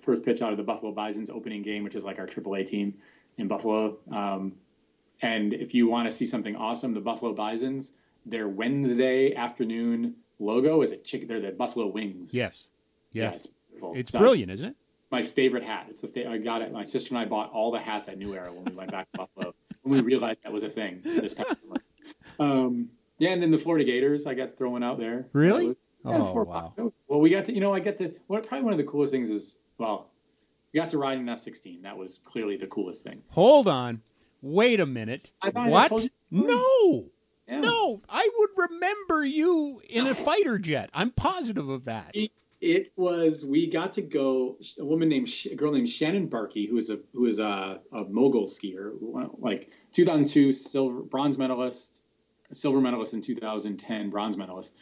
first 0.00 0.22
pitch 0.22 0.40
out 0.40 0.50
of 0.52 0.56
the 0.56 0.62
Buffalo 0.64 0.92
Bison's 0.92 1.28
opening 1.28 1.60
game, 1.62 1.84
which 1.84 1.94
is 1.94 2.04
like 2.04 2.18
our 2.18 2.26
AAA 2.26 2.66
team 2.66 2.94
in 3.40 3.48
Buffalo. 3.48 3.98
Um, 4.12 4.52
and 5.22 5.52
if 5.52 5.74
you 5.74 5.88
want 5.88 6.08
to 6.08 6.12
see 6.12 6.26
something 6.26 6.54
awesome, 6.56 6.94
the 6.94 7.00
Buffalo 7.00 7.32
Bison's 7.32 7.92
their 8.26 8.48
Wednesday 8.48 9.34
afternoon 9.34 10.14
logo 10.38 10.82
is 10.82 10.92
a 10.92 10.96
chicken. 10.96 11.26
They're 11.28 11.40
the 11.40 11.50
Buffalo 11.52 11.86
Wings. 11.86 12.34
Yes, 12.34 12.68
Yeah, 13.12 13.30
it's 13.32 13.46
beautiful. 13.46 13.92
it's 13.96 14.12
So 14.12 14.18
brilliant, 14.18 14.50
isn't 14.52 14.68
it? 14.70 14.76
my 15.10 15.22
favorite 15.24 15.64
hat. 15.64 15.86
It's 15.90 16.00
the 16.02 16.08
fa- 16.08 16.30
I 16.30 16.38
got 16.38 16.62
it. 16.62 16.70
My 16.72 16.84
sister 16.84 17.08
and 17.10 17.18
I 17.18 17.24
bought 17.24 17.50
all 17.52 17.72
the 17.72 17.80
hats 17.80 18.06
at 18.08 18.16
New 18.18 18.32
Era 18.34 18.52
when 18.52 18.64
we 18.64 18.72
went 18.72 18.92
back 18.92 19.10
to 19.12 19.18
Buffalo 19.18 19.54
when 19.82 19.98
we 19.98 20.04
realized 20.04 20.42
that 20.44 20.52
was 20.52 20.62
a 20.62 20.70
thing 20.70 21.00
this 21.02 21.34
past. 21.34 21.56
Um, 22.38 22.90
yeah, 23.18 23.30
and 23.30 23.42
then 23.42 23.50
the 23.50 23.58
Florida 23.58 23.84
Gators 23.84 24.26
I 24.26 24.34
got 24.34 24.56
thrown 24.56 24.82
out 24.82 24.98
there. 24.98 25.26
Really? 25.32 25.68
Was- 25.68 25.76
yeah, 26.06 26.16
Oh, 26.16 26.44
wow. 26.44 26.72
Well, 27.08 27.20
we 27.20 27.28
got 27.28 27.44
to 27.46 27.52
you 27.52 27.60
know 27.60 27.74
I 27.74 27.80
get 27.80 27.98
to 27.98 28.14
what 28.26 28.46
probably 28.46 28.64
one 28.64 28.72
of 28.72 28.78
the 28.78 28.84
coolest 28.84 29.12
things 29.12 29.28
is 29.28 29.58
well 29.76 30.10
we 30.72 30.80
got 30.80 30.90
to 30.90 30.98
ride 30.98 31.18
an 31.18 31.28
F-16. 31.28 31.82
That 31.82 31.96
was 31.96 32.20
clearly 32.24 32.56
the 32.56 32.66
coolest 32.66 33.04
thing. 33.04 33.22
Hold 33.30 33.68
on, 33.68 34.02
wait 34.42 34.80
a 34.80 34.86
minute. 34.86 35.32
I 35.42 35.50
thought 35.50 35.68
I 35.68 35.70
what? 35.70 36.08
No. 36.30 37.06
Yeah. 37.48 37.60
No, 37.60 38.00
I 38.08 38.28
would 38.38 38.70
remember 38.70 39.24
you 39.24 39.82
in 39.88 40.06
a 40.06 40.14
fighter 40.14 40.56
jet. 40.58 40.88
I'm 40.94 41.10
positive 41.10 41.68
of 41.68 41.86
that. 41.86 42.12
It, 42.14 42.30
it 42.60 42.92
was 42.94 43.44
we 43.44 43.66
got 43.66 43.94
to 43.94 44.02
go. 44.02 44.56
A 44.78 44.84
woman 44.84 45.08
named 45.08 45.28
a 45.50 45.56
girl 45.56 45.72
named 45.72 45.88
Shannon 45.88 46.28
Bahrke, 46.28 46.68
who 46.68 46.76
is 46.76 46.90
a 46.90 47.00
who 47.12 47.26
is 47.26 47.40
a, 47.40 47.80
a 47.92 48.04
mogul 48.04 48.44
skier, 48.44 48.92
like 49.38 49.70
2002 49.92 50.52
silver 50.52 51.00
bronze 51.00 51.38
medalist, 51.38 52.00
silver 52.52 52.80
medalist 52.80 53.14
in 53.14 53.22
2010 53.22 54.10
bronze 54.10 54.36
medalist. 54.36 54.74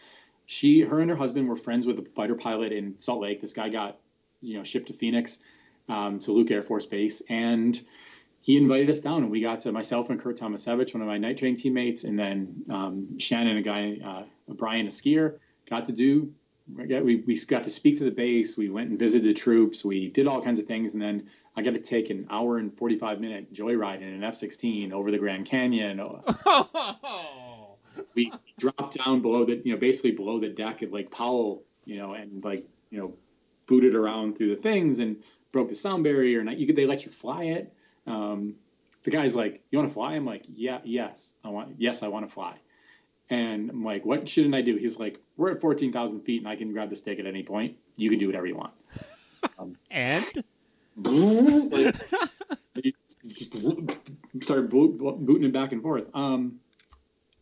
She, 0.47 0.81
her, 0.81 1.01
and 1.01 1.11
her 1.11 1.17
husband 1.17 1.49
were 1.49 1.57
friends 1.57 1.87
with 1.87 1.99
a 1.99 2.05
fighter 2.05 2.35
pilot 2.35 2.73
in 2.73 2.99
Salt 2.99 3.21
Lake. 3.21 3.41
This 3.41 3.53
guy 3.53 3.69
got, 3.69 3.99
you 4.41 4.57
know, 4.57 4.65
shipped 4.65 4.87
to 4.87 4.95
Phoenix, 4.95 5.41
um, 5.89 6.19
to 6.21 6.33
Luke 6.33 6.51
Air 6.51 6.63
Force 6.63 6.87
Base, 6.87 7.23
and 7.29 7.81
he 8.41 8.57
invited 8.57 8.89
us 8.91 9.01
down, 9.01 9.23
and 9.23 9.31
we 9.31 9.41
got 9.41 9.61
to 9.61 9.73
myself 9.73 10.11
and 10.11 10.21
Curt 10.21 10.39
Tomasevicz, 10.39 10.95
one 10.95 11.03
of 11.03 11.09
my 11.09 11.19
night 11.19 11.39
training 11.39 11.59
teammates, 11.59 12.05
and 12.05 12.19
then 12.19 12.65
um, 12.71 13.19
Shannon, 13.19 13.57
a 13.57 13.63
guy, 13.63 13.99
uh, 14.05 14.23
Brian, 14.55 14.87
a 14.87 14.91
skier, 14.91 15.39
got 15.69 15.87
to 15.87 15.93
do. 15.93 16.33
We, 16.75 17.17
we 17.17 17.41
got 17.47 17.65
to 17.65 17.71
speak 17.71 17.99
to 17.99 18.05
the 18.05 18.11
base. 18.11 18.57
We 18.57 18.69
went 18.69 18.91
and 18.91 18.99
visited 18.99 19.27
the 19.27 19.35
troops. 19.35 19.85
We 19.85 20.09
did 20.09 20.27
all 20.27 20.43
kinds 20.43 20.61
of 20.61 20.67
things, 20.67 20.93
and 20.93 21.03
then 21.03 21.29
I 21.57 21.63
got 21.63 21.75
to 21.75 21.81
take 21.81 22.11
an 22.11 22.27
hour 22.31 22.59
and 22.59 22.77
forty 22.77 22.99
five 22.99 23.21
minute 23.21 23.53
joyride 23.55 24.03
in 24.03 24.09
an 24.09 24.23
F 24.23 24.35
sixteen 24.35 24.93
over 24.93 25.11
the 25.11 25.19
Grand 25.19 25.47
Canyon. 25.47 25.99
we 28.15 28.33
dropped 28.59 29.03
down 29.03 29.23
below 29.23 29.45
the, 29.45 29.61
you 29.65 29.73
know, 29.73 29.79
basically 29.79 30.13
below 30.13 30.41
the 30.41 30.49
deck 30.49 30.83
at 30.83 30.93
Lake 30.93 31.11
Powell, 31.11 31.65
you 31.85 31.97
know, 31.97 32.13
and 32.13 32.45
like, 32.45 32.67
you 32.91 32.99
know, 32.99 33.15
booted 33.67 33.95
around 33.95 34.37
through 34.37 34.55
the 34.55 34.61
things 34.61 34.99
and 34.99 35.23
broke 35.53 35.69
the 35.69 35.75
sound 35.75 36.05
barrier. 36.05 36.41
And 36.41 36.51
I, 36.51 36.55
you 36.55 36.67
could, 36.67 36.77
they 36.77 36.87
let 36.87 37.05
you 37.05 37.11
fly 37.11 37.45
it. 37.45 37.73
Um, 38.07 38.55
the 39.05 39.11
guy's 39.11 39.37
like, 39.37 39.63
"You 39.71 39.79
want 39.79 39.89
to 39.89 39.95
fly?" 39.95 40.15
I'm 40.15 40.27
like, 40.27 40.45
"Yeah, 40.49 40.81
yes, 40.85 41.35
I 41.45 41.49
want. 41.49 41.77
Yes, 41.79 42.03
I 42.03 42.09
want 42.09 42.27
to 42.27 42.33
fly." 42.33 42.57
And 43.31 43.71
I'm 43.71 43.85
like, 43.85 44.05
"What 44.05 44.29
shouldn't 44.29 44.55
I 44.55 44.61
do?" 44.61 44.77
He's 44.77 44.99
like, 44.99 45.21
"We're 45.37 45.53
at 45.53 45.61
fourteen 45.61 45.93
thousand 45.93 46.23
feet, 46.23 46.41
and 46.41 46.49
I 46.49 46.57
can 46.57 46.73
grab 46.73 46.91
the 46.91 46.97
stick 46.97 47.19
at 47.19 47.27
any 47.27 47.43
point. 47.43 47.77
You 47.97 48.11
can 48.11 48.19
do 48.19 48.27
whatever 48.27 48.47
you 48.47 48.57
want." 48.57 48.73
and 49.91 50.37
like, 51.71 51.95
just 53.25 53.53
started 54.43 54.71
boot, 54.71 54.99
booting 54.99 55.45
it 55.45 55.53
back 55.53 55.73
and 55.73 55.83
forth. 55.83 56.05
Um, 56.15 56.61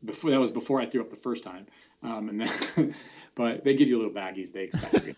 before 0.04 0.30
that 0.30 0.40
was 0.40 0.50
before 0.50 0.80
I 0.80 0.86
threw 0.86 1.00
up 1.00 1.10
the 1.10 1.16
first 1.16 1.42
time, 1.42 1.66
um, 2.02 2.28
and 2.28 2.40
then, 2.42 2.94
but 3.34 3.64
they 3.64 3.74
give 3.74 3.88
you 3.88 3.96
little 3.96 4.12
baggies. 4.12 4.52
They 4.52 4.64
expect 4.64 5.06
you. 5.06 5.14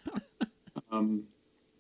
um, 0.93 1.25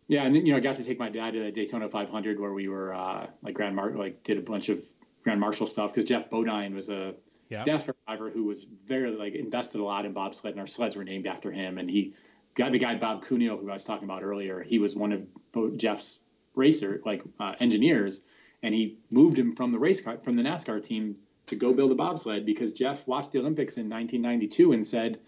yeah, 0.08 0.24
and 0.24 0.34
then 0.34 0.46
you 0.46 0.52
know 0.52 0.56
I 0.56 0.60
got 0.60 0.76
to 0.76 0.84
take 0.84 0.98
my 0.98 1.10
dad 1.10 1.34
to 1.34 1.44
the 1.44 1.52
Daytona 1.52 1.88
500 1.88 2.40
where 2.40 2.52
we 2.52 2.68
were 2.68 2.94
uh, 2.94 3.26
like 3.42 3.54
Grand 3.54 3.76
Mar 3.76 3.90
like 3.90 4.24
did 4.24 4.38
a 4.38 4.42
bunch 4.42 4.70
of 4.70 4.82
Grand 5.22 5.38
Marshal 5.38 5.66
stuff 5.66 5.92
because 5.92 6.08
Geoff 6.08 6.30
Bodine 6.30 6.74
was 6.74 6.88
a 6.88 7.14
yeah, 7.50 7.64
NASCAR 7.64 7.94
driver 8.06 8.30
who 8.30 8.44
was 8.44 8.64
very 8.64 9.10
like 9.10 9.34
invested 9.34 9.80
a 9.80 9.84
lot 9.84 10.06
in 10.06 10.12
bobsled, 10.12 10.52
and 10.52 10.60
our 10.60 10.66
sleds 10.66 10.96
were 10.96 11.04
named 11.04 11.26
after 11.26 11.52
him. 11.52 11.76
And 11.76 11.90
he 11.90 12.14
got 12.54 12.72
the 12.72 12.78
guy 12.78 12.94
Bob 12.94 13.24
Cuneo, 13.24 13.58
who 13.58 13.70
I 13.70 13.74
was 13.74 13.84
talking 13.84 14.04
about 14.04 14.22
earlier. 14.22 14.62
He 14.62 14.78
was 14.78 14.96
one 14.96 15.12
of 15.12 15.52
Bo- 15.52 15.70
Geoff's 15.70 16.20
racer 16.54 17.02
like 17.04 17.22
uh, 17.38 17.54
engineers, 17.60 18.22
and 18.62 18.74
he 18.74 18.98
moved 19.10 19.38
him 19.38 19.52
from 19.52 19.72
the 19.72 19.78
race 19.78 20.00
car 20.00 20.18
from 20.24 20.36
the 20.36 20.42
NASCAR 20.42 20.82
team 20.82 21.16
to 21.46 21.56
go 21.56 21.74
build 21.74 21.92
a 21.92 21.94
bobsled 21.94 22.46
because 22.46 22.72
Geoff 22.72 23.06
watched 23.06 23.32
the 23.32 23.38
Olympics 23.40 23.76
in 23.76 23.88
1992 23.88 24.72
and 24.72 24.86
said 24.86 25.18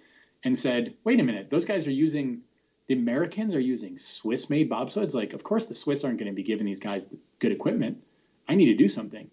and 0.42 0.56
said, 0.56 0.94
wait 1.04 1.20
a 1.20 1.22
minute, 1.22 1.50
those 1.50 1.66
guys 1.66 1.86
are 1.86 1.92
using 1.92 2.40
the 2.90 2.96
Americans 2.96 3.54
are 3.54 3.60
using 3.60 3.96
Swiss 3.96 4.50
made 4.50 4.68
bobsleds. 4.68 5.14
Like, 5.14 5.32
of 5.32 5.44
course, 5.44 5.66
the 5.66 5.76
Swiss 5.76 6.02
aren't 6.02 6.18
going 6.18 6.26
to 6.26 6.34
be 6.34 6.42
giving 6.42 6.66
these 6.66 6.80
guys 6.80 7.06
good 7.38 7.52
equipment. 7.52 8.02
I 8.48 8.56
need 8.56 8.66
to 8.66 8.74
do 8.74 8.88
something. 8.88 9.30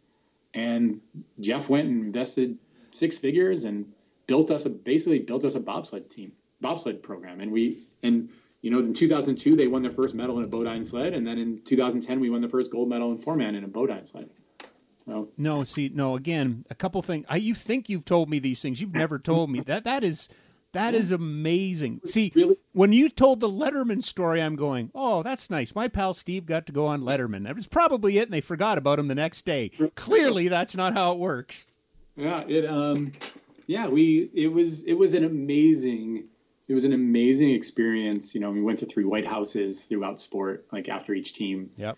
And 0.54 1.02
Geoff 1.40 1.68
went 1.68 1.88
and 1.88 2.06
invested 2.06 2.60
six 2.92 3.18
figures 3.18 3.64
and 3.64 3.92
built 4.28 4.52
us 4.52 4.68
a 4.68 4.70
basically 4.70 5.18
built 5.18 5.44
us 5.44 5.56
a 5.56 5.60
bobsled 5.60 6.08
team, 6.08 6.34
bobsled 6.62 7.02
program. 7.02 7.42
And 7.42 7.52
we 7.52 7.88
and 8.04 8.30
you 8.62 8.70
know 8.70 8.78
in 8.78 8.94
2002 8.94 9.56
they 9.56 9.66
won 9.66 9.82
their 9.82 9.92
first 9.92 10.14
medal 10.14 10.38
in 10.38 10.44
a 10.44 10.48
Bo-Dyn 10.48 10.86
sled, 10.86 11.16
and 11.16 11.26
then 11.26 11.40
in 11.40 11.60
2010 11.64 12.20
we 12.20 12.30
won 12.30 12.42
the 12.42 12.50
first 12.50 12.72
gold 12.72 12.90
medal 12.90 13.12
in 13.12 13.18
four 13.18 13.36
man 13.36 13.56
in 13.56 13.64
a 13.64 13.68
Bo-Dyn 13.68 14.06
sled. 14.06 14.30
No. 15.08 15.30
no, 15.36 15.64
see, 15.64 15.90
no. 15.92 16.16
Again, 16.16 16.64
a 16.70 16.76
couple 16.76 17.02
things. 17.02 17.26
I, 17.28 17.38
you 17.38 17.56
think 17.56 17.90
you've 17.90 18.06
told 18.06 18.30
me 18.30 18.38
these 18.38 18.62
things? 18.62 18.82
You've 18.82 18.94
never 18.94 19.18
told 19.18 19.50
me 19.50 19.62
that. 19.62 19.86
That 19.86 20.04
is 20.04 20.30
that 20.78 20.96
is 20.96 21.12
amazing. 21.12 22.02
See, 22.06 22.32
really, 22.36 22.58
when 22.74 22.94
you 22.94 23.10
told 23.10 23.40
the 23.40 23.50
Letterman 23.50 24.04
story, 24.04 24.42
I'm 24.42 24.56
going, 24.56 24.92
oh, 24.94 25.24
that's 25.24 25.50
nice. 25.50 25.74
My 25.74 25.88
pal 25.88 26.14
Steve 26.14 26.46
got 26.46 26.66
to 26.68 26.72
go 26.72 26.86
on 26.86 27.02
Letterman. 27.02 27.44
That 27.44 27.56
was 27.56 27.68
probably 27.68 28.18
it, 28.18 28.24
and 28.24 28.34
they 28.34 28.42
forgot 28.42 28.78
about 28.78 29.00
him 29.00 29.08
the 29.08 29.16
next 29.16 29.46
day. 29.46 29.70
Clearly, 29.96 30.48
that's 30.48 30.76
not 30.76 30.94
how 30.94 31.14
it 31.14 31.20
works. 31.20 31.68
yeah, 32.16 32.44
it 32.48 32.66
um, 32.66 33.12
yeah, 33.66 33.88
we 33.88 34.30
it 34.34 34.48
was 34.48 34.84
it 34.84 34.94
was 34.94 35.14
an 35.14 35.24
amazing 35.24 36.26
it 36.68 36.74
was 36.74 36.84
an 36.84 36.94
amazing 36.94 37.52
experience. 37.52 38.36
You 38.36 38.42
know, 38.42 38.52
we 38.52 38.62
went 38.62 38.80
to 38.80 38.86
three 38.86 39.06
White 39.06 39.26
Houses 39.26 39.86
throughout 39.86 40.20
sport, 40.20 40.66
like 40.72 40.90
after 40.90 41.14
each 41.14 41.34
team. 41.34 41.70
Yep. 41.78 41.98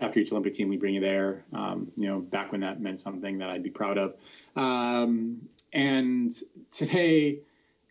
after 0.00 0.18
each 0.18 0.32
Olympic 0.32 0.54
team, 0.54 0.68
we 0.68 0.76
bring 0.76 0.94
you 0.94 1.00
there. 1.00 1.44
Um, 1.52 1.92
you 1.96 2.08
know, 2.08 2.18
back 2.20 2.52
when 2.52 2.62
that 2.62 2.80
meant 2.80 2.98
something 2.98 3.38
that 3.38 3.50
I'd 3.50 3.62
be 3.62 3.70
proud 3.70 3.98
of. 3.98 4.14
Um, 4.56 5.48
and 5.72 6.32
today, 6.70 7.40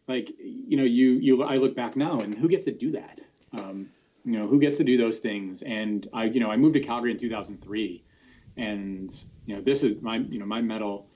like 0.07 0.31
you 0.39 0.77
know, 0.77 0.83
you 0.83 1.11
you 1.13 1.43
I 1.43 1.57
look 1.57 1.75
back 1.75 1.95
now, 1.95 2.21
and 2.21 2.33
who 2.33 2.47
gets 2.47 2.65
to 2.65 2.71
do 2.71 2.91
that? 2.91 3.21
Um, 3.53 3.89
you 4.27 4.37
know, 4.37 4.47
who 4.47 4.59
gets 4.59 4.77
to 4.77 4.83
do 4.83 4.97
those 4.97 5.19
things? 5.19 5.61
And 5.61 6.07
I, 6.11 6.25
you 6.25 6.41
know, 6.41 6.51
I 6.51 6.57
moved 6.57 6.73
to 6.73 6.81
Calgary 6.81 7.11
in 7.11 7.17
2003, 7.17 8.03
and 8.57 9.25
you 9.45 9.55
know, 9.55 9.61
this 9.61 9.83
is 9.83 10.01
my, 10.01 10.17
you 10.17 10.37
know, 10.37 10.45
my 10.45 10.61
medal. 10.61 11.07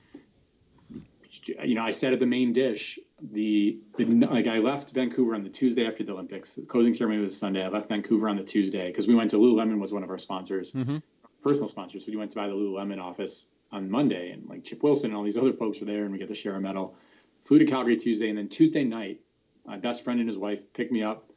You 1.44 1.74
know, 1.74 1.82
I 1.82 1.92
said 1.92 2.12
at 2.12 2.20
the 2.20 2.26
main 2.26 2.52
dish, 2.52 2.98
the, 3.20 3.78
the 3.96 4.04
like 4.04 4.46
I 4.46 4.58
left 4.58 4.92
Vancouver 4.92 5.34
on 5.34 5.42
the 5.42 5.48
Tuesday 5.48 5.86
after 5.86 6.04
the 6.04 6.12
Olympics. 6.12 6.56
The 6.56 6.62
closing 6.62 6.92
ceremony 6.92 7.22
was 7.22 7.36
Sunday. 7.36 7.64
I 7.64 7.68
left 7.68 7.88
Vancouver 7.88 8.28
on 8.28 8.36
the 8.36 8.42
Tuesday 8.42 8.88
because 8.88 9.06
we 9.06 9.14
went 9.14 9.30
to 9.30 9.36
Lululemon 9.36 9.78
was 9.78 9.92
one 9.92 10.02
of 10.02 10.10
our 10.10 10.18
sponsors, 10.18 10.72
mm-hmm. 10.72 10.98
personal 11.42 11.68
sponsors. 11.68 12.04
so 12.04 12.10
We 12.10 12.18
went 12.18 12.30
to 12.32 12.36
buy 12.36 12.48
the 12.48 12.54
Lululemon 12.54 13.00
office 13.00 13.46
on 13.70 13.90
Monday, 13.90 14.30
and 14.30 14.46
like 14.48 14.64
Chip 14.64 14.82
Wilson 14.82 15.10
and 15.10 15.16
all 15.16 15.24
these 15.24 15.38
other 15.38 15.52
folks 15.52 15.80
were 15.80 15.86
there, 15.86 16.04
and 16.04 16.12
we 16.12 16.18
get 16.18 16.28
to 16.28 16.34
share 16.34 16.54
a 16.54 16.60
medal. 16.60 16.96
Flew 17.44 17.58
to 17.58 17.66
Calgary 17.66 17.96
Tuesday, 17.96 18.28
and 18.28 18.38
then 18.38 18.48
Tuesday 18.48 18.84
night, 18.84 19.20
my 19.64 19.76
best 19.76 20.04
friend 20.04 20.20
and 20.20 20.28
his 20.28 20.38
wife 20.38 20.72
picked 20.72 20.92
me 20.92 21.02
up. 21.02 21.30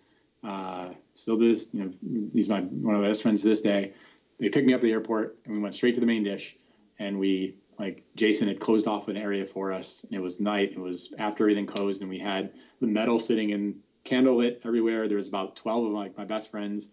Uh, 0.44 0.90
still 1.14 1.38
this, 1.38 1.74
you 1.74 1.84
know, 1.84 2.30
he's 2.34 2.48
my 2.50 2.62
one 2.62 2.96
of 2.96 3.02
my 3.02 3.08
best 3.08 3.24
friends 3.24 3.42
to 3.42 3.48
this 3.48 3.62
day. 3.62 3.94
They 4.38 4.50
picked 4.50 4.68
me 4.68 4.74
up 4.74 4.80
at 4.80 4.84
the 4.84 4.92
airport, 4.92 5.38
and 5.46 5.54
we 5.56 5.60
went 5.60 5.74
straight 5.74 5.96
to 5.96 6.00
the 6.00 6.06
main 6.06 6.24
dish, 6.24 6.56
and 7.00 7.20
we 7.20 7.56
like 7.80 8.04
Jason 8.16 8.48
had 8.48 8.60
closed 8.60 8.88
off 8.88 9.08
an 9.08 9.18
area 9.18 9.46
for 9.46 9.72
us, 9.72 10.04
and 10.04 10.14
it 10.14 10.22
was 10.22 10.40
night. 10.40 10.72
It 10.72 10.80
was 10.80 11.14
after 11.18 11.46
everything 11.46 11.66
closed, 11.66 12.02
and 12.02 12.10
we 12.10 12.20
had 12.20 12.52
the 12.80 12.88
medal 12.88 13.20
sitting 13.20 13.50
in 13.50 13.76
candlelit 14.04 14.60
everywhere. 14.64 15.08
There 15.08 15.18
was 15.18 15.28
about 15.28 15.56
twelve 15.56 15.86
of 15.86 15.92
my, 15.92 16.12
my 16.18 16.26
best 16.26 16.52
friends 16.52 16.90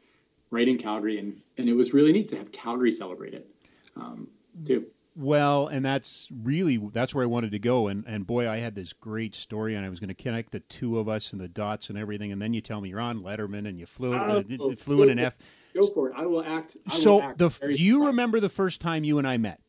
right 0.51 0.67
in 0.67 0.79
Calgary, 0.79 1.19
and 1.19 1.41
and 1.59 1.69
it 1.69 1.75
was 1.75 1.93
really 1.93 2.13
neat 2.13 2.29
to 2.31 2.37
have 2.37 2.53
Calgary 2.53 2.93
celebrate 2.93 3.35
it 3.35 3.49
um, 3.97 4.29
too. 4.65 4.87
Well, 5.15 5.67
and 5.67 5.85
that's 5.85 6.27
really 6.31 6.79
that's 6.79 7.15
where 7.15 7.23
I 7.23 7.27
wanted 7.27 7.53
to 7.53 7.59
go, 7.59 7.89
and 7.89 8.05
and 8.07 8.27
boy, 8.27 8.49
I 8.49 8.59
had 8.59 8.75
this 8.75 8.95
great 8.95 9.35
story, 9.35 9.75
and 9.75 9.85
I 9.85 9.91
was 9.91 10.01
going 10.01 10.09
to 10.09 10.15
connect 10.15 10.53
the 10.53 10.61
two 10.61 10.99
of 10.99 11.09
us 11.09 11.33
and 11.33 11.41
the 11.41 11.49
dots 11.49 11.91
and 11.91 11.99
everything, 11.99 12.33
and 12.33 12.41
then 12.41 12.55
you 12.55 12.63
tell 12.63 12.81
me 12.81 12.89
you're 12.89 13.01
on 13.01 13.21
Letterman 13.21 13.69
and 13.69 13.79
you 13.79 13.85
flew 13.85 14.15
uh, 14.15 14.43
flew 14.77 15.03
in 15.03 15.11
an 15.11 15.19
F. 15.19 15.37
Go 15.75 15.87
for 15.87 16.09
it. 16.09 16.15
I 16.17 16.25
will 16.25 16.43
act. 16.43 16.79
I 16.87 16.95
so 16.95 17.17
will 17.17 17.23
act 17.23 17.39
the 17.39 17.49
do 17.49 17.85
you 17.85 18.07
remember 18.07 18.41
the 18.41 18.49
first 18.49 18.81
time 18.81 19.05
you 19.05 19.19
and 19.19 19.29
I 19.29 19.37
met? 19.37 19.61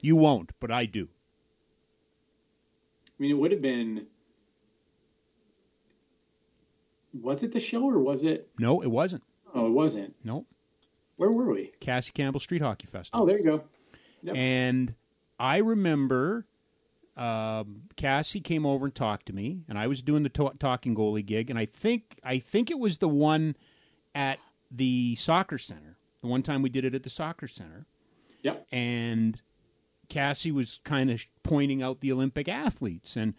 You 0.00 0.14
won't, 0.14 0.52
but 0.60 0.70
I 0.70 0.86
do. 0.86 1.08
I 3.08 3.22
mean, 3.22 3.32
it 3.32 3.34
would 3.34 3.50
have 3.50 3.62
been. 3.62 4.06
Was 7.20 7.42
it 7.42 7.52
the 7.52 7.60
show 7.60 7.84
or 7.84 7.98
was 7.98 8.22
it? 8.22 8.48
No, 8.58 8.80
it 8.80 8.90
wasn't. 8.90 9.22
Oh, 9.54 9.66
it 9.66 9.70
wasn't. 9.70 10.14
No. 10.22 10.46
Where 11.16 11.30
were 11.30 11.52
we? 11.52 11.72
Cassie 11.80 12.12
Campbell 12.12 12.40
Street 12.40 12.62
Hockey 12.62 12.86
Festival. 12.86 13.22
Oh, 13.22 13.26
there 13.26 13.38
you 13.38 13.44
go. 13.44 13.64
Yep. 14.22 14.36
And 14.36 14.94
I 15.38 15.58
remember 15.58 16.46
um, 17.16 17.82
Cassie 17.96 18.40
came 18.40 18.66
over 18.66 18.86
and 18.86 18.94
talked 18.94 19.26
to 19.26 19.32
me, 19.32 19.64
and 19.68 19.78
I 19.78 19.86
was 19.86 20.02
doing 20.02 20.22
the 20.22 20.28
to- 20.30 20.54
talking 20.58 20.94
goalie 20.94 21.24
gig, 21.24 21.50
and 21.50 21.58
I 21.58 21.66
think 21.66 22.18
I 22.24 22.38
think 22.38 22.70
it 22.70 22.78
was 22.78 22.98
the 22.98 23.08
one 23.08 23.56
at 24.14 24.38
the 24.70 25.14
soccer 25.16 25.58
center. 25.58 25.96
The 26.22 26.28
one 26.28 26.42
time 26.42 26.62
we 26.62 26.70
did 26.70 26.84
it 26.84 26.94
at 26.94 27.02
the 27.02 27.10
soccer 27.10 27.46
center. 27.46 27.86
Yep. 28.42 28.66
And 28.72 29.40
Cassie 30.08 30.52
was 30.52 30.80
kind 30.84 31.10
of 31.10 31.24
pointing 31.42 31.82
out 31.82 32.00
the 32.00 32.10
Olympic 32.12 32.48
athletes, 32.48 33.16
and 33.16 33.34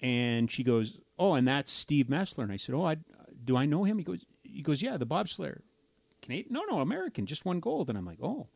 and 0.00 0.50
she 0.50 0.62
goes, 0.62 0.98
"Oh, 1.18 1.34
and 1.34 1.46
that's 1.48 1.70
Steve 1.72 2.06
Mesler." 2.06 2.44
And 2.44 2.52
I 2.52 2.56
said, 2.56 2.74
"Oh, 2.74 2.84
I, 2.84 2.98
do 3.44 3.56
I 3.56 3.66
know 3.66 3.84
him?" 3.84 3.98
He 3.98 4.04
goes, 4.04 4.24
"He 4.42 4.62
goes, 4.62 4.82
yeah, 4.82 4.96
the 4.96 5.06
bobslayer." 5.06 5.60
Canadian? 6.22 6.52
No, 6.52 6.62
no, 6.70 6.80
American, 6.80 7.26
just 7.26 7.44
one 7.44 7.60
gold. 7.60 7.88
And 7.88 7.98
I'm 7.98 8.06
like, 8.06 8.22
oh. 8.22 8.48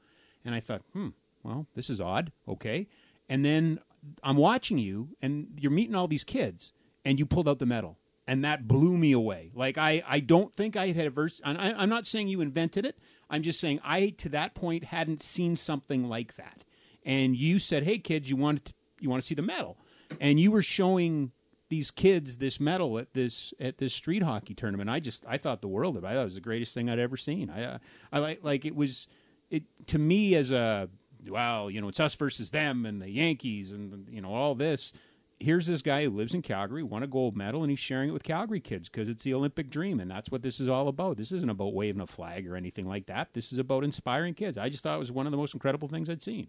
And 0.45 0.55
I 0.55 0.61
thought, 0.61 0.83
hmm, 0.93 1.09
well, 1.43 1.67
this 1.75 1.91
is 1.91 2.01
odd. 2.01 2.33
Okay. 2.49 2.87
And 3.29 3.45
then 3.45 3.81
I'm 4.23 4.37
watching 4.37 4.79
you, 4.79 5.11
and 5.21 5.49
you're 5.59 5.73
meeting 5.73 5.95
all 5.95 6.09
these 6.09 6.25
kids, 6.25 6.73
and 7.05 7.19
you 7.19 7.27
pulled 7.27 7.49
out 7.49 7.59
the 7.59 7.67
medal. 7.67 7.99
And 8.29 8.45
that 8.45 8.67
blew 8.67 8.97
me 8.97 9.13
away. 9.13 9.53
Like 9.55 9.79
I, 9.79 10.03
I 10.07 10.19
don't 10.19 10.53
think 10.53 10.77
I 10.77 10.89
had 10.89 11.07
ever. 11.07 11.29
I, 11.45 11.73
I'm 11.77 11.89
not 11.89 12.07
saying 12.07 12.27
you 12.27 12.41
invented 12.41 12.85
it. 12.85 12.99
I'm 13.31 13.43
just 13.43 13.61
saying 13.61 13.79
I, 13.85 14.09
to 14.19 14.29
that 14.31 14.55
point, 14.55 14.85
hadn't 14.85 15.23
seen 15.23 15.57
something 15.57 16.09
like 16.09 16.35
that. 16.35 16.65
And 17.05 17.37
you 17.37 17.61
said, 17.61 17.85
"Hey, 17.85 17.99
kids, 17.99 18.29
you 18.29 18.35
want 18.35 18.65
to, 18.65 18.75
you 19.01 19.09
want 19.09 19.23
to 19.23 19.27
see 19.27 19.37
the 19.37 19.43
medal?" 19.43 19.79
And 20.21 20.41
you 20.41 20.51
were 20.51 20.63
showing 20.63 21.31
these 21.69 21.91
kids 21.91 22.39
this 22.39 22.61
medal 22.61 22.99
at 22.99 23.13
this 23.13 23.53
at 23.61 23.79
this 23.79 23.93
street 23.95 24.23
hockey 24.23 24.55
tournament. 24.55 24.89
I 24.91 25.01
just 25.01 25.25
I 25.27 25.39
thought 25.39 25.61
the 25.61 25.69
world 25.69 25.97
of 25.97 26.05
it. 26.05 26.07
I 26.07 26.15
thought 26.15 26.21
it 26.21 26.25
was 26.25 26.35
the 26.35 26.41
greatest 26.41 26.75
thing 26.75 26.89
I'd 26.89 26.99
ever 26.99 27.17
seen. 27.17 27.51
I 27.51 27.65
uh, 27.65 27.79
I 28.13 28.19
like 28.19 28.41
like 28.43 28.65
it 28.65 28.75
was 28.75 29.09
it 29.51 29.65
to 29.89 29.99
me 29.99 30.35
as 30.35 30.53
a 30.53 30.89
well 31.29 31.71
you 31.71 31.81
know 31.81 31.89
it's 31.89 32.01
us 32.01 32.15
versus 32.15 32.51
them 32.51 32.87
and 32.87 33.01
the 33.01 33.11
Yankees 33.11 33.73
and 33.73 34.09
you 34.11 34.21
know 34.21 34.33
all 34.33 34.55
this. 34.55 34.93
Here's 35.39 35.67
this 35.67 35.83
guy 35.83 36.05
who 36.05 36.11
lives 36.11 36.33
in 36.33 36.41
Calgary, 36.41 36.83
won 36.83 37.03
a 37.03 37.07
gold 37.07 37.37
medal, 37.37 37.63
and 37.63 37.71
he's 37.71 37.79
sharing 37.79 38.09
it 38.09 38.13
with 38.13 38.23
Calgary 38.23 38.59
kids 38.59 38.89
because 38.89 39.11
it's 39.11 39.23
the 39.23 39.35
Olympic 39.35 39.69
dream, 39.69 40.01
and 40.01 40.11
that's 40.11 40.31
what 40.31 40.41
this 40.41 40.61
is 40.61 40.69
all 40.69 40.89
about. 40.89 41.19
This 41.19 41.31
isn't 41.31 41.51
about 41.51 41.75
waving 41.75 42.01
a 42.01 42.07
flag 42.07 42.49
or 42.49 42.57
anything 42.57 42.89
like 42.89 43.05
that. 43.07 43.35
This 43.35 43.53
is 43.53 43.59
about 43.59 43.85
inspiring 43.85 44.33
kids. 44.33 44.57
I 44.57 44.71
just 44.71 44.83
thought 44.83 44.97
it 44.97 44.99
was 44.99 45.13
one 45.13 45.27
of 45.27 45.33
the 45.33 45.37
most 45.37 45.53
incredible 45.53 45.89
things 45.89 46.09
I'd 46.09 46.23
seen. 46.23 46.49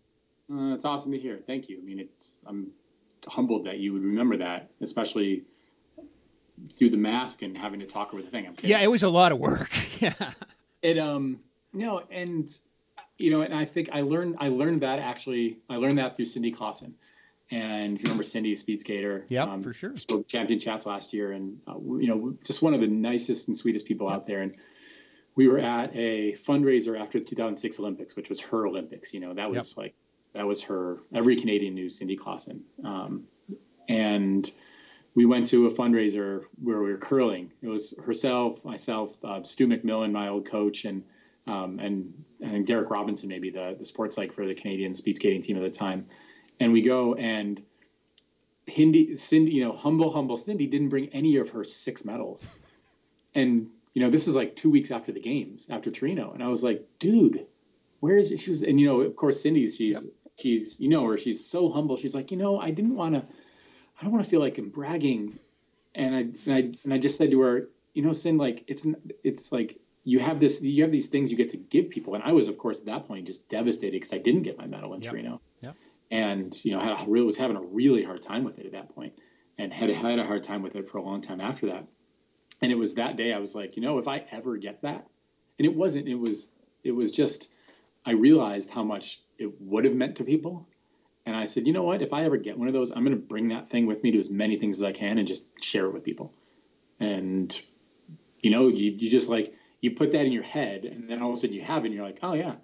Uh, 0.50 0.74
it's 0.74 0.86
awesome 0.86 1.12
to 1.12 1.20
hear. 1.20 1.42
Thank 1.46 1.68
you. 1.68 1.80
I 1.80 1.84
mean, 1.84 2.00
it's 2.00 2.38
I'm 2.46 2.72
humbled 3.28 3.66
that 3.66 3.80
you 3.80 3.94
would 3.94 4.04
remember 4.04 4.38
that, 4.38 4.70
especially 4.82 5.44
through 6.74 6.90
the 6.90 6.98
mask 6.98 7.42
and 7.42 7.58
having 7.58 7.80
to 7.80 7.86
talk 7.86 8.14
over 8.14 8.22
the 8.22 8.30
thing. 8.30 8.48
I'm 8.48 8.56
kidding. 8.56 8.72
Yeah, 8.72 8.80
it 8.80 8.90
was 8.90 9.04
a 9.04 9.10
lot 9.10 9.32
of 9.32 9.40
work. 9.40 9.72
yeah. 10.00 10.14
It 10.82 10.98
um 10.98 11.40
no, 11.74 12.04
and 12.12 12.50
you 13.18 13.32
know, 13.32 13.42
and 13.42 13.54
I 13.54 13.66
think 13.66 13.90
I 13.92 14.02
learned 14.02 14.38
I 14.40 14.50
learned 14.50 14.82
that 14.82 15.00
actually 15.00 15.60
I 15.70 15.78
learned 15.78 15.98
that 15.98 16.16
through 16.16 16.26
Cindy 16.26 16.52
Klassen. 16.52 16.94
And 17.50 17.96
if 17.96 18.02
you 18.02 18.06
remember 18.06 18.24
Cindy, 18.24 18.56
speed 18.58 18.82
skater, 18.82 19.26
yeah, 19.30 19.44
um, 19.44 19.64
for 19.64 19.72
sure, 19.72 19.96
spoke 19.96 20.28
champion 20.28 20.60
chats 20.60 20.86
last 20.86 21.14
year, 21.14 21.32
and 21.32 21.60
uh, 21.66 21.78
you 21.78 22.08
know, 22.08 22.36
just 22.44 22.62
one 22.62 22.74
of 22.74 22.82
the 22.82 22.88
nicest 22.88 23.48
and 23.48 23.58
sweetest 23.58 23.86
people 23.86 24.08
yep. 24.08 24.18
out 24.18 24.28
there. 24.28 24.42
And 24.42 24.56
we 25.36 25.48
were 25.48 25.60
at 25.60 25.96
a 25.96 26.34
fundraiser 26.34 27.00
after 27.00 27.20
the 27.20 27.26
2006 27.26 27.80
Olympics, 27.80 28.18
which 28.18 28.28
was 28.28 28.42
her 28.42 28.68
Olympics. 28.68 29.14
You 29.14 29.22
know, 29.22 29.34
that 29.34 29.50
was 29.50 29.70
yep. 29.70 29.78
like 29.78 29.96
that 30.38 30.46
was 30.46 30.62
her. 30.64 31.00
Every 31.14 31.36
Canadian 31.36 31.74
knew 31.74 31.90
Cindy 31.90 32.16
Klassen. 32.16 32.62
Um, 32.84 33.24
and 33.90 34.50
we 35.16 35.26
went 35.26 35.48
to 35.48 35.66
a 35.66 35.72
fundraiser 35.72 36.44
where 36.62 36.80
we 36.80 36.92
were 36.92 36.98
curling. 36.98 37.52
It 37.64 37.68
was 37.68 37.96
herself, 38.06 38.64
myself, 38.64 39.18
uh, 39.24 39.42
Stu 39.42 39.68
McMillan, 39.68 40.12
my 40.12 40.28
old 40.28 40.48
coach, 40.48 40.86
and 40.86 41.04
um, 41.48 41.80
and 41.80 42.14
and 42.40 42.68
Derek 42.68 42.92
Robinson, 42.92 43.30
maybe 43.30 43.50
the 43.50 43.76
the 43.80 43.86
sports 43.86 44.16
psych 44.16 44.32
for 44.32 44.46
the 44.46 44.54
Canadian 44.54 44.94
speed 44.94 45.16
skating 45.16 45.42
team 45.42 45.58
at 45.58 45.64
the 45.64 45.76
time. 45.76 46.06
And 46.60 46.72
we 46.72 46.84
go 46.84 47.16
and 47.16 47.60
Hindi, 48.68 49.16
Cindy, 49.16 49.54
you 49.54 49.66
know, 49.66 49.72
humble, 49.72 50.12
humble 50.12 50.38
Cindy 50.38 50.68
didn't 50.68 50.90
bring 50.90 51.08
any 51.10 51.38
of 51.38 51.50
her 51.50 51.64
six 51.64 52.06
medals. 52.06 52.46
And 53.34 53.70
you 53.96 54.04
know, 54.04 54.12
this 54.12 54.28
is 54.28 54.36
like 54.36 54.56
two 54.56 54.70
weeks 54.70 54.92
after 54.92 55.12
the 55.12 55.20
games, 55.20 55.68
after 55.72 55.90
Torino, 55.90 56.32
and 56.32 56.44
I 56.44 56.48
was 56.48 56.62
like, 56.62 56.86
dude, 57.00 57.48
where 58.02 58.18
is 58.18 58.32
it? 58.32 58.40
She 58.42 58.52
was, 58.52 58.62
and 58.62 58.80
you 58.80 58.86
know, 58.86 59.02
of 59.02 59.16
course, 59.16 59.42
Cindy's 59.42 59.78
she's 59.78 59.96
yep 59.96 60.04
she's 60.38 60.80
you 60.80 60.90
know 60.90 61.06
her 61.06 61.18
she's 61.18 61.46
so 61.46 61.70
humble. 61.70 61.98
She's 61.98 62.16
like 62.16 62.32
you 62.32 62.38
know 62.38 62.60
i 62.60 62.72
didn't 62.72 62.96
want 62.96 63.16
to 63.16 63.24
i 64.00 64.04
don't 64.04 64.12
want 64.12 64.24
to 64.24 64.30
feel 64.30 64.40
like 64.40 64.58
i'm 64.58 64.70
bragging. 64.70 65.40
And 65.96 66.16
i 66.16 66.20
and 66.20 66.54
i 66.54 66.60
and 66.84 66.94
i 66.94 66.98
just 66.98 67.18
said 67.18 67.32
to 67.32 67.40
her 67.42 67.70
you 67.94 68.04
know 68.04 68.14
sin 68.14 68.38
like 68.38 68.64
it's 68.68 68.86
it's 69.24 69.52
like 69.52 69.80
you 70.04 70.20
have 70.20 70.40
this 70.40 70.62
you 70.62 70.84
have 70.84 70.92
these 70.92 71.08
things 71.08 71.32
you 71.32 71.38
get 71.38 71.50
to 71.50 71.58
give 71.58 71.90
people. 71.90 72.16
And 72.16 72.24
i 72.24 72.32
was 72.32 72.48
of 72.48 72.58
course 72.58 72.80
at 72.80 72.86
that 72.86 73.08
point 73.08 73.26
just 73.26 73.50
devastated 73.50 73.94
because 73.94 74.14
i 74.14 74.18
didn't 74.18 74.44
get 74.44 74.58
my 74.58 74.68
medal 74.68 74.94
in 74.94 75.02
yep. 75.02 75.12
torino. 75.12 75.42
Yep. 75.62 75.76
and 76.12 76.66
you 76.66 76.72
know 76.72 76.80
had 76.80 76.92
a, 76.92 77.06
really 77.10 77.26
was 77.26 77.38
having 77.38 77.58
a 77.58 77.62
really 77.62 78.04
hard 78.04 78.22
time 78.22 78.44
with 78.44 78.60
it 78.60 78.66
at 78.66 78.72
that 78.74 78.94
point 78.94 79.14
and 79.58 79.74
had 79.74 79.90
had 79.90 80.20
a 80.20 80.26
hard 80.26 80.44
time 80.44 80.62
with 80.62 80.76
it 80.76 80.88
for 80.88 81.00
a 81.00 81.02
long 81.02 81.22
time 81.22 81.42
after 81.42 81.66
that. 81.68 81.88
And 82.62 82.72
it 82.72 82.76
was 82.76 82.96
that 82.96 83.18
day 83.18 83.34
i 83.34 83.40
was 83.40 83.56
like 83.56 83.76
you 83.76 83.82
know 83.82 83.98
if 83.98 84.08
i 84.08 84.24
ever 84.32 84.58
get 84.58 84.82
that 84.84 85.08
and 85.58 85.66
it 85.66 85.76
wasn't 85.76 86.08
it 86.08 86.16
was 86.16 86.50
it 86.84 86.92
was 86.92 87.12
just 87.12 87.50
i 88.06 88.12
realized 88.12 88.70
how 88.70 88.84
much 88.84 89.22
it 89.38 89.62
would 89.62 89.86
have 89.86 89.96
meant 89.96 90.18
to 90.18 90.24
people. 90.24 90.68
And 91.26 91.36
I 91.36 91.46
said, 91.46 91.68
you 91.68 91.74
know 91.74 91.84
what? 91.84 92.02
If 92.02 92.14
I 92.14 92.24
ever 92.24 92.38
get 92.38 92.58
one 92.58 92.68
of 92.68 92.74
those, 92.74 92.92
I'm 92.92 93.04
going 93.04 93.16
to 93.16 93.22
bring 93.22 93.50
that 93.50 93.70
thing 93.70 93.86
with 93.86 94.02
me 94.02 94.12
to 94.12 94.20
as 94.20 94.30
many 94.30 94.58
things 94.58 94.78
as 94.78 94.84
I 94.84 94.94
can 94.94 95.18
and 95.18 95.28
just 95.28 95.46
share 95.62 95.86
it 95.86 95.94
with 95.94 96.04
people. 96.04 96.34
And, 97.00 97.60
you 98.40 98.50
know, 98.50 98.70
you, 98.70 98.92
you 98.92 99.10
just 99.10 99.28
like, 99.28 99.54
you 99.82 99.92
put 99.92 100.14
that 100.14 100.26
in 100.26 100.32
your 100.32 100.44
head 100.44 100.86
and 100.86 101.10
then 101.10 101.22
all 101.22 101.30
of 101.30 101.34
a 101.34 101.38
sudden 101.38 101.56
you 101.56 101.62
have 101.62 101.84
it 101.84 101.88
and 101.88 101.96
you're 101.96 102.06
like, 102.06 102.20
oh, 102.24 102.34
yeah. 102.34 102.56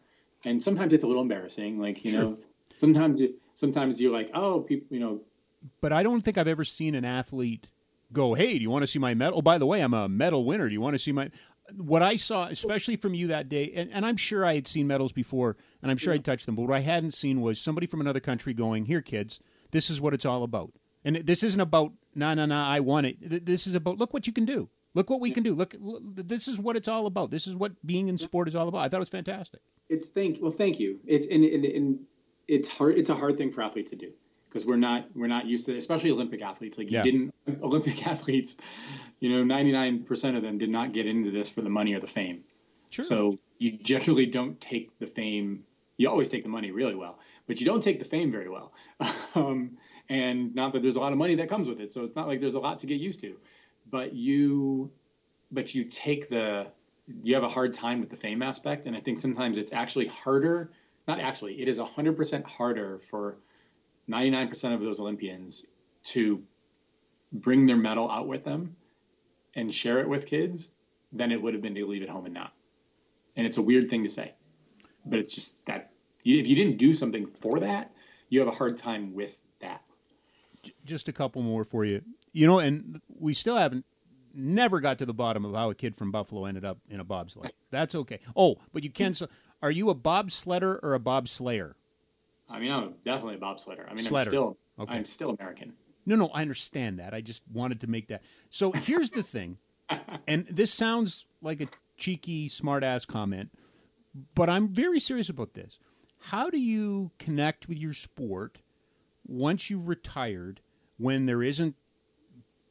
And 0.45 0.61
sometimes 0.61 0.93
it's 0.93 1.03
a 1.03 1.07
little 1.07 1.21
embarrassing. 1.21 1.79
Like, 1.79 2.03
you 2.05 2.11
sure. 2.11 2.21
know, 2.21 2.37
sometimes, 2.77 3.19
you, 3.21 3.35
sometimes 3.53 3.99
you're 3.99 4.13
like, 4.13 4.31
oh, 4.33 4.61
people, 4.61 4.87
you 4.89 4.99
know. 5.01 5.21
But 5.81 5.91
I 5.91 6.01
don't 6.01 6.21
think 6.21 6.37
I've 6.37 6.47
ever 6.47 6.63
seen 6.63 6.95
an 6.95 7.05
athlete 7.05 7.67
go, 8.13 8.33
hey, 8.33 8.53
do 8.53 8.61
you 8.61 8.69
want 8.69 8.83
to 8.83 8.87
see 8.87 8.99
my 8.99 9.13
medal? 9.13 9.39
Oh, 9.39 9.41
by 9.41 9.57
the 9.57 9.65
way, 9.65 9.81
I'm 9.81 9.93
a 9.93 10.07
medal 10.07 10.45
winner. 10.45 10.67
Do 10.69 10.73
you 10.73 10.81
want 10.81 10.93
to 10.93 10.99
see 10.99 11.11
my 11.11 11.31
what 11.71 12.01
I 12.01 12.15
saw, 12.15 12.47
especially 12.47 12.95
from 12.95 13.13
you 13.13 13.27
that 13.27 13.49
day, 13.49 13.71
and, 13.75 13.91
and, 13.91 14.05
I'm 14.05 14.17
sure 14.17 14.45
I 14.45 14.55
had 14.55 14.67
seen 14.67 14.87
medals 14.87 15.11
before, 15.11 15.55
and 15.81 15.89
I'm 15.89 15.97
sure 15.97 16.13
yeah. 16.13 16.19
I'd 16.19 16.25
touched 16.25 16.45
them, 16.45 16.55
but 16.55 16.63
what 16.63 16.75
I 16.75 16.81
hadn't 16.81 17.13
seen 17.13 17.41
was 17.41 17.59
somebody 17.59 17.87
from 17.87 18.01
another 18.01 18.19
country 18.19 18.53
going, 18.53 18.85
"Here, 18.85 19.01
kids, 19.01 19.39
this 19.71 19.89
is 19.89 20.01
what 20.01 20.13
it's 20.13 20.25
all 20.25 20.43
about." 20.43 20.73
And 21.05 21.17
this 21.17 21.43
isn't 21.43 21.59
about, 21.59 21.93
"No, 22.15 22.33
no, 22.33 22.45
no, 22.45 22.55
I 22.55 22.79
want 22.79 23.07
it." 23.07 23.45
This 23.45 23.65
is 23.65 23.75
about, 23.75 23.97
"Look 23.97 24.13
what 24.13 24.27
you 24.27 24.33
can 24.33 24.45
do. 24.45 24.69
Look 24.93 25.09
what 25.09 25.21
we 25.21 25.29
yeah. 25.29 25.35
can 25.35 25.43
do. 25.43 25.55
Look, 25.55 25.75
look, 25.79 26.03
this 26.05 26.47
is 26.47 26.59
what 26.59 26.75
it's 26.75 26.87
all 26.87 27.07
about. 27.07 27.31
This 27.31 27.47
is 27.47 27.55
what 27.55 27.73
being 27.85 28.09
in 28.09 28.17
sport 28.17 28.47
is 28.47 28.55
all 28.55 28.67
about." 28.67 28.79
I 28.79 28.89
thought 28.89 28.97
it 28.97 28.99
was 28.99 29.09
fantastic. 29.09 29.61
It's 29.89 30.09
thank 30.09 30.41
well, 30.41 30.51
thank 30.51 30.79
you. 30.79 30.99
It's 31.05 31.27
and, 31.27 31.43
and, 31.45 31.65
and 31.65 31.99
it's 32.47 32.69
hard. 32.69 32.97
It's 32.97 33.09
a 33.09 33.15
hard 33.15 33.37
thing 33.37 33.51
for 33.51 33.61
athletes 33.61 33.89
to 33.91 33.95
do 33.95 34.11
because 34.53 34.67
we're 34.67 34.77
not 34.77 35.07
we're 35.15 35.27
not 35.27 35.47
used 35.47 35.65
to 35.65 35.73
it, 35.73 35.77
especially 35.77 36.11
Olympic 36.11 36.41
athletes. 36.41 36.77
Like 36.77 36.91
you 36.91 36.97
Yeah. 36.97 37.03
didn't 37.03 37.33
Olympic 37.63 38.05
athletes, 38.05 38.55
you 39.19 39.29
know, 39.29 39.43
99% 39.43 40.37
of 40.37 40.43
them 40.43 40.57
did 40.57 40.69
not 40.69 40.93
get 40.93 41.07
into 41.07 41.31
this 41.31 41.49
for 41.49 41.61
the 41.61 41.69
money 41.69 41.93
or 41.95 41.99
the 41.99 42.07
fame. 42.07 42.43
Sure. 42.89 43.03
So 43.03 43.39
you 43.57 43.71
generally 43.71 44.27
don't 44.27 44.59
take 44.61 44.97
the 44.99 45.07
fame. 45.07 45.63
You 45.97 46.09
always 46.09 46.29
take 46.29 46.43
the 46.43 46.49
money 46.49 46.71
really 46.71 46.95
well, 46.95 47.19
but 47.47 47.59
you 47.59 47.65
don't 47.65 47.81
take 47.81 47.99
the 47.99 48.05
fame 48.05 48.31
very 48.31 48.49
well. 48.49 48.73
um, 49.35 49.77
and 50.09 50.53
not 50.53 50.73
that 50.73 50.81
there's 50.81 50.95
a 50.95 50.99
lot 50.99 51.11
of 51.11 51.17
money 51.17 51.35
that 51.35 51.49
comes 51.49 51.67
with 51.67 51.79
it, 51.79 51.91
so 51.91 52.03
it's 52.03 52.15
not 52.15 52.27
like 52.27 52.39
there's 52.39 52.55
a 52.55 52.59
lot 52.59 52.79
to 52.79 52.87
get 52.87 52.99
used 52.99 53.21
to. 53.21 53.37
But 53.89 54.13
you, 54.13 54.91
but 55.51 55.73
you 55.73 55.85
take 55.85 56.29
the. 56.29 56.67
You 57.21 57.35
have 57.35 57.43
a 57.43 57.49
hard 57.49 57.73
time 57.73 57.99
with 57.99 58.09
the 58.09 58.15
fame 58.15 58.41
aspect, 58.41 58.85
and 58.85 58.95
I 58.95 59.01
think 59.01 59.17
sometimes 59.17 59.57
it's 59.57 59.73
actually 59.73 60.07
harder. 60.07 60.71
Not 61.05 61.19
actually, 61.19 61.61
it 61.61 61.67
is 61.67 61.77
100% 61.77 62.45
harder 62.45 62.99
for 63.09 63.35
99% 64.09 64.73
of 64.73 64.81
those 64.81 64.99
Olympians 64.99 65.65
to 66.05 66.41
bring 67.31 67.65
their 67.65 67.77
medal 67.77 68.09
out 68.11 68.27
with 68.27 68.43
them 68.43 68.75
and 69.55 69.73
share 69.73 69.99
it 69.99 70.07
with 70.09 70.25
kids 70.25 70.69
than 71.11 71.31
it 71.31 71.41
would 71.41 71.53
have 71.53 71.61
been 71.63 71.75
to 71.75 71.85
leave 71.85 72.01
it 72.01 72.09
home 72.09 72.25
and 72.25 72.33
not. 72.33 72.53
And 73.35 73.45
it's 73.47 73.57
a 73.57 73.61
weird 73.61 73.89
thing 73.89 74.03
to 74.03 74.09
say, 74.09 74.33
but 75.05 75.19
it's 75.19 75.33
just 75.33 75.63
that 75.65 75.91
if 76.25 76.47
you 76.47 76.55
didn't 76.55 76.77
do 76.77 76.93
something 76.93 77.25
for 77.27 77.59
that, 77.59 77.91
you 78.29 78.39
have 78.39 78.47
a 78.47 78.51
hard 78.51 78.77
time 78.77 79.13
with 79.13 79.37
that. 79.59 79.81
just 80.85 81.07
a 81.07 81.13
couple 81.13 81.41
more 81.41 81.63
for 81.63 81.85
you. 81.85 82.01
You 82.31 82.47
know, 82.47 82.59
and 82.59 82.99
we 83.19 83.33
still 83.33 83.57
haven't 83.57 83.85
never 84.33 84.79
got 84.79 84.97
to 84.99 85.05
the 85.05 85.13
bottom 85.13 85.45
of 85.45 85.53
how 85.53 85.69
a 85.69 85.75
kid 85.75 85.95
from 85.95 86.11
Buffalo 86.11 86.45
ended 86.45 86.65
up 86.65 86.79
in 86.89 86.99
a 86.99 87.03
bobsled. 87.03 87.51
That's 87.71 87.93
okay. 87.95 88.19
Oh, 88.35 88.55
but 88.73 88.83
you 88.83 88.89
can. 88.89 89.11
s- 89.11 89.21
Are 89.61 89.69
you 89.71 89.89
a 89.89 89.95
bobsledder 89.95 90.79
or 90.81 90.95
a 90.95 90.99
bobslayer? 90.99 91.73
I 92.49 92.59
mean, 92.59 92.71
I'm 92.71 92.93
definitely 93.05 93.35
a 93.35 93.39
bobsledder. 93.39 93.89
I 93.89 93.93
mean, 93.93 94.05
Sledder. 94.05 94.19
I'm 94.19 94.25
still, 94.25 94.57
Okay. 94.79 94.97
I'm 94.97 95.05
still 95.05 95.29
American. 95.31 95.73
No, 96.05 96.15
no, 96.15 96.27
I 96.29 96.41
understand 96.41 96.99
that. 96.99 97.13
I 97.13 97.21
just 97.21 97.41
wanted 97.51 97.79
to 97.81 97.87
make 97.87 98.07
that. 98.07 98.21
So 98.49 98.71
here's 98.71 99.11
the 99.11 99.23
thing, 99.23 99.57
and 100.27 100.45
this 100.49 100.73
sounds 100.73 101.25
like 101.41 101.61
a 101.61 101.67
cheeky, 101.97 102.49
smart-ass 102.49 103.05
comment, 103.05 103.51
but 104.35 104.49
I'm 104.49 104.67
very 104.67 104.99
serious 104.99 105.29
about 105.29 105.53
this. 105.53 105.79
How 106.19 106.49
do 106.49 106.57
you 106.57 107.11
connect 107.19 107.67
with 107.67 107.77
your 107.77 107.93
sport 107.93 108.59
once 109.25 109.69
you've 109.69 109.87
retired 109.87 110.61
when 110.97 111.25
there 111.25 111.43
isn't 111.43 111.75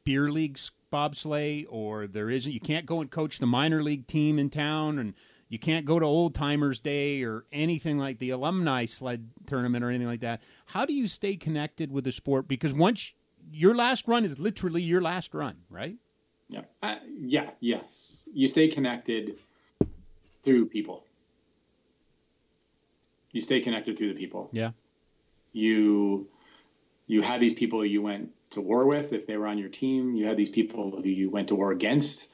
beer 0.04 0.30
leagues 0.30 0.72
bobsleigh 0.92 1.64
or 1.70 2.06
there 2.06 2.28
isn't 2.28 2.52
you 2.52 2.60
can't 2.60 2.84
go 2.84 3.00
and 3.00 3.10
coach 3.10 3.38
the 3.38 3.46
minor 3.46 3.82
league 3.82 4.06
team 4.06 4.38
in 4.38 4.50
town 4.50 4.98
and 4.98 5.14
you 5.52 5.58
can't 5.58 5.84
go 5.84 5.98
to 5.98 6.06
old 6.06 6.34
timers 6.34 6.80
day 6.80 7.22
or 7.22 7.44
anything 7.52 7.98
like 7.98 8.18
the 8.18 8.30
alumni 8.30 8.86
sled 8.86 9.28
tournament 9.46 9.84
or 9.84 9.90
anything 9.90 10.06
like 10.06 10.20
that 10.20 10.40
how 10.64 10.86
do 10.86 10.94
you 10.94 11.06
stay 11.06 11.36
connected 11.36 11.92
with 11.92 12.04
the 12.04 12.12
sport 12.12 12.48
because 12.48 12.72
once 12.72 13.14
your 13.52 13.74
last 13.74 14.08
run 14.08 14.24
is 14.24 14.38
literally 14.38 14.80
your 14.80 15.02
last 15.02 15.34
run 15.34 15.56
right 15.68 15.96
Yeah. 16.48 16.62
Uh, 16.82 16.96
yeah. 17.18 17.50
Yes. 17.60 18.26
You 18.32 18.46
stay 18.46 18.68
connected 18.68 19.38
through 20.42 20.66
people. 20.66 21.04
You 23.32 23.40
stay 23.40 23.60
connected 23.60 23.98
through 23.98 24.14
the 24.14 24.18
people. 24.18 24.48
yeah 24.52 24.70
you 25.52 26.28
you 27.06 27.20
had 27.20 27.40
these 27.40 27.52
people 27.52 27.84
you 27.84 28.00
went 28.00 28.30
to 28.50 28.60
war 28.60 28.86
with 28.86 29.12
if 29.12 29.26
they 29.26 29.36
were 29.36 29.46
on 29.46 29.58
your 29.58 29.68
team. 29.68 30.14
You 30.14 30.26
had 30.26 30.36
these 30.36 30.48
people 30.48 30.90
who 31.02 31.08
you 31.08 31.28
went 31.30 31.48
to 31.48 31.54
war 31.54 31.72
against, 31.72 32.28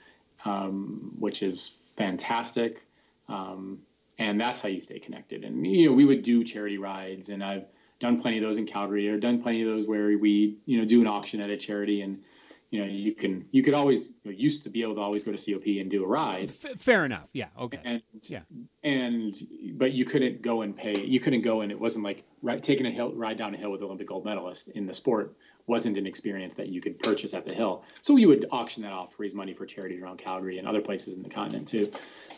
um, 0.45 1.13
which 1.19 1.43
is 1.43 1.77
fantastic. 1.97 2.83
Um, 3.29 3.81
and 4.19 4.41
that's 4.41 4.61
how 4.61 4.69
you 4.69 4.81
stay 4.81 4.99
connected. 4.99 5.45
And 5.45 5.67
you 5.67 5.87
know, 5.87 5.93
we 5.93 6.05
would 6.05 6.23
do 6.23 6.43
charity 6.43 6.79
rides, 6.79 7.29
and 7.29 7.43
I've 7.43 7.67
done 8.01 8.21
plenty 8.21 8.39
of 8.39 8.45
those 8.45 8.57
in 8.57 8.67
Calgary, 8.67 9.09
or 9.09 9.19
done 9.19 9.43
plenty 9.43 9.63
of 9.63 9.69
those 9.69 9.87
where 9.87 10.17
we 10.19 10.59
you 10.67 10.79
know 10.79 10.85
do 10.85 11.01
an 11.01 11.07
auction 11.07 11.41
at 11.41 11.51
a 11.51 11.57
charity, 11.57 12.03
and 12.03 12.23
you 12.71 12.81
know 12.81 12.87
you 12.87 13.15
can 13.15 13.47
you 13.53 13.63
could 13.63 13.75
always 13.75 14.09
you 14.25 14.33
know, 14.33 14.37
used 14.37 14.65
to 14.65 14.71
be 14.71 14.83
able 14.83 14.97
to 14.97 15.01
always 15.01 15.23
go 15.23 15.33
to 15.33 15.53
COP 15.53 15.67
and 15.81 15.91
do 15.91 16.05
a 16.05 16.07
ride, 16.07 16.51
F- 16.51 16.79
fair 16.79 17.05
enough. 17.05 17.29
Yeah 17.33 17.49
okay. 17.59 17.81
And 17.85 18.03
Yeah. 18.29 18.41
and 18.83 19.37
but 19.75 19.93
you 19.93 20.05
couldn't 20.05 20.43
go 20.43 20.63
and 20.63 20.77
pay 20.77 20.99
you 21.01 21.21
couldn't 21.21 21.43
go 21.43 21.61
and 21.61 21.71
it 21.71 21.79
wasn't 21.79 22.05
like 22.05 22.25
right, 22.43 22.63
taking 22.63 22.87
a 22.87 22.91
hill 22.91 23.13
ride 23.15 23.39
down 23.39 23.55
a 23.55 23.57
hill 23.57 23.71
with 23.71 23.83
olympic 23.83 24.09
gold 24.09 24.25
medalist 24.25 24.69
in 24.69 24.87
the 24.87 24.95
sport 24.95 25.37
wasn't 25.67 25.97
an 25.99 26.07
experience 26.07 26.55
that 26.55 26.69
you 26.69 26.81
could 26.81 26.99
purchase 26.99 27.35
at 27.35 27.45
the 27.45 27.53
hill. 27.53 27.85
So 28.01 28.17
you 28.17 28.29
would 28.29 28.47
auction 28.51 28.83
that 28.85 28.93
off 28.93 29.15
raise 29.19 29.35
money 29.35 29.53
for 29.53 29.67
charities 29.67 30.03
around 30.03 30.19
calgary 30.19 30.59
and 30.59 30.67
other 30.67 30.81
places 30.81 31.15
in 31.15 31.23
the 31.23 31.29
continent 31.29 31.69
too 31.69 31.91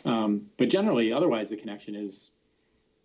um, 0.05 0.47
but 0.57 0.69
generally 0.69 1.11
otherwise 1.13 1.49
the 1.49 1.57
connection 1.57 1.95
is 1.95 2.31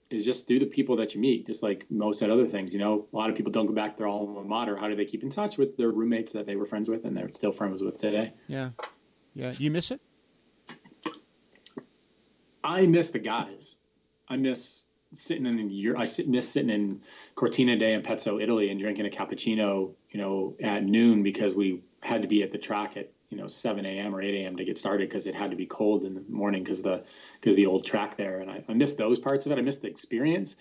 is 0.09 0.24
just 0.24 0.47
through 0.47 0.60
the 0.60 0.66
people 0.66 0.97
that 0.97 1.14
you 1.14 1.20
meet 1.20 1.47
just 1.47 1.62
like 1.62 1.85
most 1.90 2.23
other 2.23 2.47
things 2.47 2.73
you 2.73 2.78
know? 2.78 3.06
A 3.12 3.16
lot 3.16 3.28
of 3.28 3.36
people 3.36 3.51
don't 3.51 3.66
go 3.66 3.73
back 3.73 3.93
to 3.93 3.98
their 3.98 4.09
alma 4.09 4.43
mater. 4.44 4.77
How 4.77 4.89
do 4.89 4.94
they 4.94 5.05
keep 5.05 5.23
in 5.23 5.31
touch 5.31 5.59
with 5.59 5.77
their 5.77 5.90
roommates 5.90 6.32
that 6.32 6.47
they 6.47 6.55
were 6.55 6.66
friends 6.66 6.89
with 6.89 7.05
and 7.05 7.16
they're 7.16 7.32
still 7.32 7.52
friends 7.52 7.82
with 7.82 7.98
today? 7.98 8.32
Yeah. 8.47 8.70
Yeah. 9.35 9.52
You 9.59 9.70
miss 9.70 9.90
it? 9.90 10.01
I 12.62 12.86
miss 12.86 13.10
the 13.10 13.18
guys. 13.18 13.77
I 14.28 14.36
miss 14.36 14.85
sitting 15.12 15.47
in 15.47 15.70
Europe. 15.70 16.01
I 16.01 16.05
sit, 16.05 16.28
miss 16.28 16.48
sitting 16.48 16.70
in 16.70 17.02
Cortina 17.35 17.78
d'Ampezzo, 17.78 18.40
Italy, 18.40 18.70
and 18.70 18.81
drinking 18.81 19.06
a 19.06 19.10
cappuccino, 19.10 19.93
you 20.10 20.20
know, 20.20 20.56
at 20.60 20.85
noon 20.85 21.23
because 21.23 21.55
we 21.55 21.82
had 22.01 22.23
to 22.23 22.28
be 22.28 22.43
at 22.43 22.51
the 22.51 22.59
track 22.59 22.97
at 22.97 23.12
you 23.28 23.36
know 23.36 23.48
7 23.48 23.84
a.m. 23.84 24.14
or 24.14 24.22
8 24.22 24.34
a.m. 24.34 24.56
to 24.56 24.64
get 24.64 24.78
started 24.78 25.08
because 25.08 25.26
it 25.26 25.34
had 25.34 25.50
to 25.50 25.56
be 25.56 25.66
cold 25.66 26.04
in 26.04 26.14
the 26.14 26.22
morning 26.28 26.62
because 26.62 26.82
the 26.82 27.04
because 27.40 27.54
the 27.56 27.66
old 27.66 27.84
track 27.84 28.16
there. 28.16 28.40
And 28.40 28.50
I, 28.50 28.64
I 28.68 28.74
miss 28.74 28.94
those 28.94 29.18
parts 29.18 29.46
of 29.46 29.52
it. 29.52 29.58
I 29.58 29.62
missed 29.62 29.82
the 29.82 29.88
experience. 29.88 30.56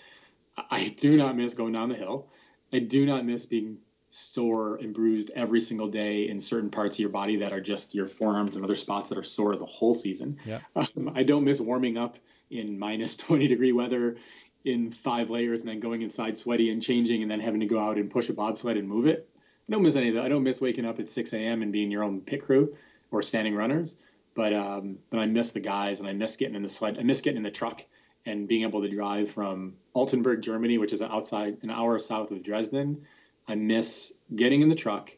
I, 0.58 0.64
I 0.72 0.96
do 1.00 1.18
not 1.18 1.36
miss 1.36 1.54
going 1.54 1.74
down 1.74 1.90
the 1.90 1.96
hill. 1.96 2.28
I 2.74 2.80
do 2.80 3.06
not 3.06 3.26
miss 3.26 3.46
being 3.46 3.78
sore 4.10 4.78
and 4.78 4.94
bruised 4.94 5.32
every 5.36 5.60
single 5.60 5.88
day 5.88 6.30
in 6.30 6.40
certain 6.40 6.70
parts 6.70 6.96
of 6.96 7.00
your 7.00 7.10
body 7.10 7.38
that 7.38 7.52
are 7.52 7.60
just 7.60 7.94
your 7.94 8.08
forearms 8.08 8.56
and 8.56 8.64
other 8.64 8.76
spots 8.76 9.10
that 9.10 9.18
are 9.18 9.24
sore 9.24 9.56
the 9.56 9.66
whole 9.66 9.94
season. 9.94 10.38
Yeah. 10.46 10.60
Um, 10.76 11.12
I 11.16 11.24
don't 11.24 11.44
miss 11.44 11.60
warming 11.60 11.98
up 11.98 12.18
in 12.50 12.80
minus 12.80 13.18
20 13.18 13.48
degree 13.48 13.72
weather 13.72 14.18
in 14.64 14.92
five 14.92 15.30
layers 15.30 15.62
and 15.62 15.70
then 15.70 15.80
going 15.80 16.02
inside 16.02 16.38
sweaty 16.38 16.72
and 16.72 16.82
changing 16.82 17.22
and 17.22 17.30
then 17.30 17.40
having 17.40 17.60
to 17.60 17.66
go 17.66 17.80
out 17.80 17.98
and 17.98 18.10
push 18.10 18.30
a 18.30 18.34
bobsled 18.34 18.78
and 18.78 18.88
move 18.88 19.06
it. 19.06 19.30
I 19.68 19.72
don't 19.72 19.84
miss 19.84 19.96
any 19.96 20.10
of 20.10 20.16
that. 20.16 20.26
I 20.26 20.30
don't 20.30 20.44
miss 20.44 20.62
waking 20.62 20.86
up 20.86 21.00
at 21.00 21.10
6 21.10 21.34
a.m. 21.34 21.62
and 21.62 21.72
being 21.72 21.90
your 21.90 22.04
own 22.04 22.22
pit 22.22 22.44
crew 22.44 22.76
or 23.12 23.22
standing 23.22 23.56
runners. 23.56 23.96
But 24.36 24.54
um, 24.54 24.98
but 25.10 25.20
I 25.20 25.26
miss 25.26 25.52
the 25.52 25.62
guys 25.62 26.00
and 26.00 26.10
I 26.10 26.14
miss 26.14 26.36
getting 26.36 26.56
in 26.56 26.62
the 26.62 26.70
sled. 26.70 26.98
I 27.00 27.04
miss 27.04 27.22
getting 27.22 27.38
in 27.38 27.44
the 27.44 27.52
truck 27.52 27.84
and 28.26 28.48
being 28.48 28.64
able 28.64 28.82
to 28.82 28.90
drive 28.90 29.32
from 29.32 29.76
Altenberg, 29.96 30.42
Germany, 30.42 30.78
which 30.78 30.94
is 30.94 31.02
outside 31.02 31.58
an 31.62 31.70
hour 31.70 31.98
south 32.00 32.32
of 32.32 32.44
Dresden. 32.44 33.06
I 33.48 33.56
miss 33.56 34.14
getting 34.36 34.62
in 34.62 34.70
the 34.70 34.76
truck 34.76 35.16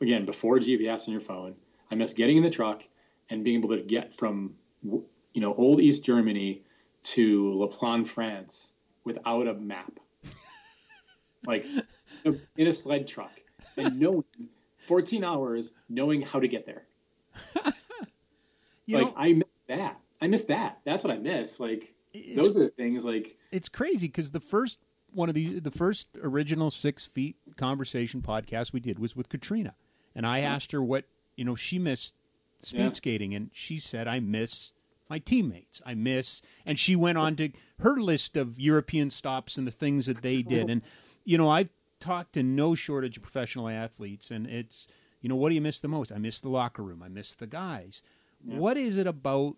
again 0.00 0.24
before 0.24 0.58
GPS 0.58 1.08
on 1.08 1.12
your 1.12 1.20
phone. 1.20 1.56
I 1.90 1.94
miss 1.94 2.12
getting 2.12 2.36
in 2.36 2.42
the 2.42 2.50
truck 2.50 2.84
and 3.30 3.44
being 3.44 3.58
able 3.58 3.70
to 3.70 3.82
get 3.82 4.14
from 4.14 4.54
you 4.82 5.40
know 5.40 5.54
old 5.54 5.80
East 5.80 6.04
Germany 6.04 6.62
to 7.02 7.52
La 7.54 7.66
Plagne, 7.66 8.04
France, 8.04 8.74
without 9.04 9.46
a 9.46 9.54
map, 9.54 9.98
like 11.46 11.66
in 12.24 12.66
a 12.66 12.72
sled 12.72 13.08
truck, 13.08 13.32
and 13.78 13.98
knowing 13.98 14.24
14 14.78 15.24
hours 15.24 15.72
knowing 15.88 16.22
how 16.22 16.40
to 16.40 16.48
get 16.48 16.66
there. 16.66 16.84
you 18.86 18.98
like 18.98 19.06
know 19.06 19.14
I 19.16 19.32
miss 19.34 19.48
that. 19.68 20.00
I 20.20 20.26
miss 20.26 20.44
that. 20.44 20.78
That's 20.84 21.04
what 21.04 21.12
I 21.12 21.18
miss. 21.18 21.60
Like 21.60 21.94
those 22.34 22.56
are 22.56 22.60
the 22.60 22.68
things. 22.70 23.04
Like 23.04 23.36
it's 23.52 23.68
crazy 23.68 24.06
because 24.06 24.30
the 24.30 24.40
first 24.40 24.78
one 25.12 25.28
of 25.28 25.34
the 25.34 25.60
the 25.60 25.70
first 25.70 26.08
original 26.22 26.70
six 26.70 27.06
feet 27.06 27.36
conversation 27.56 28.22
podcast 28.22 28.72
we 28.72 28.80
did 28.80 28.98
was 28.98 29.16
with 29.16 29.28
Catriona, 29.28 29.74
and 30.14 30.26
I 30.26 30.40
asked 30.40 30.72
her 30.72 30.82
what 30.82 31.04
you 31.36 31.44
know 31.44 31.54
she 31.54 31.78
missed 31.78 32.14
speed 32.60 32.80
Yeah. 32.80 32.92
skating, 32.92 33.34
and 33.34 33.50
she 33.52 33.78
said 33.78 34.08
I 34.08 34.20
miss 34.20 34.72
my 35.08 35.18
teammates. 35.18 35.80
I 35.86 35.94
miss, 35.94 36.42
and 36.66 36.78
she 36.78 36.94
went 36.96 37.18
on 37.18 37.36
to 37.36 37.50
her 37.80 37.96
list 37.96 38.36
of 38.36 38.58
European 38.60 39.10
stops 39.10 39.56
and 39.56 39.66
the 39.66 39.72
things 39.72 40.06
that 40.06 40.22
they 40.22 40.42
did, 40.42 40.68
oh. 40.68 40.72
and 40.72 40.82
you 41.24 41.38
know 41.38 41.48
I've 41.48 41.70
talked 42.00 42.32
to 42.34 42.42
no 42.42 42.74
shortage 42.74 43.16
of 43.16 43.22
professional 43.22 43.68
athletes, 43.68 44.30
and 44.30 44.46
it's 44.46 44.88
you 45.20 45.28
know 45.28 45.36
what 45.36 45.48
do 45.48 45.54
you 45.54 45.60
miss 45.60 45.80
the 45.80 45.88
most? 45.88 46.12
I 46.12 46.18
miss 46.18 46.40
the 46.40 46.48
locker 46.48 46.82
room. 46.82 47.02
I 47.02 47.08
miss 47.08 47.34
the 47.34 47.46
guys. 47.46 48.02
What 48.44 48.76
is 48.76 48.96
it 48.96 49.06
about 49.06 49.56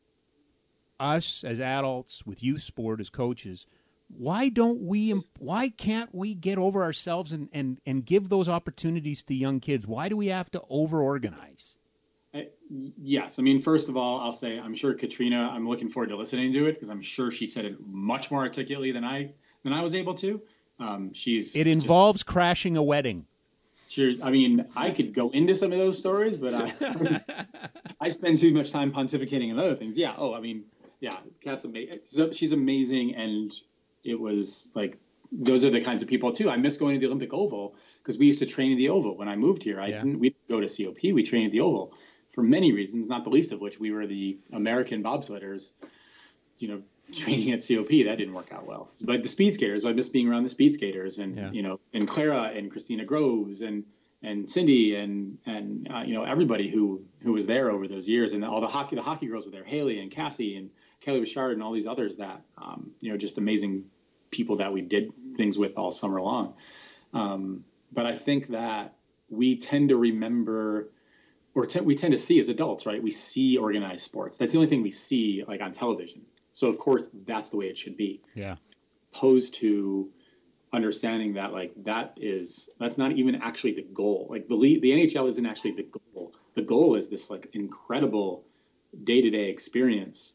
us 0.98 1.44
as 1.44 1.60
adults 1.60 2.24
with 2.24 2.42
youth 2.42 2.62
sport 2.62 3.00
as 3.00 3.10
coaches? 3.10 3.66
Why 4.08 4.48
don't 4.48 4.82
we? 4.82 5.10
Why 5.38 5.68
can't 5.68 6.14
we 6.14 6.34
get 6.34 6.58
over 6.58 6.82
ourselves 6.82 7.32
and 7.32 7.48
and 7.52 7.80
and 7.86 8.04
give 8.04 8.28
those 8.28 8.48
opportunities 8.48 9.22
to 9.24 9.34
young 9.34 9.60
kids? 9.60 9.86
Why 9.86 10.08
do 10.08 10.16
we 10.16 10.28
have 10.28 10.50
to 10.52 10.62
over 10.68 11.00
organize? 11.00 11.78
Uh, 12.32 12.42
yes, 12.70 13.38
I 13.38 13.42
mean, 13.42 13.60
first 13.60 13.88
of 13.88 13.96
all, 13.96 14.20
I'll 14.20 14.32
say 14.32 14.58
I'm 14.58 14.74
sure 14.74 14.94
Catriona. 14.94 15.50
I'm 15.52 15.68
looking 15.68 15.88
forward 15.88 16.10
to 16.10 16.16
listening 16.16 16.52
to 16.52 16.66
it 16.66 16.74
because 16.74 16.90
I'm 16.90 17.02
sure 17.02 17.30
she 17.30 17.46
said 17.46 17.64
it 17.64 17.76
much 17.86 18.30
more 18.30 18.40
articulately 18.40 18.92
than 18.92 19.04
I 19.04 19.32
than 19.62 19.72
I 19.72 19.82
was 19.82 19.94
able 19.94 20.14
to. 20.14 20.40
Um, 20.80 21.12
she's 21.12 21.54
It 21.54 21.64
just- 21.64 21.66
involves 21.68 22.22
crashing 22.22 22.76
a 22.76 22.82
wedding. 22.82 23.26
Sure. 23.88 24.12
I 24.22 24.30
mean, 24.30 24.66
I 24.76 24.90
could 24.90 25.12
go 25.12 25.30
into 25.30 25.52
some 25.54 25.72
of 25.72 25.78
those 25.78 25.98
stories, 25.98 26.36
but 26.36 26.54
I 26.54 27.20
I 28.00 28.08
spend 28.08 28.38
too 28.38 28.52
much 28.52 28.70
time 28.70 28.92
pontificating 28.92 29.50
on 29.50 29.58
other 29.58 29.74
things. 29.74 29.98
Yeah. 29.98 30.14
Oh, 30.16 30.32
I 30.32 30.38
mean, 30.40 30.62
yeah, 31.00 31.16
Kat's 31.40 31.64
amazing. 31.64 32.32
She's 32.32 32.52
amazing, 32.52 33.16
and 33.16 33.52
it 34.04 34.18
was 34.18 34.68
like 34.76 34.96
those 35.32 35.64
are 35.64 35.70
the 35.70 35.80
kinds 35.80 36.02
of 36.02 36.08
people 36.08 36.32
too. 36.32 36.48
I 36.48 36.56
miss 36.56 36.76
going 36.76 36.94
to 36.94 37.00
the 37.00 37.06
Olympic 37.06 37.32
Oval 37.32 37.74
because 37.98 38.16
we 38.16 38.26
used 38.26 38.38
to 38.38 38.46
train 38.46 38.70
in 38.70 38.78
the 38.78 38.88
Oval 38.90 39.16
when 39.16 39.28
I 39.28 39.34
moved 39.34 39.64
here. 39.64 39.80
I 39.80 39.88
yeah. 39.88 39.98
didn't. 39.98 40.20
We 40.20 40.36
go 40.48 40.60
to 40.60 40.68
COP. 40.68 41.02
We 41.02 41.24
trained 41.24 41.46
at 41.46 41.52
the 41.52 41.60
Oval 41.60 41.92
for 42.32 42.42
many 42.42 42.72
reasons, 42.72 43.08
not 43.08 43.24
the 43.24 43.30
least 43.30 43.50
of 43.50 43.60
which 43.60 43.80
we 43.80 43.90
were 43.90 44.06
the 44.06 44.38
American 44.52 45.02
bobsledders. 45.02 45.72
You 46.58 46.68
know, 46.68 46.82
training 47.16 47.52
at 47.52 47.60
COP 47.66 47.88
that 47.88 48.16
didn't 48.16 48.34
work 48.34 48.52
out 48.52 48.66
well. 48.66 48.90
But 49.02 49.22
the 49.22 49.28
speed 49.28 49.54
skaters, 49.54 49.84
I 49.84 49.92
miss 49.92 50.08
being 50.08 50.28
around 50.28 50.44
the 50.44 50.48
speed 50.48 50.74
skaters, 50.74 51.18
and 51.18 51.36
yeah. 51.36 51.50
you 51.50 51.62
know, 51.62 51.80
and 51.92 52.06
Clara 52.08 52.52
and 52.54 52.72
Kristina 52.72 53.06
Groves 53.06 53.62
and 53.62 53.84
and 54.22 54.48
Cindy 54.48 54.96
and 54.96 55.38
and 55.46 55.88
uh, 55.92 56.02
you 56.02 56.14
know 56.14 56.24
everybody 56.24 56.70
who 56.70 57.02
who 57.22 57.32
was 57.32 57.46
there 57.46 57.70
over 57.70 57.88
those 57.88 58.08
years, 58.08 58.32
and 58.32 58.44
all 58.44 58.60
the 58.60 58.68
hockey 58.68 58.96
the 58.96 59.02
hockey 59.02 59.26
girls 59.26 59.44
were 59.44 59.50
there, 59.50 59.64
Haley 59.64 60.00
and 60.00 60.10
Cassie 60.10 60.56
and 60.56 60.70
Kelly 61.00 61.20
Richard 61.20 61.52
and 61.52 61.62
all 61.62 61.72
these 61.72 61.86
others 61.86 62.18
that 62.18 62.42
um, 62.58 62.90
you 63.00 63.10
know 63.10 63.16
just 63.16 63.38
amazing 63.38 63.84
people 64.30 64.56
that 64.56 64.72
we 64.72 64.80
did 64.80 65.12
things 65.36 65.58
with 65.58 65.76
all 65.76 65.90
summer 65.90 66.20
long. 66.20 66.54
Um, 67.12 67.64
but 67.92 68.06
I 68.06 68.14
think 68.14 68.48
that 68.48 68.94
we 69.28 69.56
tend 69.56 69.88
to 69.88 69.96
remember, 69.96 70.90
or 71.54 71.66
te- 71.66 71.80
we 71.80 71.96
tend 71.96 72.12
to 72.12 72.18
see 72.18 72.38
as 72.38 72.48
adults, 72.48 72.86
right? 72.86 73.02
We 73.02 73.10
see 73.10 73.56
organized 73.56 74.04
sports. 74.04 74.36
That's 74.36 74.52
the 74.52 74.58
only 74.58 74.68
thing 74.68 74.82
we 74.82 74.90
see 74.90 75.44
like 75.46 75.60
on 75.60 75.72
television. 75.72 76.22
So 76.52 76.68
of 76.68 76.78
course 76.78 77.08
that's 77.24 77.48
the 77.48 77.56
way 77.56 77.66
it 77.66 77.78
should 77.78 77.96
be. 77.96 78.20
Yeah. 78.34 78.56
As 78.82 78.96
opposed 79.12 79.54
to 79.56 80.10
understanding 80.72 81.34
that 81.34 81.52
like 81.52 81.72
that 81.84 82.14
is 82.16 82.70
that's 82.78 82.98
not 82.98 83.12
even 83.12 83.36
actually 83.36 83.74
the 83.74 83.86
goal. 83.94 84.26
Like 84.30 84.48
the 84.48 84.54
lead, 84.54 84.82
the 84.82 84.90
NHL 84.90 85.28
isn't 85.28 85.46
actually 85.46 85.72
the 85.72 85.88
goal. 86.14 86.32
The 86.54 86.62
goal 86.62 86.96
is 86.96 87.08
this 87.08 87.30
like 87.30 87.48
incredible 87.52 88.44
day 89.04 89.20
to 89.20 89.30
day 89.30 89.50
experience 89.50 90.34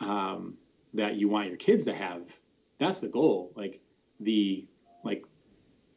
um, 0.00 0.54
that 0.94 1.16
you 1.16 1.28
want 1.28 1.48
your 1.48 1.56
kids 1.56 1.84
to 1.84 1.94
have 1.94 2.22
that's 2.78 3.00
the 3.00 3.08
goal. 3.08 3.52
Like 3.54 3.80
the 4.20 4.66
like 5.04 5.24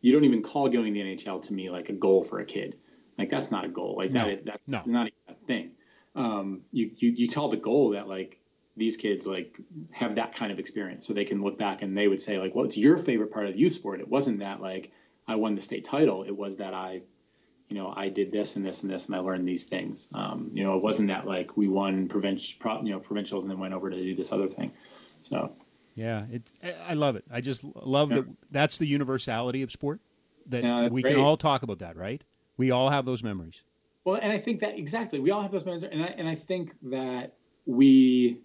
you 0.01 0.11
don't 0.11 0.25
even 0.25 0.41
call 0.41 0.67
going 0.69 0.93
to 0.93 0.99
the 0.99 1.15
NHL 1.15 1.41
to 1.43 1.53
me 1.53 1.69
like 1.69 1.89
a 1.89 1.93
goal 1.93 2.23
for 2.23 2.39
a 2.39 2.45
kid. 2.45 2.75
Like 3.17 3.29
that's 3.29 3.51
not 3.51 3.65
a 3.65 3.69
goal. 3.69 3.95
Like 3.97 4.11
no, 4.11 4.25
that 4.25 4.45
that's 4.45 4.67
no. 4.67 4.81
not 4.85 5.11
a 5.29 5.33
thing. 5.45 5.71
Um, 6.15 6.61
you, 6.71 6.91
you 6.97 7.13
you 7.15 7.27
tell 7.27 7.49
the 7.49 7.57
goal 7.57 7.91
that 7.91 8.07
like 8.07 8.39
these 8.77 8.97
kids 8.97 9.27
like 9.27 9.57
have 9.91 10.15
that 10.15 10.35
kind 10.35 10.51
of 10.51 10.59
experience 10.59 11.05
so 11.05 11.13
they 11.13 11.25
can 11.25 11.41
look 11.41 11.57
back 11.57 11.81
and 11.81 11.97
they 11.97 12.07
would 12.07 12.21
say 12.21 12.37
like 12.37 12.55
what's 12.55 12.77
your 12.77 12.97
favorite 12.97 13.31
part 13.31 13.45
of 13.45 13.55
youth 13.55 13.73
sport 13.73 13.99
it 13.99 14.07
wasn't 14.07 14.39
that 14.39 14.61
like 14.61 14.91
i 15.27 15.35
won 15.35 15.55
the 15.55 15.61
state 15.61 15.83
title 15.83 16.23
it 16.23 16.35
was 16.35 16.57
that 16.57 16.73
i 16.73 17.01
you 17.67 17.77
know 17.77 17.93
i 17.95 18.07
did 18.07 18.31
this 18.31 18.55
and 18.55 18.65
this 18.65 18.81
and 18.81 18.91
this 18.91 19.07
and 19.07 19.15
i 19.15 19.19
learned 19.19 19.47
these 19.47 19.65
things 19.65 20.07
um, 20.13 20.49
you 20.53 20.63
know 20.63 20.77
it 20.77 20.81
wasn't 20.81 21.07
that 21.07 21.27
like 21.27 21.55
we 21.57 21.67
won 21.67 22.07
provincial 22.07 22.57
you 22.83 22.91
know 22.91 22.99
provincials 22.99 23.43
and 23.43 23.51
then 23.51 23.59
went 23.59 23.73
over 23.73 23.89
to 23.89 23.97
do 23.97 24.15
this 24.15 24.31
other 24.31 24.47
thing 24.47 24.71
so 25.21 25.51
yeah, 25.95 26.25
it's 26.31 26.51
I 26.87 26.93
love 26.93 27.15
it. 27.15 27.25
I 27.31 27.41
just 27.41 27.63
love 27.63 28.11
yeah. 28.11 28.17
that. 28.17 28.27
That's 28.49 28.77
the 28.77 28.87
universality 28.87 29.61
of 29.61 29.71
sport. 29.71 29.99
That 30.47 30.63
yeah, 30.63 30.87
we 30.87 31.01
great. 31.01 31.15
can 31.15 31.23
all 31.23 31.37
talk 31.37 31.63
about 31.63 31.79
that, 31.79 31.97
right? 31.97 32.23
We 32.57 32.71
all 32.71 32.89
have 32.89 33.05
those 33.05 33.23
memories. 33.23 33.61
Well, 34.03 34.19
and 34.21 34.31
I 34.31 34.37
think 34.37 34.61
that 34.61 34.77
exactly 34.77 35.19
we 35.19 35.31
all 35.31 35.41
have 35.41 35.51
those 35.51 35.65
memories, 35.65 35.83
and 35.83 36.01
I 36.01 36.07
and 36.07 36.27
I 36.27 36.35
think 36.35 36.73
that 36.83 37.33
we 37.65 38.39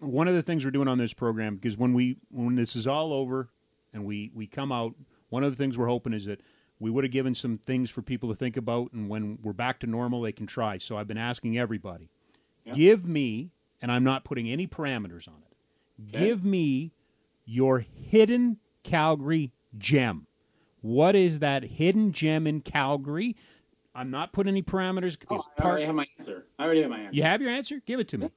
one 0.01 0.29
of 0.29 0.35
the 0.35 0.43
things 0.43 0.65
we're 0.65 0.71
doing 0.71 0.89
on 0.89 0.99
this 0.99 1.13
program 1.13 1.57
because 1.57 1.77
when 1.77 1.95
we 1.95 2.19
when 2.31 2.55
this 2.55 2.77
is 2.77 2.87
all 2.87 3.13
over 3.13 3.49
and 3.93 4.05
we 4.05 4.31
we 4.35 4.47
come 4.47 4.71
out 4.71 4.95
one 5.31 5.43
of 5.43 5.51
the 5.51 5.57
things 5.57 5.79
we're 5.79 5.89
hoping 5.89 6.13
is 6.13 6.27
that 6.27 6.41
we 6.81 6.91
would 6.91 7.05
have 7.05 7.13
given 7.13 7.35
some 7.35 7.59
things 7.59 7.91
for 7.91 8.03
people 8.03 8.29
to 8.29 8.35
think 8.35 8.57
about 8.57 8.93
and 8.93 9.09
when 9.09 9.39
we're 9.43 9.53
back 9.53 9.81
to 9.81 9.87
normal 9.87 10.23
they 10.23 10.33
can 10.33 10.47
try. 10.47 10.79
So 10.79 10.97
I've 10.97 11.09
been 11.09 11.19
asking 11.19 11.59
everybody 11.59 12.11
yeah. 12.65 12.75
give 12.75 13.07
me 13.07 13.51
and 13.81 13.91
I'm 13.91 14.05
not 14.05 14.25
putting 14.25 14.49
any 14.49 14.67
parameters 14.67 15.29
on 15.29 15.43
it. 15.43 16.17
Okay. 16.17 16.27
Give 16.27 16.45
me 16.45 16.93
your 17.45 17.81
hidden 17.81 18.59
Calgary 18.83 19.53
gem. 19.77 20.27
What 20.81 21.15
is 21.15 21.41
that 21.41 21.65
hidden 21.65 22.13
gem 22.13 22.47
in 22.47 22.61
Calgary? 22.61 23.37
I'm 23.95 24.11
not 24.11 24.33
putting 24.33 24.53
any 24.53 24.63
parameters. 24.63 25.17
Oh, 25.29 25.43
I 25.59 25.63
already 25.63 25.87
have 25.87 25.95
my 25.95 26.07
answer. 26.19 26.47
I 26.59 26.65
already 26.65 26.83
have 26.83 26.91
my 26.91 27.01
answer. 27.01 27.17
You 27.17 27.23
have 27.25 27.43
your 27.43 27.51
answer? 27.51 27.81
Give 27.85 27.99
it 27.99 28.09
to 28.09 28.19
me. 28.19 28.31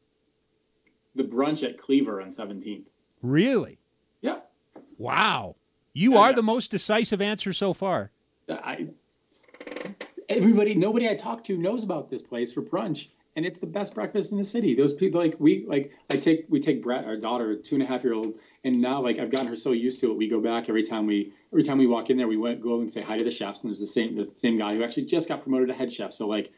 The 1.14 1.24
brunch 1.24 1.64
at 1.68 1.78
Cleaver 1.78 2.22
on 2.22 2.30
17th. 2.30 2.86
Really? 3.22 3.78
Yeah. 4.22 4.40
Wow. 4.98 5.56
You 5.94 6.14
yeah, 6.14 6.20
are 6.20 6.30
yeah. 6.30 6.36
the 6.36 6.44
most 6.44 6.72
decisive 6.72 7.22
answer 7.22 7.54
so 7.54 7.74
far. 7.74 8.12
I, 8.52 8.88
everybody, 10.30 10.76
nobody 10.76 11.10
I 11.10 11.16
talk 11.16 11.44
to 11.46 11.58
knows 11.58 11.84
about 11.84 12.10
this 12.10 12.22
place 12.22 12.54
for 12.54 12.62
brunch 12.62 13.08
and 13.36 13.46
it's 13.46 13.60
the 13.60 13.68
best 13.68 13.96
breakfast 13.96 14.32
in 14.32 14.38
the 14.38 14.44
city. 14.44 14.76
Those 14.76 14.94
people 14.94 15.22
like 15.22 15.36
we 15.40 15.66
like 15.66 15.92
I 16.10 16.18
take 16.18 16.46
we 16.50 16.60
take 16.60 16.82
Brett, 16.82 17.06
our 17.06 17.16
daughter, 17.16 17.56
two 17.56 17.76
and 17.76 17.84
a 17.84 17.88
half 17.88 18.04
year 18.04 18.14
old, 18.14 18.34
and 18.64 18.82
now 18.82 19.02
like 19.02 19.20
I've 19.20 19.30
gotten 19.30 19.48
her 19.48 19.56
so 19.56 19.72
used 19.72 20.00
to 20.02 20.12
it. 20.12 20.18
We 20.18 20.28
go 20.28 20.42
back 20.42 20.68
every 20.68 20.84
time 20.84 21.06
we 21.06 21.34
every 21.52 21.64
time 21.64 21.78
we 21.78 21.88
walk 21.88 22.10
in 22.10 22.18
there, 22.18 22.28
we 22.28 22.38
went 22.38 22.62
go 22.62 22.82
and 22.82 22.92
say 22.92 23.02
hi 23.02 23.18
to 23.18 23.24
the 23.24 23.32
chefs, 23.32 23.64
and 23.64 23.70
there's 23.70 23.80
the 23.80 23.86
same 23.86 24.16
the 24.16 24.30
same 24.36 24.58
guy 24.58 24.76
who 24.76 24.84
actually 24.84 25.06
just 25.06 25.30
got 25.30 25.44
promoted 25.44 25.70
to 25.70 25.74
head 25.74 25.92
chef. 25.94 26.12
So 26.12 26.28
like, 26.28 26.52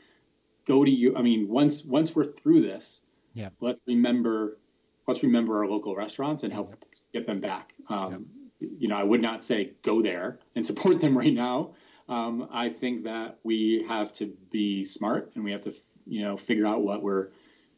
go 0.66 0.84
to 0.84 0.92
you. 0.92 1.16
I 1.16 1.22
mean, 1.22 1.48
once 1.48 1.86
once 1.86 2.16
we're 2.16 2.26
through 2.26 2.62
this, 2.62 3.04
yeah, 3.34 3.50
let's 3.62 3.84
remember 3.88 4.58
let's 5.08 5.22
remember 5.22 5.60
our 5.60 5.68
local 5.68 5.96
restaurants 5.96 6.44
and 6.44 6.52
help 6.52 6.74
get 7.14 7.28
them 7.28 7.40
back. 7.40 7.74
Um, 7.90 8.26
You 8.60 8.88
know, 8.88 8.96
I 8.96 9.04
would 9.04 9.22
not 9.22 9.44
say 9.44 9.74
go 9.82 10.02
there 10.02 10.40
and 10.56 10.66
support 10.66 11.02
them 11.02 11.18
right 11.18 11.34
now. 11.34 11.76
Um, 12.10 12.50
I 12.52 12.70
think 12.70 13.04
that 13.06 13.40
we 13.44 13.86
have 13.88 14.12
to 14.14 14.26
be 14.52 14.84
smart 14.84 15.32
and 15.36 15.44
we 15.44 15.52
have 15.52 15.62
to 15.62 15.74
you 16.06 16.24
know, 16.24 16.38
figure 16.38 16.68
out 16.68 16.82
what 16.82 17.02
we're, 17.02 17.30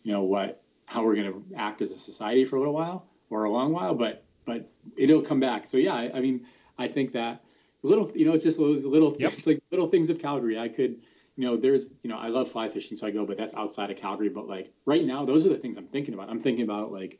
you 0.03 0.13
know, 0.13 0.23
what 0.23 0.61
how 0.85 1.03
we're 1.03 1.15
going 1.15 1.31
to 1.31 1.43
act 1.55 1.81
as 1.81 1.91
a 1.91 1.97
society 1.97 2.45
for 2.45 2.57
a 2.57 2.59
little 2.59 2.73
while 2.73 3.07
or 3.29 3.45
a 3.45 3.51
long 3.51 3.71
while, 3.71 3.95
but 3.95 4.23
but 4.45 4.69
it'll 4.95 5.21
come 5.21 5.39
back. 5.39 5.67
So 5.69 5.77
yeah, 5.77 5.95
I, 5.95 6.11
I 6.15 6.19
mean, 6.21 6.45
I 6.77 6.87
think 6.87 7.13
that 7.13 7.43
little, 7.81 8.11
you 8.15 8.25
know, 8.25 8.33
it's 8.33 8.43
just 8.43 8.59
those 8.59 8.85
little, 8.85 9.15
yep. 9.19 9.33
it's 9.33 9.47
like 9.47 9.61
little 9.71 9.87
things 9.87 10.11
of 10.11 10.19
Calgary. 10.19 10.59
I 10.59 10.69
could, 10.69 11.01
you 11.35 11.45
know, 11.45 11.57
there's, 11.57 11.89
you 12.03 12.09
know, 12.09 12.17
I 12.17 12.27
love 12.27 12.51
fly 12.51 12.69
fishing, 12.69 12.95
so 12.95 13.07
I 13.07 13.11
go, 13.11 13.25
but 13.25 13.37
that's 13.37 13.55
outside 13.55 13.89
of 13.89 13.97
Calgary. 13.97 14.29
But 14.29 14.47
like 14.47 14.71
right 14.85 15.03
now, 15.03 15.25
those 15.25 15.45
are 15.45 15.49
the 15.49 15.57
things 15.57 15.77
I'm 15.77 15.87
thinking 15.87 16.13
about. 16.13 16.29
I'm 16.29 16.39
thinking 16.39 16.63
about 16.63 16.91
like, 16.91 17.19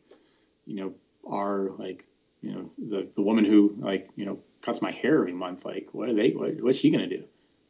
you 0.66 0.76
know, 0.76 0.94
our 1.28 1.72
like, 1.78 2.06
you 2.42 2.52
know, 2.54 2.72
the 2.78 3.10
the 3.16 3.22
woman 3.24 3.46
who 3.46 3.76
like, 3.80 4.10
you 4.16 4.26
know, 4.26 4.40
cuts 4.66 4.82
my 4.82 4.92
hair 4.92 5.20
every 5.20 5.34
month. 5.34 5.64
Like, 5.66 5.90
what 5.92 6.10
are 6.10 6.14
they? 6.14 6.32
What, 6.32 6.62
what's 6.62 6.80
she 6.80 6.90
gonna 6.90 7.08
do? 7.08 7.24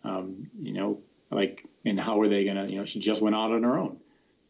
Um, 0.03 0.49
you 0.59 0.73
know, 0.73 1.01
like 1.31 1.65
and 1.85 1.99
how 1.99 2.19
are 2.21 2.27
they 2.29 2.43
to 2.45 2.67
you 2.69 2.77
know 2.77 2.85
she 2.85 2.99
just 2.99 3.21
went 3.21 3.35
out 3.35 3.51
on 3.51 3.63
her 3.63 3.77
own 3.77 3.97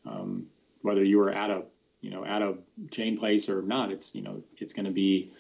um, 0.06 0.46
whether 0.82 1.04
you 1.04 1.18
were 1.18 1.32
at 1.32 1.50
a 1.50 1.64
you 2.02 2.12
know 2.12 2.26
at 2.26 2.42
a 2.42 2.56
chain 2.92 3.18
place 3.18 3.50
or 3.50 3.62
not 3.62 3.92
it's 3.92 4.16
you 4.16 4.22
know 4.22 4.42
it's 4.58 4.74
to 4.74 4.92
be 4.92 5.32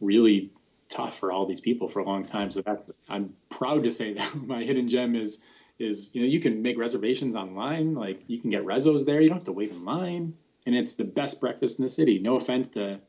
really 0.00 0.50
tough 0.88 1.18
for 1.18 1.32
all 1.32 1.46
these 1.46 1.60
people 1.60 1.88
for 1.88 2.00
a 2.00 2.04
long 2.04 2.24
time 2.24 2.50
so 2.50 2.62
that's 2.62 2.90
i'm 3.08 3.32
proud 3.50 3.82
to 3.82 3.90
say 3.90 4.12
that 4.14 4.34
my 4.36 4.62
hidden 4.62 4.88
gem 4.88 5.14
is 5.14 5.40
is 5.78 6.10
you 6.14 6.20
know 6.22 6.26
you 6.26 6.40
can 6.40 6.62
make 6.62 6.78
reservations 6.78 7.36
online 7.36 7.94
like 7.94 8.22
you 8.28 8.40
can 8.40 8.50
get 8.50 8.64
rezos 8.64 9.04
there 9.04 9.20
you 9.20 9.28
don't 9.28 9.38
have 9.38 9.44
to 9.44 9.52
wait 9.52 9.70
in 9.70 9.84
line 9.84 10.32
and 10.64 10.74
it's 10.74 10.94
the 10.94 11.04
best 11.04 11.40
breakfast 11.40 11.78
in 11.78 11.84
the 11.84 11.88
city 11.88 12.18
no 12.18 12.36
offense 12.36 12.68
to 12.68 13.00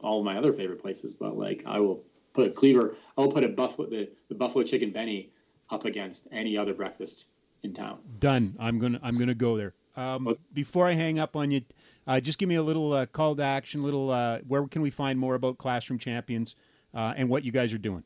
all 0.00 0.22
my 0.22 0.36
other 0.36 0.52
favorite 0.52 0.80
places 0.80 1.14
but 1.14 1.36
like 1.36 1.62
i 1.66 1.80
will 1.80 2.04
put 2.34 2.46
a 2.46 2.50
cleaver 2.50 2.96
i 3.16 3.20
will 3.20 3.32
put 3.32 3.44
a 3.44 3.48
buffalo 3.48 3.88
the, 3.88 4.10
the 4.28 4.34
buffalo 4.34 4.62
chicken 4.62 4.90
benny 4.90 5.30
up 5.70 5.84
against 5.84 6.28
any 6.30 6.56
other 6.56 6.74
breakfast 6.74 7.30
in 7.64 7.72
town. 7.72 7.98
Done. 8.20 8.54
I'm 8.58 8.78
gonna 8.78 9.00
I'm 9.02 9.18
gonna 9.18 9.34
go 9.34 9.56
there. 9.56 9.70
Um, 9.96 10.32
before 10.52 10.86
I 10.86 10.92
hang 10.92 11.18
up 11.18 11.34
on 11.34 11.50
you, 11.50 11.62
uh, 12.06 12.20
just 12.20 12.38
give 12.38 12.48
me 12.48 12.56
a 12.56 12.62
little 12.62 12.92
uh, 12.92 13.06
call 13.06 13.34
to 13.36 13.42
action. 13.42 13.82
Little 13.82 14.10
uh, 14.10 14.38
where 14.46 14.66
can 14.68 14.82
we 14.82 14.90
find 14.90 15.18
more 15.18 15.34
about 15.34 15.58
Classroom 15.58 15.98
Champions 15.98 16.54
uh, 16.94 17.14
and 17.16 17.28
what 17.28 17.44
you 17.44 17.50
guys 17.50 17.72
are 17.72 17.78
doing? 17.78 18.04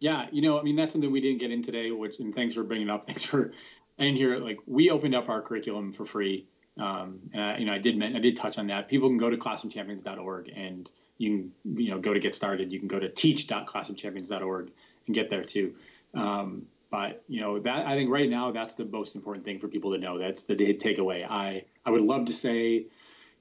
Yeah, 0.00 0.26
you 0.30 0.42
know, 0.42 0.60
I 0.60 0.62
mean 0.62 0.76
that's 0.76 0.92
something 0.92 1.10
we 1.10 1.20
didn't 1.20 1.38
get 1.38 1.50
in 1.50 1.62
today. 1.62 1.90
Which 1.90 2.20
and 2.20 2.34
thanks 2.34 2.54
for 2.54 2.62
bringing 2.62 2.88
it 2.88 2.92
up. 2.92 3.06
Thanks 3.06 3.22
for 3.22 3.52
and 3.98 4.16
here 4.16 4.38
like 4.38 4.58
we 4.66 4.90
opened 4.90 5.14
up 5.14 5.28
our 5.28 5.40
curriculum 5.40 5.92
for 5.92 6.04
free 6.04 6.46
Um, 6.78 7.18
and 7.32 7.42
I, 7.42 7.58
you 7.58 7.66
know, 7.66 7.72
I 7.72 7.78
did 7.78 8.02
I 8.02 8.18
did 8.20 8.36
touch 8.36 8.58
on 8.58 8.66
that. 8.68 8.88
People 8.88 9.08
can 9.08 9.18
go 9.18 9.30
to 9.30 9.36
classroomchampions.org 9.36 10.52
and 10.54 10.90
you 11.18 11.50
can 11.64 11.82
you 11.82 11.90
know 11.90 11.98
go 11.98 12.14
to 12.14 12.20
get 12.20 12.34
started. 12.34 12.72
You 12.72 12.78
can 12.78 12.88
go 12.88 12.98
to 12.98 13.08
teach.classroomchampions.org 13.08 14.70
and 15.06 15.14
get 15.14 15.30
there 15.30 15.42
too. 15.42 15.74
Um, 16.14 16.66
but 16.90 17.22
you 17.28 17.40
know 17.40 17.58
that 17.58 17.86
I 17.86 17.94
think 17.94 18.10
right 18.10 18.30
now 18.30 18.52
that's 18.52 18.74
the 18.74 18.84
most 18.84 19.16
important 19.16 19.44
thing 19.44 19.58
for 19.58 19.68
people 19.68 19.92
to 19.92 19.98
know. 19.98 20.18
That's 20.18 20.44
the 20.44 20.54
takeaway. 20.54 21.28
I 21.28 21.64
I 21.84 21.90
would 21.90 22.02
love 22.02 22.26
to 22.26 22.32
say, 22.32 22.86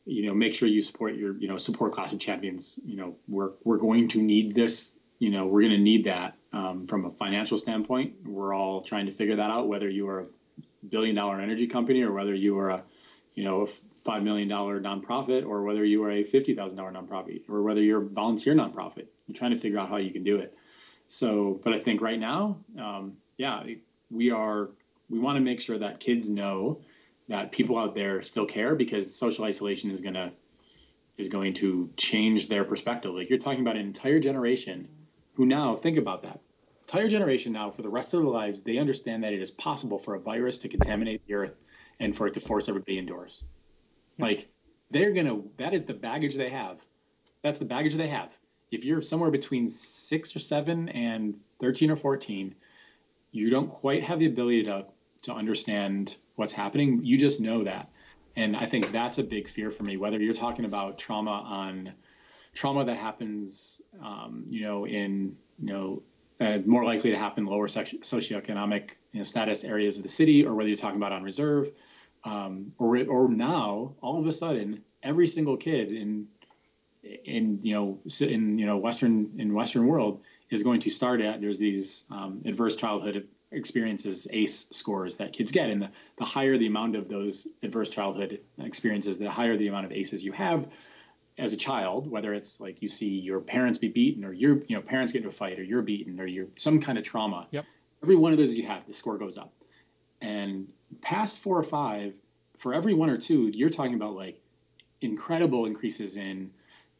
you 0.06 0.26
know, 0.26 0.34
make 0.34 0.54
sure 0.54 0.68
you 0.68 0.82
support 0.82 1.16
your 1.16 1.38
you 1.38 1.48
know 1.48 1.58
support 1.58 1.94
Classroom 1.94 2.20
Champions. 2.20 2.80
You 2.84 2.98
know, 2.98 3.16
we're 3.28 3.52
we're 3.64 3.78
going 3.78 4.10
to 4.10 4.22
need 4.22 4.54
this. 4.54 4.90
You 5.20 5.30
know, 5.30 5.46
we're 5.46 5.62
going 5.62 5.74
to 5.74 5.80
need 5.80 6.04
that 6.06 6.36
um, 6.54 6.86
from 6.86 7.06
a 7.06 7.12
financial 7.12 7.58
standpoint. 7.58 8.14
We're 8.26 8.54
all 8.54 8.82
trying 8.82 9.06
to 9.06 9.12
figure 9.12 9.36
that 9.36 9.50
out. 9.50 9.68
Whether 9.68 9.90
you 9.90 10.08
are 10.10 10.22
a 10.22 10.26
billion 10.90 11.16
dollar 11.16 11.40
energy 11.40 11.68
company 11.68 12.04
or 12.04 12.12
whether 12.12 12.34
you 12.34 12.58
are 12.60 12.70
a 12.70 12.84
you 13.38 13.44
know 13.44 13.62
a 13.62 13.68
five 14.00 14.24
million 14.24 14.48
dollar 14.48 14.82
nonprofit 14.82 15.46
or 15.46 15.62
whether 15.62 15.86
you 15.86 16.04
are 16.04 16.10
a 16.10 16.24
fifty 16.24 16.56
thousand 16.56 16.76
dollar 16.76 16.92
nonprofit 16.92 17.48
or 17.48 17.62
whether 17.62 17.82
you're 17.82 18.02
a 18.02 18.06
volunteer 18.06 18.56
nonprofit. 18.56 19.06
You're 19.28 19.38
trying 19.38 19.52
to 19.52 19.60
figure 19.60 19.78
out 19.78 19.90
how 19.90 19.98
you 19.98 20.10
can 20.10 20.24
do 20.24 20.38
it. 20.38 20.58
So, 21.06 21.60
but 21.64 21.74
I 21.74 21.80
think 21.80 22.02
right 22.02 22.20
now. 22.20 22.58
Um, 22.78 23.18
yeah, 23.38 23.64
we 24.10 24.32
are 24.32 24.72
we 25.08 25.20
want 25.20 25.36
to 25.38 25.42
make 25.42 25.62
sure 25.62 25.78
that 25.78 26.00
kids 26.00 26.28
know 26.28 26.82
that 27.28 27.52
people 27.52 27.78
out 27.78 27.94
there 27.94 28.24
still 28.24 28.48
care 28.48 28.74
because 28.74 29.14
social 29.14 29.46
isolation 29.46 29.92
is 29.92 30.02
gonna 30.02 30.32
is 31.20 31.30
going 31.30 31.54
to 31.56 31.92
change 31.96 32.48
their 32.48 32.64
perspective. 32.64 33.14
Like 33.14 33.30
you're 33.30 33.38
talking 33.38 33.62
about 33.62 33.76
an 33.76 33.86
entire 33.86 34.20
generation 34.20 34.88
who 35.36 35.46
now 35.46 35.76
think 35.76 35.98
about 35.98 36.24
that. 36.24 36.40
Entire 36.82 37.08
generation 37.08 37.54
now 37.54 37.70
for 37.70 37.84
the 37.84 37.90
rest 37.90 38.16
of 38.16 38.22
their 38.22 38.30
lives, 38.30 38.62
they 38.62 38.80
understand 38.80 39.24
that 39.24 39.34
it 39.34 39.42
is 39.42 39.52
possible 39.52 40.00
for 40.00 40.16
a 40.16 40.20
virus 40.20 40.58
to 40.60 40.70
contaminate 40.70 41.22
the 41.28 41.36
earth 41.36 41.54
and 42.00 42.16
for 42.16 42.28
it 42.28 42.34
to 42.36 42.40
force 42.40 42.70
everybody 42.70 42.98
indoors. 42.98 43.44
Like 44.20 44.50
they're 44.92 45.14
gonna 45.14 45.42
that 45.58 45.74
is 45.74 45.86
the 45.86 45.94
baggage 45.94 46.36
they 46.36 46.50
have. 46.50 46.80
That's 47.44 47.60
the 47.60 47.66
baggage 47.66 47.96
they 47.96 48.08
have. 48.08 48.30
If 48.72 48.84
you're 48.84 49.02
somewhere 49.02 49.32
between 49.32 49.70
six 49.70 50.36
or 50.36 50.40
seven 50.40 50.90
and 50.90 51.40
13 51.62 51.92
or 51.92 51.96
14, 51.96 52.54
you 53.32 53.50
don't 53.50 53.70
quite 53.70 54.04
have 54.04 54.20
the 54.20 54.26
ability 54.26 54.64
to 54.64 54.86
to 55.24 55.34
understand 55.34 56.18
what's 56.36 56.52
happening. 56.52 57.04
You 57.04 57.18
just 57.18 57.40
know 57.40 57.64
that. 57.64 57.90
And 58.36 58.56
I 58.56 58.68
think 58.68 58.92
that's 58.92 59.18
a 59.18 59.24
big 59.24 59.50
fear 59.50 59.72
for 59.72 59.84
me, 59.84 59.98
whether 59.98 60.20
you're 60.20 60.34
talking 60.34 60.66
about 60.66 61.00
trauma 61.00 61.32
on 61.32 61.94
trauma 62.54 62.86
that 62.86 62.98
happens, 62.98 63.82
um, 64.04 64.44
you 64.48 64.62
know, 64.62 64.86
in, 64.86 65.36
you 65.60 65.74
know, 65.74 66.04
uh, 66.40 66.60
more 66.66 66.84
likely 66.84 67.12
to 67.12 67.18
happen 67.18 67.46
lower 67.46 67.68
socioeconomic 67.68 68.92
you 69.12 69.20
know, 69.20 69.24
status 69.24 69.64
areas 69.64 69.98
of 69.98 70.04
the 70.04 70.10
city, 70.10 70.46
or 70.46 70.54
whether 70.54 70.68
you're 70.68 70.78
talking 70.78 70.98
about 70.98 71.12
on 71.12 71.24
reserve, 71.24 71.72
um, 72.24 72.74
or 72.78 72.98
or 73.06 73.30
now 73.30 73.96
all 74.02 74.20
of 74.20 74.28
a 74.28 74.32
sudden 74.32 74.84
every 75.04 75.28
single 75.28 75.58
kid 75.58 75.92
in 75.92 76.28
in 77.26 77.60
you 77.64 77.74
know 77.74 78.00
in 78.22 78.58
you 78.58 78.66
know 78.66 78.78
Western 78.78 79.32
in 79.38 79.54
Western 79.54 79.88
world 79.88 80.22
is 80.50 80.64
going 80.64 80.80
to 80.82 80.90
start 80.90 81.22
at 81.22 81.42
there's 81.42 81.60
these 81.60 82.06
um, 82.12 82.42
adverse 82.46 82.76
childhood 82.76 83.28
experiences 83.52 84.28
ACE 84.32 84.68
scores 84.72 85.18
that 85.18 85.34
kids 85.34 85.52
get, 85.52 85.70
and 85.70 85.82
the, 85.82 85.90
the 86.18 86.26
higher 86.26 86.58
the 86.58 86.68
amount 86.68 86.96
of 86.96 87.08
those 87.08 87.48
adverse 87.64 87.90
childhood 87.90 88.42
experiences, 88.58 89.18
the 89.18 89.30
higher 89.30 89.58
the 89.58 89.68
amount 89.68 89.86
of 89.86 89.92
ACEs 89.92 90.24
you 90.24 90.32
have 90.34 90.68
as 91.38 91.54
a 91.54 91.58
child. 91.58 92.10
Whether 92.10 92.34
it's 92.34 92.60
like 92.60 92.82
you 92.82 92.90
see 92.90 93.20
your 93.20 93.40
parents 93.40 93.78
be 93.78 93.88
beaten, 93.88 94.26
or 94.26 94.34
your 94.34 94.64
you 94.68 94.76
know 94.76 94.82
parents 94.82 95.12
get 95.12 95.20
into 95.20 95.30
a 95.30 95.32
fight, 95.32 95.60
or 95.60 95.64
you're 95.64 95.82
beaten, 95.82 96.20
or 96.20 96.26
you're 96.26 96.48
some 96.56 96.80
kind 96.80 96.98
of 96.98 97.04
trauma. 97.04 97.48
Yep. 97.52 97.66
Every 98.04 98.16
one 98.16 98.32
of 98.32 98.38
those 98.38 98.54
you 98.54 98.68
have, 98.68 98.86
the 98.86 98.94
score 98.94 99.18
goes 99.18 99.38
up, 99.38 99.52
and 100.22 100.72
past 101.02 101.38
four 101.38 101.58
or 101.58 101.64
five, 101.64 102.14
for 102.58 102.74
every 102.74 102.94
one 102.94 103.10
or 103.10 103.18
two, 103.18 103.48
you're 103.54 103.70
talking 103.70 103.94
about 103.94 104.16
like 104.16 104.42
incredible 105.02 105.66
increases 105.66 106.18
in 106.18 106.52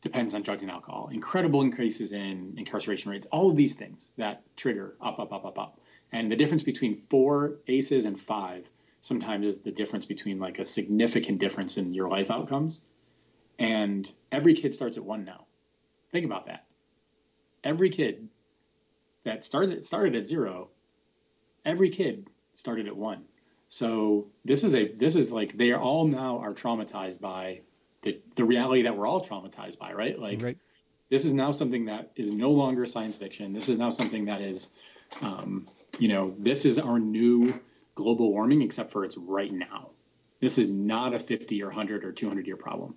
depends 0.02 0.34
on 0.34 0.44
drugs 0.44 0.62
and 0.62 0.72
alcohol, 0.72 1.10
incredible 1.12 1.62
increases 1.62 2.14
in 2.14 2.54
incarceration 2.58 3.12
rates, 3.12 3.26
all 3.32 3.50
of 3.50 3.56
these 3.56 3.74
things 3.74 4.12
that 4.18 4.44
trigger 4.56 4.96
up, 5.02 5.20
up, 5.20 5.34
up, 5.34 5.46
up, 5.46 5.58
up. 5.58 5.80
And 6.12 6.32
the 6.32 6.36
difference 6.36 6.64
between 6.64 6.96
four 6.96 7.58
ACEs 7.68 8.06
and 8.06 8.20
five 8.20 8.70
sometimes 9.02 9.48
is 9.48 9.62
the 9.62 9.72
difference 9.72 10.06
between 10.06 10.40
like 10.40 10.60
a 10.60 10.66
significant 10.66 11.40
difference 11.40 11.78
in 11.78 11.94
your 11.94 12.10
life 12.10 12.30
outcomes. 12.30 12.82
And 13.60 14.10
every 14.32 14.54
kid 14.54 14.74
starts 14.74 14.98
at 14.98 15.04
one 15.04 15.26
now. 15.26 15.46
Think 16.12 16.26
about 16.26 16.46
that. 16.46 16.66
Every 17.64 17.90
kid 17.90 18.30
that 19.24 19.44
started 19.44 19.84
started 19.84 20.16
at 20.16 20.26
zero, 20.26 20.70
every 21.66 21.90
kid 21.90 22.30
started 22.58 22.88
at 22.88 22.98
one. 22.98 23.24
So 23.70 24.28
this 24.44 24.64
is 24.64 24.74
a 24.74 24.92
this 24.94 25.16
is 25.16 25.32
like 25.32 25.56
they 25.58 25.72
are 25.72 25.80
all 25.80 26.08
now 26.08 26.40
are 26.40 26.54
traumatized 26.54 27.22
by 27.22 27.62
the, 28.02 28.20
the 28.36 28.46
reality 28.46 28.82
that 28.84 28.98
we're 28.98 29.06
all 29.06 29.24
traumatized 29.24 29.78
by, 29.78 29.94
right? 29.94 30.18
Like 30.18 30.42
right. 30.42 30.58
this 31.10 31.26
is 31.26 31.34
now 31.34 31.52
something 31.52 31.86
that 31.86 32.12
is 32.16 32.32
no 32.32 32.50
longer 32.50 32.86
science 32.88 33.16
fiction. 33.16 33.54
This 33.54 33.70
is 33.70 33.78
now 33.78 33.92
something 33.92 34.26
that 34.26 34.42
is, 34.42 34.70
um, 35.22 35.68
you 36.00 36.08
know, 36.08 36.34
this 36.40 36.66
is 36.66 36.80
our 36.80 36.98
new 36.98 37.60
global 37.94 38.32
warming, 38.32 38.64
except 38.64 38.92
for 38.92 39.04
it's 39.04 39.18
right 39.18 39.54
now. 39.54 39.92
This 40.40 40.58
is 40.58 40.68
not 40.68 41.14
a 41.14 41.20
50 41.20 41.62
or 41.62 41.68
100 41.68 42.06
or 42.06 42.12
200 42.12 42.48
year 42.48 42.58
problem. 42.58 42.96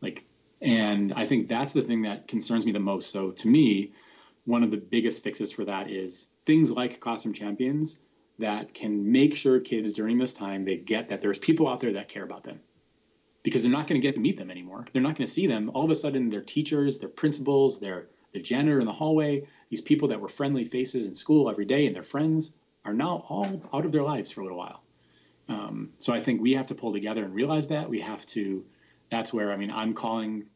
Like, 0.00 0.24
and 0.60 1.12
I 1.14 1.26
think 1.26 1.46
that's 1.46 1.72
the 1.72 1.82
thing 1.82 2.02
that 2.02 2.26
concerns 2.26 2.66
me 2.66 2.72
the 2.72 2.80
most. 2.80 3.10
So 3.10 3.30
to 3.30 3.48
me, 3.48 3.92
one 4.46 4.64
of 4.64 4.70
the 4.70 4.76
biggest 4.76 5.22
fixes 5.22 5.52
for 5.52 5.64
that 5.64 5.90
is 5.90 6.26
things 6.44 6.70
like 6.70 7.00
Classroom 7.00 7.34
Champions 7.34 7.98
that 8.38 8.74
can 8.74 9.10
make 9.10 9.34
sure 9.34 9.60
kids 9.60 9.92
during 9.92 10.18
this 10.18 10.34
time 10.34 10.62
they 10.62 10.76
get 10.76 11.08
that 11.08 11.20
there's 11.20 11.38
people 11.38 11.68
out 11.68 11.80
there 11.80 11.94
that 11.94 12.08
care 12.08 12.22
about 12.22 12.42
them 12.42 12.60
because 13.46 13.62
they're 13.62 13.70
not 13.70 13.86
going 13.86 14.00
to 14.00 14.04
get 14.04 14.14
to 14.14 14.20
meet 14.20 14.36
them 14.36 14.50
anymore. 14.50 14.84
They're 14.92 15.00
not 15.00 15.16
going 15.16 15.24
to 15.26 15.32
see 15.32 15.46
them. 15.46 15.70
All 15.72 15.84
of 15.84 15.90
a 15.92 15.94
sudden, 15.94 16.30
their 16.30 16.40
teachers, 16.40 16.98
their 16.98 17.08
principals, 17.08 17.78
their 17.78 18.08
the 18.32 18.40
janitor 18.40 18.80
in 18.80 18.86
the 18.86 18.92
hallway, 18.92 19.46
these 19.70 19.80
people 19.80 20.08
that 20.08 20.20
were 20.20 20.28
friendly 20.28 20.64
faces 20.64 21.06
in 21.06 21.14
school 21.14 21.48
every 21.48 21.64
day, 21.64 21.86
and 21.86 21.94
their 21.94 22.02
friends 22.02 22.56
are 22.84 22.92
now 22.92 23.24
all 23.28 23.62
out 23.72 23.84
of 23.84 23.92
their 23.92 24.02
lives 24.02 24.32
for 24.32 24.40
a 24.40 24.44
little 24.44 24.58
while. 24.58 24.82
Um, 25.48 25.92
so 25.98 26.12
I 26.12 26.20
think 26.20 26.42
we 26.42 26.54
have 26.54 26.66
to 26.66 26.74
pull 26.74 26.92
together 26.92 27.24
and 27.24 27.32
realize 27.32 27.68
that 27.68 27.88
we 27.88 28.00
have 28.00 28.26
to. 28.26 28.64
That's 29.12 29.32
where 29.32 29.52
I 29.52 29.56
mean 29.56 29.70
I'm 29.70 29.94
calling, 29.94 30.46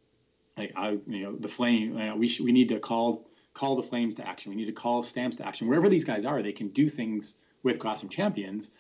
like 0.57 0.73
I 0.77 0.99
you 1.07 1.23
know 1.23 1.37
the 1.37 1.47
flame. 1.47 1.97
You 1.97 2.07
know, 2.07 2.17
we 2.17 2.37
we 2.43 2.51
need 2.51 2.71
to 2.71 2.81
call 2.81 3.25
call 3.55 3.77
the 3.77 3.85
flames 3.85 4.17
to 4.17 4.27
action. 4.27 4.51
We 4.51 4.57
need 4.57 4.67
to 4.67 4.73
call 4.73 5.05
stamps 5.05 5.37
to 5.37 5.47
action. 5.47 5.69
Wherever 5.69 5.89
these 5.89 6.05
guys 6.05 6.25
are, 6.25 6.43
they 6.43 6.51
can 6.51 6.69
do 6.69 6.89
things 6.89 7.35
with 7.63 7.79
Classroom 7.79 8.11
Champions, 8.11 8.71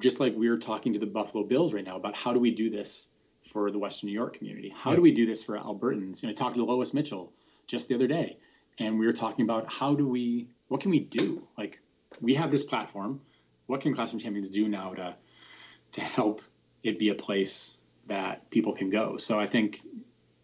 just 0.00 0.20
like 0.20 0.34
we're 0.36 0.58
talking 0.58 0.92
to 0.92 0.98
the 0.98 1.06
Buffalo 1.06 1.44
Bills 1.44 1.72
right 1.72 1.84
now 1.84 1.96
about 1.96 2.14
how 2.14 2.32
do 2.32 2.40
we 2.40 2.50
do 2.50 2.70
this 2.70 3.08
for 3.52 3.70
the 3.70 3.78
Western 3.78 4.08
New 4.08 4.14
York 4.14 4.36
community. 4.36 4.74
How 4.76 4.94
do 4.94 5.02
we 5.02 5.12
do 5.12 5.26
this 5.26 5.42
for 5.42 5.56
Albertans? 5.56 6.22
You 6.22 6.28
know, 6.28 6.30
I 6.30 6.34
talked 6.34 6.56
to 6.56 6.64
Lois 6.64 6.92
Mitchell 6.92 7.32
just 7.66 7.88
the 7.88 7.94
other 7.94 8.06
day, 8.06 8.38
and 8.78 8.98
we 8.98 9.06
were 9.06 9.12
talking 9.12 9.44
about 9.44 9.72
how 9.72 9.94
do 9.94 10.08
we, 10.08 10.48
what 10.68 10.80
can 10.80 10.90
we 10.90 11.00
do? 11.00 11.46
Like, 11.56 11.80
we 12.20 12.34
have 12.34 12.50
this 12.50 12.64
platform. 12.64 13.20
What 13.66 13.80
can 13.80 13.94
Classroom 13.94 14.20
Champions 14.20 14.50
do 14.50 14.68
now 14.68 14.94
to 14.94 15.16
to 15.92 16.00
help 16.00 16.42
it 16.82 16.98
be 16.98 17.08
a 17.08 17.14
place 17.14 17.78
that 18.06 18.48
people 18.50 18.72
can 18.72 18.90
go? 18.90 19.16
So 19.18 19.38
I 19.38 19.46
think 19.46 19.80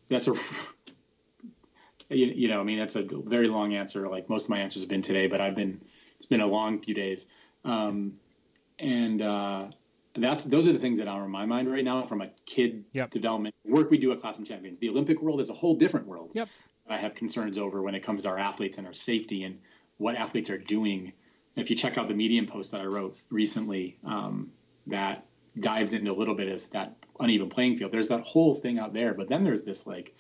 that's 0.09 0.29
a 0.29 0.35
you, 2.09 2.27
you 2.27 2.49
know, 2.49 2.61
I 2.61 2.65
mean, 2.65 2.79
that's 2.79 2.97
a 2.97 3.03
very 3.03 3.49
long 3.49 3.75
answer. 3.75 4.09
Like 4.09 4.29
most 4.29 4.45
of 4.45 4.51
my 4.51 4.59
answers 4.59 4.83
have 4.83 4.91
been 4.91 5.03
today, 5.03 5.27
but 5.27 5.41
I've 5.41 5.55
been 5.55 5.81
it's 6.17 6.27
been 6.27 6.41
a 6.41 6.47
long 6.47 6.81
few 6.81 6.95
days. 6.95 7.27
Um, 7.65 8.15
and 8.79 9.23
uh, 9.23 9.67
that's 10.15 10.45
those 10.45 10.67
are 10.67 10.73
the 10.73 10.79
things 10.79 10.99
that 10.99 11.09
are 11.09 11.23
on 11.23 11.31
my 11.31 11.47
mind 11.47 11.71
right 11.71 11.85
now 11.85 12.03
from 12.03 12.21
a 12.21 12.29
kid 12.45 12.85
yep. 12.93 13.11
development 13.11 13.55
work 13.65 13.91
we 13.91 13.99
do 13.99 14.13
at 14.13 14.21
Classroom 14.21 14.45
Champions. 14.45 14.79
The 14.79 14.89
Olympic 14.89 15.23
world 15.23 15.41
is 15.41 15.51
a 15.51 15.55
whole 15.55 15.75
different 15.75 16.07
world. 16.07 16.31
Yep. 16.35 16.49
I 16.89 16.99
have 16.99 17.15
concerns 17.15 17.59
over 17.59 17.81
when 17.81 17.95
it 17.95 18.01
comes 18.01 18.25
to 18.25 18.29
our 18.29 18.39
athletes 18.39 18.79
and 18.79 18.87
our 18.87 18.93
safety 18.93 19.45
and 19.45 19.59
what 19.99 20.17
athletes 20.17 20.51
are 20.51 20.59
doing. 20.59 21.13
If 21.57 21.71
you 21.71 21.77
check 21.77 21.97
out 21.97 22.09
the 22.09 22.15
Medium 22.15 22.47
post 22.47 22.73
that 22.73 22.81
I 22.81 22.85
wrote 22.85 23.17
recently, 23.31 23.99
um, 24.05 24.51
that 24.89 25.27
dives 25.59 25.93
into 25.93 26.11
a 26.11 26.15
little 26.15 26.35
bit 26.35 26.49
as 26.49 26.67
that 26.69 26.97
uneven 27.21 27.49
playing 27.49 27.77
field. 27.77 27.93
There's 27.93 28.09
that 28.09 28.23
whole 28.23 28.55
thing 28.55 28.79
out 28.79 28.93
there, 28.93 29.15
but 29.15 29.29
then 29.29 29.45
there's 29.45 29.65
this 29.65 29.87
like 29.87 30.15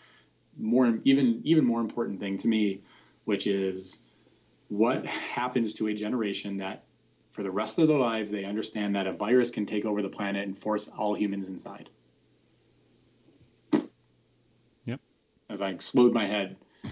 more 0.58 0.98
even 1.04 1.40
even 1.44 1.64
more 1.64 1.80
important 1.80 2.20
thing 2.20 2.38
to 2.38 2.48
me, 2.48 2.82
which 3.24 3.46
is 3.46 4.00
what 4.68 5.04
happens 5.06 5.74
to 5.74 5.88
a 5.88 5.94
generation 5.94 6.58
that 6.58 6.84
for 7.32 7.42
the 7.42 7.50
rest 7.50 7.78
of 7.78 7.88
their 7.88 7.98
lives, 7.98 8.30
they 8.30 8.44
understand 8.44 8.94
that 8.94 9.06
a 9.06 9.12
virus 9.12 9.50
can 9.50 9.66
take 9.66 9.84
over 9.84 10.02
the 10.02 10.08
planet 10.08 10.46
and 10.46 10.56
force 10.56 10.88
all 10.96 11.14
humans 11.14 11.48
inside. 11.48 11.88
Yep. 14.84 15.00
As 15.48 15.62
I 15.62 15.70
explode 15.70 16.12
my 16.12 16.26
head 16.26 16.56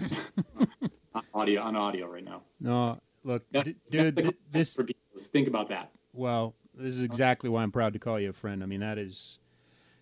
on 1.15 1.23
audio 1.33 1.61
on 1.61 1.75
audio 1.75 2.07
right 2.07 2.23
now. 2.23 2.41
No, 2.59 2.99
look, 3.23 3.43
that, 3.51 3.67
dude, 3.89 4.35
this. 4.51 4.73
for 4.73 4.83
people. 4.83 4.99
Think 5.19 5.47
about 5.47 5.69
that. 5.69 5.91
Well, 6.13 6.55
this 6.73 6.95
is 6.95 7.03
exactly 7.03 7.47
why 7.47 7.61
I'm 7.61 7.71
proud 7.71 7.93
to 7.93 7.99
call 7.99 8.19
you 8.19 8.31
a 8.31 8.33
friend. 8.33 8.63
I 8.63 8.65
mean, 8.65 8.79
that 8.79 8.97
is, 8.97 9.37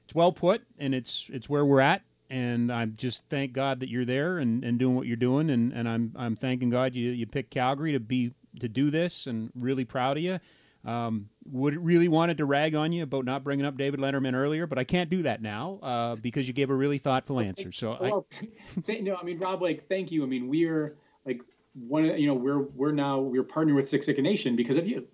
it's 0.05 0.15
well 0.15 0.31
put, 0.31 0.61
and 0.77 0.95
it's 0.95 1.27
it's 1.31 1.49
where 1.49 1.65
we're 1.65 1.81
at. 1.81 2.03
And 2.29 2.71
I'm 2.71 2.93
just 2.95 3.23
thank 3.27 3.53
God 3.53 3.79
that 3.79 3.89
you're 3.89 4.05
there 4.05 4.37
and, 4.37 4.63
and 4.63 4.77
doing 4.77 4.95
what 4.95 5.07
you're 5.07 5.17
doing, 5.17 5.49
and, 5.49 5.73
and 5.73 5.89
I'm 5.89 6.13
I'm 6.15 6.35
thanking 6.37 6.69
God 6.69 6.95
you 6.95 7.09
you 7.09 7.25
picked 7.25 7.51
Calgary 7.51 7.91
to 7.91 7.99
be 7.99 8.31
to 8.59 8.69
do 8.69 8.89
this 8.89 9.27
and 9.27 9.51
really 9.55 9.85
proud 9.85 10.17
of 10.17 10.23
you. 10.23 10.39
Um, 10.85 11.29
would 11.51 11.75
really 11.75 12.07
wanted 12.07 12.37
to 12.37 12.45
rag 12.45 12.73
on 12.73 12.93
you 12.93 13.03
about 13.03 13.25
not 13.25 13.43
bringing 13.43 13.65
up 13.65 13.75
David 13.75 13.99
Letterman 13.99 14.33
earlier, 14.33 14.65
but 14.65 14.77
I 14.77 14.85
can't 14.85 15.09
do 15.09 15.23
that 15.23 15.41
now 15.41 15.79
uh, 15.83 16.15
because 16.15 16.47
you 16.47 16.53
gave 16.53 16.69
a 16.69 16.75
really 16.75 16.99
thoughtful 16.99 17.41
answer. 17.41 17.73
So 17.73 17.97
well, 17.99 18.27
I, 18.87 18.99
no, 18.99 19.17
I 19.17 19.23
mean 19.23 19.39
Rob, 19.39 19.61
like 19.61 19.89
thank 19.89 20.09
you. 20.09 20.23
I 20.23 20.25
mean 20.25 20.47
we're 20.47 20.95
like 21.25 21.41
one, 21.73 22.05
of 22.05 22.19
you 22.19 22.27
know, 22.27 22.33
we're 22.33 22.61
we're 22.61 22.91
now 22.91 23.19
we're 23.19 23.43
partnering 23.43 23.75
with 23.75 23.89
Siksika 23.89 24.21
Nation 24.21 24.55
because 24.55 24.77
of 24.77 24.87
you. 24.87 25.07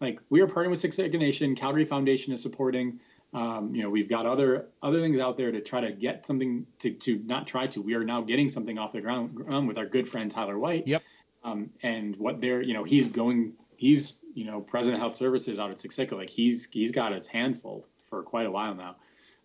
Like 0.00 0.20
we 0.30 0.40
are 0.40 0.46
partnering 0.46 0.70
with 0.70 0.82
Siksika 0.82 1.18
Nation. 1.18 1.54
Calgary 1.54 1.84
Foundation 1.84 2.32
is 2.32 2.42
supporting. 2.42 3.00
Um, 3.32 3.74
you 3.74 3.82
know, 3.82 3.90
we've 3.90 4.08
got 4.08 4.26
other 4.26 4.66
other 4.82 5.00
things 5.00 5.20
out 5.20 5.36
there 5.36 5.52
to 5.52 5.60
try 5.60 5.80
to 5.80 5.92
get 5.92 6.26
something 6.26 6.66
to 6.80 6.90
to 6.90 7.18
not 7.24 7.46
try 7.46 7.66
to. 7.68 7.80
We 7.80 7.94
are 7.94 8.04
now 8.04 8.22
getting 8.22 8.48
something 8.48 8.78
off 8.78 8.92
the 8.92 9.00
ground, 9.00 9.34
ground 9.34 9.68
with 9.68 9.78
our 9.78 9.86
good 9.86 10.08
friend 10.08 10.30
Tyler 10.30 10.58
White. 10.58 10.86
Yep. 10.86 11.02
Um, 11.42 11.70
and 11.82 12.16
what 12.16 12.40
they're, 12.40 12.62
you 12.62 12.74
know, 12.74 12.84
he's 12.84 13.08
going, 13.08 13.54
he's, 13.76 14.18
you 14.34 14.44
know, 14.44 14.60
president 14.60 14.96
of 14.96 15.00
health 15.00 15.16
services 15.16 15.58
out 15.58 15.70
at 15.70 15.78
Siksika. 15.78 16.12
Like 16.12 16.30
he's 16.30 16.68
he's 16.70 16.92
got 16.92 17.12
his 17.12 17.26
hands 17.26 17.58
full 17.58 17.86
for 18.08 18.22
quite 18.22 18.46
a 18.46 18.50
while 18.50 18.74
now. 18.74 18.96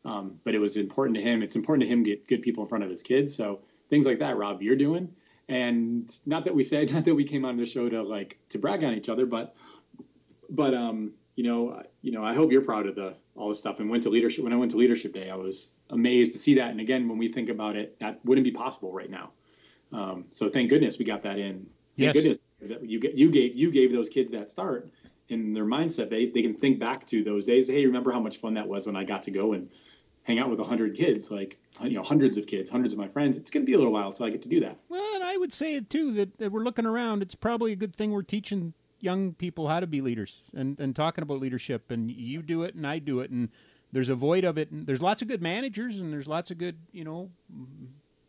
Um, 0.03 0.39
but 0.43 0.53
it 0.53 0.59
was 0.59 0.77
important 0.77 1.15
to 1.17 1.23
him. 1.23 1.41
It's 1.41 1.55
important 1.55 1.83
to 1.83 1.87
him 1.87 2.03
get 2.03 2.27
good 2.27 2.41
people 2.41 2.63
in 2.63 2.69
front 2.69 2.83
of 2.83 2.89
his 2.89 3.01
kids. 3.01 3.35
So 3.35 3.61
things 3.89 4.05
like 4.05 4.19
that, 4.19 4.37
Rob, 4.37 4.61
you're 4.61 4.75
doing. 4.75 5.09
And 5.47 6.15
not 6.25 6.45
that 6.45 6.53
we 6.53 6.63
said, 6.63 6.91
not 6.93 7.05
that 7.05 7.15
we 7.15 7.23
came 7.23 7.45
on 7.45 7.57
the 7.57 7.65
show 7.65 7.89
to 7.89 8.03
like 8.03 8.37
to 8.49 8.59
brag 8.59 8.83
on 8.83 8.93
each 8.93 9.09
other, 9.09 9.25
but 9.25 9.55
but 10.49 10.73
um, 10.73 11.13
you 11.35 11.43
know, 11.43 11.83
you 12.01 12.11
know, 12.11 12.23
I 12.23 12.33
hope 12.33 12.51
you're 12.51 12.61
proud 12.61 12.87
of 12.87 12.95
the 12.95 13.15
all 13.35 13.49
this 13.49 13.59
stuff. 13.59 13.79
And 13.79 13.89
went 13.89 14.03
to 14.03 14.09
leadership 14.09 14.43
when 14.43 14.53
I 14.53 14.57
went 14.57 14.71
to 14.71 14.77
leadership 14.77 15.13
day, 15.13 15.29
I 15.29 15.35
was 15.35 15.71
amazed 15.89 16.33
to 16.33 16.39
see 16.39 16.55
that. 16.55 16.69
And 16.71 16.79
again, 16.79 17.07
when 17.07 17.17
we 17.17 17.27
think 17.27 17.49
about 17.49 17.75
it, 17.75 17.99
that 17.99 18.23
wouldn't 18.25 18.45
be 18.45 18.51
possible 18.51 18.91
right 18.91 19.09
now. 19.09 19.31
Um, 19.91 20.25
so 20.31 20.49
thank 20.49 20.69
goodness 20.69 20.97
we 20.97 21.05
got 21.05 21.23
that 21.23 21.37
in. 21.37 21.67
Thank 21.95 22.13
yes. 22.13 22.13
goodness 22.13 22.39
you 22.81 22.99
get 22.99 23.15
you 23.15 23.29
gave 23.29 23.55
you 23.55 23.71
gave 23.71 23.91
those 23.91 24.09
kids 24.09 24.31
that 24.31 24.49
start 24.49 24.89
in 25.29 25.53
their 25.53 25.65
mindset. 25.65 26.09
They 26.09 26.27
they 26.27 26.41
can 26.41 26.55
think 26.55 26.79
back 26.79 27.05
to 27.07 27.23
those 27.23 27.45
days. 27.45 27.67
Hey, 27.67 27.85
remember 27.85 28.11
how 28.11 28.19
much 28.19 28.37
fun 28.37 28.53
that 28.55 28.67
was 28.67 28.87
when 28.87 28.95
I 28.95 29.03
got 29.03 29.23
to 29.23 29.31
go 29.31 29.53
and 29.53 29.69
hang 30.23 30.39
out 30.39 30.49
with 30.49 30.59
a 30.59 30.63
hundred 30.63 30.95
kids, 30.95 31.29
like 31.29 31.57
you 31.81 31.91
know, 31.91 32.03
hundreds 32.03 32.37
of 32.37 32.47
kids, 32.47 32.69
hundreds 32.69 32.93
of 32.93 32.99
my 32.99 33.07
friends. 33.07 33.37
It's 33.37 33.51
going 33.51 33.63
to 33.63 33.67
be 33.67 33.73
a 33.73 33.77
little 33.77 33.93
while 33.93 34.09
until 34.09 34.25
I 34.25 34.29
get 34.29 34.41
to 34.43 34.49
do 34.49 34.59
that. 34.61 34.77
Well, 34.89 35.15
and 35.15 35.23
I 35.23 35.37
would 35.37 35.53
say 35.53 35.75
it 35.75 35.89
too 35.89 36.11
that, 36.13 36.37
that 36.37 36.51
we're 36.51 36.63
looking 36.63 36.85
around. 36.85 37.21
It's 37.21 37.35
probably 37.35 37.71
a 37.71 37.75
good 37.75 37.95
thing 37.95 38.11
we're 38.11 38.23
teaching 38.23 38.73
young 38.99 39.33
people 39.33 39.67
how 39.67 39.79
to 39.79 39.87
be 39.87 40.01
leaders 40.01 40.41
and, 40.55 40.79
and 40.79 40.95
talking 40.95 41.21
about 41.21 41.39
leadership. 41.39 41.91
And 41.91 42.09
you 42.09 42.41
do 42.41 42.63
it, 42.63 42.75
and 42.75 42.87
I 42.87 42.99
do 42.99 43.19
it, 43.19 43.29
and 43.29 43.49
there's 43.91 44.09
a 44.09 44.15
void 44.15 44.45
of 44.45 44.57
it. 44.57 44.71
And 44.71 44.87
there's 44.87 45.01
lots 45.01 45.21
of 45.21 45.27
good 45.27 45.41
managers, 45.41 45.99
and 45.99 46.11
there's 46.11 46.27
lots 46.27 46.49
of 46.49 46.57
good, 46.57 46.77
you 46.91 47.03
know, 47.03 47.29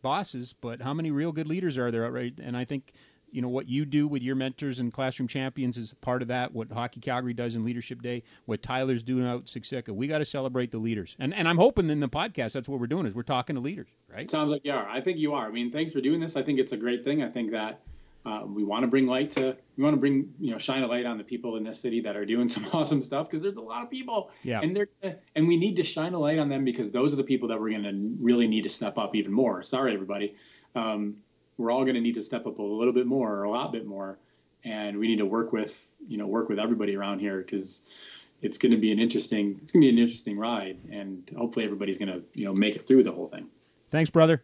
bosses. 0.02 0.54
But 0.60 0.82
how 0.82 0.92
many 0.92 1.10
real 1.10 1.32
good 1.32 1.46
leaders 1.46 1.78
are 1.78 1.90
there? 1.90 2.10
Right? 2.10 2.34
And 2.42 2.56
I 2.56 2.64
think 2.64 2.92
you 3.36 3.42
know 3.42 3.48
what 3.48 3.68
you 3.68 3.84
do 3.84 4.08
with 4.08 4.22
your 4.22 4.34
mentors 4.34 4.78
and 4.78 4.90
classroom 4.90 5.28
champions 5.28 5.76
is 5.76 5.92
part 6.00 6.22
of 6.22 6.28
that. 6.28 6.54
What 6.54 6.72
Hockey 6.72 7.00
Calgary 7.00 7.34
does 7.34 7.54
in 7.54 7.64
Leadership 7.64 8.00
Day, 8.00 8.22
what 8.46 8.62
Tyler's 8.62 9.02
doing 9.02 9.26
out 9.26 9.40
at 9.40 9.44
Siksika, 9.44 9.90
we 9.90 10.06
got 10.06 10.18
to 10.18 10.24
celebrate 10.24 10.72
the 10.72 10.78
leaders. 10.78 11.14
And 11.18 11.34
and 11.34 11.46
I'm 11.46 11.58
hoping 11.58 11.90
in 11.90 12.00
the 12.00 12.08
podcast 12.08 12.52
that's 12.52 12.66
what 12.66 12.80
we're 12.80 12.86
doing 12.86 13.04
is 13.04 13.14
we're 13.14 13.22
talking 13.22 13.54
to 13.54 13.60
leaders, 13.60 13.88
right? 14.10 14.28
Sounds 14.30 14.50
like 14.50 14.64
you 14.64 14.72
are. 14.72 14.88
I 14.88 15.02
think 15.02 15.18
you 15.18 15.34
are. 15.34 15.46
I 15.46 15.50
mean, 15.50 15.70
thanks 15.70 15.92
for 15.92 16.00
doing 16.00 16.18
this. 16.18 16.34
I 16.34 16.42
think 16.42 16.58
it's 16.58 16.72
a 16.72 16.78
great 16.78 17.04
thing. 17.04 17.22
I 17.22 17.28
think 17.28 17.50
that 17.50 17.82
uh, 18.24 18.40
we 18.46 18.64
want 18.64 18.84
to 18.84 18.86
bring 18.88 19.06
light 19.06 19.32
to 19.32 19.54
we 19.76 19.84
want 19.84 19.92
to 19.92 20.00
bring 20.00 20.32
you 20.40 20.50
know 20.50 20.58
shine 20.58 20.82
a 20.82 20.86
light 20.86 21.04
on 21.04 21.18
the 21.18 21.24
people 21.24 21.56
in 21.56 21.62
this 21.62 21.78
city 21.78 22.00
that 22.00 22.16
are 22.16 22.24
doing 22.24 22.48
some 22.56 22.66
awesome 22.72 23.02
stuff 23.02 23.26
because 23.26 23.42
there's 23.42 23.58
a 23.58 23.60
lot 23.60 23.82
of 23.82 23.90
people 23.90 24.30
yeah 24.42 24.60
and 24.60 24.74
they're 24.74 24.88
and 25.34 25.46
we 25.46 25.56
need 25.56 25.76
to 25.76 25.84
shine 25.84 26.14
a 26.14 26.18
light 26.18 26.38
on 26.38 26.48
them 26.48 26.64
because 26.64 26.90
those 26.90 27.12
are 27.12 27.16
the 27.16 27.24
people 27.24 27.48
that 27.48 27.60
we're 27.60 27.70
going 27.70 27.84
to 27.84 28.16
really 28.18 28.48
need 28.48 28.62
to 28.62 28.68
step 28.68 28.98
up 28.98 29.14
even 29.14 29.30
more 29.30 29.62
sorry 29.62 29.92
everybody 29.92 30.34
um, 30.74 31.16
we're 31.58 31.70
all 31.70 31.84
going 31.84 31.94
to 31.94 32.00
need 32.00 32.14
to 32.14 32.20
step 32.20 32.46
up 32.46 32.58
a 32.58 32.62
little 32.62 32.92
bit 32.92 33.06
more 33.06 33.32
or 33.32 33.44
a 33.44 33.50
lot 33.50 33.72
bit 33.72 33.86
more. 33.86 34.18
And 34.64 34.98
we 34.98 35.06
need 35.06 35.18
to 35.18 35.26
work 35.26 35.52
with 35.52 35.92
you 36.06 36.18
know 36.18 36.26
work 36.26 36.48
with 36.48 36.58
everybody 36.58 36.96
around 36.96 37.20
here 37.20 37.38
because 37.38 37.82
it's 38.42 38.58
going 38.58 38.72
to 38.72 38.78
be 38.78 38.92
an 38.92 38.98
interesting 38.98 39.58
it's 39.62 39.72
going 39.72 39.82
to 39.82 39.86
be 39.86 39.90
an 39.90 39.98
interesting 39.98 40.38
ride. 40.38 40.78
And 40.90 41.30
hopefully 41.36 41.64
everybody's 41.64 41.98
going 41.98 42.12
to 42.12 42.22
you 42.34 42.44
know 42.44 42.54
make 42.54 42.76
it 42.76 42.86
through 42.86 43.04
the 43.04 43.12
whole 43.12 43.28
thing. 43.28 43.46
Thanks 43.90 44.10
brother. 44.10 44.42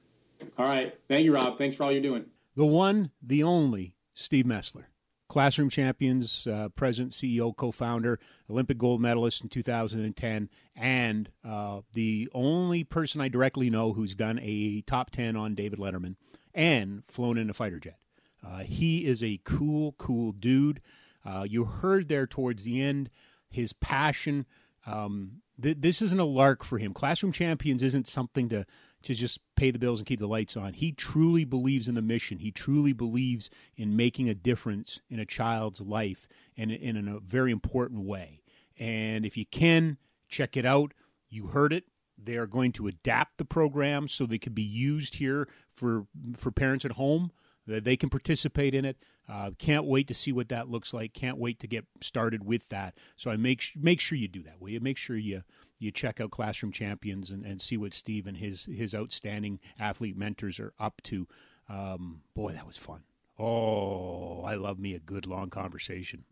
All 0.59 0.67
right. 0.67 0.97
Thank 1.09 1.25
you 1.25 1.35
rob. 1.35 1.59
Thanks 1.59 1.77
for 1.77 1.85
all 1.85 1.93
you're 1.93 2.03
doing. 2.03 2.25
The 2.55 2.67
one, 2.67 3.11
the 3.23 3.43
only 3.43 3.95
Steve 4.15 4.45
Mesler. 4.45 4.85
Classroom 5.33 5.71
Champions, 5.71 6.47
uh, 6.47 6.69
president, 6.77 7.13
CEO, 7.13 7.57
co 7.57 7.73
founder, 7.73 8.21
Olympic 8.51 8.77
gold 8.77 9.01
medalist 9.01 9.43
in 9.43 9.49
2010, 9.49 10.51
and 10.77 11.31
uh, 11.43 11.81
the 11.95 12.29
only 12.35 12.85
person 12.85 13.23
I 13.23 13.29
directly 13.29 13.71
know 13.71 13.95
who's 13.95 14.15
done 14.15 14.39
a 14.43 14.83
top 14.83 15.11
10 15.11 15.35
on 15.35 15.55
David 15.55 15.79
Letterman 15.79 16.17
and 16.55 17.05
flown 17.05 17.39
in 17.39 17.51
a 17.51 17.55
fighter 17.55 17.79
jet. 17.81 17.99
Uh, 18.45 18.59
he 18.59 19.07
is 19.07 19.23
a 19.23 19.41
cool, 19.45 19.93
cool 19.99 20.33
dude. 20.33 20.81
Uh, 21.25 21.45
you 21.49 21.65
heard 21.65 22.09
there 22.09 22.27
towards 22.27 22.65
the 22.65 22.83
end 22.83 23.09
his 23.49 23.73
passion. 23.73 24.47
Um, 24.87 25.43
th- 25.61 25.77
this 25.81 26.03
isn't 26.03 26.19
a 26.19 26.25
lark 26.25 26.65
for 26.65 26.79
him. 26.79 26.93
Classroom 26.93 27.33
Champions 27.33 27.83
isn't 27.83 28.09
something 28.09 28.49
to 28.49 28.67
to 29.03 29.15
just 29.15 29.41
pay 29.57 29.73
the 29.73 29.81
bills 29.81 29.99
and 29.99 30.07
keep 30.07 30.21
the 30.21 30.29
lights 30.29 30.57
on. 30.57 30.75
He 30.75 30.93
truly 30.93 31.45
believes 31.45 31.89
in 31.89 31.97
the 31.97 32.03
mission. 32.03 32.39
He 32.39 32.53
truly 32.53 32.93
believes 32.93 33.51
in 33.77 33.97
making 33.97 34.29
a 34.29 34.35
difference 34.35 35.01
in 35.11 35.19
a 35.19 35.27
child's 35.27 35.81
life 35.81 36.29
and, 36.57 36.71
in 36.71 37.09
a 37.09 37.19
very 37.19 37.51
important 37.51 38.05
way. 38.05 38.43
And 38.79 39.27
if 39.27 39.37
you 39.37 39.45
can, 39.45 39.99
check 40.29 40.57
it 40.57 40.65
out. 40.65 40.95
You 41.29 41.49
heard 41.49 41.73
it. 41.73 41.87
They 42.17 42.37
are 42.37 42.47
going 42.47 42.73
to 42.73 42.87
adapt 42.87 43.39
the 43.39 43.45
program 43.45 44.09
so 44.09 44.27
they 44.27 44.39
can 44.39 44.53
be 44.53 44.63
used 44.63 45.17
here 45.17 45.49
for 45.73 46.07
for 46.37 46.51
parents 46.51 46.85
at 46.85 46.93
home. 46.93 47.33
That 47.65 47.85
they 47.85 47.97
can 47.97 48.11
participate 48.11 48.75
in 48.75 48.85
it. 48.85 48.97
Uh, 49.29 49.53
can't 49.57 49.85
wait 49.85 50.09
to 50.09 50.15
see 50.15 50.33
what 50.33 50.49
that 50.49 50.69
looks 50.69 50.93
like. 50.93 51.13
Can't 51.13 51.39
wait 51.39 51.61
to 51.61 51.69
get 51.69 51.87
started 52.01 52.45
with 52.45 52.69
that. 52.71 52.99
So 53.17 53.31
I 53.31 53.37
make 53.37 53.65
make 53.77 54.01
sure 54.01 54.19
you 54.19 54.27
do 54.27 54.43
that. 54.43 54.61
Will 54.61 54.71
you 54.71 54.81
make 54.81 54.97
sure 54.97 55.17
you 55.17 55.45
you 55.83 55.91
check 55.91 56.21
out 56.21 56.31
Classroom 56.31 56.73
Champions 56.73 57.31
and, 57.31 57.45
and 57.45 57.61
see 57.61 57.77
what 57.77 57.93
Steve 57.93 58.27
and 58.27 58.37
his 58.37 58.67
his 58.67 58.95
outstanding 58.95 59.59
athlete 59.79 60.17
mentors 60.17 60.61
are 60.61 60.73
up 60.79 61.03
to. 61.05 61.27
Um, 61.69 62.23
boy, 62.35 62.53
that 62.53 62.67
was 62.67 62.77
fun. 62.77 63.03
Oh, 63.39 64.43
I 64.43 64.55
love 64.55 64.79
me 64.79 64.95
a 64.95 65.01
good 65.01 65.27
long 65.27 65.51
conversation. 65.51 66.25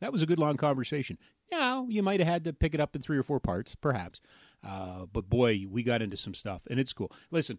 That 0.00 0.12
was 0.12 0.22
a 0.22 0.26
good 0.26 0.38
long 0.38 0.56
conversation. 0.56 1.18
Now 1.50 1.86
you 1.88 2.02
might 2.02 2.20
have 2.20 2.28
had 2.28 2.44
to 2.44 2.52
pick 2.52 2.74
it 2.74 2.80
up 2.80 2.94
in 2.94 3.02
three 3.02 3.18
or 3.18 3.22
four 3.22 3.40
parts, 3.40 3.74
perhaps. 3.74 4.20
Uh, 4.66 5.06
but 5.12 5.28
boy, 5.28 5.64
we 5.68 5.82
got 5.82 6.02
into 6.02 6.16
some 6.16 6.34
stuff, 6.34 6.62
and 6.68 6.80
it's 6.80 6.92
cool. 6.92 7.12
Listen, 7.30 7.58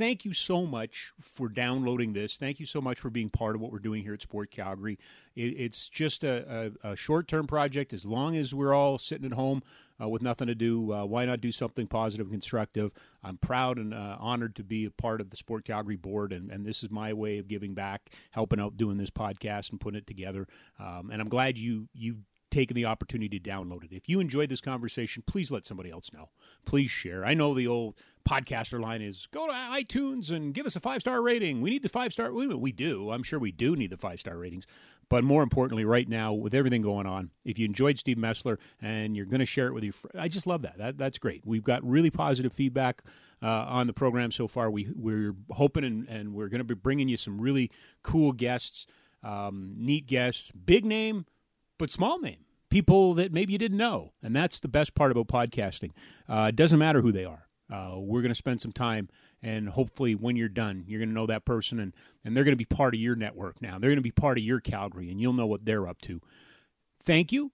thank 0.00 0.24
you 0.24 0.32
so 0.32 0.64
much 0.64 1.12
for 1.20 1.50
downloading 1.50 2.14
this. 2.14 2.38
Thank 2.38 2.58
you 2.58 2.64
so 2.64 2.80
much 2.80 2.98
for 2.98 3.10
being 3.10 3.28
part 3.28 3.54
of 3.54 3.60
what 3.60 3.70
we're 3.70 3.78
doing 3.78 4.02
here 4.02 4.14
at 4.14 4.22
Sport 4.22 4.50
Calgary. 4.50 4.98
It, 5.36 5.54
it's 5.58 5.90
just 5.90 6.24
a, 6.24 6.72
a, 6.82 6.92
a 6.92 6.96
short 6.96 7.28
term 7.28 7.46
project. 7.46 7.92
As 7.92 8.06
long 8.06 8.34
as 8.34 8.54
we're 8.54 8.72
all 8.72 8.96
sitting 8.96 9.26
at 9.26 9.36
home 9.36 9.62
uh, 10.00 10.08
with 10.08 10.22
nothing 10.22 10.46
to 10.46 10.54
do, 10.54 10.90
uh, 10.92 11.04
why 11.04 11.26
not 11.26 11.42
do 11.42 11.52
something 11.52 11.86
positive 11.86 12.28
and 12.28 12.32
constructive? 12.32 12.92
I'm 13.22 13.36
proud 13.36 13.76
and 13.76 13.92
uh, 13.92 14.16
honored 14.18 14.56
to 14.56 14.64
be 14.64 14.86
a 14.86 14.90
part 14.90 15.20
of 15.20 15.28
the 15.28 15.36
Sport 15.36 15.66
Calgary 15.66 15.96
board, 15.96 16.32
and, 16.32 16.50
and 16.50 16.64
this 16.64 16.82
is 16.82 16.90
my 16.90 17.12
way 17.12 17.36
of 17.36 17.46
giving 17.46 17.74
back, 17.74 18.10
helping 18.30 18.58
out 18.58 18.78
doing 18.78 18.96
this 18.96 19.10
podcast 19.10 19.70
and 19.70 19.78
putting 19.78 19.98
it 19.98 20.06
together. 20.06 20.48
Um, 20.78 21.10
and 21.12 21.20
I'm 21.20 21.28
glad 21.28 21.58
you 21.58 21.88
you 21.92 22.20
taken 22.50 22.74
the 22.74 22.84
opportunity 22.84 23.38
to 23.38 23.50
download 23.50 23.84
it. 23.84 23.92
If 23.92 24.08
you 24.08 24.20
enjoyed 24.20 24.48
this 24.48 24.60
conversation, 24.60 25.22
please 25.26 25.50
let 25.50 25.64
somebody 25.64 25.90
else 25.90 26.12
know. 26.12 26.30
Please 26.64 26.90
share. 26.90 27.24
I 27.24 27.34
know 27.34 27.54
the 27.54 27.66
old 27.66 27.96
podcaster 28.28 28.80
line 28.80 29.02
is 29.02 29.28
go 29.30 29.46
to 29.46 29.52
iTunes 29.52 30.30
and 30.30 30.54
give 30.54 30.66
us 30.66 30.76
a 30.76 30.80
five 30.80 31.00
star 31.00 31.22
rating. 31.22 31.60
We 31.60 31.70
need 31.70 31.82
the 31.82 31.88
five 31.88 32.12
star. 32.12 32.32
We 32.32 32.72
do. 32.72 33.10
I'm 33.10 33.22
sure 33.22 33.38
we 33.38 33.52
do 33.52 33.76
need 33.76 33.90
the 33.90 33.96
five 33.96 34.20
star 34.20 34.36
ratings. 34.36 34.66
But 35.08 35.24
more 35.24 35.42
importantly, 35.42 35.84
right 35.84 36.08
now, 36.08 36.32
with 36.32 36.54
everything 36.54 36.82
going 36.82 37.06
on, 37.06 37.30
if 37.44 37.58
you 37.58 37.64
enjoyed 37.64 37.98
Steve 37.98 38.16
Mesler 38.16 38.58
and 38.80 39.16
you're 39.16 39.26
going 39.26 39.40
to 39.40 39.46
share 39.46 39.66
it 39.66 39.74
with 39.74 39.82
your 39.82 39.92
I 40.16 40.28
just 40.28 40.46
love 40.46 40.62
that. 40.62 40.78
that. 40.78 40.98
That's 40.98 41.18
great. 41.18 41.44
We've 41.44 41.64
got 41.64 41.84
really 41.84 42.10
positive 42.10 42.52
feedback 42.52 43.02
uh, 43.42 43.48
on 43.48 43.88
the 43.88 43.92
program 43.92 44.30
so 44.30 44.46
far. 44.46 44.70
We, 44.70 44.88
we're 44.94 45.34
hoping 45.50 45.82
and, 45.82 46.08
and 46.08 46.32
we're 46.32 46.48
going 46.48 46.60
to 46.60 46.64
be 46.64 46.74
bringing 46.74 47.08
you 47.08 47.16
some 47.16 47.40
really 47.40 47.72
cool 48.04 48.32
guests, 48.32 48.86
um, 49.24 49.74
neat 49.76 50.06
guests, 50.06 50.52
big 50.52 50.84
name, 50.84 51.26
but 51.80 51.90
small 51.90 52.20
name 52.20 52.44
people 52.70 53.14
that 53.14 53.32
maybe 53.32 53.52
you 53.52 53.58
didn't 53.58 53.76
know. 53.76 54.12
And 54.22 54.34
that's 54.34 54.60
the 54.60 54.68
best 54.68 54.94
part 54.94 55.10
about 55.10 55.26
podcasting. 55.26 55.90
Uh, 56.28 56.46
it 56.48 56.56
doesn't 56.56 56.78
matter 56.78 57.02
who 57.02 57.12
they 57.12 57.24
are. 57.24 57.48
Uh, 57.70 57.96
we're 57.98 58.22
going 58.22 58.30
to 58.30 58.34
spend 58.36 58.60
some 58.60 58.72
time, 58.72 59.08
and 59.42 59.68
hopefully, 59.68 60.16
when 60.16 60.34
you're 60.34 60.48
done, 60.48 60.82
you're 60.88 60.98
going 60.98 61.08
to 61.08 61.14
know 61.14 61.26
that 61.26 61.44
person, 61.44 61.78
and, 61.78 61.94
and 62.24 62.36
they're 62.36 62.42
going 62.42 62.52
to 62.52 62.56
be 62.56 62.64
part 62.64 62.94
of 62.94 63.00
your 63.00 63.14
network 63.14 63.62
now. 63.62 63.78
They're 63.78 63.90
going 63.90 63.96
to 63.96 64.02
be 64.02 64.10
part 64.10 64.38
of 64.38 64.44
your 64.44 64.58
Calgary, 64.58 65.08
and 65.08 65.20
you'll 65.20 65.34
know 65.34 65.46
what 65.46 65.64
they're 65.64 65.86
up 65.86 66.00
to. 66.02 66.20
Thank 67.00 67.30
you. 67.30 67.52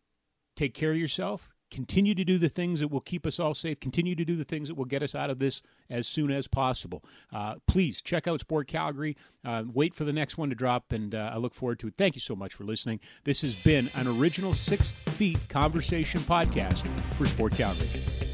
Take 0.54 0.72
care 0.72 0.92
of 0.92 0.96
yourself. 0.96 1.50
Continue 1.70 2.14
to 2.14 2.24
do 2.24 2.38
the 2.38 2.48
things 2.48 2.80
that 2.80 2.88
will 2.88 3.00
keep 3.00 3.26
us 3.26 3.40
all 3.40 3.54
safe. 3.54 3.80
Continue 3.80 4.14
to 4.14 4.24
do 4.24 4.36
the 4.36 4.44
things 4.44 4.68
that 4.68 4.74
will 4.76 4.84
get 4.84 5.02
us 5.02 5.14
out 5.14 5.30
of 5.30 5.38
this 5.38 5.62
as 5.90 6.06
soon 6.06 6.30
as 6.30 6.46
possible. 6.48 7.04
Uh, 7.32 7.56
please 7.66 8.00
check 8.00 8.28
out 8.28 8.40
Sport 8.40 8.68
Calgary. 8.68 9.16
Uh, 9.44 9.64
wait 9.72 9.94
for 9.94 10.04
the 10.04 10.12
next 10.12 10.38
one 10.38 10.48
to 10.48 10.54
drop, 10.54 10.92
and 10.92 11.14
uh, 11.14 11.30
I 11.32 11.38
look 11.38 11.54
forward 11.54 11.78
to 11.80 11.88
it. 11.88 11.94
Thank 11.96 12.14
you 12.14 12.20
so 12.20 12.36
much 12.36 12.54
for 12.54 12.64
listening. 12.64 13.00
This 13.24 13.42
has 13.42 13.54
been 13.54 13.90
an 13.94 14.06
original 14.06 14.52
Six 14.52 14.90
Feet 14.90 15.38
Conversation 15.48 16.20
podcast 16.20 16.86
for 17.16 17.26
Sport 17.26 17.52
Calgary. 17.54 18.25